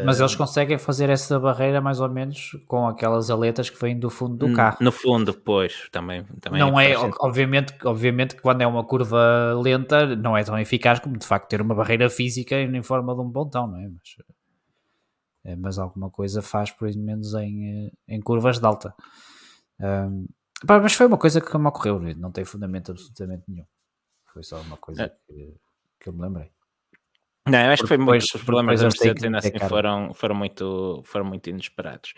Mas 0.06 0.19
eles 0.19 0.36
conseguem 0.36 0.77
fazer 0.77 1.10
essa 1.10 1.40
barreira 1.40 1.80
mais 1.80 1.99
ou 1.99 2.10
menos 2.10 2.52
com 2.68 2.88
aquelas 2.88 3.30
aletas 3.30 3.69
que 3.69 3.80
vêm 3.80 3.98
do 3.98 4.10
fundo 4.10 4.36
do 4.36 4.53
carro. 4.53 4.77
No 4.82 4.91
fundo, 4.91 5.34
pois, 5.34 5.88
também. 5.91 6.26
também 6.41 6.60
não 6.60 6.80
é, 6.80 6.95
obviamente, 7.19 7.73
obviamente 7.86 8.36
que 8.36 8.41
quando 8.41 8.61
é 8.61 8.68
uma 8.68 8.84
curva 8.84 9.53
lenta 9.61 10.15
não 10.15 10.38
é 10.38 10.44
tão 10.44 10.60
eficaz 10.60 10.99
como 10.99 11.18
de 11.18 11.26
facto 11.26 11.48
ter 11.49 11.61
uma 11.61 11.73
barreira 11.73 12.10
física 12.10 12.60
em 12.60 12.84
forma 12.84 13.15
de 13.15 13.22
um 13.22 13.32
pontão, 13.32 13.68
não 13.68 13.80
é? 13.80 13.88
Mas, 13.88 14.36
é, 15.45 15.56
mas 15.56 15.80
alguma 15.80 16.10
coisa 16.10 16.41
faz, 16.41 16.72
por 16.72 16.94
menos 16.95 17.34
em, 17.36 17.91
em 18.07 18.22
curvas 18.22 18.60
de 18.60 18.65
alta. 18.65 18.94
Um, 19.80 20.27
mas 20.68 20.94
foi 20.94 21.06
uma 21.06 21.18
coisa 21.18 21.40
que 21.40 21.57
me 21.57 21.68
ocorreu, 21.68 21.99
não 22.18 22.32
tem 22.32 22.44
fundamento 22.44 22.91
absolutamente 22.91 23.44
nenhum. 23.48 23.65
Foi 24.36 24.44
só 24.44 24.60
uma 24.60 24.76
coisa 24.76 25.03
é. 25.03 25.10
que, 25.10 25.53
que 25.98 26.10
eu 26.10 26.14
me 26.14 26.24
lembrei. 26.24 26.52
Não, 27.48 27.57
eu 27.57 27.72
acho 27.72 27.84
que 27.84 27.88
foi 27.88 27.98
muito, 27.98 28.22
os 28.22 28.44
problemas 28.44 28.82
da 28.82 28.88
Mercedes 28.88 29.24
ainda 29.24 29.38
assim 29.38 29.57
foram, 29.70 30.14
foram, 30.14 30.36
muito, 30.36 31.02
foram 31.06 31.24
muito 31.24 31.49
inesperados. 31.49 32.14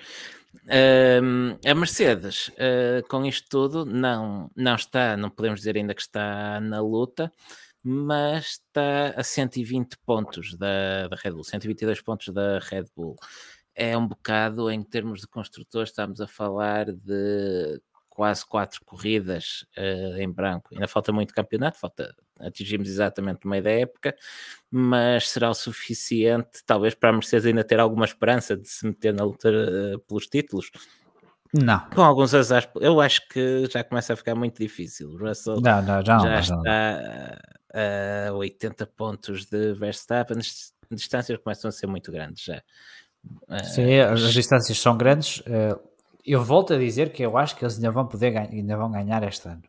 Uh, 0.63 1.59
a 1.63 1.75
Mercedes, 1.75 2.47
uh, 2.47 3.07
com 3.07 3.23
isto 3.23 3.47
tudo, 3.47 3.85
não, 3.85 4.49
não 4.55 4.73
está, 4.73 5.15
não 5.15 5.29
podemos 5.29 5.59
dizer 5.59 5.77
ainda 5.77 5.93
que 5.93 6.01
está 6.01 6.59
na 6.59 6.81
luta, 6.81 7.31
mas 7.83 8.45
está 8.53 9.13
a 9.15 9.21
120 9.21 9.95
pontos 10.03 10.57
da, 10.57 11.07
da 11.09 11.15
Red 11.17 11.33
Bull, 11.33 11.43
122 11.43 12.01
pontos 12.01 12.29
da 12.29 12.57
Red 12.57 12.85
Bull. 12.95 13.15
É 13.75 13.95
um 13.95 14.07
bocado, 14.07 14.71
em 14.71 14.81
termos 14.81 15.21
de 15.21 15.27
construtores, 15.27 15.91
estamos 15.91 16.19
a 16.19 16.25
falar 16.25 16.91
de 16.91 17.79
quase 18.17 18.43
quatro 18.43 18.81
corridas 18.83 19.63
uh, 19.77 20.19
em 20.19 20.27
branco. 20.27 20.69
Ainda 20.73 20.87
falta 20.87 21.13
muito 21.13 21.35
campeonato, 21.35 21.77
falta 21.77 22.15
atingimos 22.39 22.89
exatamente 22.89 23.45
o 23.45 23.47
meio 23.47 23.61
da 23.61 23.69
época, 23.69 24.15
mas 24.71 25.29
será 25.29 25.51
o 25.51 25.53
suficiente, 25.53 26.63
talvez, 26.65 26.95
para 26.95 27.11
a 27.11 27.13
Mercedes 27.13 27.45
ainda 27.45 27.63
ter 27.63 27.79
alguma 27.79 28.05
esperança 28.05 28.57
de 28.57 28.67
se 28.67 28.87
meter 28.87 29.13
na 29.13 29.23
luta 29.23 29.49
uh, 29.49 29.99
pelos 29.99 30.25
títulos. 30.25 30.71
Não. 31.53 31.87
Com 31.91 32.01
alguns 32.01 32.33
azares, 32.33 32.67
eu 32.81 32.99
acho 32.99 33.21
que 33.29 33.67
já 33.71 33.83
começa 33.83 34.13
a 34.13 34.15
ficar 34.15 34.33
muito 34.33 34.57
difícil. 34.59 35.11
O 35.11 35.17
Russell 35.19 35.61
não, 35.61 35.79
não, 35.83 36.03
já, 36.03 36.17
já 36.17 36.39
está 36.39 37.37
a 38.29 38.33
80 38.33 38.87
pontos 38.87 39.45
de 39.45 39.73
Verstappen, 39.75 40.39
as 40.39 40.73
distâncias 40.89 41.37
começam 41.37 41.69
a 41.69 41.71
ser 41.71 41.85
muito 41.85 42.11
grandes 42.11 42.43
já. 42.43 42.63
Sim, 43.63 43.99
as 43.99 44.33
distâncias 44.33 44.79
são 44.79 44.97
grandes. 44.97 45.39
Uh, 45.41 45.79
eu 46.27 46.43
volto 46.43 46.73
a 46.73 46.77
dizer 46.77 47.11
que 47.11 47.23
eu 47.23 47.37
acho 47.37 47.55
que 47.55 47.63
eles 47.63 47.75
ainda 47.75 47.91
vão 47.91 48.05
poder 48.05 48.37
ainda 48.37 48.75
vão 48.75 48.91
ganhar 48.91 49.23
este 49.23 49.47
ano. 49.47 49.63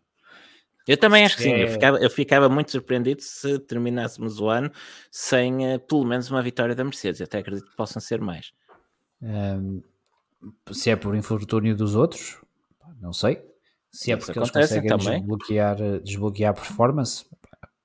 Eu 0.86 0.96
também 0.96 1.24
acho 1.24 1.36
que 1.36 1.42
sim. 1.42 1.52
É... 1.52 1.64
Eu, 1.64 1.68
ficava, 1.68 1.98
eu 1.98 2.10
ficava 2.10 2.48
muito 2.48 2.70
surpreendido 2.70 3.22
se 3.22 3.58
terminássemos 3.60 4.40
o 4.40 4.48
ano 4.48 4.72
sem 5.10 5.74
uh, 5.74 5.78
pelo 5.78 6.04
menos 6.04 6.30
uma 6.30 6.42
vitória 6.42 6.74
da 6.74 6.82
Mercedes. 6.82 7.20
Eu 7.20 7.24
até 7.24 7.38
acredito 7.38 7.68
que 7.68 7.76
possam 7.76 8.00
ser 8.00 8.20
mais. 8.20 8.52
Um, 9.20 9.82
se 10.72 10.90
é 10.90 10.96
por 10.96 11.14
infortúnio 11.14 11.76
dos 11.76 11.94
outros, 11.94 12.38
não 13.00 13.12
sei. 13.12 13.42
Se 13.92 14.12
é 14.12 14.16
porque 14.16 14.38
eles 14.38 14.50
conseguem 14.50 14.88
também. 14.88 15.18
desbloquear, 15.18 15.76
desbloquear 16.02 16.54
performance, 16.54 17.26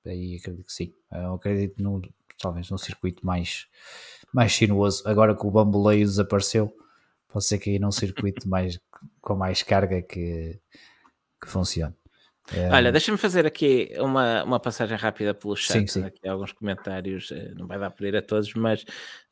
aí 0.06 0.36
acredito 0.36 0.66
que 0.66 0.72
sim. 0.72 0.94
Eu 1.12 1.34
acredito 1.34 1.82
no, 1.82 2.00
talvez 2.38 2.70
num 2.70 2.78
circuito 2.78 3.24
mais, 3.24 3.66
mais 4.32 4.54
sinuoso. 4.54 5.02
Agora 5.06 5.34
que 5.34 5.46
o 5.46 5.50
bamboleio 5.50 6.06
desapareceu, 6.06 6.74
pode 7.34 7.46
ser 7.46 7.58
que 7.58 7.70
aí 7.70 7.80
num 7.80 7.90
circuito 7.90 8.48
mais, 8.48 8.78
com 9.20 9.34
mais 9.34 9.60
carga 9.60 10.00
que, 10.00 10.56
que 11.42 11.48
funcione. 11.48 11.92
É... 12.52 12.70
Olha, 12.70 12.92
deixa-me 12.92 13.18
fazer 13.18 13.44
aqui 13.44 13.90
uma, 13.98 14.44
uma 14.44 14.60
passagem 14.60 14.96
rápida 14.96 15.34
pelo 15.34 15.56
chat, 15.56 15.80
sim, 15.80 15.86
sim. 15.86 16.04
aqui 16.04 16.28
alguns 16.28 16.52
comentários, 16.52 17.32
eh, 17.32 17.52
não 17.56 17.66
vai 17.66 17.76
dar 17.76 17.90
para 17.90 18.06
ir 18.06 18.14
a 18.14 18.22
todos, 18.22 18.54
mas 18.54 18.82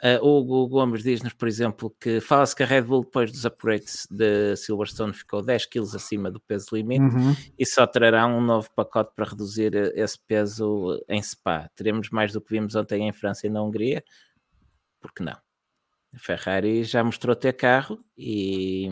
uh, 0.03 0.19
o 0.21 0.41
Hugo 0.41 0.67
Gomes 0.67 1.05
diz-nos, 1.05 1.33
por 1.33 1.47
exemplo, 1.47 1.95
que 2.01 2.21
fala-se 2.21 2.57
que 2.57 2.65
a 2.65 2.67
Red 2.67 2.83
Bull 2.83 3.05
depois 3.05 3.31
dos 3.31 3.45
upgrades 3.45 4.09
de 4.11 4.57
Silverstone 4.57 5.13
ficou 5.13 5.41
10 5.41 5.67
kg 5.67 5.83
acima 5.95 6.29
do 6.29 6.41
peso 6.41 6.69
limite 6.73 7.05
uhum. 7.05 7.37
e 7.57 7.65
só 7.65 7.87
trará 7.87 8.27
um 8.27 8.41
novo 8.41 8.69
pacote 8.75 9.13
para 9.15 9.29
reduzir 9.29 9.77
eh, 9.77 9.93
esse 9.95 10.19
peso 10.27 11.01
em 11.09 11.23
Spa. 11.23 11.71
Teremos 11.77 12.11
mais 12.11 12.33
do 12.33 12.41
que 12.41 12.51
vimos 12.51 12.75
ontem 12.75 13.07
em 13.07 13.13
França 13.13 13.47
e 13.47 13.51
na 13.51 13.63
Hungria? 13.63 14.03
Porque 15.01 15.23
não? 15.23 15.37
A 16.15 16.19
Ferrari 16.19 16.85
já 16.85 17.03
mostrou 17.03 17.35
ter 17.35 17.55
carro 17.55 17.99
e, 18.17 18.89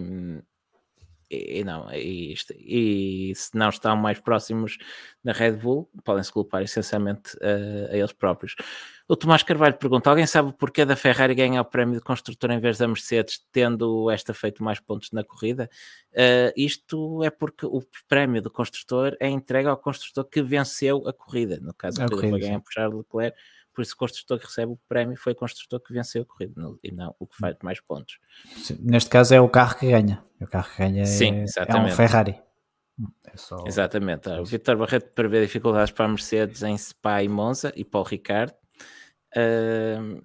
e, 1.30 1.62
não, 1.62 1.88
e, 1.92 2.34
e, 2.56 3.32
se 3.36 3.56
não 3.56 3.68
estão 3.68 3.96
mais 3.96 4.18
próximos 4.18 4.78
da 5.22 5.32
Red 5.32 5.52
Bull, 5.52 5.88
podem-se 6.02 6.32
culpar 6.32 6.62
essencialmente 6.62 7.36
uh, 7.36 7.92
a 7.92 7.96
eles 7.96 8.12
próprios. 8.12 8.56
O 9.06 9.14
Tomás 9.14 9.42
Carvalho 9.42 9.76
pergunta: 9.76 10.10
alguém 10.10 10.26
sabe 10.26 10.48
o 10.48 10.52
porquê 10.52 10.84
da 10.84 10.96
Ferrari 10.96 11.34
ganhar 11.34 11.60
o 11.60 11.64
prémio 11.64 11.94
de 11.94 12.00
construtor 12.00 12.50
em 12.50 12.58
vez 12.58 12.78
da 12.78 12.88
Mercedes, 12.88 13.40
tendo 13.52 14.10
esta 14.10 14.34
feito 14.34 14.64
mais 14.64 14.80
pontos 14.80 15.12
na 15.12 15.22
corrida? 15.22 15.70
Uh, 16.12 16.52
isto 16.56 17.22
é 17.22 17.30
porque 17.30 17.64
o 17.64 17.80
prémio 18.08 18.42
do 18.42 18.50
construtor 18.50 19.16
é 19.20 19.28
entregue 19.28 19.68
ao 19.68 19.76
construtor 19.76 20.24
que 20.24 20.42
venceu 20.42 21.06
a 21.06 21.12
corrida. 21.12 21.60
No 21.60 21.72
caso, 21.74 22.02
a 22.02 22.08
corrida 22.08 22.30
foi 22.30 22.40
ganha 22.40 22.60
por 22.60 22.72
Charles 22.72 22.96
Leclerc 22.96 23.36
por 23.72 23.82
isso 23.82 23.94
o 23.94 23.96
construtor 23.96 24.38
que 24.38 24.46
recebe 24.46 24.72
o 24.72 24.78
prémio 24.88 25.16
foi 25.16 25.32
o 25.32 25.36
construtor 25.36 25.80
que 25.80 25.92
venceu 25.92 26.22
a 26.22 26.24
corrida 26.24 26.54
e 26.82 26.92
não 26.92 27.14
o 27.18 27.26
que 27.26 27.36
faz 27.36 27.56
mais 27.62 27.80
pontos. 27.80 28.18
Sim, 28.56 28.78
neste 28.80 29.10
caso 29.10 29.34
é 29.34 29.40
o 29.40 29.48
carro 29.48 29.76
que 29.78 29.90
ganha. 29.90 30.22
O 30.40 30.46
carro 30.46 30.70
que 30.70 30.78
ganha 30.78 31.06
Sim, 31.06 31.44
é, 31.44 31.44
é 31.44 31.76
um 31.76 31.90
Ferrari. 31.90 32.40
É 33.24 33.36
só... 33.36 33.64
Exatamente. 33.66 34.28
O 34.28 34.44
Vitor 34.44 34.76
Barreto 34.76 35.12
prevê 35.14 35.40
dificuldades 35.40 35.92
para 35.92 36.04
a 36.04 36.08
Mercedes 36.08 36.62
em 36.62 36.76
Spa 36.76 37.22
e 37.22 37.28
Monza 37.28 37.72
e 37.74 37.84
para 37.84 38.00
o 38.00 38.02
Ricardo. 38.02 38.54
Uh, 39.36 40.22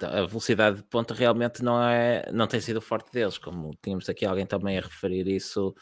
a 0.00 0.26
velocidade 0.26 0.76
de 0.76 0.82
ponta 0.84 1.12
realmente 1.12 1.62
não, 1.62 1.82
é, 1.82 2.30
não 2.32 2.46
tem 2.46 2.60
sido 2.60 2.80
forte 2.80 3.12
deles, 3.12 3.36
como 3.36 3.72
tínhamos 3.82 4.08
aqui 4.08 4.24
alguém 4.24 4.46
também 4.46 4.78
a 4.78 4.80
referir 4.80 5.26
isso 5.26 5.74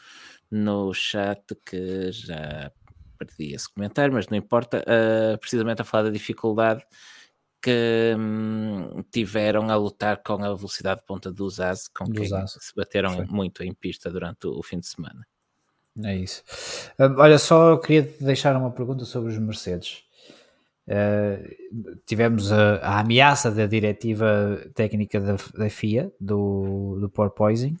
no 0.49 0.93
chat 0.93 1.55
que 1.65 2.11
já 2.11 2.71
perdi 3.17 3.53
esse 3.53 3.71
comentário, 3.71 4.13
mas 4.13 4.27
não 4.27 4.37
importa, 4.37 4.83
uh, 4.83 5.37
precisamente 5.37 5.81
a 5.81 5.85
falar 5.85 6.03
da 6.03 6.09
dificuldade 6.09 6.85
que 7.61 8.15
hum, 8.17 9.03
tiveram 9.11 9.69
a 9.69 9.75
lutar 9.75 10.21
com 10.23 10.43
a 10.43 10.55
velocidade 10.55 11.01
de 11.01 11.05
ponta 11.05 11.31
dos 11.31 11.59
AS, 11.59 11.87
com 11.87 12.05
dos 12.05 12.29
quem 12.29 12.47
se 12.47 12.75
bateram 12.75 13.13
Foi. 13.15 13.25
muito 13.25 13.63
em 13.63 13.73
pista 13.73 14.11
durante 14.11 14.47
o, 14.47 14.59
o, 14.59 14.63
fim 14.63 14.79
de 14.79 14.87
semana. 14.87 15.25
É 16.03 16.15
isso. 16.15 16.43
Uh, 16.99 17.19
olha, 17.19 17.39
só 17.39 17.77
queria 17.77 18.03
deixar 18.21 18.55
uma 18.55 18.71
pergunta 18.71 19.05
sobre 19.05 19.31
os 19.31 19.39
Mercedes. 19.39 20.03
Uh, 20.87 21.97
tivemos 22.05 22.51
a, 22.51 22.77
a, 22.77 22.99
ameaça 22.99 23.51
da 23.51 23.65
diretiva 23.65 24.63
técnica 24.73 25.19
da, 25.19 25.35
da 25.57 25.69
FIA 25.69 26.09
do, 26.19 26.97
do 27.01 27.09
porpoising 27.09 27.75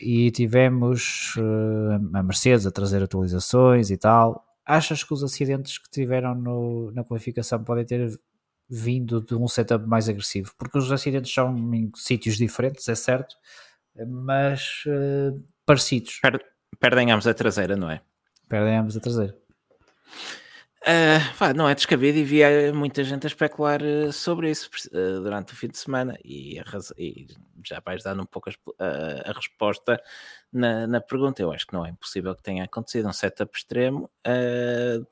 e 0.00 0.30
tivemos 0.30 1.34
uh, 1.36 2.16
a 2.16 2.22
Mercedes 2.22 2.66
a 2.66 2.70
trazer 2.70 3.02
atualizações 3.02 3.90
e 3.90 3.96
tal. 3.96 4.44
Achas 4.64 5.02
que 5.02 5.12
os 5.12 5.24
acidentes 5.24 5.78
que 5.78 5.90
tiveram 5.90 6.34
no, 6.34 6.92
na 6.92 7.04
qualificação 7.04 7.62
podem 7.64 7.84
ter 7.84 8.20
vindo 8.68 9.20
de 9.20 9.34
um 9.34 9.48
setup 9.48 9.86
mais 9.86 10.08
agressivo? 10.08 10.52
Porque 10.58 10.78
os 10.78 10.90
acidentes 10.92 11.32
são 11.32 11.54
em 11.74 11.90
sítios 11.94 12.36
diferentes, 12.36 12.88
é 12.88 12.94
certo, 12.94 13.34
mas 14.06 14.84
uh, 14.86 15.42
parecidos. 15.66 16.20
perdem 16.78 17.10
ambos 17.10 17.26
a 17.26 17.34
traseira, 17.34 17.76
não 17.76 17.90
é? 17.90 18.00
Perdem 18.48 18.76
ambos 18.76 18.96
a 18.96 19.00
traseira. 19.00 19.36
Uh, 20.82 21.54
não 21.54 21.68
é 21.68 21.76
descabido 21.76 22.18
e 22.18 22.24
via 22.24 22.74
muita 22.74 23.04
gente 23.04 23.24
a 23.24 23.28
especular 23.28 23.80
uh, 23.80 24.12
sobre 24.12 24.50
isso 24.50 24.68
uh, 24.88 25.22
durante 25.22 25.52
o 25.52 25.56
fim 25.56 25.68
de 25.68 25.78
semana 25.78 26.18
e, 26.24 26.60
e 26.98 27.26
já 27.64 27.80
vais 27.84 28.02
dando 28.02 28.22
um 28.22 28.26
pouco 28.26 28.50
a, 28.50 29.30
a 29.30 29.32
resposta 29.32 30.02
na, 30.52 30.88
na, 30.88 31.00
pergunta. 31.00 31.40
Eu 31.40 31.52
acho 31.52 31.68
que 31.68 31.72
não 31.72 31.86
é 31.86 31.90
impossível 31.90 32.34
que 32.34 32.42
tenha 32.42 32.64
acontecido 32.64 33.08
um 33.08 33.12
setup 33.12 33.56
extremo 33.56 34.10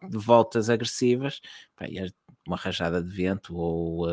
de 0.09 0.19
voltas 0.19 0.69
agressivas, 0.69 1.41
pá, 1.77 1.87
uma 2.45 2.57
rajada 2.57 3.01
de 3.01 3.09
vento 3.09 3.57
ou 3.57 4.09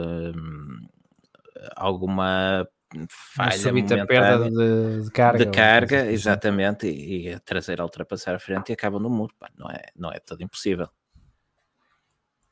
alguma 1.75 2.67
falha 3.09 3.71
uma 3.71 4.05
perda 4.05 4.49
de, 4.49 5.03
de, 5.03 5.11
carga. 5.11 5.45
De 5.45 5.51
carga, 5.51 6.01
assim. 6.03 6.11
exatamente, 6.11 6.87
e, 6.87 7.23
e 7.23 7.33
a 7.33 7.39
traseira 7.39 7.83
ultrapassar 7.83 8.35
a 8.35 8.39
frente 8.39 8.69
e 8.69 8.73
acaba 8.73 8.99
no 8.99 9.09
muro. 9.09 9.33
Pá, 9.39 9.49
não, 9.57 9.69
é, 9.69 9.81
não 9.95 10.11
é 10.11 10.19
todo 10.19 10.41
impossível. 10.43 10.87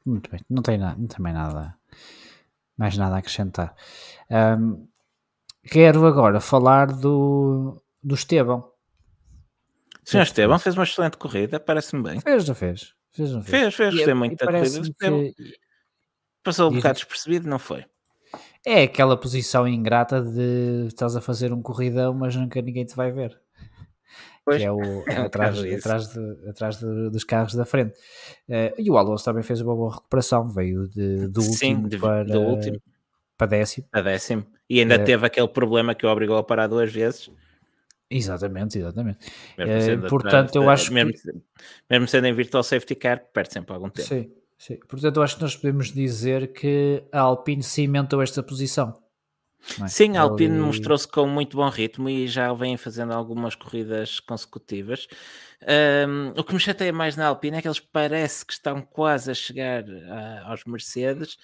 Muito 0.06 0.30
bem, 0.30 0.40
não 0.49 0.61
tem, 0.61 0.77
nada, 0.77 0.95
não 0.99 1.07
tem 1.07 1.19
mais 1.19 1.36
nada, 1.36 1.76
mais 2.77 2.98
nada 2.98 3.15
a 3.15 3.19
acrescentar. 3.19 3.76
Um, 4.30 4.88
quero 5.64 6.06
agora 6.06 6.40
falar 6.40 6.88
do, 6.88 7.82
do 8.03 8.14
Estevão. 8.14 8.72
O 10.06 10.10
senhor 10.10 10.23
Estevão 10.23 10.60
fez 10.60 10.76
uma 10.76 10.84
excelente 10.84 11.18
corrida, 11.18 11.60
parece-me 11.60 12.03
bem. 12.03 12.19
Fez, 12.22 12.48
não 12.48 12.53
fez? 12.53 12.94
Fez, 13.11 13.32
não 13.32 13.41
fez? 13.41 13.60
Fez, 13.61 13.76
fez, 13.76 13.95
gostei 13.95 14.14
muito 14.14 14.38
da 14.38 14.52
corrida 14.52 14.82
que... 14.99 15.57
Passou 16.44 16.69
um 16.69 16.76
bocado 16.76 16.99
despercebido, 16.99 17.49
não 17.49 17.57
foi? 17.57 17.84
É 18.64 18.84
aquela 18.84 19.18
posição 19.18 19.68
ingrata 19.68 20.22
de 20.22 20.86
estás 20.88 21.15
a 21.15 21.22
fazer 21.22 21.52
um 21.52 21.61
corridão, 21.61 22.14
mas 22.14 22.36
nunca 22.36 22.61
ninguém 22.61 22.86
te 22.86 22.95
vai 22.95 23.11
ver. 23.11 23.41
Pois, 24.45 24.57
que 24.57 24.63
é 24.63 24.72
o 24.72 24.80
é 25.09 25.19
um 25.19 25.26
atrás, 25.26 25.59
atrás, 25.59 26.07
de, 26.13 26.49
atrás 26.49 26.77
de, 26.77 27.09
dos 27.09 27.23
carros 27.23 27.55
da 27.55 27.65
frente. 27.65 27.93
Uh, 28.47 28.72
e 28.77 28.91
o 28.91 28.97
Alonso 28.97 29.26
também 29.26 29.41
fez 29.41 29.59
uma 29.59 29.76
boa 29.76 29.95
recuperação, 29.95 30.47
veio 30.47 30.88
de, 30.88 31.27
do 31.27 31.41
Sim, 31.41 31.73
último 31.73 31.89
de, 31.89 31.97
para, 31.97 32.23
do 32.23 32.39
último. 32.39 32.80
para 33.35 33.47
décimo. 33.47 33.88
Para 33.91 34.03
décimo. 34.03 34.45
E 34.69 34.80
ainda 34.80 35.01
uh, 35.01 35.03
teve 35.03 35.26
aquele 35.26 35.47
problema 35.47 35.95
que 35.95 36.05
o 36.05 36.09
obrigou 36.09 36.38
a 36.38 36.43
parar 36.43 36.67
duas 36.67 36.93
vezes. 36.93 37.31
Exatamente, 38.09 38.77
exatamente. 38.77 39.17
Uh, 39.57 40.07
portanto, 40.07 40.49
atrás, 40.49 40.55
eu 40.55 40.69
acho 40.69 40.93
mesmo, 40.93 41.11
que... 41.11 41.31
mesmo 41.89 42.07
sendo 42.07 42.27
em 42.27 42.34
virtual 42.34 42.61
safety 42.61 42.93
car, 42.93 43.26
perde 43.34 43.51
sempre 43.51 43.73
algum 43.73 43.89
tempo. 43.89 44.07
Sim, 44.07 44.31
sim. 44.59 44.77
Portanto, 44.88 45.17
eu 45.17 45.23
acho 45.23 45.38
que 45.38 45.41
nós 45.41 45.55
podemos 45.55 45.91
dizer 45.91 46.53
que 46.53 47.03
a 47.11 47.22
Alpine 47.22 47.63
cimentou 47.63 48.22
esta 48.22 48.43
posição. 48.43 48.93
É? 49.82 49.88
Sim, 49.88 50.16
a 50.16 50.22
Alpine 50.22 50.58
mostrou-se 50.60 51.08
com 51.08 51.26
muito 51.28 51.58
bom 51.58 51.68
ritmo 51.70 52.08
e 52.10 52.28
já 52.28 52.54
vem 52.54 52.78
fazendo 52.78 53.14
algumas 53.14 53.56
corridas 53.56 54.20
consecutivas. 54.20 55.08
Um, 56.08 56.40
o 56.40 56.44
que 56.44 56.54
me 56.54 56.60
chateia 56.60 56.94
mais 56.94 57.16
na 57.16 57.28
Alpine 57.28 57.58
é 57.58 57.62
que 57.62 57.68
eles 57.68 57.80
parece 57.80 58.46
que 58.46 58.54
estão 58.54 58.82
quase 58.82 59.32
a 59.32 59.34
chegar 59.34 59.84
a, 59.84 60.50
aos 60.50 60.64
Mercedes, 60.66 61.38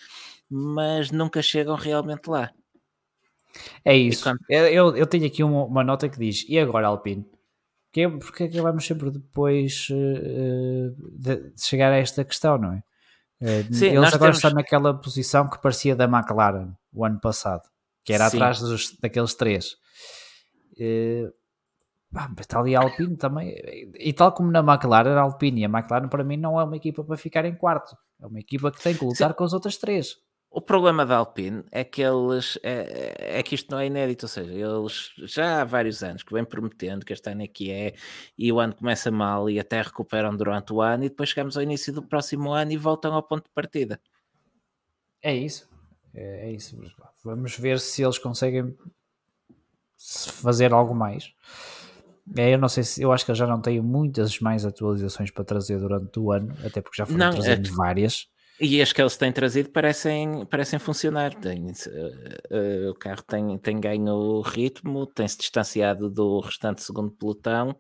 mas 0.49 1.11
nunca 1.11 1.41
chegam 1.41 1.75
realmente 1.75 2.29
lá. 2.29 2.51
É 3.83 3.95
isso. 3.95 4.23
Quando... 4.23 4.39
Eu, 4.47 4.95
eu 4.95 5.07
tenho 5.07 5.25
aqui 5.25 5.43
uma, 5.43 5.65
uma, 5.65 5.83
nota 5.83 6.07
que 6.07 6.19
diz: 6.19 6.45
e 6.47 6.59
agora, 6.59 6.87
Alpine? 6.87 7.25
Porque, 7.87 8.07
porque 8.07 8.43
é 8.43 8.47
que 8.47 8.61
vamos 8.61 8.85
sempre 8.85 9.11
depois 9.11 9.87
uh, 9.89 10.95
de, 11.11 11.49
de, 11.49 11.61
chegar 11.61 11.91
a 11.91 11.97
esta 11.97 12.23
questão, 12.23 12.57
não 12.57 12.73
é? 12.73 12.83
Uh, 13.41 13.73
Sim, 13.73 13.87
eles 13.87 14.13
agora 14.13 14.19
temos... 14.19 14.37
estão 14.37 14.51
naquela 14.51 14.93
posição 14.93 15.49
que 15.49 15.61
parecia 15.61 15.95
da 15.95 16.05
McLaren 16.05 16.71
o 16.93 17.03
ano 17.03 17.19
passado 17.19 17.70
que 18.03 18.13
era 18.13 18.29
Sim. 18.29 18.37
atrás 18.37 18.59
dos, 18.59 18.97
daqueles 18.99 19.33
três. 19.35 19.73
Uh, 20.73 21.31
está 22.39 22.59
ali 22.59 22.75
a 22.75 22.81
Alpine 22.81 23.15
também, 23.15 23.55
e 23.97 24.13
tal 24.13 24.33
como 24.33 24.51
na 24.51 24.59
McLaren, 24.59 25.11
a 25.11 25.21
Alpine 25.21 25.61
e 25.61 25.65
a 25.65 25.69
McLaren 25.69 26.09
para 26.09 26.23
mim 26.23 26.37
não 26.37 26.59
é 26.59 26.63
uma 26.63 26.75
equipa 26.75 27.03
para 27.03 27.15
ficar 27.15 27.45
em 27.45 27.55
quarto, 27.55 27.95
é 28.21 28.27
uma 28.27 28.39
equipa 28.39 28.71
que 28.71 28.81
tem 28.81 28.95
que 28.95 29.05
lutar 29.05 29.29
Sim. 29.29 29.35
com 29.35 29.43
as 29.43 29.53
outras 29.53 29.77
três. 29.77 30.17
O 30.53 30.59
problema 30.59 31.05
da 31.05 31.15
Alpine 31.15 31.63
é 31.71 31.81
que 31.85 32.01
eles 32.01 32.59
é, 32.61 33.37
é, 33.39 33.43
que 33.43 33.55
isto 33.55 33.71
não 33.71 33.79
é 33.79 33.85
inédito, 33.85 34.25
ou 34.25 34.29
seja, 34.29 34.51
eles 34.51 35.11
já 35.19 35.61
há 35.61 35.63
vários 35.63 36.03
anos 36.03 36.23
que 36.23 36.33
vêm 36.33 36.43
prometendo 36.43 37.05
que 37.05 37.13
este 37.13 37.29
ano 37.29 37.43
é 37.43 37.47
que 37.47 37.71
é, 37.71 37.93
e 38.37 38.51
o 38.51 38.59
ano 38.59 38.75
começa 38.75 39.09
mal 39.09 39.49
e 39.49 39.57
até 39.57 39.81
recuperam 39.81 40.35
durante 40.35 40.73
o 40.73 40.81
ano, 40.81 41.05
e 41.05 41.09
depois 41.09 41.29
chegamos 41.29 41.55
ao 41.55 41.63
início 41.63 41.93
do 41.93 42.03
próximo 42.03 42.51
ano 42.51 42.73
e 42.73 42.77
voltam 42.77 43.13
ao 43.13 43.23
ponto 43.23 43.45
de 43.45 43.51
partida. 43.53 44.01
É 45.23 45.33
isso. 45.33 45.70
É, 46.13 46.49
é 46.49 46.51
isso. 46.51 46.77
Vamos 47.23 47.57
ver 47.57 47.79
se 47.79 48.03
eles 48.03 48.17
conseguem 48.17 48.75
fazer 49.97 50.73
algo 50.73 50.95
mais. 50.95 51.33
É, 52.37 52.53
eu 52.53 52.57
não 52.57 52.69
sei 52.69 52.83
se 52.83 53.01
eu 53.01 53.11
acho 53.11 53.25
que 53.25 53.31
eu 53.31 53.35
já 53.35 53.47
não 53.47 53.61
tenho 53.61 53.83
muitas 53.83 54.39
mais 54.39 54.65
atualizações 54.65 55.31
para 55.31 55.43
trazer 55.43 55.79
durante 55.79 56.19
o 56.19 56.31
ano, 56.31 56.55
até 56.63 56.81
porque 56.81 56.97
já 56.97 57.05
foram 57.05 57.17
não, 57.17 57.31
trazendo 57.31 57.67
é... 57.67 57.71
várias. 57.71 58.27
E 58.59 58.79
as 58.79 58.93
que 58.93 59.01
eles 59.01 59.17
têm 59.17 59.31
trazido 59.31 59.69
parecem, 59.69 60.45
parecem 60.45 60.77
funcionar. 60.77 61.33
Tem, 61.33 61.65
uh, 61.65 62.87
uh, 62.87 62.91
o 62.91 62.93
carro 62.93 63.23
tem, 63.23 63.57
tem 63.57 63.79
ganho 63.79 64.39
ritmo, 64.41 65.07
tem-se 65.07 65.39
distanciado 65.39 66.11
do 66.11 66.39
restante 66.39 66.83
segundo 66.83 67.09
pelotão, 67.09 67.75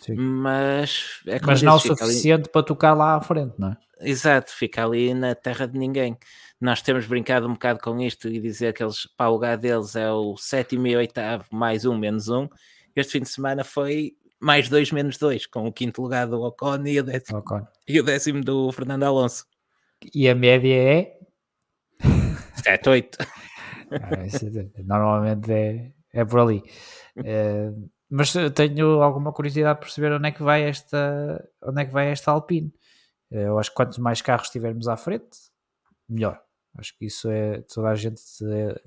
Sim. 0.00 0.16
mas 0.16 1.20
é 1.28 1.38
Mas 1.40 1.62
não 1.62 1.76
o 1.76 1.78
suficiente 1.78 2.42
ali... 2.42 2.48
para 2.48 2.64
tocar 2.64 2.92
lá 2.92 3.14
à 3.14 3.20
frente, 3.20 3.54
não 3.56 3.68
é? 3.68 3.76
Exato, 4.00 4.52
fica 4.52 4.84
ali 4.84 5.14
na 5.14 5.34
terra 5.36 5.66
de 5.66 5.78
ninguém. 5.78 6.18
Nós 6.60 6.80
temos 6.80 7.06
brincado 7.06 7.46
um 7.46 7.52
bocado 7.52 7.80
com 7.80 8.00
isto 8.00 8.28
e 8.28 8.40
dizer 8.40 8.72
que 8.72 8.82
eles, 8.82 9.06
para 9.16 9.28
o 9.28 9.32
lugar 9.32 9.58
deles 9.58 9.94
é 9.94 10.10
o 10.10 10.36
sétimo 10.36 10.86
e 10.86 10.96
oitavo, 10.96 11.44
mais 11.50 11.84
um, 11.84 11.96
menos 11.96 12.28
um. 12.28 12.48
Este 12.94 13.12
fim 13.12 13.20
de 13.20 13.28
semana 13.28 13.62
foi 13.62 14.12
mais 14.40 14.68
dois, 14.68 14.90
menos 14.90 15.18
dois, 15.18 15.46
com 15.46 15.66
o 15.66 15.72
quinto 15.72 16.00
lugar 16.00 16.26
do 16.26 16.40
Ocon 16.42 16.86
e 16.86 16.98
o 16.98 17.02
décimo, 17.02 17.38
Ocon. 17.38 17.66
E 17.86 18.00
o 18.00 18.02
décimo 18.02 18.42
do 18.42 18.72
Fernando 18.72 19.02
Alonso. 19.02 19.44
E 20.14 20.28
a 20.28 20.34
média 20.34 20.74
é? 20.74 21.18
7, 22.64 22.88
8. 22.88 23.18
Ah, 23.90 24.82
normalmente 24.84 25.52
é, 25.52 25.92
é 26.12 26.24
por 26.24 26.40
ali. 26.40 26.62
É, 27.24 27.70
mas 28.08 28.32
tenho 28.54 29.02
alguma 29.02 29.32
curiosidade 29.32 29.78
de 29.78 29.84
perceber 29.84 30.12
onde 30.12 30.28
é 30.28 30.32
que 30.32 30.42
vai 30.42 30.62
esta, 30.62 31.48
onde 31.62 31.82
é 31.82 31.84
que 31.84 31.92
vai 31.92 32.10
esta 32.10 32.30
Alpine. 32.30 32.72
Eh, 33.30 33.48
eu 33.48 33.58
acho 33.58 33.70
que 33.70 33.76
quanto 33.76 34.00
mais 34.00 34.22
carros 34.22 34.50
tivermos 34.50 34.86
à 34.88 34.96
frente, 34.96 35.36
melhor. 36.08 36.40
Acho 36.78 36.96
que 36.98 37.06
isso 37.06 37.30
é. 37.30 37.62
Toda 37.72 37.88
a 37.88 37.94
gente 37.94 38.20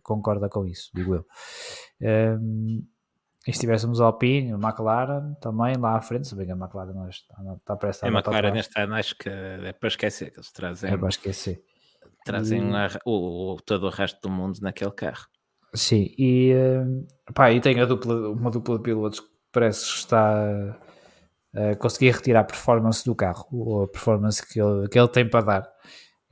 concorda 0.04 0.48
com 0.50 0.66
isso, 0.66 0.90
digo 0.94 1.16
eu. 1.16 1.26
Um, 2.40 2.86
E 3.48 3.54
se 3.54 3.60
tivéssemos 3.62 4.02
Alpine, 4.02 4.52
McLaren 4.52 5.34
também 5.42 5.76
lá 5.78 5.96
à 5.96 6.02
frente, 6.02 6.28
se 6.28 6.36
bem 6.36 6.46
que 6.46 6.52
a 6.52 6.56
McLaren 6.56 6.94
não 6.94 7.08
está, 7.08 7.36
está 7.58 7.76
prestes 7.76 8.04
a 8.04 8.08
A 8.08 8.12
McLaren 8.12 8.52
neste 8.52 8.80
ano 8.80 8.96
acho 8.96 9.16
que 9.18 9.30
é 9.30 9.72
para 9.74 9.88
esquecer, 9.88 10.32
que 10.32 10.38
eles 10.38 10.52
trazem. 10.52 10.92
É 10.92 10.98
para 10.98 11.08
esquecer. 11.08 11.64
Trazem 12.26 12.62
e... 12.62 12.74
o, 13.06 13.54
o, 13.54 13.62
todo 13.62 13.88
o 13.88 13.90
resto 13.90 14.20
do 14.22 14.30
mundo 14.30 14.60
naquele 14.62 14.92
carro. 14.92 15.26
Sim, 15.74 16.14
e, 16.18 16.54
pá, 17.34 17.52
e 17.52 17.62
tem 17.62 17.80
a 17.80 17.86
dupla, 17.86 18.30
uma 18.30 18.52
dupla 18.52 18.78
de 18.78 18.84
pilotos 18.84 19.22
que 19.22 19.30
parece 19.52 19.86
que 19.86 19.98
está 20.00 20.78
a 21.56 21.76
conseguir 21.78 22.12
retirar 22.12 22.42
a 22.42 22.44
performance 22.44 23.06
do 23.06 23.16
carro, 23.16 23.48
ou 23.52 23.84
a 23.84 23.88
performance 23.88 24.46
que 24.46 24.60
ele, 24.60 24.88
que 24.90 25.00
ele 25.00 25.08
tem 25.08 25.28
para 25.28 25.46
dar. 25.46 25.72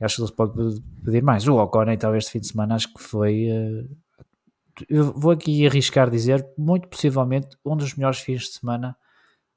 Acho 0.00 0.16
que 0.16 0.22
ele 0.22 0.32
pode 0.32 0.80
pedir 1.04 1.22
mais. 1.22 1.46
O 1.48 1.56
Ocon, 1.56 1.90
então, 1.90 2.14
este 2.14 2.32
fim 2.32 2.40
de 2.40 2.48
semana, 2.48 2.76
acho 2.76 2.92
que 2.92 3.02
foi. 3.02 3.48
Uh, 3.50 3.96
eu 4.88 5.12
vou 5.12 5.32
aqui 5.32 5.66
arriscar 5.66 6.08
dizer, 6.08 6.46
muito 6.56 6.86
possivelmente, 6.86 7.56
um 7.64 7.76
dos 7.76 7.94
melhores 7.94 8.20
fins 8.20 8.42
de 8.42 8.52
semana 8.52 8.96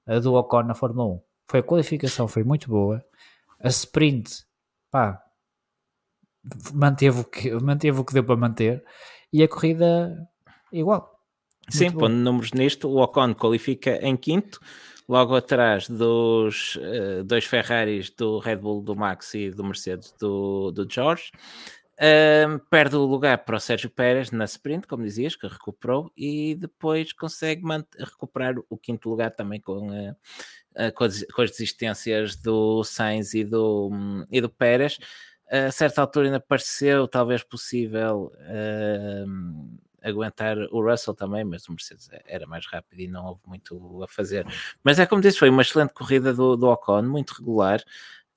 uh, 0.07 0.19
do 0.19 0.33
Ocon 0.33 0.63
na 0.63 0.73
Fórmula 0.73 1.15
1. 1.15 1.21
Foi 1.47 1.59
a 1.59 1.63
qualificação, 1.63 2.27
foi 2.27 2.43
muito 2.43 2.67
boa. 2.69 3.05
A 3.59 3.67
sprint, 3.67 4.45
pá, 4.89 5.21
manteve 6.73 7.19
o 7.19 7.23
que, 7.23 7.51
manteve 7.61 7.99
o 7.99 8.05
que 8.05 8.13
deu 8.13 8.23
para 8.23 8.35
manter. 8.35 8.83
E 9.31 9.43
a 9.43 9.47
corrida, 9.47 10.27
igual. 10.71 11.19
Sim, 11.69 11.91
pondo 11.91 12.15
números 12.15 12.51
nisto, 12.51 12.89
o 12.89 13.01
Ocon 13.01 13.35
qualifica 13.35 13.95
em 14.05 14.17
quinto 14.17 14.59
logo 15.11 15.35
atrás 15.35 15.89
dos 15.89 16.77
uh, 16.77 17.21
dois 17.25 17.43
Ferraris 17.43 18.09
do 18.09 18.39
Red 18.39 18.55
Bull 18.55 18.81
do 18.81 18.95
Max 18.95 19.33
e 19.33 19.51
do 19.51 19.61
Mercedes 19.61 20.15
do, 20.17 20.71
do 20.71 20.87
George. 20.89 21.31
Um, 21.99 22.57
perde 22.69 22.95
o 22.95 23.05
lugar 23.05 23.39
para 23.39 23.57
o 23.57 23.59
Sérgio 23.59 23.89
Pérez 23.89 24.31
na 24.31 24.45
sprint, 24.45 24.87
como 24.87 25.03
dizias, 25.03 25.35
que 25.35 25.45
recuperou, 25.45 26.09
e 26.15 26.55
depois 26.55 27.11
consegue 27.11 27.61
recuperar 27.99 28.55
o 28.69 28.77
quinto 28.77 29.09
lugar 29.09 29.31
também 29.31 29.59
com, 29.59 29.89
uh, 29.89 30.11
uh, 30.11 30.93
com, 30.95 31.03
as, 31.03 31.25
com, 31.25 31.41
as, 31.41 31.51
desistências 31.51 32.37
do 32.37 32.81
Sainz 32.85 33.33
e 33.33 33.43
do, 33.43 33.89
um, 33.91 34.25
e 34.31 34.39
do 34.39 34.49
Pérez. 34.49 34.97
a 35.51 35.71
certa 35.71 35.99
altura 35.99 36.27
ainda 36.27 36.39
pareceu 36.39 37.05
talvez 37.05 37.43
possível 37.43 38.31
aguentar 40.03 40.57
o 40.71 40.81
Russell 40.81 41.13
também, 41.13 41.43
mas 41.43 41.67
o 41.67 41.71
Mercedes 41.71 42.09
era 42.25 42.47
mais 42.47 42.65
rápido 42.67 42.99
e 42.99 43.07
não 43.07 43.25
houve 43.25 43.41
muito 43.45 44.03
a 44.03 44.07
fazer. 44.07 44.45
Mas 44.83 44.99
é 44.99 45.05
como 45.05 45.21
disse, 45.21 45.39
foi 45.39 45.49
uma 45.49 45.61
excelente 45.61 45.93
corrida 45.93 46.33
do, 46.33 46.55
do 46.55 46.67
Ocon, 46.67 47.03
muito 47.03 47.31
regular. 47.31 47.81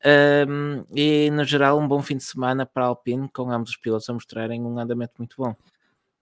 Um, 0.07 0.85
e 0.95 1.31
no 1.31 1.45
geral, 1.45 1.79
um 1.79 1.89
bom 1.89 2.03
fim 2.03 2.17
de 2.17 2.25
semana 2.25 2.67
para 2.67 2.85
a 2.85 2.89
Alpine, 2.89 3.29
com 3.31 3.51
ambos 3.51 3.71
os 3.71 3.77
pilotos 3.77 4.09
a 4.09 4.13
mostrarem 4.13 4.63
um 4.63 4.79
andamento 4.79 5.15
muito 5.19 5.37
bom. 5.39 5.55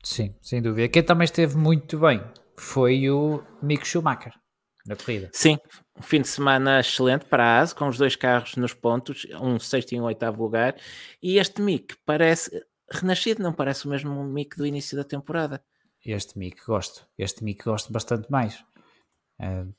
Sim, 0.02 0.34
sem 0.40 0.62
dúvida. 0.62 0.88
Quem 0.88 1.02
também 1.02 1.24
esteve 1.24 1.56
muito 1.56 1.98
bem 1.98 2.22
foi 2.56 3.10
o 3.10 3.42
Mick 3.60 3.86
Schumacher 3.86 4.32
na 4.86 4.96
corrida. 4.96 5.30
Sim, 5.32 5.58
um 5.96 6.02
fim 6.02 6.20
de 6.20 6.28
semana 6.28 6.80
excelente 6.80 7.24
para 7.24 7.44
a 7.44 7.60
AS, 7.60 7.72
com 7.72 7.88
os 7.88 7.98
dois 7.98 8.16
carros 8.16 8.56
nos 8.56 8.74
pontos, 8.74 9.26
um 9.40 9.58
sexto 9.58 9.92
e 9.92 10.00
um 10.00 10.04
oitavo 10.04 10.42
lugar. 10.42 10.76
E 11.22 11.38
este 11.38 11.62
Mick 11.62 11.96
parece, 12.04 12.64
renascido, 12.92 13.42
não 13.42 13.52
parece 13.52 13.86
o 13.86 13.90
mesmo 13.90 14.22
Mick 14.24 14.56
do 14.56 14.66
início 14.66 14.96
da 14.96 15.04
temporada. 15.04 15.62
Este 16.04 16.38
Mick 16.38 16.64
gosto, 16.64 17.06
este 17.16 17.44
Mick 17.44 17.64
gosto 17.64 17.92
bastante 17.92 18.30
mais. 18.30 18.64
Uh, 19.40 19.72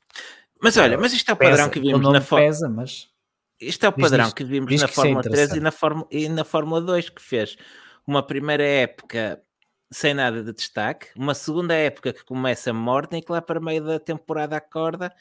mas 0.62 0.78
olha, 0.78 0.98
mas 0.98 1.14
isto 1.14 1.30
é 1.30 1.34
o 1.34 1.38
pesa, 1.38 1.52
padrão 1.52 1.70
que 1.70 1.80
vimos 1.80 2.12
na 2.12 2.22
Fórmula 2.22 2.70
mas 2.70 3.14
isto 3.60 3.86
é 3.86 3.90
o 3.90 3.94
padrão 3.94 4.26
diz, 4.26 4.34
que 4.34 4.44
vimos 4.44 4.82
na 4.82 4.88
que 4.88 4.94
Fórmula 4.94 5.22
3 5.22 5.52
e 5.54 5.60
na, 5.60 5.72
Fórmula, 5.72 6.08
e 6.12 6.30
na 6.30 6.44
Fórmula 6.44 6.82
2, 6.82 7.10
que 7.10 7.22
fez 7.22 7.56
uma 8.06 8.26
primeira 8.26 8.64
época 8.64 9.42
sem 9.92 10.14
nada 10.14 10.44
de 10.44 10.52
destaque, 10.54 11.08
uma 11.16 11.36
segunda 11.36 11.74
época 11.74 12.12
que 12.12 12.26
começa 12.26 12.74
morna 12.74 13.18
e 13.18 13.22
que 13.22 13.32
lá 13.32 13.42
para 13.42 13.60
meio 13.60 13.84
da 13.84 14.00
temporada 14.00 14.58
acorda. 14.58 15.14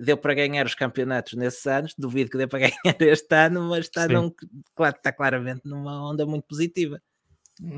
Deu 0.00 0.16
para 0.16 0.32
ganhar 0.32 0.64
os 0.64 0.74
campeonatos 0.74 1.34
nesses 1.34 1.66
anos, 1.66 1.94
duvido 1.98 2.30
que 2.30 2.38
dê 2.38 2.46
para 2.46 2.60
ganhar 2.70 2.96
este 3.00 3.34
ano, 3.34 3.68
mas 3.68 3.80
está, 3.80 4.08
num, 4.08 4.32
está 4.80 5.12
claramente 5.12 5.62
numa 5.64 6.10
onda 6.10 6.24
muito 6.24 6.44
positiva. 6.44 7.02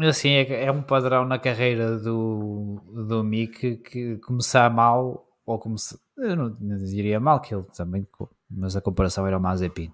Assim, 0.08 0.30
é, 0.30 0.64
é 0.64 0.72
um 0.72 0.82
padrão 0.82 1.26
na 1.26 1.38
carreira 1.38 1.98
do, 1.98 2.80
do 3.08 3.22
Mick 3.22 3.76
que 3.76 4.16
começar 4.18 4.70
mal, 4.70 5.28
ou 5.44 5.58
começar, 5.58 5.98
eu 6.16 6.34
não, 6.34 6.56
não 6.58 6.76
diria 6.78 7.20
mal, 7.20 7.40
que 7.40 7.54
ele 7.54 7.64
também, 7.76 8.06
mas 8.50 8.74
a 8.74 8.80
comparação 8.80 9.26
era 9.26 9.36
o 9.36 9.40
Mazepin. 9.40 9.92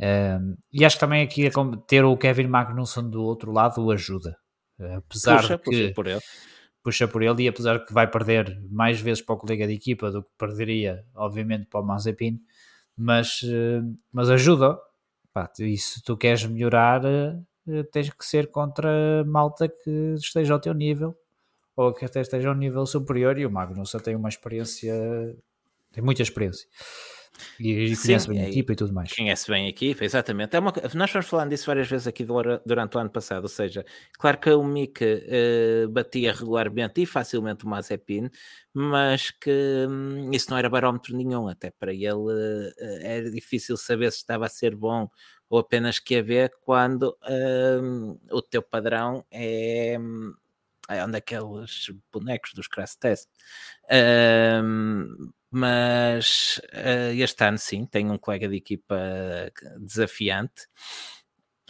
Um, 0.00 0.56
e 0.72 0.84
acho 0.84 0.96
que 0.96 1.00
também 1.00 1.22
aqui 1.22 1.50
ter 1.86 2.04
o 2.04 2.16
Kevin 2.16 2.46
Magnussen 2.46 3.10
do 3.10 3.22
outro 3.22 3.52
lado 3.52 3.84
o 3.84 3.90
ajuda, 3.90 4.38
apesar 4.96 5.42
puxa, 5.42 5.58
que 5.58 5.64
puxa 5.64 5.92
por 5.94 6.06
ele. 6.06 6.20
puxa 6.82 7.08
por 7.08 7.22
ele 7.22 7.42
e 7.42 7.48
apesar 7.48 7.78
de 7.78 7.84
que 7.84 7.92
vai 7.92 8.10
perder 8.10 8.58
mais 8.70 8.98
vezes 8.98 9.22
para 9.22 9.34
o 9.34 9.38
colega 9.38 9.66
de 9.66 9.74
equipa 9.74 10.10
do 10.10 10.22
que 10.22 10.30
perderia, 10.38 11.04
obviamente, 11.14 11.66
para 11.66 11.80
o 11.80 11.84
Mazepin, 11.84 12.40
mas, 12.96 13.42
mas 14.10 14.30
ajuda. 14.30 14.78
Pá, 15.32 15.48
e 15.60 15.76
se 15.76 16.02
tu 16.02 16.16
queres 16.16 16.44
melhorar, 16.46 17.04
eh, 17.04 17.38
tens 17.92 18.10
que 18.10 18.24
ser 18.24 18.50
contra 18.50 19.24
malta 19.26 19.68
que 19.68 20.14
esteja 20.14 20.54
ao 20.54 20.60
teu 20.60 20.74
nível 20.74 21.16
ou 21.76 21.92
que 21.94 22.04
até 22.04 22.20
esteja 22.20 22.48
a 22.50 22.52
um 22.52 22.56
nível 22.56 22.84
superior 22.84 23.38
e 23.38 23.46
o 23.46 23.50
Magnus 23.50 23.92
tem 24.02 24.14
uma 24.14 24.28
experiência, 24.28 24.94
tem 25.92 26.02
muita 26.02 26.22
experiência. 26.22 26.68
E, 27.58 27.94
Sim, 27.94 28.06
conhece 28.06 28.28
bem 28.28 28.40
a 28.40 28.48
equipa 28.48 28.72
e 28.72 28.76
tudo 28.76 28.92
mais. 28.92 29.12
Conhece 29.12 29.50
bem 29.50 29.66
a 29.66 29.68
equipa, 29.68 30.04
exatamente. 30.04 30.56
É 30.56 30.58
uma, 30.58 30.72
nós 30.94 31.10
fomos 31.10 31.28
falando 31.28 31.50
disso 31.50 31.66
várias 31.66 31.88
vezes 31.88 32.06
aqui 32.06 32.24
durante 32.66 32.96
o 32.96 33.00
ano 33.00 33.10
passado, 33.10 33.42
ou 33.42 33.48
seja, 33.48 33.84
claro 34.18 34.38
que 34.38 34.50
o 34.50 34.62
Mick 34.64 35.04
uh, 35.04 35.88
batia 35.88 36.32
regularmente 36.32 37.02
e 37.02 37.06
facilmente 37.06 37.64
o 37.64 37.68
Mazepin, 37.68 38.30
mas 38.72 39.30
que 39.30 39.86
um, 39.88 40.30
isso 40.32 40.50
não 40.50 40.58
era 40.58 40.68
barómetro 40.68 41.16
nenhum, 41.16 41.48
até 41.48 41.70
para 41.70 41.92
ele 41.92 42.14
uh, 42.14 42.72
era 43.02 43.30
difícil 43.30 43.76
saber 43.76 44.10
se 44.12 44.18
estava 44.18 44.46
a 44.46 44.48
ser 44.48 44.74
bom 44.74 45.08
ou 45.50 45.58
apenas 45.58 45.98
que 45.98 46.16
a 46.16 46.22
ver 46.22 46.52
quando 46.62 47.16
um, 47.82 48.16
o 48.30 48.40
teu 48.40 48.62
padrão 48.62 49.26
é, 49.30 49.96
é 50.88 51.04
um 51.04 51.10
daqueles 51.10 51.90
bonecos 52.12 52.54
dos 52.54 52.68
crash 52.68 52.94
test. 52.94 53.28
Um, 54.62 55.32
mas 55.50 56.60
uh, 56.72 57.12
este 57.14 57.44
ano 57.44 57.58
sim, 57.58 57.84
tenho 57.86 58.12
um 58.12 58.18
colega 58.18 58.48
de 58.48 58.56
equipa 58.56 58.96
desafiante, 59.78 60.66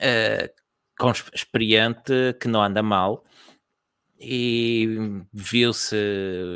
uh, 0.00 1.10
experiente, 1.34 2.12
que 2.40 2.48
não 2.48 2.62
anda 2.62 2.82
mal 2.82 3.24
e 4.20 4.86
viu-se 5.32 5.96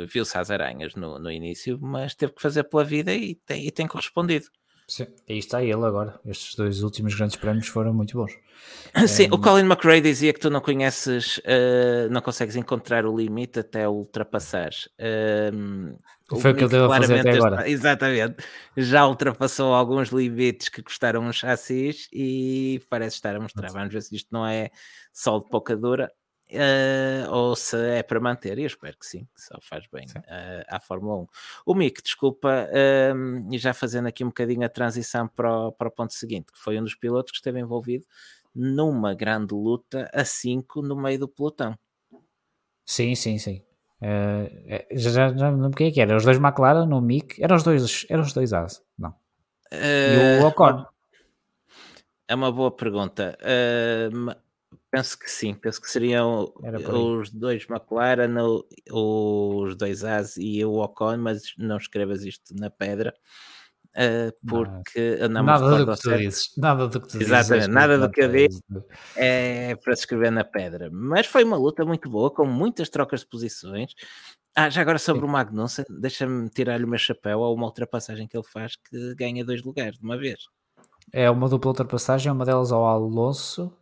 viu-se 0.07 0.37
às 0.37 0.51
aranhas 0.51 0.93
no, 0.93 1.17
no 1.17 1.31
início, 1.31 1.79
mas 1.81 2.13
teve 2.13 2.33
que 2.33 2.41
fazer 2.41 2.63
pela 2.65 2.83
vida 2.83 3.13
e 3.13 3.35
tem, 3.35 3.65
e 3.65 3.71
tem 3.71 3.87
correspondido. 3.87 4.47
Sim, 4.87 5.07
aí 5.27 5.39
está 5.39 5.63
ele 5.63 5.83
agora. 5.83 6.19
Estes 6.25 6.55
dois 6.55 6.83
últimos 6.83 7.15
grandes 7.15 7.35
prémios 7.35 7.67
foram 7.67 7.93
muito 7.93 8.17
bons. 8.17 8.37
Sim, 9.07 9.27
o 9.31 9.39
Colin 9.39 9.65
McRae 9.65 9.99
dizia 9.99 10.31
que 10.31 10.39
tu 10.39 10.49
não 10.49 10.61
conheces, 10.61 11.39
uh, 11.39 12.09
não 12.11 12.21
consegues 12.21 12.55
encontrar 12.55 13.05
o 13.05 13.17
limite 13.17 13.59
até 13.59 13.89
ultrapassares. 13.89 14.87
Um, 15.53 15.95
Foi 16.39 16.51
o 16.51 16.55
que 16.55 16.63
ele 16.63 16.69
deu 16.69 16.91
a 16.91 16.97
fazer 16.97 17.19
até 17.19 17.31
agora. 17.31 17.67
Exatamente. 17.69 18.35
Já 18.77 19.07
ultrapassou 19.07 19.73
alguns 19.73 20.09
limites 20.09 20.69
que 20.69 20.83
custaram 20.83 21.21
um 21.21 21.33
chassis 21.33 22.07
e 22.13 22.79
parece 22.89 23.15
estar 23.15 23.35
a 23.35 23.39
mostrar. 23.39 23.71
Vamos 23.71 23.91
ver 23.91 24.01
se 24.01 24.15
isto 24.15 24.29
não 24.31 24.45
é 24.45 24.69
sol 25.11 25.39
de 25.43 25.49
pouca 25.49 25.75
dura 25.75 26.11
Uh, 26.51 27.27
ou 27.31 27.55
se 27.55 27.75
é 27.75 28.03
para 28.03 28.19
manter, 28.19 28.59
e 28.59 28.61
eu 28.61 28.67
espero 28.67 28.95
que 28.99 29.05
sim, 29.05 29.27
que 29.33 29.41
só 29.41 29.57
faz 29.61 29.85
bem 29.91 30.05
uh, 30.05 30.63
à 30.67 30.79
Fórmula 30.79 31.23
1. 31.23 31.27
O 31.65 31.73
Mick, 31.73 32.03
desculpa, 32.03 32.69
uh, 32.69 33.53
e 33.53 33.57
já 33.57 33.73
fazendo 33.73 34.07
aqui 34.07 34.23
um 34.23 34.27
bocadinho 34.27 34.63
a 34.63 34.69
transição 34.69 35.27
para 35.27 35.51
o, 35.51 35.71
para 35.71 35.87
o 35.87 35.91
ponto 35.91 36.13
seguinte, 36.13 36.51
que 36.51 36.59
foi 36.59 36.79
um 36.79 36.83
dos 36.83 36.93
pilotos 36.93 37.31
que 37.31 37.37
esteve 37.37 37.59
envolvido 37.59 38.05
numa 38.53 39.15
grande 39.15 39.55
luta 39.55 40.09
a 40.13 40.23
5 40.23 40.83
no 40.83 40.95
meio 40.95 41.19
do 41.19 41.27
pelotão. 41.27 41.77
Sim, 42.85 43.15
sim, 43.15 43.39
sim. 43.39 43.63
Uh, 43.99 44.85
já, 44.91 45.09
já, 45.09 45.35
já 45.35 45.51
não 45.51 45.71
quem 45.71 45.87
é 45.87 45.91
que 45.91 45.99
era. 45.99 46.15
Os 46.15 46.23
dois 46.23 46.37
McLaren 46.37 46.85
no 46.85 47.01
Mick, 47.01 47.43
eram 47.43 47.55
os 47.55 47.63
dois, 47.63 48.05
eram 48.07 48.21
os 48.21 48.33
dois 48.33 48.53
As, 48.53 48.83
não. 48.97 49.15
e 49.71 50.41
o 50.43 50.47
Ocon. 50.47 50.85
É 52.27 52.35
uma 52.35 52.51
boa 52.51 52.71
pergunta. 52.71 53.37
Uh, 53.41 54.44
Penso 54.95 55.19
que 55.19 55.29
sim, 55.29 55.53
penso 55.53 55.81
que 55.81 55.89
seriam 55.89 56.53
os 56.93 57.29
dois 57.29 57.67
McLaren, 57.69 58.33
os 58.89 59.75
dois 59.75 60.05
As 60.05 60.37
e 60.37 60.63
o 60.63 60.75
Ocon, 60.75 61.17
mas 61.17 61.53
não 61.57 61.75
escrevas 61.75 62.23
isto 62.23 62.55
na 62.55 62.69
pedra. 62.69 63.13
Uh, 63.91 64.31
porque 64.47 65.17
não, 65.29 65.43
nada 65.43 65.85
do 65.85 65.93
que 65.93 66.01
tu 66.01 66.17
dizes, 66.17 66.51
nada 66.57 66.87
do 66.87 67.01
que 67.01 67.07
tu 67.09 67.21
Exatamente, 67.21 67.59
dizes, 67.59 67.73
nada 67.73 67.97
do 67.97 68.09
que 68.09 68.21
eu 68.21 68.29
digo 68.29 68.85
é 69.15 69.75
para 69.75 69.95
se 69.95 70.03
escrever 70.03 70.31
na 70.31 70.45
pedra. 70.45 70.89
Mas 70.89 71.27
foi 71.27 71.43
uma 71.43 71.57
luta 71.57 71.83
muito 71.83 72.09
boa, 72.09 72.31
com 72.31 72.45
muitas 72.45 72.89
trocas 72.89 73.21
de 73.21 73.27
posições. 73.27 73.93
Ah, 74.55 74.69
já 74.69 74.79
agora 74.79 74.97
sobre 74.97 75.25
o 75.25 75.27
Magnussen, 75.27 75.83
deixa-me 75.89 76.49
tirar-lhe 76.49 76.85
o 76.85 76.87
meu 76.87 76.99
chapéu 76.99 77.43
a 77.43 77.51
uma 77.51 77.65
ultrapassagem 77.65 78.29
que 78.29 78.37
ele 78.37 78.45
faz 78.45 78.77
que 78.77 79.15
ganha 79.15 79.43
dois 79.43 79.61
lugares 79.61 79.97
de 79.97 80.05
uma 80.05 80.17
vez. 80.17 80.39
É 81.11 81.29
uma 81.29 81.49
dupla 81.49 81.71
ultrapassagem, 81.71 82.31
uma 82.31 82.45
delas 82.45 82.71
ao 82.71 82.85
Alonso 82.85 83.73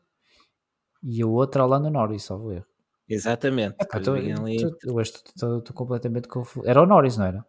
e 1.04 1.24
o 1.24 1.32
outro 1.32 1.62
ao 1.62 1.68
Lando 1.68 1.90
Norris, 1.90 2.24
salvo 2.24 2.52
erro. 2.52 2.66
Exatamente. 3.08 3.76
É, 3.80 3.86
pá, 3.86 4.00
tô, 4.00 4.14
ali... 4.14 4.34
tô, 4.82 5.02
estou 5.02 5.62
completamente 5.74 6.28
confuso. 6.28 6.68
Era 6.68 6.82
o 6.82 6.86
Norris, 6.86 7.18
não 7.18 7.26
era? 7.26 7.46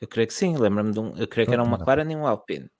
Eu 0.00 0.06
creio 0.06 0.28
que 0.28 0.34
sim, 0.34 0.56
lembro-me 0.56 0.92
de 0.92 1.00
um. 1.00 1.16
Eu 1.16 1.26
creio 1.26 1.48
que 1.48 1.52
era 1.52 1.62
um 1.62 1.66
McLaren 1.66 2.10
e 2.10 2.16
um 2.16 2.26
Alpine. 2.26 2.70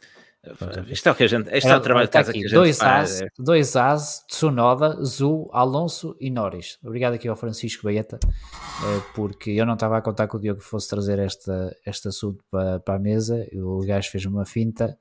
Isto 0.88 1.08
é 1.08 1.12
o 1.12 1.14
que 1.16 1.24
a 1.24 1.26
gente. 1.26 1.50
Este 1.52 1.68
é, 1.68 1.72
é 1.72 1.76
o 1.76 1.80
trabalho 1.80 2.06
de 2.06 2.12
casa 2.12 2.30
aqui, 2.30 2.40
que 2.40 2.46
a 2.46 2.48
gente 2.48 2.58
dois 2.58 2.78
faz. 2.78 3.22
As. 3.22 3.28
Dois 3.36 3.76
As, 3.76 4.24
Tsunoda, 4.28 5.04
Zu, 5.04 5.50
Alonso 5.52 6.16
e 6.20 6.30
Norris. 6.30 6.78
Obrigado 6.82 7.14
aqui 7.14 7.26
ao 7.26 7.34
Francisco 7.34 7.82
Baeta, 7.82 8.20
eh, 8.22 9.02
porque 9.14 9.50
eu 9.50 9.66
não 9.66 9.74
estava 9.74 9.98
a 9.98 10.00
contar 10.00 10.28
que 10.28 10.36
o 10.36 10.38
Diogo 10.38 10.60
fosse 10.60 10.88
trazer 10.88 11.18
esta, 11.18 11.76
este 11.84 12.08
assunto 12.08 12.44
para, 12.50 12.78
para 12.78 12.94
a 12.94 12.98
mesa. 12.98 13.44
O 13.52 13.84
gajo 13.84 14.10
fez 14.10 14.24
uma 14.26 14.46
finta. 14.46 14.96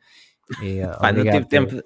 E, 0.62 0.82
Pá, 1.00 1.12
não 1.12 1.24
tive 1.24 1.46
tempo. 1.46 1.82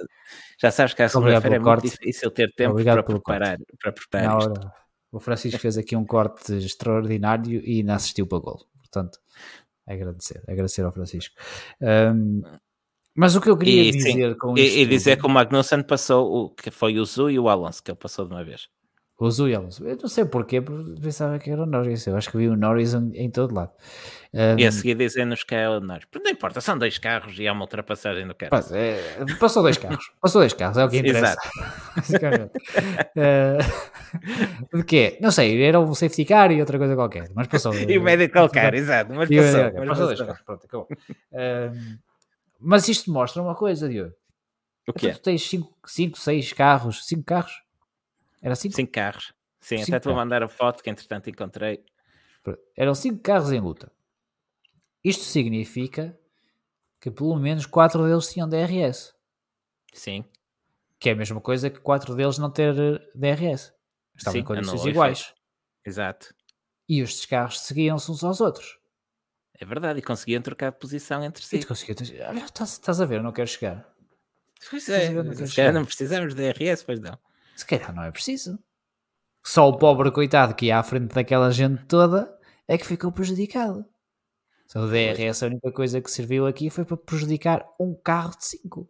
Já 0.59 0.71
sabes 0.71 0.93
que 0.93 1.01
a 1.01 1.09
segunda-feira 1.09 1.55
é 1.55 1.59
muito 1.59 1.81
difícil 1.81 2.29
ter 2.31 2.53
tempo 2.53 2.75
para 2.83 3.03
preparar, 3.03 3.57
para 3.79 3.91
preparar. 3.91 4.39
Isto. 4.39 4.71
O 5.11 5.19
Francisco 5.19 5.59
fez 5.59 5.77
aqui 5.77 5.95
um 5.95 6.05
corte 6.05 6.53
extraordinário 6.53 7.61
e 7.65 7.83
não 7.83 7.95
assistiu 7.95 8.25
para 8.25 8.37
o 8.37 8.41
gol. 8.41 8.65
Portanto, 8.77 9.19
agradecer, 9.85 10.41
agradecer 10.47 10.83
ao 10.83 10.91
Francisco. 10.91 11.35
Um, 11.81 12.41
mas 13.13 13.35
o 13.35 13.41
que 13.41 13.49
eu 13.49 13.57
queria 13.57 13.83
e, 13.83 13.91
dizer 13.91 14.11
sim, 14.11 14.33
com 14.35 14.57
isto... 14.57 14.77
E, 14.77 14.85
dizer 14.85 15.17
que 15.17 15.25
o 15.25 15.29
Magnussen 15.29 15.83
passou, 15.83 16.45
o, 16.45 16.49
que 16.49 16.71
foi 16.71 16.97
o 16.97 17.05
Zu 17.05 17.29
e 17.29 17.37
o 17.37 17.49
Alonso, 17.49 17.83
que 17.83 17.91
ele 17.91 17.97
passou 17.97 18.25
de 18.25 18.33
uma 18.33 18.43
vez. 18.43 18.69
E 19.21 19.53
o 19.53 19.57
Alonso. 19.57 19.85
Eu 19.85 19.97
não 20.01 20.09
sei 20.09 20.25
porquê, 20.25 20.59
porque 20.59 20.99
pensava 20.99 21.37
que 21.37 21.51
era 21.51 21.61
o 21.61 21.65
Norris. 21.67 22.07
Eu 22.07 22.17
acho 22.17 22.31
que 22.31 22.37
vi 22.37 22.47
o 22.47 22.57
Norris 22.57 22.95
em, 22.95 23.11
em 23.15 23.29
todo 23.29 23.53
lado. 23.53 23.71
Um, 24.33 24.57
e 24.57 24.65
a 24.65 24.71
seguir 24.71 24.95
dizem-nos 24.95 25.43
que 25.43 25.53
é 25.53 25.69
o 25.69 25.79
Norris. 25.79 26.05
Não 26.15 26.31
importa, 26.31 26.59
são 26.59 26.75
dois 26.75 26.97
carros 26.97 27.37
e 27.37 27.47
há 27.47 27.53
uma 27.53 27.61
ultrapassagem 27.61 28.25
do 28.25 28.33
carro. 28.33 28.51
É, 28.71 28.99
passou 29.39 29.61
dois 29.61 29.77
carros. 29.77 30.11
Passou 30.19 30.41
dois 30.41 30.53
carros, 30.53 30.77
é 30.77 30.85
o 30.85 30.89
que 30.89 30.97
interessa. 30.97 31.37
Exato. 31.97 32.51
uh, 34.73 34.77
de 34.77 34.83
quê? 34.85 35.19
Não 35.21 35.29
sei, 35.29 35.61
era 35.61 35.79
um 35.79 35.93
safety 35.93 36.25
car 36.25 36.51
e 36.51 36.59
outra 36.59 36.79
coisa 36.79 36.95
qualquer. 36.95 37.29
Mas 37.35 37.47
passou. 37.47 37.75
e 37.77 37.97
o 37.97 38.01
medical 38.01 38.49
car, 38.49 38.73
exato. 38.73 39.13
Mas 39.13 39.29
passou. 39.29 39.71
Mas 39.75 39.87
passou, 39.87 40.05
dois 40.07 40.21
carros. 40.21 40.41
Pronto, 40.41 40.65
acabou. 40.65 40.87
Uh, 41.31 41.99
mas 42.59 42.87
isto 42.87 43.11
mostra 43.11 43.41
uma 43.41 43.53
coisa, 43.53 43.87
Diogo. 43.87 44.13
O 44.87 44.93
que 44.93 45.07
então, 45.07 45.19
Tu 45.19 45.23
tens 45.23 45.47
5, 45.85 46.19
6 46.19 46.53
carros, 46.53 47.05
5 47.05 47.23
carros? 47.23 47.60
Era 48.41 48.55
5? 48.55 48.75
5 48.75 48.91
carros. 48.91 49.33
Sim, 49.59 49.77
cinco 49.77 49.91
até 49.91 49.99
te 49.99 50.05
vou 50.05 50.15
mandar 50.15 50.41
a 50.41 50.49
foto 50.49 50.81
que 50.81 50.89
entretanto 50.89 51.29
encontrei. 51.29 51.85
Eram 52.75 52.95
5 52.95 53.19
carros 53.21 53.51
em 53.51 53.59
luta. 53.59 53.91
Isto 55.03 55.23
significa 55.23 56.17
que 56.99 57.11
pelo 57.11 57.35
menos 57.37 57.65
4 57.65 58.03
deles 58.03 58.27
tinham 58.31 58.49
DRS. 58.49 59.13
Sim. 59.93 60.25
Que 60.99 61.09
é 61.09 61.11
a 61.13 61.15
mesma 61.15 61.39
coisa 61.39 61.69
que 61.69 61.79
4 61.79 62.15
deles 62.15 62.37
não 62.39 62.49
ter 62.49 62.73
DRS. 63.13 63.73
Estavam 64.15 64.33
Sim, 64.33 64.39
em 64.39 64.43
condições 64.43 64.85
iguais. 64.85 65.33
Exato. 65.85 66.33
E 66.89 66.99
estes 66.99 67.25
carros 67.25 67.61
seguiam-se 67.61 68.11
uns 68.11 68.23
aos 68.23 68.41
outros. 68.41 68.79
É 69.59 69.65
verdade, 69.65 69.99
e 69.99 70.01
conseguiam 70.01 70.41
trocar 70.41 70.71
de 70.71 70.79
posição 70.79 71.23
entre 71.23 71.43
si. 71.43 71.57
Olha, 72.27 72.43
estás, 72.43 72.73
estás 72.73 72.99
a 72.99 73.05
ver, 73.05 73.21
não 73.21 73.31
quero 73.31 73.47
chegar. 73.47 73.87
Pois 74.69 74.87
é, 74.89 75.09
não 75.11 75.23
não 75.73 75.85
precisamos 75.85 76.35
de 76.35 76.53
DRS, 76.53 76.83
pois 76.83 76.99
não. 76.99 77.17
Se 77.61 77.65
calhar 77.67 77.93
não 77.93 78.01
é 78.01 78.11
preciso. 78.11 78.57
Só 79.45 79.69
o 79.69 79.77
pobre 79.77 80.09
coitado 80.09 80.55
que 80.55 80.65
ia 80.65 80.79
à 80.79 80.83
frente 80.83 81.13
daquela 81.13 81.51
gente 81.51 81.85
toda 81.85 82.35
é 82.67 82.75
que 82.75 82.87
ficou 82.87 83.11
prejudicado. 83.11 83.85
Só 84.65 84.79
o 84.79 84.87
DRS, 84.87 85.43
a 85.43 85.45
única 85.45 85.71
coisa 85.71 86.01
que 86.01 86.09
serviu 86.09 86.47
aqui 86.47 86.71
foi 86.71 86.85
para 86.85 86.97
prejudicar 86.97 87.63
um 87.79 87.93
carro 87.93 88.35
de 88.35 88.45
5. 88.45 88.89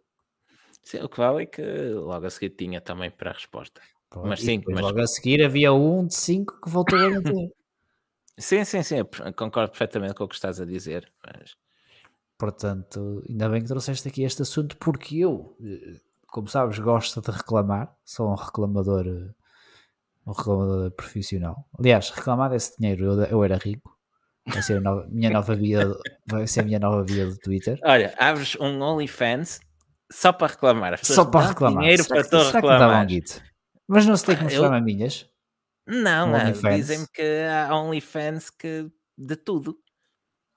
Sim, 0.82 1.00
o 1.02 1.08
que 1.10 1.18
vale 1.18 1.42
é 1.42 1.46
que 1.46 1.62
logo 1.90 2.24
a 2.24 2.30
seguir 2.30 2.48
tinha 2.56 2.80
também 2.80 3.10
para 3.10 3.32
a 3.32 3.34
resposta. 3.34 3.82
Pô, 4.08 4.22
mas 4.26 4.40
sim, 4.40 4.62
mas... 4.66 4.80
logo 4.80 4.98
a 4.98 5.06
seguir 5.06 5.44
havia 5.44 5.70
um 5.74 6.06
de 6.06 6.14
5 6.14 6.62
que 6.62 6.70
voltou 6.70 6.98
a 6.98 7.10
bater. 7.20 7.52
Sim, 8.38 8.64
sim, 8.64 8.82
sim, 8.82 8.96
concordo 9.36 9.70
perfeitamente 9.72 10.14
com 10.14 10.24
o 10.24 10.28
que 10.28 10.34
estás 10.34 10.58
a 10.58 10.64
dizer. 10.64 11.12
Mas... 11.22 11.54
Portanto, 12.38 13.22
ainda 13.28 13.46
bem 13.50 13.60
que 13.60 13.68
trouxeste 13.68 14.08
aqui 14.08 14.22
este 14.22 14.40
assunto, 14.40 14.74
porque 14.78 15.18
eu, 15.18 15.54
eh, 15.62 16.00
como 16.32 16.48
sabes, 16.48 16.78
gosto 16.78 17.20
de 17.20 17.30
reclamar, 17.30 17.94
sou 18.02 18.32
um 18.32 18.34
reclamador, 18.34 19.06
eh, 19.06 19.34
um 20.26 20.32
reclamador 20.32 20.90
profissional. 20.92 21.68
Aliás, 21.78 22.08
reclamar 22.08 22.48
desse 22.48 22.74
dinheiro, 22.78 23.04
eu, 23.04 23.24
eu 23.24 23.44
era 23.44 23.58
rico. 23.58 23.94
Vai 24.46 24.62
ser 24.62 24.78
a 24.78 24.80
nova, 24.80 25.06
minha 25.10 25.28
nova 25.28 25.54
via, 25.54 25.94
vai 26.26 26.46
ser 26.46 26.60
a 26.60 26.62
minha 26.64 26.78
nova 26.78 27.04
via 27.04 27.26
do 27.26 27.36
Twitter. 27.36 27.78
Olha, 27.84 28.14
abres 28.18 28.56
um 28.58 28.80
OnlyFans 28.80 29.60
só 30.10 30.32
para 30.32 30.48
reclamar. 30.48 30.98
Só 31.04 31.26
para 31.26 31.48
reclamar. 31.48 31.82
Dinheiro 31.82 32.02
será 32.02 32.24
para 32.24 32.44
que, 32.44 32.52
reclamar. 32.56 33.06
Mas 33.86 34.06
não 34.06 34.16
se 34.16 34.24
tem 34.24 34.36
que 34.36 34.44
mostrar 34.44 34.64
eu... 34.64 34.70
maminhas? 34.70 35.28
Não, 35.86 36.32
dizem-me 36.74 37.06
que 37.12 37.44
há 37.46 37.76
OnlyFans 37.76 38.48
que 38.48 38.90
de 39.18 39.36
tudo. 39.36 39.76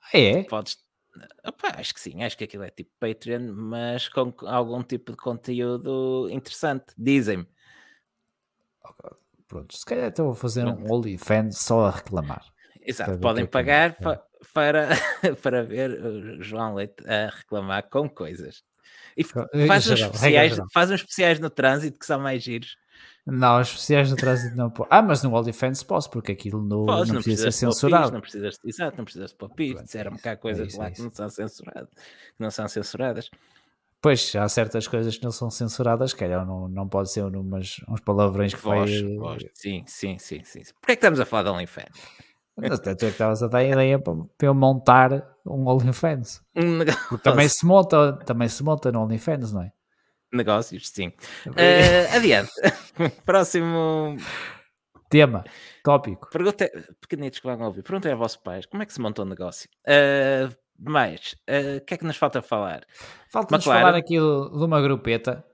Ah, 0.02 0.18
é? 0.18 0.44
Podes. 0.44 0.78
Opa, 1.46 1.80
acho 1.80 1.94
que 1.94 2.00
sim, 2.00 2.24
acho 2.24 2.38
que 2.38 2.44
aquilo 2.44 2.64
é 2.64 2.70
tipo 2.70 2.92
Patreon, 3.00 3.54
mas 3.54 4.08
com 4.08 4.34
algum 4.42 4.84
tipo 4.84 5.12
de 5.12 5.18
conteúdo 5.18 6.28
interessante. 6.30 6.94
Dizem-me. 6.98 7.48
Pronto, 9.48 9.78
se 9.78 9.86
calhar 9.86 10.10
estou 10.10 10.32
a 10.32 10.36
fazer 10.36 10.66
um 10.66 10.92
OnlyFans 10.92 11.60
só 11.60 11.86
a 11.86 11.92
reclamar. 11.92 12.46
Exato, 12.82 13.18
podem 13.20 13.44
é 13.44 13.48
pagar 13.48 13.92
é. 13.92 13.94
para, 13.94 14.24
para, 14.54 14.90
para 15.42 15.64
ver 15.64 15.92
o 16.04 16.42
João 16.44 16.76
Leite 16.76 17.04
a 17.08 17.30
reclamar 17.30 17.90
com 17.90 18.10
coisas. 18.10 18.64
E 19.18 19.24
faz, 19.24 19.90
uns 19.90 20.00
especiais, 20.00 20.58
faz 20.74 20.92
uns 20.92 21.00
especiais 21.00 21.40
no 21.40 21.50
trânsito 21.50 21.98
que 21.98 22.06
são 22.06 22.20
mais 22.20 22.44
giros. 22.44 22.78
Não, 23.26 23.60
os 23.60 23.70
especiais 23.70 24.10
de 24.10 24.16
trânsito 24.16 24.56
não 24.56 24.70
posso. 24.70 24.88
Ah, 24.92 25.02
mas 25.02 25.24
no 25.24 25.34
OnlyFans 25.34 25.82
posso, 25.82 26.10
porque 26.12 26.32
aquilo 26.32 26.62
no, 26.62 26.86
Podes, 26.86 27.08
não, 27.08 27.16
não 27.16 27.24
precisa 27.24 27.52
ser 27.52 27.52
censurado. 27.52 28.12
não 28.12 28.22
precisas, 28.22 28.60
exato, 28.64 28.98
não 28.98 29.04
precisas 29.04 29.32
de 29.32 29.38
palpite. 29.38 29.82
Disseram-me 29.82 30.20
que 30.20 30.30
há 30.30 30.38
coisas 30.38 30.76
é 30.76 30.78
lá 30.78 30.92
que 30.92 31.02
não 31.02 31.10
são 31.10 31.28
censuradas. 31.28 31.90
Que 31.90 32.44
não 32.44 32.52
são 32.52 32.68
censuradas. 32.68 33.32
Pois, 34.00 34.36
há 34.36 34.48
certas 34.48 34.88
coisas 34.88 35.18
que 35.18 35.24
não 35.24 35.32
são 35.32 35.50
censuradas, 35.50 36.14
calhar 36.14 36.46
não, 36.46 36.68
não 36.68 36.88
pode 36.88 37.12
ser 37.12 37.24
umas, 37.24 37.78
uns 37.90 38.00
palavrões 38.02 38.54
que 38.54 38.62
voz. 38.62 39.02
Voz. 39.18 39.44
Sim, 39.56 39.84
sim, 39.88 40.20
sim, 40.20 40.44
sim. 40.44 40.62
Porquê 40.80 40.92
é 40.92 40.96
que 40.96 41.00
estamos 41.00 41.20
a 41.20 41.26
falar 41.26 41.44
de 41.44 41.50
OnlyFans? 41.50 42.26
Até 42.58 42.94
tu 42.94 43.06
é 43.06 43.08
que 43.08 43.14
estavas 43.14 43.42
a 43.42 43.48
dar 43.48 43.58
a 43.58 43.64
ideia 43.64 43.98
para, 43.98 44.14
para 44.38 44.48
eu 44.48 44.54
montar 44.54 45.36
um 45.44 45.68
OnlyFans. 45.68 46.44
Também 47.24 47.50
se 47.50 47.66
monta, 47.66 48.14
também 48.14 48.48
se 48.48 48.64
monta 48.64 48.92
no 48.92 49.02
OnlyFans, 49.02 49.52
não 49.52 49.64
é? 49.64 49.72
Negócios, 50.32 50.90
sim. 50.90 51.14
Uh, 51.48 52.16
adiante. 52.16 52.52
Próximo 53.26 54.18
tema, 55.10 55.44
tópico. 55.84 56.30
Pergunta, 56.30 56.70
pequenitos 57.00 57.40
que 57.40 57.48
vão 57.48 57.60
ouvir, 57.62 57.84
perguntem 57.84 58.12
a 58.12 58.16
vossos 58.16 58.38
pais 58.38 58.66
como 58.66 58.84
é 58.84 58.86
que 58.86 58.94
se 58.94 59.02
montou 59.02 59.26
um 59.26 59.30
negócio. 59.30 59.70
Uh, 59.88 60.54
mais, 60.78 61.36
o 61.48 61.78
uh, 61.78 61.86
que 61.86 61.94
é 61.94 61.98
que 61.98 62.06
nos 62.06 62.18
falta 62.18 62.42
falar? 62.42 62.86
Falta-nos 63.30 63.64
falar 63.64 63.96
aqui 63.96 64.18
de 64.18 64.64
uma 64.64 64.82
grupeta. 64.82 65.46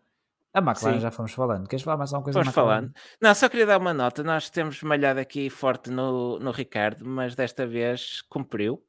A 0.54 0.60
McLaren 0.60 0.96
Sim. 0.96 1.00
já 1.00 1.12
fomos 1.12 1.32
falando. 1.32 1.68
Queres 1.68 1.84
falar 1.84 1.98
mais 1.98 2.12
alguma 2.12 2.26
coisa? 2.26 2.40
Vamos 2.40 2.54
falando. 2.54 2.92
Não, 3.22 3.34
só 3.34 3.48
queria 3.48 3.66
dar 3.66 3.80
uma 3.80 3.94
nota. 3.94 4.22
Nós 4.22 4.50
temos 4.50 4.84
malhado 4.84 5.20
aqui 5.20 5.50
forte 5.50 5.90
no, 5.90 6.40
no 6.40 6.52
Ricardo, 6.52 7.06
mas 7.06 7.36
desta 7.36 7.66
vez 7.66 8.22
cumpriu 8.24 8.84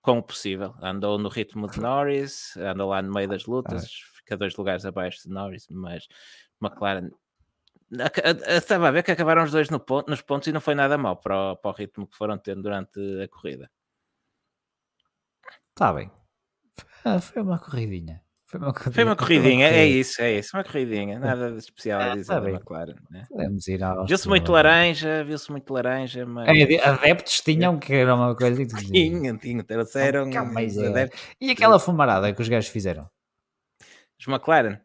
com 0.00 0.18
o 0.18 0.22
possível. 0.22 0.74
Andou 0.80 1.18
no 1.18 1.28
ritmo 1.28 1.68
de 1.68 1.78
Norris, 1.80 2.56
andou 2.56 2.88
lá 2.88 3.02
no 3.02 3.12
meio 3.12 3.28
das 3.28 3.44
lutas, 3.44 3.86
fica 4.24 4.36
dois 4.36 4.56
lugares 4.56 4.84
abaixo 4.84 5.22
de 5.22 5.28
Norris, 5.32 5.68
mas 5.70 6.08
McLaren 6.60 7.10
estava 8.48 8.88
a 8.88 8.90
ver 8.90 9.02
que 9.02 9.12
acabaram 9.12 9.44
os 9.44 9.52
dois 9.52 9.70
no 9.70 9.78
ponto, 9.78 10.10
nos 10.10 10.22
pontos 10.22 10.48
e 10.48 10.52
não 10.52 10.60
foi 10.60 10.74
nada 10.74 10.98
mal 10.98 11.16
para 11.16 11.52
o, 11.52 11.56
para 11.56 11.70
o 11.70 11.74
ritmo 11.74 12.06
que 12.06 12.16
foram 12.16 12.38
tendo 12.38 12.62
durante 12.62 12.98
a 13.22 13.28
corrida. 13.28 13.70
Está 15.70 15.92
bem. 15.92 16.10
Foi 17.20 17.42
uma 17.42 17.58
corridinha. 17.58 18.22
Foi 18.46 18.60
uma, 18.60 18.72
corridinha. 18.72 18.92
Foi 18.94 19.04
uma 19.04 19.16
corridinha, 19.16 19.68
é 19.68 19.86
isso, 19.86 20.22
é 20.22 20.38
isso, 20.38 20.56
uma 20.56 20.62
corridinha, 20.62 21.18
nada 21.18 21.50
de 21.50 21.58
especial 21.58 22.00
a 22.00 22.14
dizer 22.14 22.26
tá 22.26 22.40
da 22.40 22.50
McLaren. 22.50 22.94
Né? 23.10 23.26
Viu-se 24.06 24.28
muito 24.28 24.52
laranja, 24.52 25.24
viu-se 25.24 25.50
muito 25.50 25.72
laranja, 25.72 26.24
mas. 26.24 26.48
É, 26.48 26.84
adeptos 26.84 27.40
tinham 27.40 27.78
que 27.78 27.92
era 27.92 28.14
uma 28.14 28.34
coisa. 28.34 28.64
Tinham, 28.94 29.36
tinham, 29.38 29.64
trouxeram. 29.64 30.30
É. 30.96 31.10
E 31.40 31.50
aquela 31.50 31.78
fumarada 31.78 32.32
que 32.32 32.40
os 32.40 32.48
gajos 32.48 32.70
fizeram? 32.70 33.08
Os 34.24 34.28
McLaren. 34.28 34.80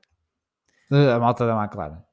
A 0.91 1.17
malta 1.17 1.45
da 1.45 1.55
McLaren. 1.55 2.03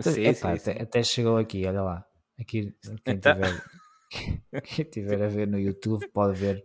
Sim, 0.00 0.22
Epá, 0.22 0.56
sim, 0.56 0.70
até, 0.70 0.82
até, 0.82 1.02
chegou 1.02 1.38
aqui, 1.38 1.66
olha 1.66 1.82
lá. 1.82 2.06
Aqui, 2.38 2.72
quem, 3.04 3.14
então... 3.16 3.34
tiver, 3.34 3.62
quem 4.62 4.84
tiver 4.84 5.22
a 5.24 5.26
ver 5.26 5.48
no 5.48 5.58
YouTube 5.58 6.06
pode 6.12 6.38
ver 6.38 6.64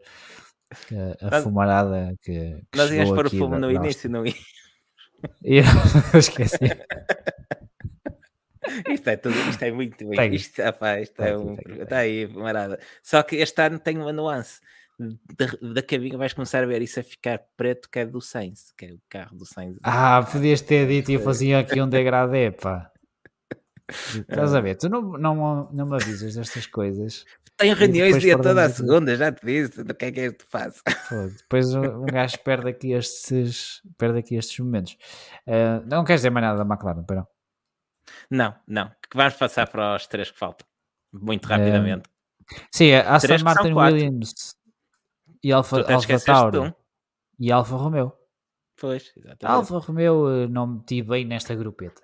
a, 1.19 1.37
a 1.37 1.41
fumarada 1.41 2.15
que, 2.21 2.61
que 2.71 2.77
Nós 2.77 2.91
íamos 2.91 3.15
para 3.15 3.27
o 3.27 3.29
fumo 3.31 3.57
no 3.57 3.71
início, 3.71 4.07
não 4.07 4.23
ia? 4.23 4.33
Eu 5.41 5.63
esqueci. 6.19 6.57
isto 8.91 9.09
é 9.09 9.17
tudo, 9.17 9.35
isto 9.49 9.63
é 9.63 9.71
muito 9.71 10.07
bem. 10.09 10.35
Isto, 10.35 10.61
rapaz, 10.61 11.03
isto 11.03 11.23
é 11.23 11.35
um, 11.35 11.55
está 11.81 11.99
aí, 11.99 12.27
fumarada. 12.27 12.79
Só 13.01 13.23
que 13.23 13.37
este 13.37 13.59
ano 13.63 13.79
tem 13.79 13.97
uma 13.97 14.13
nuance 14.13 14.61
da, 15.37 15.73
da 15.73 15.81
cabine 15.81 16.17
vais 16.17 16.33
começar 16.33 16.63
a 16.63 16.67
ver 16.67 16.81
isso 16.81 16.99
a 16.99 17.03
ficar 17.03 17.41
preto, 17.55 17.89
que 17.89 17.99
é 17.99 18.05
do 18.05 18.21
Sainz, 18.21 18.71
que 18.77 18.85
é 18.85 18.93
o 18.93 18.99
carro 19.09 19.35
do 19.35 19.45
Sainz. 19.45 19.77
Ah, 19.83 20.27
podias 20.29 20.61
ter 20.61 20.87
dito 20.87 21.11
e 21.11 21.15
eu 21.15 21.19
fazia 21.19 21.59
aqui 21.59 21.81
um 21.81 21.89
degradê, 21.89 22.51
pá. 22.51 22.91
Estás 23.89 24.55
a 24.55 24.61
ver? 24.61 24.75
Tu 24.75 24.89
não, 24.89 25.01
não, 25.01 25.69
não 25.71 25.85
me 25.85 25.95
avisas 25.95 26.35
destas 26.35 26.65
coisas. 26.65 27.25
Tenho 27.57 27.75
reuniões 27.75 28.19
dia 28.19 28.37
toda 28.37 28.65
a 28.65 28.69
segunda, 28.69 29.15
já 29.15 29.31
te 29.31 29.45
disse 29.45 29.83
do 29.83 29.93
que 29.93 30.05
é 30.05 30.11
que 30.11 30.19
é 30.19 30.31
que 30.31 30.45
faz. 30.45 30.81
depois 31.37 31.73
um 31.75 32.05
gajo 32.05 32.39
perde 32.39 32.69
aqui 32.69 32.93
estes, 32.93 33.81
perde 33.97 34.19
aqui 34.19 34.35
estes 34.35 34.57
momentos. 34.59 34.97
Uh, 35.45 35.85
não 35.85 36.03
queres 36.03 36.21
dizer 36.21 36.31
mais 36.31 36.45
nada 36.45 36.63
da 36.63 36.73
McLaren, 36.73 37.03
para 37.03 37.27
não? 38.31 38.55
Não, 38.67 38.87
Que 39.09 39.15
vamos 39.15 39.35
passar 39.35 39.67
para 39.67 39.95
os 39.95 40.07
três 40.07 40.31
que 40.31 40.39
faltam, 40.39 40.65
muito 41.13 41.45
rapidamente. 41.45 42.09
Uh, 42.09 42.65
sim, 42.71 42.93
a 42.93 43.15
Aston 43.15 43.37
Martin 43.43 43.73
Williams 43.73 44.52
e 45.43 45.51
Alfa, 45.51 45.81
Alfa 45.91 46.19
Tauri 46.19 46.59
um. 46.59 46.73
e 47.39 47.51
Alfa 47.51 47.75
Romeo. 47.75 48.13
Pois, 48.79 49.13
exatamente. 49.15 49.45
Alfa 49.45 49.77
Romeo 49.77 50.29
eh, 50.29 50.47
não 50.47 50.67
meti 50.67 51.01
bem 51.01 51.25
nesta 51.25 51.53
grupeta. 51.55 52.01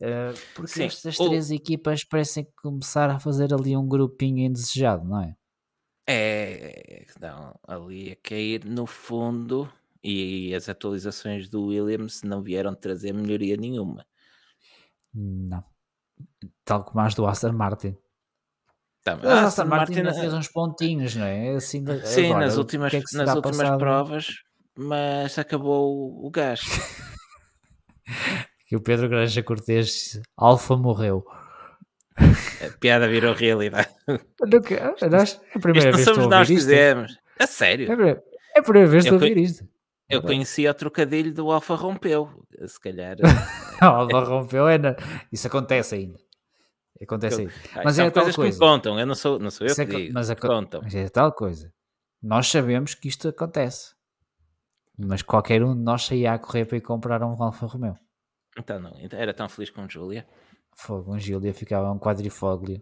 Uh, 0.00 0.34
porque 0.54 0.72
Sim. 0.72 0.84
estas 0.84 1.16
três 1.16 1.50
equipas 1.50 2.02
parecem 2.02 2.46
começar 2.60 3.08
a 3.08 3.20
fazer 3.20 3.54
ali 3.54 3.76
um 3.76 3.86
grupinho 3.86 4.38
indesejado, 4.38 5.04
não 5.06 5.20
é? 5.20 5.36
É, 6.08 7.06
não, 7.20 7.58
ali 7.66 8.10
a 8.10 8.16
cair 8.16 8.64
no 8.64 8.86
fundo 8.86 9.72
e 10.02 10.52
as 10.54 10.68
atualizações 10.68 11.48
do 11.48 11.66
Williams 11.66 12.22
não 12.22 12.42
vieram 12.42 12.74
trazer 12.74 13.12
melhoria 13.12 13.56
nenhuma. 13.56 14.04
Não. 15.14 15.64
Tal 16.64 16.84
como 16.84 17.00
as 17.00 17.14
do 17.14 17.26
Aston 17.26 17.52
Martin. 17.52 17.96
Tá, 19.04 19.18
a 19.22 19.46
Aston, 19.46 19.64
Martin, 19.64 20.02
Martin 20.02 20.20
fez 20.20 20.32
uns 20.32 20.48
pontinhos, 20.48 21.16
não 21.16 21.26
é? 21.26 21.56
Assim, 21.56 21.84
Sim, 22.04 22.26
agora, 22.26 22.46
nas 22.46 22.56
últimas, 22.56 22.94
é 22.94 23.02
nas 23.14 23.34
últimas 23.34 23.76
provas, 23.76 24.26
mas 24.76 25.36
acabou 25.38 26.24
o 26.24 26.30
gás. 26.30 26.60
que 28.68 28.76
o 28.76 28.80
Pedro 28.80 29.08
Granja 29.08 29.42
Cortes 29.42 30.20
Alfa 30.36 30.76
morreu. 30.76 31.24
A 32.16 32.78
piada 32.78 33.08
virou 33.08 33.34
realidade. 33.34 33.88
Nunca, 34.40 34.94
nós, 35.10 35.40
a 35.54 35.58
primeira 35.58 35.90
isto 35.90 35.96
vez 35.96 36.04
somos 36.04 36.28
nós 36.28 36.46
que 36.46 36.54
fizemos. 36.54 37.18
A 37.40 37.46
sério. 37.46 37.90
É, 37.90 38.22
é 38.54 38.60
a 38.60 38.62
primeira 38.62 38.88
vez 38.88 39.02
que 39.02 39.08
estou 39.08 39.26
a 39.26 39.28
ouvir 39.28 39.42
isto. 39.42 39.66
Eu 40.08 40.22
conhecia 40.22 40.70
o 40.70 40.74
trocadilho 40.74 41.32
do 41.32 41.50
Alfa 41.50 41.74
rompeu. 41.74 42.28
Se 42.66 42.78
calhar. 42.78 43.16
Alfa 43.80 44.20
rompeu, 44.20 44.68
é 44.68 44.78
na... 44.78 44.94
isso 45.32 45.46
acontece 45.46 45.94
ainda. 45.94 46.18
Acontece 47.02 47.40
ainda. 47.40 47.52
Mas 47.84 47.98
é 47.98 48.10
tal 48.10 48.24
coisa. 48.24 48.36
que 48.36 48.42
me 48.42 48.58
contam, 48.58 48.98
eu 48.98 49.06
não 49.06 49.14
sou, 49.14 49.38
não 49.38 49.50
sou 49.50 49.66
eu 49.66 49.74
que 49.74 49.84
digo. 49.84 50.14
Mas, 50.14 50.30
a... 50.30 50.36
contam. 50.36 50.80
mas 50.82 50.94
é 50.94 51.08
tal 51.08 51.32
coisa. 51.32 51.72
Nós 52.22 52.48
sabemos 52.48 52.94
que 52.94 53.08
isto 53.08 53.28
acontece. 53.28 53.94
Mas 54.96 55.22
qualquer 55.22 55.62
um 55.62 55.74
de 55.74 55.82
nós 55.82 56.04
saía 56.04 56.34
a 56.34 56.38
correr 56.38 56.64
para 56.64 56.76
ir 56.76 56.80
comprar 56.80 57.22
um 57.22 57.42
Alfa 57.42 57.66
Romeo. 57.66 57.96
Então 58.56 58.78
não, 58.78 58.92
então 59.00 59.18
era 59.18 59.32
tão 59.32 59.48
feliz 59.48 59.70
com 59.70 59.88
Júlia. 59.88 60.26
Fogo, 60.76 61.04
com 61.04 61.18
Júlia 61.18 61.52
ficava 61.52 61.90
um 61.90 61.98
quadrifóglio. 61.98 62.80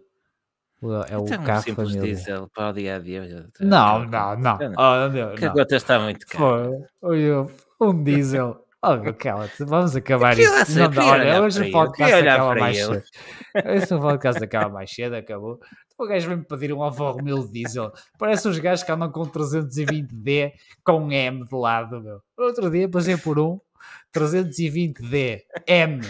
É 1.07 1.17
o 1.17 1.25
então, 1.25 1.43
carro 1.43 1.63
um 1.69 1.75
família. 1.75 2.01
diesel 2.01 2.49
para 2.49 2.69
o 2.69 2.73
dia 2.73 2.95
a 2.95 2.99
dia. 2.99 3.47
Não, 3.59 4.03
não, 4.05 4.35
não. 4.35 4.57
Oh, 4.77 5.09
meu, 5.09 5.35
que 5.35 5.45
agora 5.45 5.67
está 5.75 5.99
muito 5.99 6.25
caro. 6.25 6.85
um 7.79 8.03
diesel. 8.03 8.65
Oh, 8.83 8.95
meu, 8.95 9.13
cala-te, 9.13 9.63
vamos 9.63 9.95
acabar 9.95 10.37
isso. 10.37 10.79
Não, 10.79 10.89
não, 10.89 11.05
olha, 11.05 11.39
hoje 11.39 11.69
o 11.69 11.71
podcast 11.71 12.15
acaba 12.15 12.55
mais 12.55 12.77
cedo. 12.77 13.03
Hoje 13.63 13.93
o 13.93 13.99
podcast 13.99 14.43
acaba 14.43 14.69
mais 14.73 14.91
cedo, 14.91 15.15
acabou. 15.15 15.59
O 15.99 16.07
gajo 16.07 16.29
vem-me 16.29 16.43
pedir 16.43 16.73
um 16.73 16.81
Alfa 16.81 17.11
Romeo 17.11 17.47
diesel. 17.47 17.93
Parece 18.17 18.47
os 18.47 18.57
gajos 18.57 18.83
que 18.83 18.91
andam 18.91 19.11
com 19.11 19.21
320D 19.21 20.53
com 20.83 21.11
M 21.11 21.45
de 21.45 21.55
lado, 21.55 22.01
meu. 22.01 22.23
Outro 22.35 22.71
dia 22.71 22.89
passei 22.89 23.17
por 23.17 23.37
um 23.37 23.59
320D 24.15 25.43
M. 25.67 26.01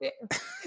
É, 0.00 0.14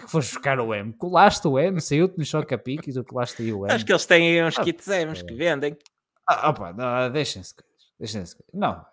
foste 0.07 0.35
buscar 0.35 0.59
o 0.59 0.75
M, 0.75 0.93
colaste 0.93 1.47
o 1.47 1.57
M, 1.57 1.81
saiu-te 1.81 2.19
no 2.19 2.23
choque 2.23 2.53
a 2.53 2.57
pique 2.57 2.91
e 2.91 2.93
tu 2.93 3.03
colaste 3.03 3.41
aí 3.41 3.51
o 3.51 3.65
M. 3.65 3.73
Acho 3.73 3.83
que 3.83 3.91
eles 3.91 4.05
têm 4.05 4.43
uns 4.43 4.59
ah, 4.59 4.63
kits 4.63 4.87
M's 4.87 5.23
que 5.23 5.33
vendem. 5.33 5.75
Ah, 6.27 6.51
opa, 6.51 6.71
deixem-se. 7.09 7.55
Deixem-se. 7.99 8.35
Não. 8.53 8.85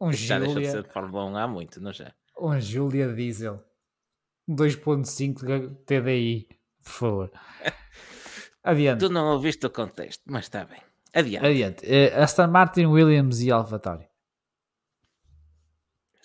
Um 0.00 0.12
já 0.12 0.38
Julia. 0.38 0.54
deixa 0.54 0.60
de 0.60 0.70
ser 0.70 0.82
de 0.84 0.92
Fórmula 0.92 1.24
1 1.24 1.36
há 1.36 1.48
muito, 1.48 1.80
não 1.80 1.92
já? 1.92 2.12
Um 2.38 2.58
Julia 2.60 3.12
Diesel. 3.12 3.62
2.5 4.48 5.76
TDI, 5.84 6.48
por 6.82 6.90
favor. 6.90 7.32
Adiante. 8.62 9.00
Tu 9.00 9.08
não 9.08 9.32
ouviste 9.32 9.66
o 9.66 9.70
contexto, 9.70 10.22
mas 10.26 10.44
está 10.44 10.64
bem. 10.64 10.80
Adiante. 11.12 11.46
Adiante. 11.46 11.86
Uh, 11.86 12.22
Aston 12.22 12.48
Martin, 12.48 12.86
Williams 12.86 13.40
e 13.40 13.50
AlphaTauri. 13.50 14.08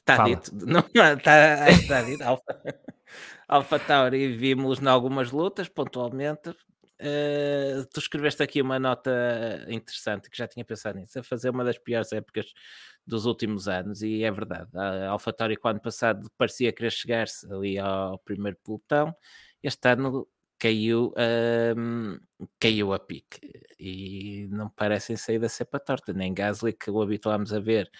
Está 0.03 0.23
dito. 0.25 0.51
Não, 0.67 0.81
está, 0.81 1.69
está 1.69 2.01
dito. 2.01 2.21
Alfa, 2.23 2.43
Alfa 3.47 3.79
Tauri 3.79 4.35
vimos 4.35 4.81
em 4.81 4.87
algumas 4.87 5.31
lutas, 5.31 5.69
pontualmente. 5.69 6.49
Uh, 6.49 7.85
tu 7.93 7.99
escreveste 7.99 8.43
aqui 8.43 8.61
uma 8.61 8.79
nota 8.79 9.65
interessante 9.67 10.29
que 10.29 10.37
já 10.37 10.47
tinha 10.47 10.63
pensado 10.63 10.99
nisso, 10.99 11.19
a 11.19 11.23
fazer 11.23 11.49
uma 11.49 11.63
das 11.63 11.77
piores 11.77 12.11
épocas 12.11 12.45
dos 13.05 13.25
últimos 13.25 13.67
anos, 13.67 14.01
e 14.01 14.23
é 14.23 14.31
verdade. 14.31 14.69
A 14.73 15.09
Alfa 15.09 15.33
Tauri, 15.33 15.57
quando 15.57 15.81
passado, 15.81 16.29
parecia 16.37 16.71
querer 16.71 16.91
chegar-se 16.91 17.51
ali 17.51 17.77
ao 17.77 18.17
primeiro 18.19 18.57
pelotão. 18.63 19.15
Este 19.61 19.87
ano 19.89 20.27
caiu, 20.57 21.13
um, 21.77 22.17
caiu 22.59 22.93
a 22.93 22.99
pique 22.99 23.39
e 23.79 24.47
não 24.49 24.69
parecem 24.69 25.17
sair 25.17 25.39
da 25.39 25.49
cepa 25.49 25.79
torta, 25.79 26.13
nem 26.13 26.33
Gasly 26.33 26.73
que 26.73 26.89
o 26.89 27.01
habituámos 27.01 27.53
a 27.53 27.59
ver 27.59 27.91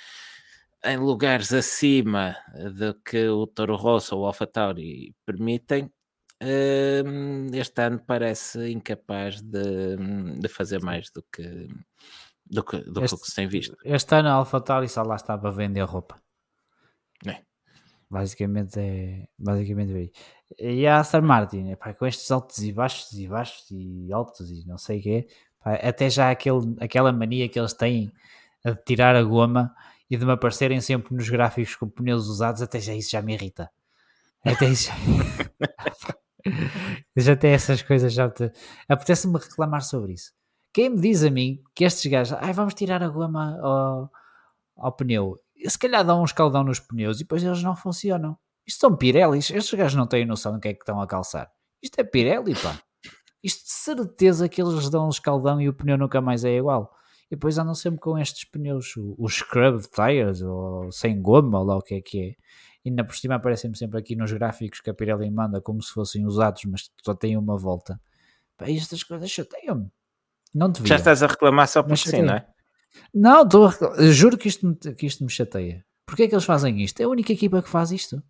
em 0.85 0.97
lugares 0.97 1.53
acima 1.53 2.35
do 2.77 2.93
que 2.95 3.27
o 3.29 3.47
Toro 3.47 3.75
Rosso 3.75 4.15
ou 4.15 4.23
o 4.23 4.25
AlphaTauri 4.25 5.15
permitem, 5.25 5.91
hum, 6.41 7.47
este 7.53 7.81
ano 7.81 8.01
parece 8.05 8.69
incapaz 8.69 9.41
de, 9.41 9.95
de 10.39 10.47
fazer 10.49 10.81
mais 10.81 11.09
do 11.09 11.23
que 11.31 11.67
do 12.53 12.63
que, 12.63 12.77
do 12.77 13.03
este, 13.03 13.19
que 13.19 13.27
se 13.27 13.35
tem 13.35 13.47
visto. 13.47 13.75
Este 13.83 14.15
ano 14.15 14.29
a 14.29 14.33
AlphaTauri 14.33 14.87
só 14.87 15.01
lá 15.03 15.15
estava 15.15 15.47
a 15.47 15.51
vender 15.51 15.81
roupa. 15.83 16.21
É. 17.25 17.41
Basicamente 18.09 18.79
é 18.79 19.27
basicamente 19.37 20.11
é 20.59 20.73
E 20.73 20.87
a 20.87 20.99
Aston 20.99 21.21
Martin, 21.21 21.71
epá, 21.71 21.93
com 21.93 22.05
estes 22.05 22.29
altos 22.29 22.59
e 22.59 22.71
baixos 22.71 23.11
e 23.13 23.27
baixos 23.27 23.71
e 23.71 24.13
altos 24.13 24.51
e 24.51 24.67
não 24.67 24.77
sei 24.77 24.99
o 24.99 25.01
quê, 25.01 25.27
até 25.63 26.09
já 26.09 26.29
aquele, 26.29 26.75
aquela 26.79 27.11
mania 27.11 27.49
que 27.49 27.59
eles 27.59 27.73
têm 27.73 28.11
de 28.63 28.75
tirar 28.85 29.15
a 29.15 29.23
goma 29.23 29.73
e 30.09 30.15
de 30.15 30.25
me 30.25 30.33
aparecerem 30.33 30.79
sempre 30.79 31.15
nos 31.15 31.27
gráficos 31.27 31.75
com 31.75 31.89
pneus 31.89 32.27
usados, 32.27 32.61
até 32.61 32.79
já 32.79 32.93
isso 32.93 33.09
já 33.09 33.21
me 33.21 33.33
irrita. 33.33 33.69
Até 34.45 34.67
isso 34.67 34.91
já 37.15 37.35
tem 37.39 37.51
essas 37.51 37.81
coisas, 37.81 38.13
já 38.13 38.29
te... 38.29 38.51
apetece-me 38.87 39.39
reclamar 39.39 39.81
sobre 39.81 40.13
isso. 40.13 40.33
Quem 40.73 40.89
me 40.89 40.99
diz 40.99 41.23
a 41.23 41.29
mim 41.29 41.61
que 41.75 41.83
estes 41.83 42.11
gajos, 42.11 42.37
ai, 42.41 42.51
vamos 42.51 42.73
tirar 42.73 43.03
a 43.03 43.07
goma 43.07 43.59
ao, 43.61 44.11
ao 44.75 44.91
pneu, 44.91 45.39
se 45.65 45.77
calhar 45.77 46.03
dão 46.03 46.21
um 46.21 46.25
escaldão 46.25 46.63
nos 46.63 46.79
pneus 46.79 47.17
e 47.17 47.23
depois 47.23 47.43
eles 47.43 47.61
não 47.61 47.75
funcionam. 47.75 48.37
Isto 48.65 48.79
são 48.79 48.97
Pirellis, 48.97 49.49
estes 49.51 49.73
gajos 49.77 49.95
não 49.95 50.07
têm 50.07 50.25
noção 50.25 50.53
do 50.53 50.59
que 50.59 50.69
é 50.69 50.73
que 50.73 50.81
estão 50.81 50.99
a 50.99 51.07
calçar. 51.07 51.51
Isto 51.81 51.99
é 51.99 52.03
Pirelli, 52.03 52.55
pá. 52.55 52.79
Isto 53.43 53.65
de 53.65 53.71
certeza 53.71 54.49
que 54.49 54.61
eles 54.61 54.89
dão 54.89 55.05
um 55.05 55.09
escaldão 55.09 55.61
e 55.61 55.69
o 55.69 55.73
pneu 55.73 55.97
nunca 55.97 56.19
mais 56.21 56.43
é 56.43 56.57
igual 56.57 56.93
e 57.33 57.35
depois 57.35 57.57
andam 57.57 57.73
sempre 57.73 57.99
com 57.99 58.15
estes 58.17 58.45
pneus, 58.45 58.93
os 59.17 59.33
scrub 59.33 59.81
tires, 59.87 60.43
ou 60.43 60.91
sem 60.91 61.19
goma, 61.19 61.59
ou 61.59 61.65
lá 61.65 61.77
o 61.77 61.81
que 61.81 61.95
é 61.95 62.01
que 62.01 62.19
é. 62.21 62.35
E 62.85 62.89
ainda 62.89 63.03
por 63.03 63.15
cima 63.15 63.35
aparecem 63.35 63.73
sempre 63.73 63.97
aqui 63.97 64.15
nos 64.15 64.31
gráficos 64.31 64.81
que 64.81 64.89
a 64.91 64.93
Pirelli 64.93 65.31
manda 65.31 65.59
como 65.59 65.81
se 65.81 65.91
fossem 65.91 66.27
usados, 66.27 66.63
mas 66.65 66.91
só 67.03 67.15
têm 67.15 67.35
uma 67.35 67.57
volta. 67.57 67.99
Pá, 68.55 68.69
estas 68.69 69.01
coisas 69.01 69.31
chateiam-me. 69.31 69.89
Não 70.53 70.69
devia. 70.69 70.87
Já 70.87 70.95
estás 70.95 71.23
a 71.23 71.27
reclamar 71.27 71.67
só 71.67 71.81
por 71.81 71.97
si, 71.97 72.21
não 72.21 72.35
é? 72.35 72.45
Não, 73.13 73.43
estou 73.43 73.67
a... 73.67 74.11
juro 74.11 74.37
que 74.37 74.47
isto, 74.47 74.67
me, 74.67 74.75
que 74.75 75.05
isto 75.05 75.23
me 75.23 75.29
chateia. 75.29 75.83
Porquê 76.05 76.23
é 76.23 76.27
que 76.27 76.35
eles 76.35 76.45
fazem 76.45 76.81
isto? 76.81 76.99
É 77.01 77.05
a 77.05 77.09
única 77.09 77.33
equipa 77.33 77.61
que 77.61 77.69
faz 77.69 77.91
isto. 77.91 78.21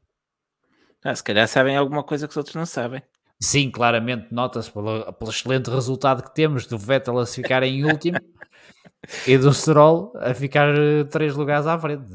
Ah, 1.04 1.14
se 1.14 1.24
calhar 1.24 1.48
sabem 1.48 1.76
alguma 1.76 2.04
coisa 2.04 2.28
que 2.28 2.32
os 2.32 2.38
outros 2.38 2.56
não 2.56 2.66
sabem. 2.66 3.02
Sim, 3.42 3.70
claramente 3.70 4.34
nota-se 4.34 4.72
pelo, 4.72 5.12
pelo 5.14 5.30
excelente 5.30 5.70
resultado 5.70 6.24
que 6.24 6.34
temos 6.34 6.66
do 6.66 6.78
Vettel 6.78 7.20
a 7.20 7.26
ficar 7.26 7.62
em 7.64 7.84
último 7.84 8.18
e 9.28 9.38
do 9.38 9.54
Stroll 9.54 10.14
a 10.16 10.34
ficar 10.34 10.74
eh, 10.78 11.04
três 11.04 11.36
lugares 11.36 11.68
à 11.68 11.78
frente. 11.78 12.06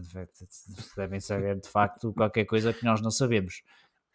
Devem 0.97 1.21
saber 1.21 1.61
de 1.61 1.69
facto 1.69 2.15
qualquer 2.15 2.47
coisa 2.47 2.73
que 2.73 2.83
nós 2.83 3.03
não 3.03 3.11
sabemos. 3.11 3.63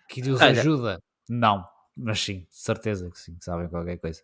Que 0.10 0.22
os 0.22 0.42
ajuda? 0.42 1.00
Não, 1.30 1.64
mas 1.96 2.20
sim, 2.20 2.48
certeza 2.50 3.10
que 3.12 3.20
sim, 3.20 3.36
que 3.36 3.46
sabem 3.46 3.68
qualquer 3.68 3.98
coisa. 3.98 4.22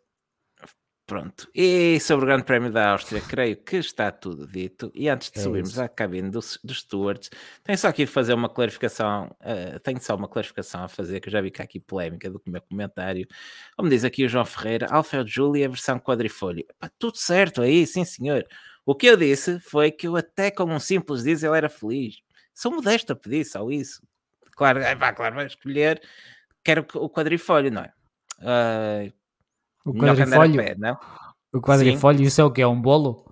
Pronto. 1.10 1.50
E 1.56 2.00
sobre 2.02 2.26
o 2.26 2.28
Grande 2.28 2.44
Prémio 2.44 2.72
da 2.72 2.92
Áustria, 2.92 3.20
creio 3.20 3.58
que 3.58 3.78
está 3.78 4.12
tudo 4.12 4.46
dito. 4.46 4.92
E 4.94 5.10
antes 5.10 5.32
de 5.32 5.40
é 5.40 5.42
subirmos 5.42 5.72
isso. 5.72 5.82
à 5.82 5.90
cabine 5.90 6.30
dos, 6.30 6.60
dos 6.64 6.82
stewards, 6.82 7.32
tenho 7.64 7.80
só 7.80 7.88
aqui 7.88 8.06
fazer 8.06 8.36
uma 8.36 8.48
clarificação. 8.48 9.36
Uh, 9.42 9.80
tenho 9.80 10.00
só 10.00 10.16
uma 10.16 10.28
clarificação 10.28 10.84
a 10.84 10.88
fazer, 10.88 11.20
que 11.20 11.28
eu 11.28 11.32
já 11.32 11.42
vi 11.42 11.50
que 11.50 11.64
há 11.64 11.66
aqui 11.66 11.80
polémica 11.80 12.30
do 12.30 12.40
meu 12.46 12.62
comentário. 12.62 13.28
Como 13.76 13.90
diz 13.90 14.06
aqui 14.06 14.24
o 14.24 14.30
João 14.30 14.46
Ferreira, 14.46 14.86
Alfa 14.92 15.26
Julia, 15.26 15.68
versão 15.68 16.00
quadrifólio. 16.00 16.64
Epá, 16.70 16.92
tudo 17.00 17.18
certo 17.18 17.64
aí, 17.64 17.88
sim 17.88 18.06
senhor. 18.06 18.46
O 18.86 18.94
que 18.94 19.08
eu 19.08 19.18
disse 19.18 19.60
foi 19.60 19.90
que 19.90 20.08
eu 20.08 20.16
até 20.16 20.52
com 20.52 20.66
um 20.66 20.80
simples 20.80 21.24
diesel 21.24 21.56
era 21.56 21.70
feliz. 21.70 22.18
Sou 22.54 22.72
modesto 22.72 23.14
a 23.14 23.16
pedir 23.16 23.46
só 23.46 23.68
isso. 23.72 24.00
Claro, 24.52 24.80
pá, 25.00 25.12
claro, 25.12 25.34
vai 25.34 25.48
escolher, 25.48 26.00
quero 26.64 26.86
o 26.94 27.10
quadrifólio, 27.10 27.72
não 27.72 27.82
é? 27.82 27.94
Uh, 28.42 29.19
o 29.90 29.94
quadrifólio? 29.94 30.64
Pé, 30.64 30.76
não? 30.76 30.98
O 31.54 31.62
quadrifólio, 31.62 32.26
isso 32.26 32.42
é 32.42 32.44
o 32.44 32.52
que? 32.52 32.62
É 32.62 32.68
um 32.68 32.80
bolo? 32.80 33.26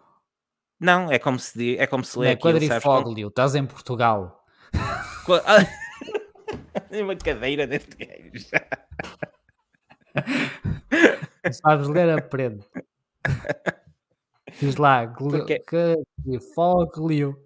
Não, 0.79 1.11
é 1.11 1.17
como 1.17 1.39
se, 1.39 1.77
é 1.77 1.87
como 1.87 2.03
se 2.03 2.17
lê 2.19 2.27
não, 2.27 2.33
é 2.33 2.35
quadrifólio, 2.35 3.27
estás 3.27 3.55
em 3.55 3.65
Portugal. 3.65 4.45
uma 6.91 7.15
cadeira 7.15 7.65
deste 7.65 7.95
gajo. 7.95 8.45
Sabes 11.51 11.87
ler, 11.87 12.09
aprende. 12.09 12.65
Diz 14.59 14.75
lá, 14.75 15.07
Porque... 15.07 15.59
quadrifólio. 15.59 17.37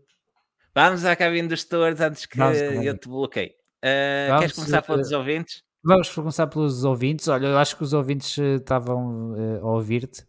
Vamos 0.73 1.05
à 1.05 1.15
cabine 1.15 1.47
dos 1.47 1.63
tutores 1.63 1.99
antes 1.99 2.25
que 2.25 2.39
eu 2.39 2.97
te 2.97 3.09
bloqueie. 3.09 3.55
Uh, 3.83 4.39
queres 4.39 4.53
começar 4.53 4.81
pelos 4.81 5.11
ouvintes? 5.11 5.63
Vamos 5.84 6.10
começar 6.10 6.48
pelos 6.48 6.84
ouvintes. 6.84 7.28
Olha, 7.28 7.48
eu 7.48 7.58
acho 7.58 7.76
que 7.76 7.84
os 7.84 7.94
ouvintes 7.94 8.38
eh, 8.38 8.56
estavam 8.56 9.32
uh, 9.32 9.66
a 9.66 9.72
ouvir-te. 9.72 10.26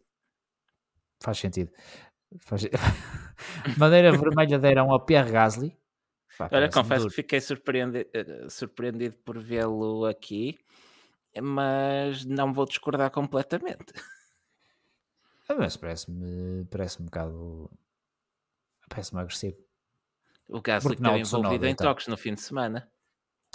Faz 1.21 1.39
sentido. 1.39 1.71
Faz... 2.41 2.63
Bandeira 3.77 4.11
vermelha 4.17 4.59
deram 4.59 4.91
ao 4.91 5.05
Pierre 5.05 5.31
Gasly. 5.31 5.77
Olha, 6.51 6.71
confesso 6.71 7.03
duro. 7.03 7.11
que 7.11 7.17
fiquei 7.17 7.41
surpreendido, 7.41 8.09
surpreendido 8.49 9.17
por 9.19 9.39
vê-lo 9.39 10.07
aqui, 10.07 10.59
mas 11.41 12.25
não 12.25 12.53
vou 12.53 12.65
discordar 12.65 13.11
completamente. 13.11 13.93
Ah, 15.49 15.57
mas 15.57 15.77
parece-me 15.77 16.65
parece 16.67 17.03
um 17.03 17.05
bocado 17.05 17.69
parece-me 18.89 19.21
agressivo. 19.21 19.57
O 20.49 20.63
Gasly 20.63 20.97
que 20.97 21.03
esteve 21.03 21.19
envolvido 21.19 21.67
em 21.67 21.73
então. 21.73 21.89
toques 21.89 22.07
no 22.07 22.17
fim 22.17 22.33
de 22.33 22.41
semana. 22.41 22.91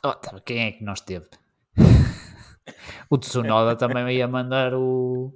Oh, 0.03 0.13
tá, 0.13 0.39
quem 0.41 0.59
é 0.59 0.71
que 0.73 0.83
nós 0.83 0.99
teve? 0.99 1.27
O 3.09 3.17
Tsunoda 3.17 3.75
também 3.75 4.17
ia 4.17 4.27
mandar 4.27 4.73
o, 4.73 5.33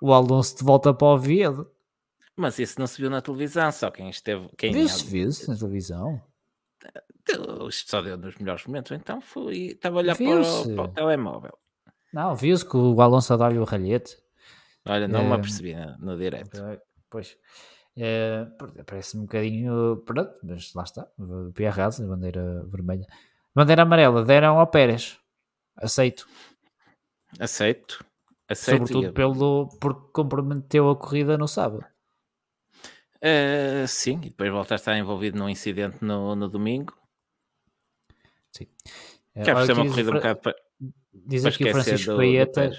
o 0.00 0.12
Alonso 0.12 0.56
de 0.58 0.64
volta 0.64 0.92
para 0.92 1.06
o 1.06 1.14
Oviedo. 1.14 1.70
Mas 2.36 2.58
isso 2.58 2.80
não 2.80 2.86
se 2.86 3.00
viu 3.00 3.10
na 3.10 3.20
televisão, 3.20 3.70
só 3.70 3.90
quem 3.90 4.10
esteve. 4.10 4.48
Quem 4.58 4.72
viu-se, 4.72 5.06
viu-se 5.06 5.48
na 5.48 5.56
televisão. 5.56 6.20
Isto 7.68 7.90
só 7.90 8.02
deu 8.02 8.16
nos 8.16 8.36
melhores 8.36 8.66
momentos, 8.66 8.92
então 8.92 9.20
fui. 9.20 9.68
Estava 9.68 9.96
a 9.96 9.98
olhar 10.00 10.16
para 10.16 10.40
o, 10.40 10.74
para 10.74 10.84
o, 10.84 10.88
telemóvel. 10.88 11.58
Não, 12.12 12.34
viu-se 12.34 12.68
que 12.68 12.76
o 12.76 13.00
Alonso 13.00 13.36
dá-lhe 13.36 13.58
o 13.58 13.64
ralhete. 13.64 14.16
Olha, 14.86 15.08
não 15.08 15.20
é, 15.20 15.24
me 15.24 15.30
eh, 15.30 15.34
apercebi 15.34 15.74
no, 15.74 15.98
no 15.98 16.18
direto. 16.18 16.60
Pois. 17.08 17.36
É, 17.96 18.46
parece 18.84 19.16
um 19.16 19.22
bocadinho. 19.22 20.02
Pronto, 20.04 20.34
mas 20.42 20.74
lá 20.74 20.82
está. 20.82 21.06
Pierre 21.54 21.76
Gasly, 21.76 22.06
bandeira 22.06 22.64
vermelha. 22.66 23.06
Bandeira 23.54 23.82
amarela, 23.82 24.24
deram 24.24 24.58
ao 24.58 24.66
Pérez. 24.66 25.18
Aceito. 25.76 26.26
Aceito. 27.38 28.04
Aceito. 28.48 28.86
Sobretudo 28.86 29.12
pelo, 29.12 29.68
porque 29.80 30.12
comprometeu 30.12 30.90
a 30.90 30.96
corrida 30.96 31.38
no 31.38 31.48
sábado. 31.48 31.84
Uh, 33.16 33.88
sim, 33.88 34.18
e 34.22 34.28
depois 34.28 34.50
volta 34.50 34.74
a 34.74 34.76
estar 34.76 34.98
envolvido 34.98 35.38
num 35.38 35.48
incidente 35.48 36.04
no, 36.04 36.36
no 36.36 36.48
domingo. 36.48 36.94
Sim. 38.54 38.66
Que 39.32 39.50
é 39.50 39.66
ser 39.66 39.72
uma 39.72 39.86
corrida 39.86 40.10
um 40.10 40.14
bocado 40.14 40.40
para. 40.40 40.54
Diz 41.12 41.44
aqui 41.46 41.64
o 41.64 41.70
Francisco 41.70 42.16
Baeta. 42.16 42.70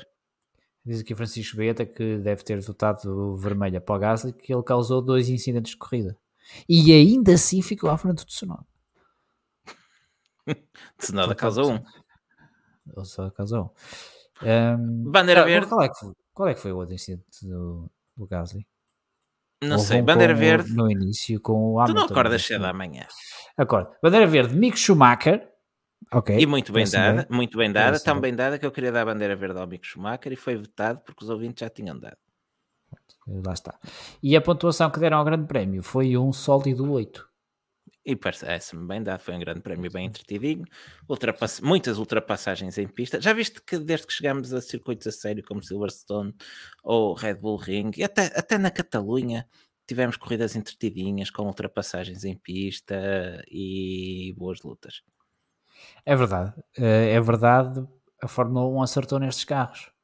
Diz 0.86 1.02
aqui 1.02 1.14
o 1.14 1.16
Francisco 1.18 1.58
Baeta 1.58 1.84
que 1.84 2.18
deve 2.20 2.44
ter 2.44 2.60
votado 2.62 3.36
vermelha 3.36 3.82
para 3.82 3.96
o 3.96 4.00
Gasly, 4.00 4.34
que 4.34 4.54
ele 4.54 4.62
causou 4.62 5.02
dois 5.02 5.30
incidentes 5.30 5.72
de 5.72 5.78
corrida. 5.78 6.16
E 6.70 6.94
ainda 6.94 7.34
assim 7.34 7.62
ficou 7.64 7.90
à 7.90 7.98
frente 7.98 8.18
do 8.18 8.26
Tsunoda. 8.26 8.68
Tsunoda 11.00 11.34
causou 11.34 11.74
um. 11.74 11.84
Ele 12.96 13.06
só 13.06 13.32
causou 13.32 13.64
um. 13.64 13.70
Um 14.42 15.12
Bandeira 15.12 15.46
verde. 15.46 15.68
Qual 15.68 15.82
é, 15.82 15.90
que 15.90 16.00
foi, 16.00 16.14
qual 16.34 16.50
é 16.50 16.54
que 16.54 16.60
foi 16.60 16.72
o 16.72 16.78
outro 16.78 16.94
incidente 16.94 17.48
do, 17.48 17.90
do 18.16 18.28
Gasly? 18.28 18.66
Não 19.64 19.80
sei, 19.80 20.02
bandeira 20.02 20.34
verde. 20.34 20.74
No 20.74 20.92
início 20.92 21.40
com 21.40 21.74
o 21.74 21.80
Hamilton. 21.80 21.94
Tu 21.94 21.96
não 21.96 22.06
acordas 22.06 22.46
cedo 22.46 22.66
amanhã. 22.66 23.08
Acordo. 23.58 23.90
Bandeira 24.02 24.28
verde, 24.28 24.56
Mick 24.56 24.78
Schumacher. 24.78 25.50
Ok. 26.12 26.38
E 26.38 26.46
muito 26.46 26.72
bem 26.72 26.86
dada, 26.88 27.26
bem. 27.28 27.38
muito 27.38 27.58
bem 27.58 27.72
dada, 27.72 28.00
tão 28.00 28.20
bem 28.20 28.36
dada 28.36 28.60
que 28.60 28.66
eu 28.66 28.72
queria 28.72 28.92
dar 28.92 29.02
a 29.02 29.06
bandeira 29.06 29.36
verde 29.36 29.60
ao 29.60 29.66
Mick 29.66 29.88
Schumacher 29.88 30.32
e 30.32 30.36
foi 30.36 30.56
votado 30.56 31.02
porque 31.02 31.24
os 31.24 31.30
ouvintes 31.30 31.62
já 31.62 31.70
tinham 31.70 31.98
dado. 31.98 32.18
Lá 33.28 33.54
está. 33.54 33.80
E 34.22 34.36
a 34.36 34.42
pontuação 34.42 34.92
que 34.92 35.00
deram 35.00 35.18
ao 35.18 35.26
Grande 35.26 35.48
Prémio 35.48 35.82
foi 35.82 36.16
um 36.16 36.32
sólido 36.32 36.92
8. 36.92 37.28
E 38.06 38.16
parece-me 38.16 38.86
bem 38.86 39.02
dado, 39.02 39.20
foi 39.20 39.34
um 39.34 39.40
grande 39.40 39.62
prémio 39.62 39.92
bem 39.92 40.06
entretidinho. 40.06 40.64
Ultrapass... 41.10 41.60
Muitas 41.60 41.98
ultrapassagens 41.98 42.78
em 42.78 42.88
pista. 42.88 43.20
Já 43.20 43.34
viste 43.34 43.60
que 43.62 43.80
desde 43.80 44.06
que 44.06 44.14
chegamos 44.14 44.54
a 44.54 44.62
circuitos 44.62 45.08
a 45.08 45.12
sério 45.12 45.44
como 45.44 45.64
Silverstone 45.64 46.32
ou 46.84 47.16
Red 47.16 47.36
Bull 47.36 47.58
Ring, 47.58 47.92
e 47.98 48.04
até, 48.04 48.28
até 48.38 48.60
na 48.60 48.70
Catalunha, 48.70 49.48
tivemos 49.88 50.18
corridas 50.18 50.56
entretidinhas 50.56 51.32
com 51.32 51.48
ultrapassagens 51.48 52.24
em 52.24 52.36
pista 52.36 53.44
e 53.50 54.36
boas 54.38 54.62
lutas. 54.62 55.02
É 56.06 56.16
verdade, 56.16 56.54
eh, 56.78 57.14
é 57.14 57.22
verdade. 57.22 57.84
A 58.22 58.28
Fórmula 58.28 58.68
1 58.68 58.84
acertou 58.84 59.20
nestes 59.20 59.46
carros. 59.46 59.95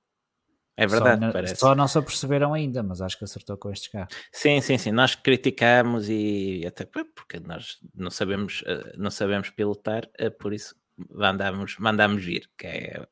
É 0.78 0.88
verdade, 0.88 1.26
só, 1.26 1.32
parece. 1.32 1.56
Só 1.58 1.76
não 1.76 1.88
se 1.88 1.98
aperceberam 1.98 2.54
ainda, 2.54 2.82
mas 2.82 3.02
acho 3.02 3.18
que 3.18 3.24
acertou 3.24 3.58
com 3.58 3.72
estes 3.72 3.92
carros. 3.92 4.16
Sim, 4.32 4.62
sim, 4.62 4.78
sim. 4.78 4.92
Nós 4.92 5.16
criticamos 5.16 6.10
e 6.10 6.64
até 6.66 6.86
porque 6.86 7.40
nós 7.40 7.78
não 7.94 8.10
sabemos, 8.10 8.64
eh, 8.66 8.94
não 8.98 9.12
sabemos 9.12 9.50
pilotar, 9.50 10.10
eh, 10.18 10.30
por 10.30 10.54
isso 10.54 10.76
mandamos, 11.10 11.78
mandamos 11.78 12.24
vir, 12.24 12.50
que 12.58 12.68
é, 12.68 13.08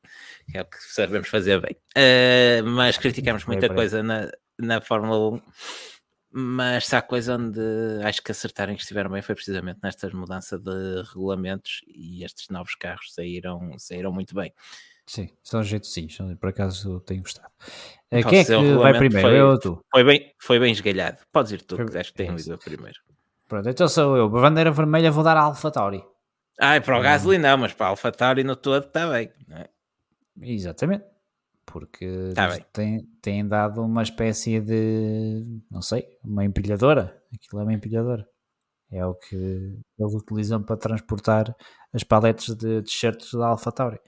que 0.50 0.58
é 0.58 0.62
o 0.62 0.64
que 0.64 0.78
sabemos 0.80 1.28
fazer 1.28 1.60
bem. 1.60 1.76
Uh, 1.96 2.64
mas 2.66 2.96
criticamos 2.96 3.44
muita 3.44 3.72
coisa 3.72 4.02
na, 4.02 4.30
na 4.58 4.80
Fórmula 4.80 5.36
1. 5.36 5.42
Mas 6.32 6.86
se 6.86 6.94
há 6.94 7.02
coisa 7.02 7.36
onde 7.36 7.60
acho 8.04 8.22
que 8.22 8.30
acertaram 8.30 8.74
que 8.76 8.82
estiveram 8.82 9.10
bem 9.10 9.20
foi 9.20 9.34
precisamente 9.34 9.80
nesta 9.82 10.08
mudança 10.10 10.56
de 10.58 11.02
regulamentos 11.12 11.80
e 11.88 12.22
estes 12.24 12.48
novos 12.50 12.76
carros 12.76 13.12
saíram, 13.12 13.76
saíram 13.78 14.12
muito 14.12 14.32
bem. 14.32 14.52
Sim, 15.10 15.28
são 15.42 15.60
jeitozinhos, 15.64 16.16
por 16.38 16.50
acaso 16.50 17.00
tenho 17.00 17.22
gostado. 17.22 17.50
Eh, 18.12 18.22
quem 18.22 18.38
é 18.38 18.44
que 18.44 18.74
vai 18.74 18.96
primeiro? 18.96 19.28
Foi, 19.28 19.40
eu 19.40 19.48
ou 19.48 19.58
tu? 19.58 19.84
Foi 19.90 20.04
bem, 20.04 20.32
foi 20.40 20.60
bem 20.60 20.70
esgalhado. 20.70 21.18
Podes 21.32 21.50
ir 21.50 21.62
tu, 21.62 21.76
que 21.78 22.12
tenho 22.12 22.36
é 22.36 22.40
ido 22.40 22.56
primeiro. 22.58 22.96
Pronto, 23.48 23.68
então 23.68 23.88
sou 23.88 24.16
eu. 24.16 24.28
Bandeira 24.28 24.70
vermelha 24.70 25.10
vou 25.10 25.24
dar 25.24 25.36
a 25.36 25.40
AlphaTauri. 25.40 26.00
Ah, 26.60 26.80
para 26.80 26.96
o 26.96 27.02
Gasly 27.02 27.38
não, 27.38 27.58
mas 27.58 27.72
para 27.72 27.86
a 27.86 27.88
AlphaTauri 27.88 28.44
no 28.44 28.54
todo 28.54 28.86
está 28.86 29.10
bem. 29.10 29.32
É? 29.50 29.68
Exatamente. 30.42 31.04
Porque 31.66 32.30
tá 32.32 32.56
tem, 32.72 33.04
tem 33.20 33.48
dado 33.48 33.82
uma 33.82 34.04
espécie 34.04 34.60
de, 34.60 35.44
não 35.68 35.82
sei, 35.82 36.06
uma 36.22 36.44
empilhadora. 36.44 37.20
Aquilo 37.34 37.62
é 37.62 37.64
uma 37.64 37.74
empilhadora. 37.74 38.24
É 38.92 39.04
o 39.04 39.16
que 39.16 39.34
eles 39.34 40.14
utilizam 40.14 40.62
para 40.62 40.76
transportar 40.76 41.52
as 41.92 42.04
paletes 42.04 42.54
de 42.54 42.80
t-shirts 42.82 43.32
da 43.32 43.48
AlphaTauri. 43.48 43.98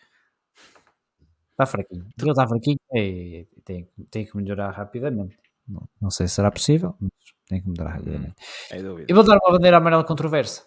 Está 1.63 1.67
fraquinho. 1.67 2.07
Ele 2.19 2.31
está 2.31 2.47
fraquinho 2.47 2.79
e 2.95 3.47
tem, 3.65 3.89
tem 4.11 4.27
que 4.27 4.37
melhorar 4.37 4.71
rapidamente. 4.71 5.39
Não, 5.69 5.89
não, 6.01 6.11
sei 6.11 6.27
se 6.27 6.35
será 6.35 6.51
possível, 6.51 6.95
mas 7.01 7.11
tem 7.49 7.63
que 7.63 7.69
melhorar 7.69 7.93
rapidamente. 7.93 8.35
Hum, 8.73 9.05
e 9.09 9.13
vou 9.13 9.23
dar 9.23 9.39
uma 9.39 9.53
bandeira 9.53 9.77
amarela 9.77 10.05
controversa. 10.05 10.67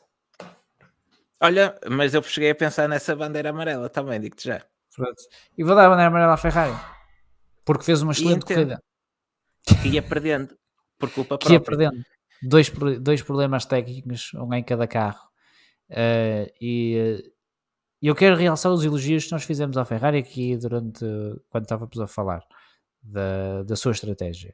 Olha, 1.41 1.77
mas 1.89 2.13
eu 2.13 2.23
cheguei 2.23 2.51
a 2.51 2.55
pensar 2.55 2.87
nessa 2.87 3.15
bandeira 3.15 3.49
amarela 3.49 3.89
também, 3.89 4.19
digo-te 4.19 4.47
já. 4.47 4.65
Pronto. 4.95 5.21
E 5.57 5.63
vou 5.63 5.75
dar 5.75 5.85
a 5.85 5.89
bandeira 5.89 6.07
amarela 6.07 6.33
à 6.33 6.37
Ferrari. 6.37 6.73
Porque 7.65 7.83
fez 7.83 8.01
uma 8.01 8.13
excelente 8.13 8.45
corrida. 8.45 8.81
Que 9.81 9.89
ia 9.89 10.01
perdendo. 10.01 10.55
Por 10.97 11.11
culpa 11.11 11.37
própria. 11.37 11.47
Que 11.47 11.53
ia 11.53 11.59
perdendo. 11.61 12.05
Dois, 12.41 12.71
dois 13.01 13.21
problemas 13.21 13.65
técnicos, 13.65 14.33
um 14.35 14.53
em 14.53 14.63
cada 14.63 14.87
carro. 14.87 15.27
Uh, 15.89 16.49
e 16.61 17.33
e 18.05 18.07
eu 18.07 18.13
quero 18.13 18.35
realçar 18.35 18.71
os 18.71 18.85
elogios 18.85 19.25
que 19.25 19.31
nós 19.31 19.43
fizemos 19.45 19.75
à 19.77 19.83
Ferrari 19.83 20.19
aqui 20.19 20.55
durante 20.55 21.03
quando 21.49 21.63
estávamos 21.63 21.99
a 21.99 22.05
falar 22.05 22.45
da, 23.01 23.63
da 23.63 23.75
sua 23.75 23.93
estratégia 23.93 24.53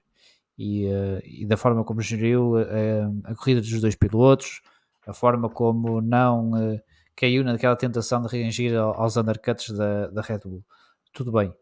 e, 0.58 0.88
uh, 0.88 1.22
e 1.26 1.46
da 1.46 1.58
forma 1.58 1.84
como 1.84 2.00
geriu 2.00 2.54
uh, 2.54 3.22
a 3.26 3.36
corrida 3.36 3.60
dos 3.60 3.82
dois 3.82 3.94
pilotos, 3.94 4.62
a 5.06 5.12
forma 5.12 5.50
como 5.50 6.00
não 6.00 6.52
uh, 6.52 6.82
caiu 7.14 7.44
naquela 7.44 7.76
tentação 7.76 8.22
de 8.22 8.30
reagir 8.30 8.74
aos 8.74 9.18
undercuts 9.18 9.72
da, 9.72 10.08
da 10.08 10.22
Red 10.22 10.40
Bull. 10.46 10.64
Tudo 11.12 11.34
bem. 11.34 11.54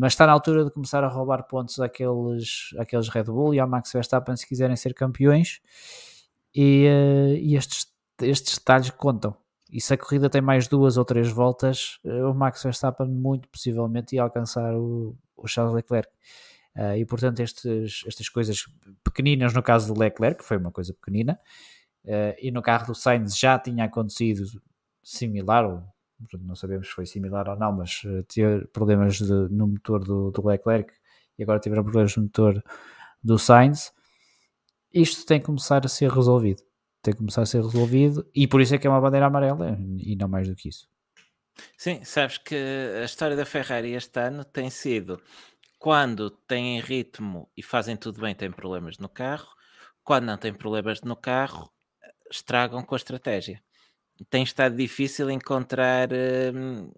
mas 0.00 0.14
está 0.14 0.26
na 0.26 0.32
altura 0.32 0.64
de 0.64 0.72
começar 0.72 1.04
a 1.04 1.08
roubar 1.08 1.44
pontos 1.44 1.78
àqueles, 1.78 2.70
àqueles 2.76 3.08
Red 3.08 3.26
Bull 3.26 3.54
e 3.54 3.60
ao 3.60 3.68
Max 3.68 3.92
Verstappen 3.92 4.34
se 4.34 4.48
quiserem 4.48 4.74
ser 4.74 4.94
campeões 4.94 5.60
e, 6.52 6.88
e 7.40 7.54
estes, 7.54 7.86
estes 8.20 8.58
detalhes 8.58 8.90
contam 8.90 9.40
e 9.72 9.80
se 9.80 9.94
a 9.94 9.96
corrida 9.96 10.28
tem 10.28 10.42
mais 10.42 10.68
duas 10.68 10.98
ou 10.98 11.04
três 11.04 11.30
voltas, 11.30 11.98
eh, 12.04 12.24
o 12.24 12.34
Max 12.34 12.62
Verstappen 12.62 13.08
muito 13.08 13.48
possivelmente 13.48 14.14
ia 14.14 14.22
alcançar 14.22 14.74
o, 14.74 15.16
o 15.34 15.48
Charles 15.48 15.74
Leclerc. 15.74 16.10
Uh, 16.76 16.96
e 16.96 17.04
portanto, 17.04 17.40
estes, 17.40 18.02
estas 18.06 18.28
coisas 18.28 18.66
pequeninas, 19.04 19.52
no 19.52 19.62
caso 19.62 19.92
do 19.92 19.98
Leclerc, 19.98 20.40
que 20.40 20.44
foi 20.44 20.56
uma 20.56 20.70
coisa 20.70 20.94
pequenina, 20.94 21.38
uh, 22.04 22.34
e 22.38 22.50
no 22.50 22.62
carro 22.62 22.86
do 22.86 22.94
Sainz 22.94 23.36
já 23.36 23.58
tinha 23.58 23.84
acontecido 23.84 24.44
similar, 25.02 25.66
ou 25.66 25.82
não 26.40 26.54
sabemos 26.54 26.88
se 26.88 26.94
foi 26.94 27.04
similar 27.04 27.48
ou 27.48 27.56
não, 27.56 27.72
mas 27.72 28.02
uh, 28.04 28.22
ter 28.24 28.66
problemas 28.68 29.18
de, 29.18 29.32
no 29.50 29.68
motor 29.68 30.04
do, 30.04 30.30
do 30.30 30.46
Leclerc 30.46 30.92
e 31.38 31.42
agora 31.42 31.60
tiveram 31.60 31.82
problemas 31.82 32.16
no 32.16 32.24
motor 32.24 32.62
do 33.22 33.38
Sainz, 33.38 33.92
isto 34.92 35.26
tem 35.26 35.40
que 35.40 35.46
começar 35.46 35.84
a 35.84 35.88
ser 35.88 36.10
resolvido. 36.10 36.62
Tem 37.02 37.12
que 37.12 37.18
começar 37.18 37.42
a 37.42 37.46
ser 37.46 37.62
resolvido 37.62 38.26
e 38.34 38.46
por 38.46 38.60
isso 38.60 38.74
é 38.74 38.78
que 38.78 38.86
é 38.86 38.90
uma 38.90 39.00
bandeira 39.00 39.26
amarela 39.26 39.76
e 39.98 40.14
não 40.14 40.28
mais 40.28 40.48
do 40.48 40.54
que 40.54 40.68
isso. 40.68 40.88
Sim, 41.76 42.04
sabes 42.04 42.38
que 42.38 42.54
a 42.54 43.04
história 43.04 43.36
da 43.36 43.44
Ferrari 43.44 43.92
este 43.92 44.20
ano 44.20 44.44
tem 44.44 44.70
sido 44.70 45.20
quando 45.78 46.30
têm 46.30 46.80
ritmo 46.80 47.50
e 47.56 47.62
fazem 47.62 47.96
tudo 47.96 48.20
bem, 48.20 48.34
têm 48.34 48.52
problemas 48.52 48.98
no 48.98 49.08
carro, 49.08 49.48
quando 50.04 50.26
não 50.26 50.38
têm 50.38 50.54
problemas 50.54 51.00
no 51.02 51.16
carro, 51.16 51.72
estragam 52.30 52.82
com 52.84 52.94
a 52.94 52.96
estratégia. 52.96 53.60
Tem 54.30 54.44
estado 54.44 54.76
difícil 54.76 55.28
encontrar 55.28 56.08
hum, 56.54 56.92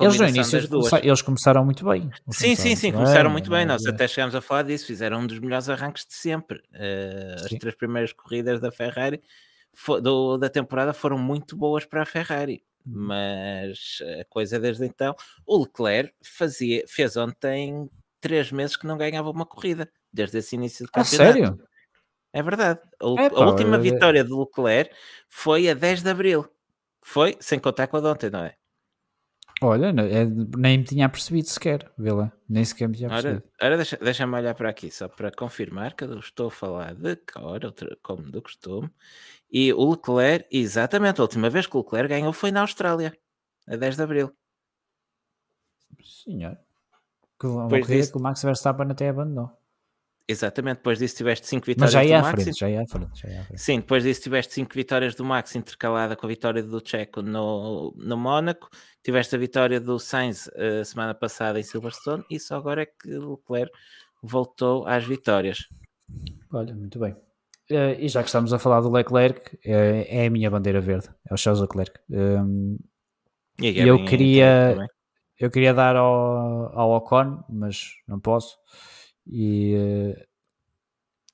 eles 0.00 0.18
no 0.18 0.28
início 0.28 0.58
eles 1.02 1.22
começaram 1.22 1.64
muito 1.64 1.84
bem. 1.84 2.10
sim, 2.30 2.54
sim, 2.54 2.76
sim, 2.76 2.92
começaram 2.92 3.30
muito 3.30 3.50
bem. 3.50 3.64
Nós 3.66 3.84
até 3.86 4.06
chegámos 4.06 4.34
a 4.34 4.40
falar 4.40 4.62
disso, 4.62 4.86
fizeram 4.86 5.20
um 5.20 5.26
dos 5.26 5.38
melhores 5.38 5.68
arranques 5.68 6.06
de 6.06 6.14
sempre. 6.14 6.58
Uh, 6.74 7.34
as 7.44 7.50
três 7.58 7.74
primeiras 7.74 8.12
corridas 8.12 8.60
da 8.60 8.70
Ferrari 8.70 9.22
do, 10.02 10.36
da 10.36 10.48
temporada 10.48 10.92
foram 10.92 11.18
muito 11.18 11.56
boas 11.56 11.84
para 11.84 12.02
a 12.02 12.06
Ferrari. 12.06 12.62
Uhum. 12.86 13.06
Mas 13.06 13.98
a 14.20 14.24
coisa 14.24 14.58
desde 14.58 14.84
então, 14.86 15.14
o 15.46 15.62
Leclerc 15.62 16.14
fazia, 16.22 16.84
fez 16.88 17.16
ontem 17.16 17.88
três 18.20 18.52
meses 18.52 18.76
que 18.76 18.86
não 18.86 18.96
ganhava 18.96 19.30
uma 19.30 19.46
corrida, 19.46 19.90
desde 20.12 20.38
esse 20.38 20.54
início 20.54 20.86
do 20.86 20.92
campeonato. 20.92 21.22
Ah, 21.22 21.32
sério? 21.32 21.70
É 22.32 22.42
verdade. 22.42 22.80
A, 23.00 23.04
a 23.04 23.46
última 23.46 23.78
vitória 23.78 24.22
do 24.22 24.40
Leclerc 24.40 24.94
foi 25.28 25.68
a 25.68 25.74
10 25.74 26.02
de 26.02 26.10
Abril. 26.10 26.48
Foi, 27.02 27.36
sem 27.40 27.58
contar 27.58 27.86
com 27.86 27.96
a 27.96 28.00
de 28.00 28.06
ontem, 28.06 28.30
não 28.30 28.44
é? 28.44 28.54
Olha, 29.62 29.88
é, 29.88 30.24
nem 30.56 30.78
me 30.78 30.84
tinha 30.84 31.06
percebido 31.08 31.46
sequer, 31.48 31.92
vê 31.98 32.10
lá, 32.12 32.32
nem 32.48 32.64
sequer 32.64 32.88
me 32.88 32.96
tinha 32.96 33.10
percebido. 33.10 33.44
Ora, 33.60 33.66
ora 33.66 33.76
deixa-me 33.76 34.04
deixa 34.04 34.26
olhar 34.26 34.54
para 34.54 34.70
aqui, 34.70 34.90
só 34.90 35.06
para 35.06 35.30
confirmar 35.30 35.94
que 35.94 36.04
eu 36.04 36.18
estou 36.18 36.48
a 36.48 36.50
falar 36.50 36.94
de 36.94 37.16
cor, 37.16 37.60
como 38.02 38.22
do 38.22 38.40
costume, 38.40 38.90
e 39.52 39.70
o 39.74 39.90
Leclerc, 39.90 40.46
exatamente, 40.50 41.20
a 41.20 41.24
última 41.24 41.50
vez 41.50 41.66
que 41.66 41.76
o 41.76 41.80
Leclerc 41.80 42.08
ganhou 42.08 42.32
foi 42.32 42.50
na 42.50 42.62
Austrália, 42.62 43.14
a 43.68 43.76
10 43.76 43.96
de 43.96 44.02
Abril. 44.02 44.32
Senhor. 46.02 46.56
Que 47.38 47.46
uma 47.46 47.68
corrida 47.68 47.86
disse... 47.86 48.12
que 48.12 48.18
o 48.18 48.20
Max 48.20 48.42
Verstappen 48.42 48.90
até 48.90 49.08
abandonou. 49.08 49.59
Exatamente, 50.28 50.76
depois 50.76 50.98
disso 50.98 51.16
tiveste 51.16 51.46
5 51.48 51.66
vitórias 51.66 51.94
Mas 51.94 52.04
já 52.04 52.08
ia 52.08 52.18
do 52.18 52.22
Max. 52.22 52.42
Frente, 52.42 52.58
já 52.58 52.70
ia 52.70 52.82
à 52.82 52.86
frente, 52.86 53.20
já 53.20 53.40
à 53.40 53.44
frente. 53.44 53.60
Sim, 53.60 53.80
depois 53.80 54.04
disso 54.04 54.22
tiveste 54.22 54.54
5 54.54 54.74
vitórias 54.74 55.14
do 55.14 55.24
Max 55.24 55.56
intercalada 55.56 56.14
com 56.14 56.26
a 56.26 56.28
vitória 56.28 56.62
do 56.62 56.80
Checo 56.84 57.20
no, 57.20 57.92
no 57.96 58.16
Mónaco, 58.16 58.68
tiveste 59.02 59.34
a 59.34 59.38
vitória 59.38 59.80
do 59.80 59.98
Sainz 59.98 60.48
a 60.48 60.80
uh, 60.80 60.84
semana 60.84 61.14
passada 61.14 61.58
em 61.58 61.62
Silverstone 61.62 62.24
e 62.30 62.38
só 62.38 62.56
agora 62.56 62.82
é 62.82 62.86
que 62.86 63.12
o 63.16 63.32
Leclerc 63.32 63.72
voltou 64.22 64.86
às 64.86 65.04
vitórias. 65.04 65.66
Olha, 66.52 66.74
muito 66.74 66.98
bem. 66.98 67.12
Uh, 67.70 67.94
e 67.98 68.08
já 68.08 68.22
que 68.22 68.28
estamos 68.28 68.52
a 68.52 68.58
falar 68.58 68.80
do 68.80 68.90
Leclerc, 68.90 69.58
é, 69.64 70.22
é 70.22 70.26
a 70.26 70.30
minha 70.30 70.50
bandeira 70.50 70.80
verde, 70.80 71.08
é 71.28 71.34
o 71.34 71.36
Charles 71.36 71.60
Leclerc. 71.60 71.92
Um, 72.10 72.76
e 73.60 73.78
eu 73.78 74.04
queria, 74.04 74.76
eu 75.38 75.50
queria 75.50 75.74
dar 75.74 75.94
ao, 75.94 76.76
ao 76.76 76.90
Ocon, 76.92 77.44
mas 77.48 77.94
não 78.08 78.18
posso. 78.18 78.56
E, 79.26 79.74
uh, 79.76 80.30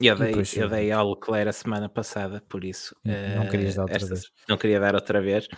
eu 0.00 0.14
dei, 0.16 0.28
depois, 0.28 0.54
eu 0.56 0.68
dei 0.68 0.92
ao 0.92 1.10
Leclerc 1.10 1.48
a 1.48 1.52
semana 1.52 1.88
passada, 1.88 2.42
por 2.48 2.64
isso 2.64 2.94
não, 3.02 3.46
uh, 3.46 3.50
querias 3.50 3.76
dar 3.76 3.82
outra 3.82 3.96
esta, 3.96 4.08
vez. 4.08 4.30
Não 4.48 4.58
queria 4.58 4.80
dar 4.80 4.94
outra 4.94 5.22
vez. 5.22 5.48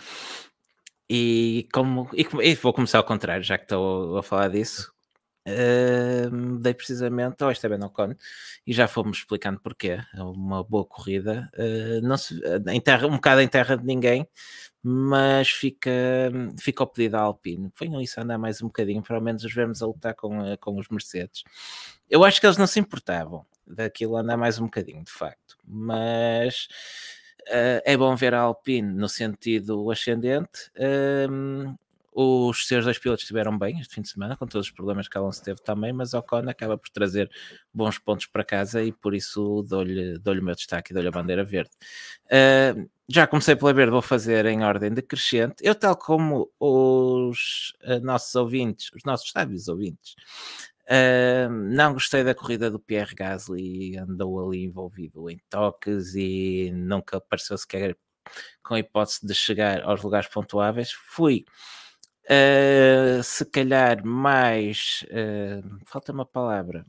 E 1.09 1.67
como 1.73 2.09
e, 2.13 2.25
e, 2.43 2.55
vou 2.55 2.71
começar 2.71 2.99
ao 2.99 3.03
contrário, 3.03 3.43
já 3.43 3.57
que 3.57 3.65
estou 3.65 4.17
a 4.17 4.23
falar 4.23 4.49
disso. 4.49 4.91
Uh, 5.47 6.59
dei 6.59 6.75
precisamente 6.75 7.43
ao 7.43 7.51
Esteban 7.51 7.83
Ocon 7.83 8.13
e 8.67 8.71
já 8.71 8.87
fomos 8.87 9.17
explicando 9.17 9.59
porquê. 9.59 9.99
É 10.13 10.21
uma 10.21 10.63
boa 10.63 10.85
corrida, 10.85 11.49
uh, 11.55 12.01
não 12.05 12.17
se, 12.17 12.39
em 12.67 12.79
terra, 12.79 13.07
um 13.07 13.15
bocado 13.15 13.41
em 13.41 13.47
terra 13.47 13.75
de 13.75 13.83
ninguém, 13.83 14.27
mas 14.83 15.49
fica, 15.49 15.91
fica 16.59 16.83
ao 16.83 16.87
pedido 16.87 17.13
da 17.13 17.21
Alpine. 17.21 17.71
Venham 17.77 17.99
isso 17.99 18.19
a 18.19 18.23
andar 18.23 18.37
mais 18.37 18.61
um 18.61 18.67
bocadinho, 18.67 19.01
pelo 19.01 19.21
menos 19.21 19.43
os 19.43 19.53
vemos 19.53 19.81
a 19.81 19.87
lutar 19.87 20.13
com, 20.13 20.55
com 20.57 20.77
os 20.77 20.87
Mercedes. 20.89 21.43
Eu 22.09 22.23
acho 22.23 22.39
que 22.39 22.47
eles 22.47 22.57
não 22.57 22.67
se 22.67 22.79
importavam 22.79 23.45
daquilo 23.65 24.17
andar 24.17 24.37
mais 24.37 24.59
um 24.59 24.65
bocadinho, 24.65 25.03
de 25.03 25.11
facto, 25.11 25.57
mas 25.63 26.67
uh, 27.41 27.81
é 27.85 27.95
bom 27.95 28.15
ver 28.15 28.33
a 28.33 28.41
Alpine 28.41 28.93
no 28.93 29.07
sentido 29.07 29.91
ascendente. 29.91 30.71
Uh, 30.75 31.77
os 32.21 32.67
seus 32.67 32.83
dois 32.83 32.97
pilotos 32.97 33.23
estiveram 33.23 33.57
bem 33.57 33.79
este 33.79 33.95
fim 33.95 34.01
de 34.01 34.09
semana, 34.09 34.35
com 34.35 34.45
todos 34.45 34.67
os 34.67 34.73
problemas 34.73 35.07
que 35.07 35.17
Alonso 35.17 35.41
teve 35.43 35.61
também, 35.61 35.93
mas 35.93 36.13
Ocon 36.13 36.49
acaba 36.49 36.77
por 36.77 36.89
trazer 36.89 37.29
bons 37.73 37.97
pontos 37.97 38.25
para 38.25 38.43
casa 38.43 38.83
e 38.83 38.91
por 38.91 39.13
isso 39.13 39.63
dou-lhe 39.67 40.17
dou 40.17 40.33
o 40.33 40.43
meu 40.43 40.55
destaque 40.55 40.91
e 40.91 40.93
dou-lhe 40.93 41.07
a 41.07 41.11
bandeira 41.11 41.45
verde. 41.45 41.69
Uh, 42.25 42.89
já 43.07 43.25
comecei 43.25 43.55
pela 43.55 43.73
verde, 43.73 43.91
vou 43.91 44.01
fazer 44.01 44.45
em 44.47 44.63
ordem 44.63 44.91
decrescente. 44.91 45.55
Eu, 45.61 45.73
tal 45.73 45.95
como 45.95 46.51
os 46.59 47.73
uh, 47.83 47.99
nossos 48.03 48.35
ouvintes, 48.35 48.91
os 48.93 49.03
nossos 49.03 49.31
sábios 49.31 49.67
ouvintes, 49.67 50.15
Uh, 50.89 51.49
não 51.49 51.93
gostei 51.93 52.23
da 52.23 52.33
corrida 52.33 52.71
do 52.71 52.79
Pierre 52.79 53.13
Gasly, 53.13 53.95
andou 53.95 54.43
ali 54.43 54.63
envolvido 54.63 55.29
em 55.29 55.39
toques 55.47 56.15
e 56.15 56.71
nunca 56.73 57.21
pareceu 57.21 57.55
sequer 57.59 57.95
com 58.63 58.73
a 58.73 58.79
hipótese 58.79 59.19
de 59.23 59.35
chegar 59.35 59.83
aos 59.83 60.01
lugares 60.01 60.27
pontuáveis. 60.27 60.91
Fui, 60.91 61.45
uh, 62.25 63.21
se 63.21 63.45
calhar, 63.45 64.03
mais, 64.03 65.05
uh, 65.11 65.79
falta 65.85 66.11
uma 66.11 66.25
palavra, 66.25 66.83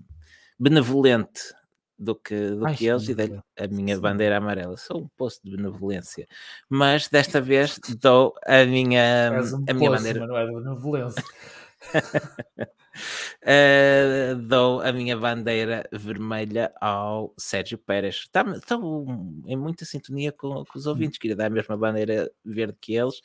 benevolente 0.58 1.54
do 1.98 2.14
que, 2.14 2.52
do 2.52 2.66
Ai, 2.66 2.74
que 2.74 2.86
eles 2.86 3.06
e 3.06 3.14
dei 3.14 3.38
a 3.58 3.66
minha 3.66 3.96
sim. 3.96 4.00
bandeira 4.00 4.38
amarela. 4.38 4.78
Sou 4.78 5.02
um 5.02 5.08
poço 5.08 5.40
de 5.44 5.54
benevolência, 5.54 6.26
mas 6.70 7.06
desta 7.08 7.38
vez 7.38 7.78
dou 8.00 8.34
a 8.46 8.64
minha, 8.64 9.30
um 9.30 9.64
a 9.68 9.74
minha 9.74 9.90
poço, 9.90 10.02
bandeira. 10.02 10.26
Não 10.26 10.36
é 10.38 10.46
benevolência. 10.46 11.22
Uh, 13.44 14.36
dou 14.46 14.80
a 14.80 14.92
minha 14.92 15.16
bandeira 15.16 15.88
vermelha 15.92 16.72
ao 16.80 17.34
Sérgio 17.38 17.78
Pérez. 17.78 18.28
Estou 18.54 19.06
em 19.46 19.56
muita 19.56 19.84
sintonia 19.84 20.32
com, 20.32 20.64
com, 20.64 20.78
os 20.78 20.86
ouvintes, 20.86 21.18
queria 21.18 21.36
dar 21.36 21.46
a 21.46 21.50
mesma 21.50 21.76
bandeira 21.76 22.30
verde 22.44 22.76
que 22.80 22.94
eles. 22.94 23.20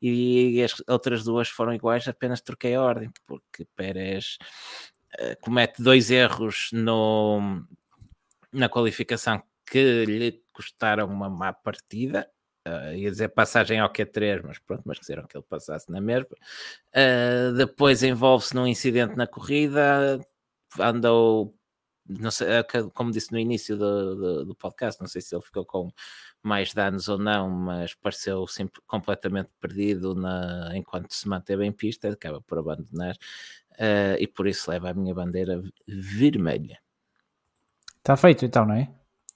E 0.00 0.62
as 0.62 0.74
outras 0.88 1.24
duas 1.24 1.48
foram 1.48 1.74
iguais, 1.74 2.06
apenas 2.06 2.40
troquei 2.40 2.74
a 2.74 2.82
ordem, 2.82 3.10
porque 3.26 3.66
Pérez 3.76 4.38
uh, 5.20 5.36
comete 5.40 5.82
dois 5.82 6.10
erros 6.10 6.70
no, 6.72 7.64
na 8.52 8.68
qualificação 8.68 9.42
que 9.66 10.04
lhe 10.04 10.42
custaram 10.52 11.06
uma 11.06 11.28
má 11.28 11.52
partida 11.52 12.28
Uh, 12.68 12.94
ia 12.94 13.10
dizer 13.10 13.28
passagem 13.28 13.80
ao 13.80 13.90
Q3, 13.90 14.42
mas 14.44 14.58
pronto, 14.58 14.82
mas 14.84 14.98
quiseram 14.98 15.26
que 15.26 15.36
ele 15.36 15.44
passasse 15.48 15.90
na 15.90 16.00
mesma. 16.00 16.36
Uh, 16.90 17.52
depois 17.56 18.02
envolve-se 18.02 18.54
num 18.54 18.66
incidente 18.66 19.16
na 19.16 19.26
corrida, 19.26 20.20
andou, 20.78 21.54
não 22.06 22.30
sei, 22.30 22.58
ah, 22.58 22.64
como 22.92 23.10
disse 23.10 23.32
no 23.32 23.38
início 23.38 23.76
do, 23.76 24.16
do, 24.16 24.44
do, 24.46 24.54
podcast, 24.54 25.00
não 25.00 25.08
sei 25.08 25.22
se 25.22 25.34
ele 25.34 25.42
ficou 25.42 25.64
com 25.64 25.90
mais 26.42 26.74
danos 26.74 27.08
ou 27.08 27.18
não, 27.18 27.48
mas 27.48 27.94
pareceu 27.94 28.46
sempre 28.46 28.80
completamente 28.86 29.50
perdido 29.60 30.14
na, 30.14 30.72
enquanto 30.74 31.12
se 31.12 31.28
manteve 31.28 31.64
em 31.64 31.72
pista, 31.72 32.08
acaba 32.10 32.40
por 32.40 32.58
abandonar 32.58 33.14
uh, 33.72 34.16
e 34.18 34.26
por 34.26 34.46
isso 34.46 34.70
leva 34.70 34.90
a 34.90 34.94
minha 34.94 35.14
bandeira 35.14 35.62
vermelha. 35.86 36.78
Está 37.98 38.16
feito 38.16 38.44
então, 38.44 38.66
não 38.66 38.74
é? 38.74 38.90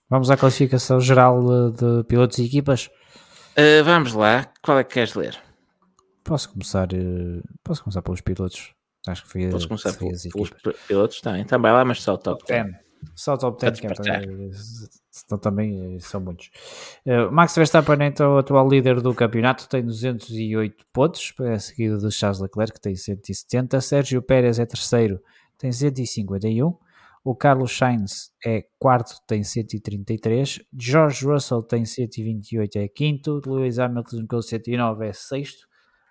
Vamos 0.09 0.31
à 0.31 0.37
classificação 0.37 1.01
geral 1.01 1.73
de, 1.73 1.79
de 1.79 2.05
pilotos 2.05 2.39
e 2.39 2.45
equipas. 2.45 2.91
Uh, 3.53 3.85
vamos 3.85 4.15
lá, 4.15 4.47
qual 4.63 4.79
é 4.79 4.85
que 4.85 4.95
queres 4.95 5.15
ler? 5.15 5.39
Posso 6.25 6.51
começar, 6.51 6.89
uh, 6.93 7.43
posso 7.63 7.83
começar 7.83 8.01
pelos 8.01 8.21
pilotos? 8.21 8.73
Acho 9.07 9.25
que 9.25 9.29
foi 9.29 9.49
Posso 9.51 9.69
começar 9.69 9.93
foi 9.93 10.09
pelos 10.09 10.81
pilotos 10.87 11.21
também. 11.21 11.45
Também 11.45 11.73
lá, 11.73 11.85
mas 11.85 12.01
só 12.01 12.15
o 12.15 12.19
top 12.19 12.45
10. 12.47 12.75
Só 13.15 13.35
o 13.35 13.39
top 13.39 13.61
10, 13.61 13.81
que 13.81 13.87
é 13.87 13.93
senão 15.13 15.39
também 15.39 15.97
eh, 15.97 15.99
são 15.99 16.21
muitos. 16.21 16.51
Uh, 17.05 17.31
Max 17.31 17.55
Verstappen 17.55 18.07
então 18.07 18.35
o 18.35 18.39
atual 18.39 18.67
líder 18.69 19.01
do 19.01 19.15
campeonato, 19.15 19.69
tem 19.69 19.85
208 19.85 20.87
pontos, 20.93 21.35
é 21.41 21.59
seguido 21.59 21.99
de 21.99 22.11
Charles 22.11 22.41
Leclerc, 22.41 22.73
que 22.73 22.81
tem 22.81 22.95
170. 22.97 23.81
Sérgio 23.81 24.23
Pérez 24.23 24.59
é 24.59 24.65
terceiro, 24.65 25.21
tem 25.59 25.71
151. 25.71 26.75
O 27.25 27.37
Carlos 27.37 27.77
Sainz 27.77 28.33
é 28.45 28.67
quarto, 28.79 29.15
tem 29.27 29.45
133. 29.45 30.61
George 30.77 31.25
Russell 31.25 31.63
tem 31.63 31.85
128, 31.85 32.79
é 32.79 32.89
quinto. 32.89 33.41
Lewis 33.47 33.79
Hamilton 33.79 34.27
com 34.27 34.43
109 34.43 35.07
é 35.07 35.13
sexto. 35.13 35.69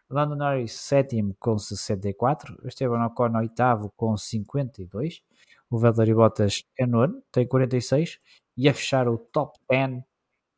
Lando 0.10 0.36
Norris 0.36 0.74
sétimo 0.74 1.36
com 1.40 1.58
64. 1.58 2.58
Esteban 2.66 3.06
Ocon 3.06 3.38
oitavo 3.38 3.92
com 3.96 4.16
52. 4.16 5.22
O 5.70 5.78
Valtteri 5.78 6.14
Bottas 6.14 6.64
é 6.78 6.86
nono, 6.86 7.22
tem 7.32 7.48
46. 7.48 8.20
E 8.58 8.70
a 8.70 8.74
fechar 8.74 9.08
o 9.08 9.18
top 9.18 9.58
10 9.70 10.04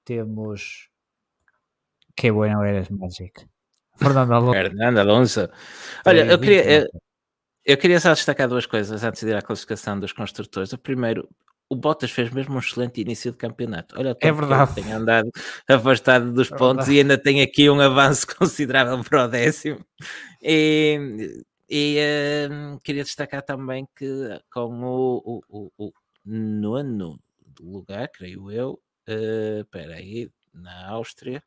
temos... 0.03 0.89
Que 2.15 2.31
bueno 2.31 2.63
eres, 2.63 2.89
Magic. 2.89 3.47
Fernando 3.95 4.33
Alonso. 4.33 4.53
Fernando 4.53 4.97
Alonso. 4.99 5.49
Olha, 6.05 6.25
eu 6.25 6.39
queria, 6.39 6.87
eu, 7.65 7.77
queria 7.77 7.99
só 7.99 8.13
destacar 8.13 8.47
duas 8.47 8.65
coisas 8.65 9.03
antes 9.03 9.21
de 9.21 9.29
ir 9.29 9.35
à 9.35 9.41
classificação 9.41 9.99
dos 9.99 10.11
construtores. 10.11 10.73
O 10.73 10.77
primeiro, 10.77 11.27
o 11.69 11.75
Bottas 11.75 12.11
fez 12.11 12.29
mesmo 12.29 12.55
um 12.55 12.59
excelente 12.59 13.01
início 13.01 13.31
de 13.31 13.37
campeonato. 13.37 13.95
Olha, 13.97 14.15
é 14.19 14.31
verdade. 14.31 14.75
tem 14.75 14.91
andado 14.91 15.29
afastado 15.67 16.31
dos 16.31 16.51
é 16.51 16.55
pontos 16.55 16.87
verdade. 16.87 16.95
e 16.95 16.99
ainda 16.99 17.17
tem 17.17 17.41
aqui 17.41 17.69
um 17.69 17.79
avanço 17.79 18.27
considerável 18.37 19.03
para 19.03 19.25
o 19.25 19.27
décimo. 19.27 19.85
E, 20.41 21.43
e 21.69 21.97
uh, 21.99 22.79
queria 22.81 23.03
destacar 23.03 23.41
também 23.41 23.87
que 23.95 24.05
com 24.51 24.83
o, 24.83 25.41
o, 25.49 25.71
o, 25.77 25.87
o 25.87 25.93
nono 26.25 27.19
lugar, 27.59 28.09
creio 28.09 28.51
eu, 28.51 28.79
uh, 29.09 29.61
espera 29.61 29.95
aí, 29.95 30.29
na 30.53 30.89
Áustria, 30.89 31.41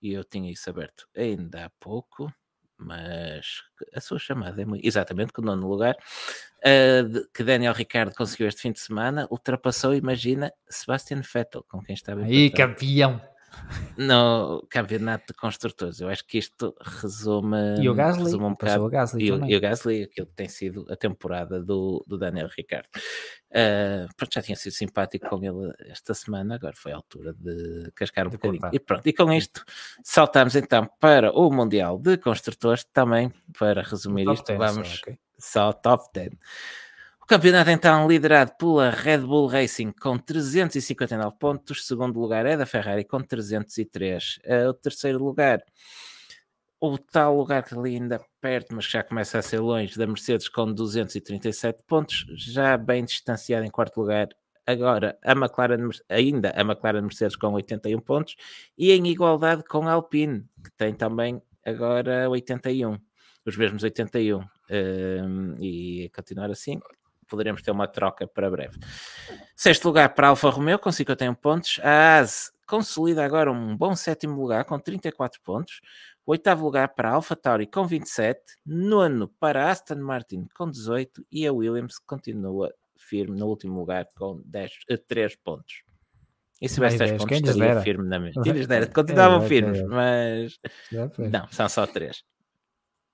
e 0.00 0.12
eu 0.12 0.24
tinha 0.24 0.50
isso 0.50 0.68
aberto 0.68 1.06
ainda 1.16 1.66
há 1.66 1.70
pouco, 1.78 2.32
mas 2.84 3.62
a 3.94 4.00
sua 4.00 4.18
chamada 4.18 4.60
é 4.60 4.64
muito. 4.64 4.86
Exatamente, 4.86 5.32
com 5.32 5.42
o 5.42 5.44
nono 5.44 5.68
lugar, 5.68 5.94
uh, 5.94 7.28
que 7.32 7.42
Daniel 7.42 7.72
Ricardo 7.72 8.14
conseguiu 8.14 8.48
este 8.48 8.62
fim 8.62 8.72
de 8.72 8.80
semana, 8.80 9.26
ultrapassou, 9.30 9.94
imagina, 9.94 10.52
Sebastian 10.68 11.20
Vettel, 11.20 11.64
com 11.68 11.80
quem 11.82 11.94
estava. 11.94 12.22
Aí, 12.22 12.50
campeão! 12.50 13.20
No 13.96 14.66
campeonato 14.68 15.32
de 15.32 15.34
construtores. 15.34 16.00
Eu 16.00 16.08
acho 16.08 16.26
que 16.26 16.38
isto 16.38 16.74
resume, 16.80 17.80
e 17.80 17.88
o 17.88 17.94
Gasly, 17.94 18.24
resume 18.24 18.44
um 18.44 18.50
bocado. 18.50 18.84
O 18.84 18.88
Gasly 18.88 19.24
e, 19.24 19.32
o, 19.32 19.46
e 19.46 19.56
o 19.56 19.60
Gasly, 19.60 20.02
aquilo 20.04 20.26
que 20.26 20.34
tem 20.34 20.48
sido 20.48 20.86
a 20.90 20.96
temporada 20.96 21.62
do, 21.62 22.04
do 22.06 22.18
Daniel 22.18 22.48
Ricciardo. 22.48 22.88
Uh, 23.50 24.08
pronto, 24.16 24.32
já 24.32 24.42
tinha 24.42 24.56
sido 24.56 24.72
simpático 24.72 25.28
com 25.28 25.44
ele 25.44 25.74
esta 25.90 26.14
semana, 26.14 26.54
agora 26.54 26.74
foi 26.74 26.92
a 26.92 26.96
altura 26.96 27.34
de 27.34 27.90
cascar 27.94 28.26
um 28.26 28.30
de 28.30 28.36
bocadinho. 28.36 28.60
Contar. 28.62 28.74
E 28.74 28.80
pronto, 28.80 29.06
e 29.06 29.12
com 29.12 29.32
isto 29.32 29.62
saltamos 30.02 30.56
então 30.56 30.88
para 30.98 31.30
o 31.32 31.50
Mundial 31.50 31.98
de 31.98 32.16
Construtores, 32.16 32.84
também 32.84 33.32
para 33.58 33.82
resumir 33.82 34.26
isto, 34.30 34.46
10, 34.46 34.58
vamos 34.58 35.00
okay. 35.00 35.18
só 35.38 35.72
top 35.72 36.04
10. 36.14 36.30
O 37.22 37.26
campeonato 37.26 37.70
então 37.70 38.08
liderado 38.08 38.52
pela 38.58 38.90
Red 38.90 39.18
Bull 39.18 39.46
Racing 39.46 39.92
com 39.92 40.18
359 40.18 41.36
pontos, 41.38 41.86
segundo 41.86 42.18
lugar 42.18 42.44
é 42.44 42.56
da 42.56 42.66
Ferrari 42.66 43.04
com 43.04 43.20
303. 43.22 44.40
Uh, 44.44 44.68
o 44.70 44.74
terceiro 44.74 45.24
lugar, 45.24 45.62
o 46.80 46.98
tal 46.98 47.36
lugar 47.36 47.62
que 47.62 47.78
ali 47.78 47.94
ainda 47.94 48.20
perto, 48.40 48.74
mas 48.74 48.86
já 48.86 49.04
começa 49.04 49.38
a 49.38 49.42
ser 49.42 49.60
longe, 49.60 49.96
da 49.96 50.04
Mercedes 50.04 50.48
com 50.48 50.72
237 50.72 51.84
pontos, 51.86 52.26
já 52.36 52.76
bem 52.76 53.04
distanciado 53.04 53.64
em 53.64 53.70
quarto 53.70 54.00
lugar. 54.00 54.28
Agora, 54.66 55.16
a 55.24 55.32
McLaren, 55.32 55.90
ainda 56.08 56.50
a 56.50 56.60
McLaren 56.62 57.02
Mercedes 57.02 57.36
com 57.36 57.52
81 57.52 58.00
pontos 58.00 58.34
e 58.76 58.90
em 58.90 59.06
igualdade 59.06 59.62
com 59.62 59.86
a 59.86 59.92
Alpine, 59.92 60.44
que 60.62 60.72
tem 60.76 60.92
também 60.92 61.40
agora 61.64 62.28
81, 62.28 62.98
os 63.46 63.56
mesmos 63.56 63.84
81. 63.84 64.38
Um, 64.38 64.44
ehm, 64.70 65.54
e 65.60 66.10
continuar 66.14 66.50
assim, 66.50 66.80
poderemos 67.32 67.62
ter 67.62 67.70
uma 67.70 67.88
troca 67.88 68.26
para 68.26 68.50
breve. 68.50 68.78
Sexto 69.56 69.86
lugar 69.86 70.14
para 70.14 70.28
Alfa 70.28 70.50
Romeo 70.50 70.78
com 70.78 70.92
51 70.92 71.34
pontos. 71.34 71.80
A 71.82 72.18
AS 72.18 72.52
consolida 72.66 73.24
agora 73.24 73.50
um 73.50 73.74
bom 73.74 73.96
sétimo 73.96 74.38
lugar 74.38 74.66
com 74.66 74.78
34 74.78 75.40
pontos. 75.40 75.80
Oitavo 76.26 76.64
lugar 76.64 76.88
para 76.94 77.08
a 77.08 77.14
Alfa 77.14 77.34
Tauri 77.34 77.66
com 77.66 77.86
27. 77.86 78.38
Nono 78.66 79.28
para 79.40 79.64
a 79.64 79.70
Aston 79.70 79.96
Martin 79.96 80.46
com 80.54 80.70
18. 80.70 81.24
E 81.32 81.46
a 81.46 81.52
Williams 81.52 81.98
continua 81.98 82.70
firme 82.98 83.38
no 83.38 83.46
último 83.46 83.80
lugar 83.80 84.06
com 84.14 84.42
10, 84.44 84.72
3 85.08 85.32
eh, 85.32 85.36
pontos. 85.42 85.82
E 86.60 86.68
se 86.68 86.74
tivesse 86.74 86.98
10 86.98 87.12
pontos, 87.12 87.48
estaria 87.48 87.80
firme 87.80 88.08
na 88.08 88.20
mesma. 88.20 88.42
Continuavam 88.94 89.48
firmes, 89.48 89.82
mas 89.84 90.60
não, 91.18 91.48
são 91.50 91.68
só 91.68 91.86
3. 91.86 92.22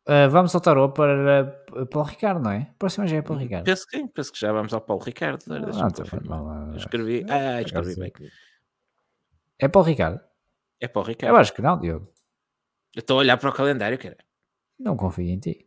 Uh, 0.08 0.30
vamos 0.30 0.54
ao 0.54 0.60
tarô 0.62 0.88
para, 0.88 1.44
para 1.90 1.98
o 1.98 2.02
Ricardo, 2.02 2.40
não 2.40 2.50
é? 2.50 2.72
Próxima 2.78 3.06
já 3.06 3.18
é 3.18 3.22
para 3.22 3.34
o 3.34 3.36
Ricardo. 3.36 3.66
Penso 3.66 3.86
que 3.86 4.08
penso 4.08 4.32
que 4.32 4.40
já 4.40 4.50
vamos 4.50 4.72
ao 4.72 4.80
Paulo 4.80 5.02
Ricardo. 5.02 5.42
Ah, 5.50 5.58
não, 6.24 6.66
não, 6.66 6.76
escrevi. 6.76 7.26
Ah, 7.28 7.60
escrevi 7.60 7.94
bem. 7.94 8.12
É 9.58 9.68
para 9.68 9.80
o 9.82 9.84
Ricardo? 9.84 10.18
É 10.80 10.88
para 10.88 11.02
o 11.02 11.04
Ricardo. 11.04 11.34
Eu 11.34 11.36
acho 11.38 11.52
que 11.52 11.60
não, 11.60 11.78
Diogo. 11.78 12.10
Eu 12.96 13.00
estou 13.00 13.18
a 13.18 13.20
olhar 13.20 13.36
para 13.36 13.50
o 13.50 13.52
calendário, 13.52 13.98
cara. 13.98 14.16
Não 14.78 14.96
confio 14.96 15.26
em 15.26 15.38
ti. 15.38 15.66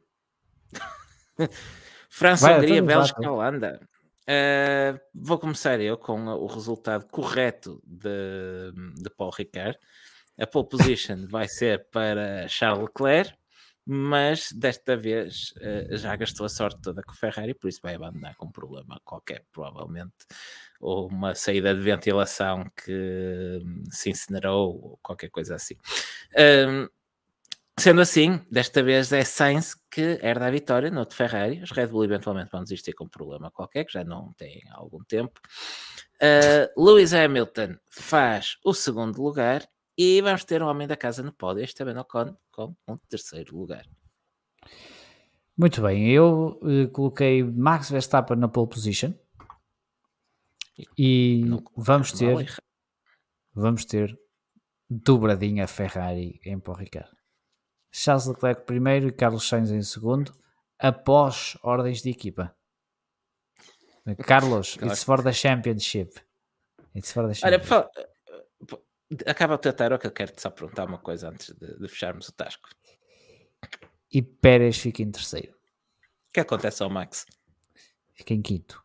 França, 2.09 2.57
Hungria, 2.57 2.81
Bélgica, 2.81 3.31
Holanda. 3.31 3.80
Uh, 4.22 4.99
vou 5.13 5.38
começar 5.38 5.80
eu 5.80 5.99
com 5.99 6.19
o 6.26 6.47
resultado 6.47 7.05
correto 7.11 7.80
de, 7.85 8.72
de 8.95 9.09
Paulo 9.11 9.35
Ricardo. 9.38 9.77
A 10.39 10.47
pole 10.47 10.68
position 10.68 11.27
vai 11.30 11.47
ser 11.47 11.88
para 11.91 12.47
Charles 12.47 12.81
Leclerc 12.81 13.40
mas 13.85 14.51
desta 14.51 14.95
vez 14.95 15.53
uh, 15.57 15.97
já 15.97 16.15
gastou 16.15 16.45
a 16.45 16.49
sorte 16.49 16.81
toda 16.81 17.01
com 17.01 17.11
o 17.11 17.15
Ferrari, 17.15 17.53
por 17.53 17.67
isso 17.67 17.79
vai 17.81 17.95
abandonar 17.95 18.35
com 18.35 18.45
um 18.45 18.51
problema 18.51 19.01
qualquer, 19.03 19.45
provavelmente, 19.51 20.13
ou 20.79 21.07
uma 21.07 21.35
saída 21.35 21.73
de 21.73 21.81
ventilação 21.81 22.69
que 22.83 23.59
hum, 23.63 23.83
se 23.89 24.09
incinerou, 24.09 24.69
ou 24.69 24.99
qualquer 25.01 25.29
coisa 25.29 25.55
assim. 25.55 25.75
Um, 26.37 26.87
sendo 27.77 28.01
assim, 28.01 28.39
desta 28.51 28.83
vez 28.83 29.11
é 29.11 29.23
Sainz 29.23 29.75
que 29.89 30.19
herda 30.21 30.47
a 30.47 30.51
vitória 30.51 30.91
no 30.91 31.05
de 31.05 31.15
Ferrari. 31.15 31.61
Os 31.63 31.71
Red 31.71 31.87
Bull 31.87 32.05
eventualmente 32.05 32.51
vão 32.51 32.63
desistir 32.63 32.93
com 32.93 33.05
um 33.05 33.09
problema 33.09 33.49
qualquer, 33.51 33.85
que 33.85 33.93
já 33.93 34.03
não 34.03 34.33
há 34.69 34.77
algum 34.77 35.03
tempo. 35.03 35.39
Uh, 36.21 36.83
Lewis 36.83 37.13
Hamilton 37.13 37.77
faz 37.89 38.57
o 38.63 38.73
segundo 38.73 39.21
lugar 39.21 39.67
e 40.03 40.19
vamos 40.19 40.43
ter 40.43 40.63
um 40.63 40.67
homem 40.67 40.87
da 40.87 40.97
casa 40.97 41.21
no 41.21 41.31
pódio, 41.31 41.63
este 41.63 41.75
também 41.75 41.95
Ocon, 41.95 42.35
com 42.51 42.75
um 42.87 42.97
terceiro 43.07 43.55
lugar. 43.55 43.85
Muito 45.55 45.79
bem, 45.79 46.09
eu 46.09 46.59
uh, 46.63 46.89
coloquei 46.91 47.43
Max 47.43 47.91
Verstappen 47.91 48.35
na 48.35 48.47
pole 48.47 48.67
position 48.67 49.13
e 50.97 51.43
vamos 51.77 52.13
ter 52.13 52.47
vamos 53.53 53.85
ter 53.85 54.17
dobradinha 54.89 55.67
Ferrari 55.67 56.39
em 56.43 56.59
Paul 56.59 56.77
Ricard. 56.77 57.11
Charles 57.91 58.25
Leclerc 58.25 58.65
primeiro 58.65 59.09
e 59.09 59.11
Carlos 59.11 59.47
Sainz 59.47 59.69
em 59.69 59.83
segundo, 59.83 60.33
após 60.79 61.55
ordens 61.61 62.01
de 62.01 62.09
equipa. 62.09 62.55
Carlos, 64.25 64.77
it's 64.81 65.03
for 65.03 65.21
the 65.21 65.31
championship. 65.31 66.19
It's 66.95 67.11
for 67.11 67.27
the 67.27 67.35
championship. 67.35 67.71
Olha, 67.71 68.09
Acaba 69.25 69.55
o 69.55 69.57
teu 69.57 69.73
que 69.73 70.07
eu 70.07 70.11
quero-te 70.11 70.41
só 70.41 70.49
perguntar 70.49 70.85
uma 70.85 70.97
coisa 70.97 71.29
antes 71.29 71.53
de, 71.53 71.79
de, 71.79 71.88
fecharmos 71.88 72.29
o 72.29 72.31
tasco. 72.31 72.69
E 74.11 74.21
Pérez 74.21 74.77
fica 74.77 75.01
em 75.01 75.11
terceiro. 75.11 75.53
O 76.29 76.33
que 76.33 76.39
acontece 76.39 76.81
ao 76.81 76.89
Max? 76.89 77.25
Fica 78.13 78.33
em 78.33 78.41
quinto. 78.41 78.83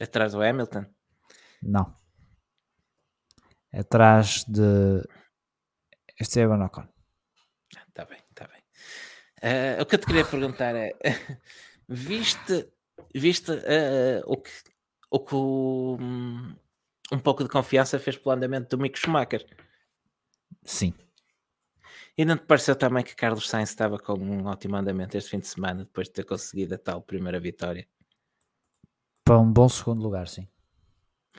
Atrás 0.00 0.32
do 0.32 0.42
Hamilton? 0.42 0.86
Não. 1.62 1.96
Atrás 3.72 4.44
de 4.44 5.02
Esteban 6.20 6.64
Ocon. 6.64 6.88
Está 7.88 8.04
bem, 8.04 8.22
está 8.30 8.46
bem. 8.46 8.62
Uh, 9.42 9.82
o 9.82 9.86
que 9.86 9.94
eu 9.96 9.98
te 9.98 10.06
queria 10.06 10.24
perguntar 10.24 10.74
é: 10.74 10.92
viste, 11.88 12.72
viste 13.14 13.50
uh, 13.50 14.22
o 14.26 14.36
que 14.38 14.50
o, 15.10 15.20
que 15.20 15.34
o, 15.34 15.98
um 17.12 17.18
pouco 17.18 17.42
de 17.42 17.50
confiança 17.50 17.98
fez 17.98 18.16
pelo 18.16 18.34
andamento 18.34 18.76
do 18.76 18.82
Mick 18.82 18.98
Schumacher. 18.98 19.44
Sim. 20.64 20.94
E 22.16 22.24
não 22.24 22.36
te 22.36 22.44
pareceu 22.44 22.76
também 22.76 23.02
que 23.02 23.14
Carlos 23.14 23.48
Sainz 23.48 23.70
estava 23.70 23.98
com 23.98 24.14
um 24.14 24.46
ótimo 24.46 24.76
andamento 24.76 25.16
este 25.16 25.30
fim 25.30 25.40
de 25.40 25.48
semana, 25.48 25.84
depois 25.84 26.06
de 26.06 26.14
ter 26.14 26.24
conseguido 26.24 26.74
a 26.74 26.78
tal 26.78 27.02
primeira 27.02 27.40
vitória? 27.40 27.86
Para 29.24 29.38
um 29.38 29.52
bom 29.52 29.68
segundo 29.68 30.02
lugar, 30.02 30.28
sim. 30.28 30.48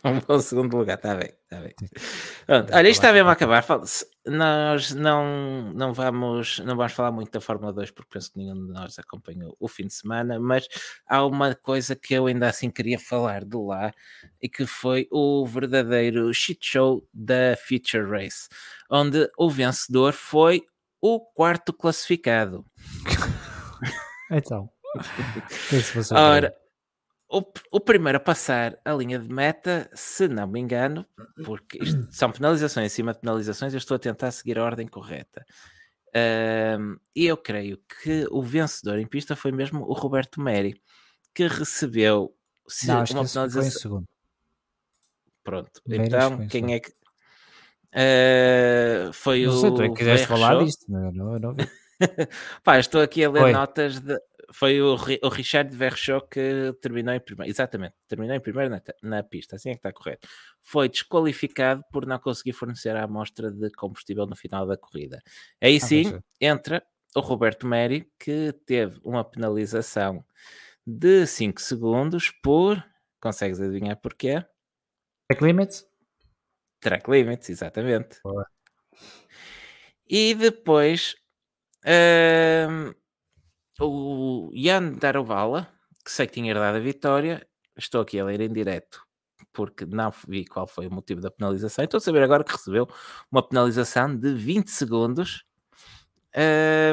Um 0.04 0.20
bom 0.20 0.40
segundo 0.40 0.78
lugar, 0.78 0.96
está 0.96 1.16
bem, 1.16 1.32
está 1.44 1.60
bem. 1.60 1.74
Pronto, 2.46 2.74
olha, 2.74 2.90
isto 2.90 3.02
está 3.02 3.14
mesmo 3.14 3.30
a 3.30 3.34
acabar. 3.34 3.66
Nós 4.26 4.92
não, 4.92 5.72
não, 5.74 5.94
vamos, 5.94 6.60
não 6.60 6.76
vamos 6.76 6.94
falar 6.94 7.12
muito 7.12 7.32
da 7.32 7.42
Fórmula 7.42 7.72
2 7.72 7.92
porque 7.92 8.10
penso 8.14 8.32
que 8.32 8.40
nenhum 8.40 8.68
de 8.68 8.74
nós 8.74 9.00
acompanhou 9.00 9.56
o 9.60 9.68
fim 9.68 9.88
de 9.88 9.94
semana, 9.94 10.40
mas 10.40 10.68
há 11.08 11.26
uma 11.26 11.56
coisa 11.56 11.96
que 11.96 12.14
eu 12.14 12.28
ainda 12.28 12.48
assim 12.48 12.70
queria 12.70 13.00
falar 13.00 13.46
de 13.46 13.58
lá 13.58 13.94
e 14.42 14.50
que 14.50 14.66
foi 14.66 15.08
o 15.12 15.46
verdadeiro 15.46 16.34
shit 16.34 16.60
show 16.62 17.08
da 17.14 17.56
Feature 17.58 18.10
Race, 18.10 18.48
onde 18.90 19.30
o 19.38 19.50
vencedor 19.50 20.14
foi 20.14 20.64
o 21.02 21.20
quarto 21.20 21.72
classificado. 21.72 22.66
então, 24.32 24.70
Ora, 26.12 26.56
o, 27.30 27.44
o, 27.72 27.80
primeiro 27.80 28.18
a 28.18 28.22
passar 28.22 28.78
a 28.86 28.94
linha 28.94 29.20
de 29.20 29.28
meta, 29.28 29.90
se 29.94 30.28
não 30.28 30.48
me 30.48 30.60
engano, 30.60 31.06
porque 31.44 31.84
isto 31.84 32.08
são 32.12 32.32
penalizações 32.32 32.92
em 32.92 32.96
cima 32.96 33.14
de 33.14 33.20
penalizações, 33.20 33.74
eu 33.74 33.78
estou 33.78 33.96
a 33.96 34.00
tentar 34.00 34.32
seguir 34.32 34.60
a 34.60 34.64
ordem 34.64 34.88
correta. 34.88 35.46
E 37.16 37.26
eu 37.26 37.36
creio 37.36 37.78
que 37.78 38.26
o 38.32 38.42
vencedor 38.42 39.00
em 39.00 39.08
pista 39.08 39.36
foi 39.36 39.52
mesmo 39.52 39.84
o 39.84 39.94
Roberto 39.94 40.40
Meri, 40.40 40.82
que 41.34 41.48
recebeu 41.48 42.34
se, 42.68 42.88
não, 42.88 43.00
uma 43.00 43.26
penalização. 43.26 43.64
segundo. 43.64 44.08
Pronto, 45.44 45.82
então 45.88 46.48
quem 46.48 46.74
é 46.74 46.80
que 46.80 46.92
Uh, 47.96 49.14
foi 49.14 49.46
não 49.46 49.54
o. 49.54 49.58
Sei, 49.58 49.72
tu 49.72 49.82
é 49.84 49.88
que 49.88 49.96
quiseste 49.96 50.28
falar 50.28 50.62
disto, 50.62 50.86
não, 50.92 51.14
não, 51.14 51.40
não 51.40 51.56
Pá, 52.62 52.78
estou 52.78 53.02
aqui 53.02 53.24
a 53.24 53.30
ler 53.30 53.40
foi. 53.40 53.54
notas 53.54 54.02
de. 54.02 54.20
Foi 54.58 54.82
o, 54.82 54.96
o 54.96 55.28
Richard 55.28 55.76
Verchot 55.76 56.28
que 56.32 56.74
terminou 56.80 57.14
em 57.14 57.20
primeiro. 57.20 57.52
Exatamente, 57.52 57.94
terminou 58.08 58.34
em 58.34 58.40
primeiro 58.40 58.70
na, 58.70 58.82
na, 59.04 59.22
pista, 59.22 59.58
assim 59.58 59.72
é 59.72 59.74
que 59.74 59.80
está 59.80 59.92
correto. 59.92 60.30
Foi 60.62 60.88
desqualificado 60.88 61.84
por 61.92 62.06
não 62.06 62.18
conseguir 62.18 62.54
fornecer 62.54 62.96
a 62.96 63.04
amostra 63.04 63.52
de 63.52 63.70
combustível 63.72 64.26
no 64.26 64.34
final 64.34 64.66
da 64.66 64.78
corrida. 64.78 65.22
Aí 65.62 65.76
ah, 65.76 65.80
sim 65.82 66.22
entra 66.40 66.82
o 67.14 67.20
Roberto 67.20 67.68
Meri, 67.68 68.10
que 68.18 68.54
teve 68.66 68.98
uma 69.04 69.26
penalização 69.26 70.24
de 70.88 71.28
5 71.28 71.62
segundos 71.62 72.32
por. 72.42 72.82
Consegues 73.20 73.60
adivinhar 73.60 73.98
porquê? 73.98 74.42
Track 75.28 75.44
limits? 75.44 75.86
Track 76.80 77.12
limits, 77.12 77.50
exatamente. 77.50 78.22
Boa. 78.24 78.48
E 80.08 80.34
depois 80.34 81.14
uh, 81.84 82.96
o 83.80 84.52
Jan 84.54 84.94
Darovala, 84.94 85.68
que 86.04 86.12
sei 86.12 86.28
que 86.28 86.34
tinha 86.34 86.52
herdado 86.52 86.78
a 86.78 86.80
vitória, 86.80 87.46
estou 87.78 88.02
aqui 88.02 88.20
a 88.20 88.26
ler 88.26 88.42
em 88.42 88.52
direto 88.52 89.06
porque 89.56 89.86
não 89.86 90.14
vi 90.28 90.46
qual 90.46 90.68
foi 90.68 90.86
o 90.86 90.92
motivo 90.92 91.22
da 91.22 91.32
penalização. 91.32 91.86
Estou 91.86 91.98
a 91.98 92.02
saber 92.02 92.22
agora 92.22 92.44
que 92.44 92.52
recebeu 92.52 92.88
uma 93.32 93.42
penalização 93.42 94.16
de 94.16 94.34
20 94.34 94.70
segundos. 94.70 95.46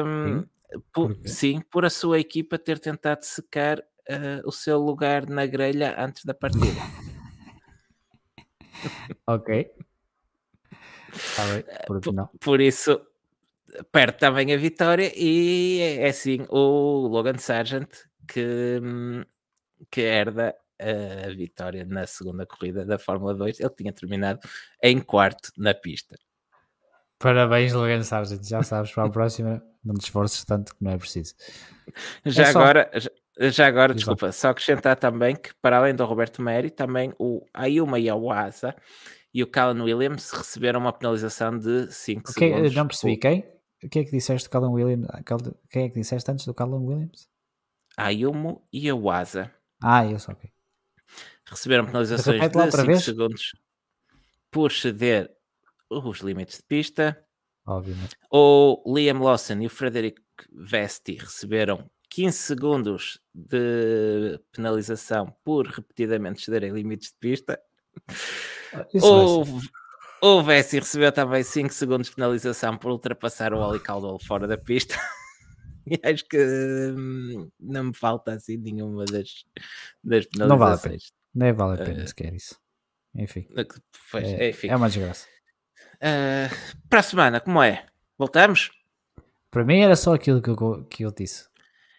Um, 0.05 0.45
por, 0.93 1.15
sim, 1.25 1.61
por 1.69 1.83
a 1.83 1.89
sua 1.89 2.19
equipa 2.19 2.57
ter 2.57 2.79
tentado 2.79 3.23
secar 3.25 3.79
uh, 3.79 4.41
o 4.45 4.51
seu 4.51 4.79
lugar 4.79 5.27
na 5.27 5.45
grelha 5.45 5.93
antes 6.01 6.23
da 6.23 6.33
partida. 6.33 6.81
ok. 9.27 9.69
Tá 11.35 11.43
por, 11.85 12.01
por, 12.39 12.61
isso, 12.61 12.99
perde 13.91 14.17
também 14.17 14.53
a 14.53 14.57
vitória 14.57 15.11
e 15.15 15.79
é, 15.81 16.05
é 16.05 16.09
assim 16.09 16.45
o 16.49 17.07
Logan 17.07 17.37
Sargent 17.37 17.89
que, 18.27 18.79
que 19.91 20.01
herda 20.01 20.55
a 20.79 21.29
vitória 21.29 21.85
na 21.85 22.05
segunda 22.05 22.45
corrida 22.45 22.85
da 22.85 22.99
Fórmula 22.99 23.33
2. 23.33 23.59
Ele 23.59 23.69
tinha 23.69 23.93
terminado 23.93 24.39
em 24.81 24.99
quarto 24.99 25.51
na 25.57 25.73
pista. 25.73 26.15
Parabéns, 27.19 27.73
Logan 27.73 28.03
Sargent. 28.03 28.43
Já 28.43 28.61
sabes, 28.63 28.91
para 28.91 29.05
a 29.05 29.09
próxima, 29.09 29.63
não 29.83 29.95
te 29.95 30.03
esforces 30.03 30.43
tanto 30.43 30.75
que 30.75 30.83
não 30.83 30.91
é 30.91 30.97
preciso. 30.97 31.33
Já 32.25 32.43
é 32.43 32.49
agora, 32.49 32.91
só... 32.93 32.99
já, 33.39 33.49
já, 33.49 33.67
agora, 33.67 33.93
desculpa, 33.93 34.31
só 34.31 34.49
acrescentar 34.49 34.95
também 34.97 35.35
que, 35.35 35.53
para 35.61 35.77
além 35.77 35.95
do 35.95 36.05
Roberto 36.05 36.41
Meri, 36.41 36.69
também 36.69 37.13
o 37.19 37.45
Ayuma 37.53 37.99
Yawasa 37.99 38.75
e 39.33 39.43
o 39.43 39.47
Callan 39.47 39.83
Williams 39.83 40.31
receberam 40.31 40.79
uma 40.79 40.93
penalização 40.93 41.57
de 41.57 41.91
5 41.91 42.31
okay, 42.31 42.49
segundos. 42.49 42.75
Não 42.75 42.87
percebi, 42.87 43.17
quem? 43.17 43.45
O 43.83 43.89
que 43.89 43.99
é 43.99 44.03
que 44.03 44.11
disseste 44.11 44.47
do 44.47 44.51
Callan 44.51 44.71
Williams? 44.71 45.07
Quem 45.69 45.85
é 45.85 45.89
que 45.89 45.99
disseste 45.99 46.29
antes 46.31 46.45
do 46.45 46.53
Callan 46.53 46.81
Williams? 46.81 47.27
Ayumu 47.97 48.65
Yawasa. 48.73 49.51
Ah, 49.81 50.05
eu 50.05 50.17
só, 50.19 50.31
ok. 50.31 50.49
Receberam 51.45 51.85
penalizações 51.85 52.41
de 52.41 52.71
5 52.71 52.99
segundos 52.99 53.51
por 54.49 54.71
ceder 54.71 55.29
os 55.89 56.19
limites 56.19 56.57
de 56.57 56.63
pista. 56.63 57.23
Obviamente. 57.65 58.15
O 58.31 58.81
Liam 58.87 59.19
Lawson 59.19 59.59
e 59.61 59.67
o 59.67 59.69
Frederic 59.69 60.21
Vesti 60.51 61.15
receberam 61.15 61.89
15 62.09 62.37
segundos 62.37 63.19
de 63.33 64.39
penalização 64.51 65.35
por 65.43 65.67
repetidamente 65.67 66.41
cederem 66.41 66.71
limites 66.71 67.09
de 67.09 67.17
pista. 67.19 67.59
Ah, 68.73 68.87
o, 68.93 69.43
o 70.23 70.41
Vessi 70.41 70.79
recebeu 70.79 71.11
também 71.11 71.43
5 71.43 71.73
segundos 71.73 72.07
de 72.07 72.15
penalização 72.15 72.77
por 72.77 72.91
ultrapassar 72.91 73.53
o 73.53 73.59
Oli 73.59 73.79
Caldwell 73.79 74.17
fora 74.17 74.47
da 74.47 74.57
pista. 74.57 74.95
e 75.85 75.99
acho 76.01 76.25
que 76.29 76.37
hum, 76.37 77.49
não 77.59 77.85
me 77.85 77.93
falta 77.93 78.31
assim 78.31 78.55
nenhuma 78.55 79.03
das, 79.03 79.43
das 80.01 80.25
penalizações. 80.25 80.47
Não 80.49 80.57
vale 80.57 80.75
a 80.75 80.77
pena. 80.77 80.97
Nem 81.35 81.53
vale 81.53 81.81
a 81.81 81.85
pena 81.85 82.03
uh, 82.05 82.07
sequer 82.07 82.33
isso. 82.33 82.57
Enfim. 83.13 83.45
Pois, 84.09 84.23
é, 84.23 84.49
enfim. 84.51 84.69
é 84.69 84.75
uma 84.77 84.87
desgraça. 84.87 85.27
Uh, 85.95 86.79
para 86.87 86.99
a 86.99 87.03
semana, 87.03 87.41
como 87.41 87.61
é? 87.61 87.85
Voltamos? 88.17 88.71
Para 89.51 89.65
mim 89.65 89.81
era 89.81 89.97
só 89.97 90.13
aquilo 90.13 90.41
que 90.41 90.49
eu, 90.49 90.85
que 90.85 91.03
eu 91.03 91.11
disse. 91.11 91.49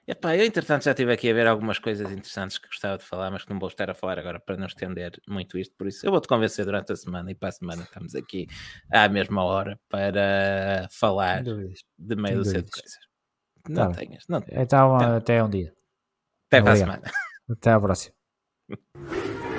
Epá, 0.06 0.36
eu 0.36 0.44
entretanto 0.44 0.84
já 0.84 0.90
estive 0.90 1.12
aqui 1.12 1.30
a 1.30 1.34
ver 1.34 1.46
algumas 1.46 1.78
coisas 1.78 2.10
interessantes 2.10 2.58
que 2.58 2.66
gostava 2.66 2.98
de 2.98 3.04
falar, 3.04 3.30
mas 3.30 3.44
que 3.44 3.50
não 3.50 3.58
vou 3.58 3.68
estar 3.68 3.88
a 3.88 3.94
falar 3.94 4.18
agora 4.18 4.38
para 4.38 4.56
não 4.56 4.66
estender 4.66 5.18
muito 5.26 5.56
isto, 5.56 5.74
por 5.76 5.86
isso 5.86 6.06
eu 6.06 6.10
vou-te 6.10 6.28
convencer 6.28 6.64
durante 6.66 6.92
a 6.92 6.96
semana 6.96 7.30
e 7.30 7.34
para 7.34 7.48
a 7.48 7.52
semana 7.52 7.82
estamos 7.82 8.14
aqui 8.14 8.46
à 8.92 9.08
mesma 9.08 9.42
hora 9.42 9.80
para 9.88 10.86
falar 10.90 11.42
de 11.42 12.16
meio 12.16 12.42
do 12.42 12.44
de 12.44 12.70
coisas. 12.70 12.98
Não 13.66 13.90
tá 13.90 13.98
tenhas, 13.98 14.24
não 14.28 14.44
Então, 14.46 14.96
então, 14.96 15.16
até 15.16 15.42
um 15.42 15.48
dia. 15.48 15.72
Até 16.48 16.60
para 16.60 16.72
a 16.72 16.76
semana. 16.76 17.02
Até 17.48 17.70
à 17.70 17.80
próxima. 17.80 18.14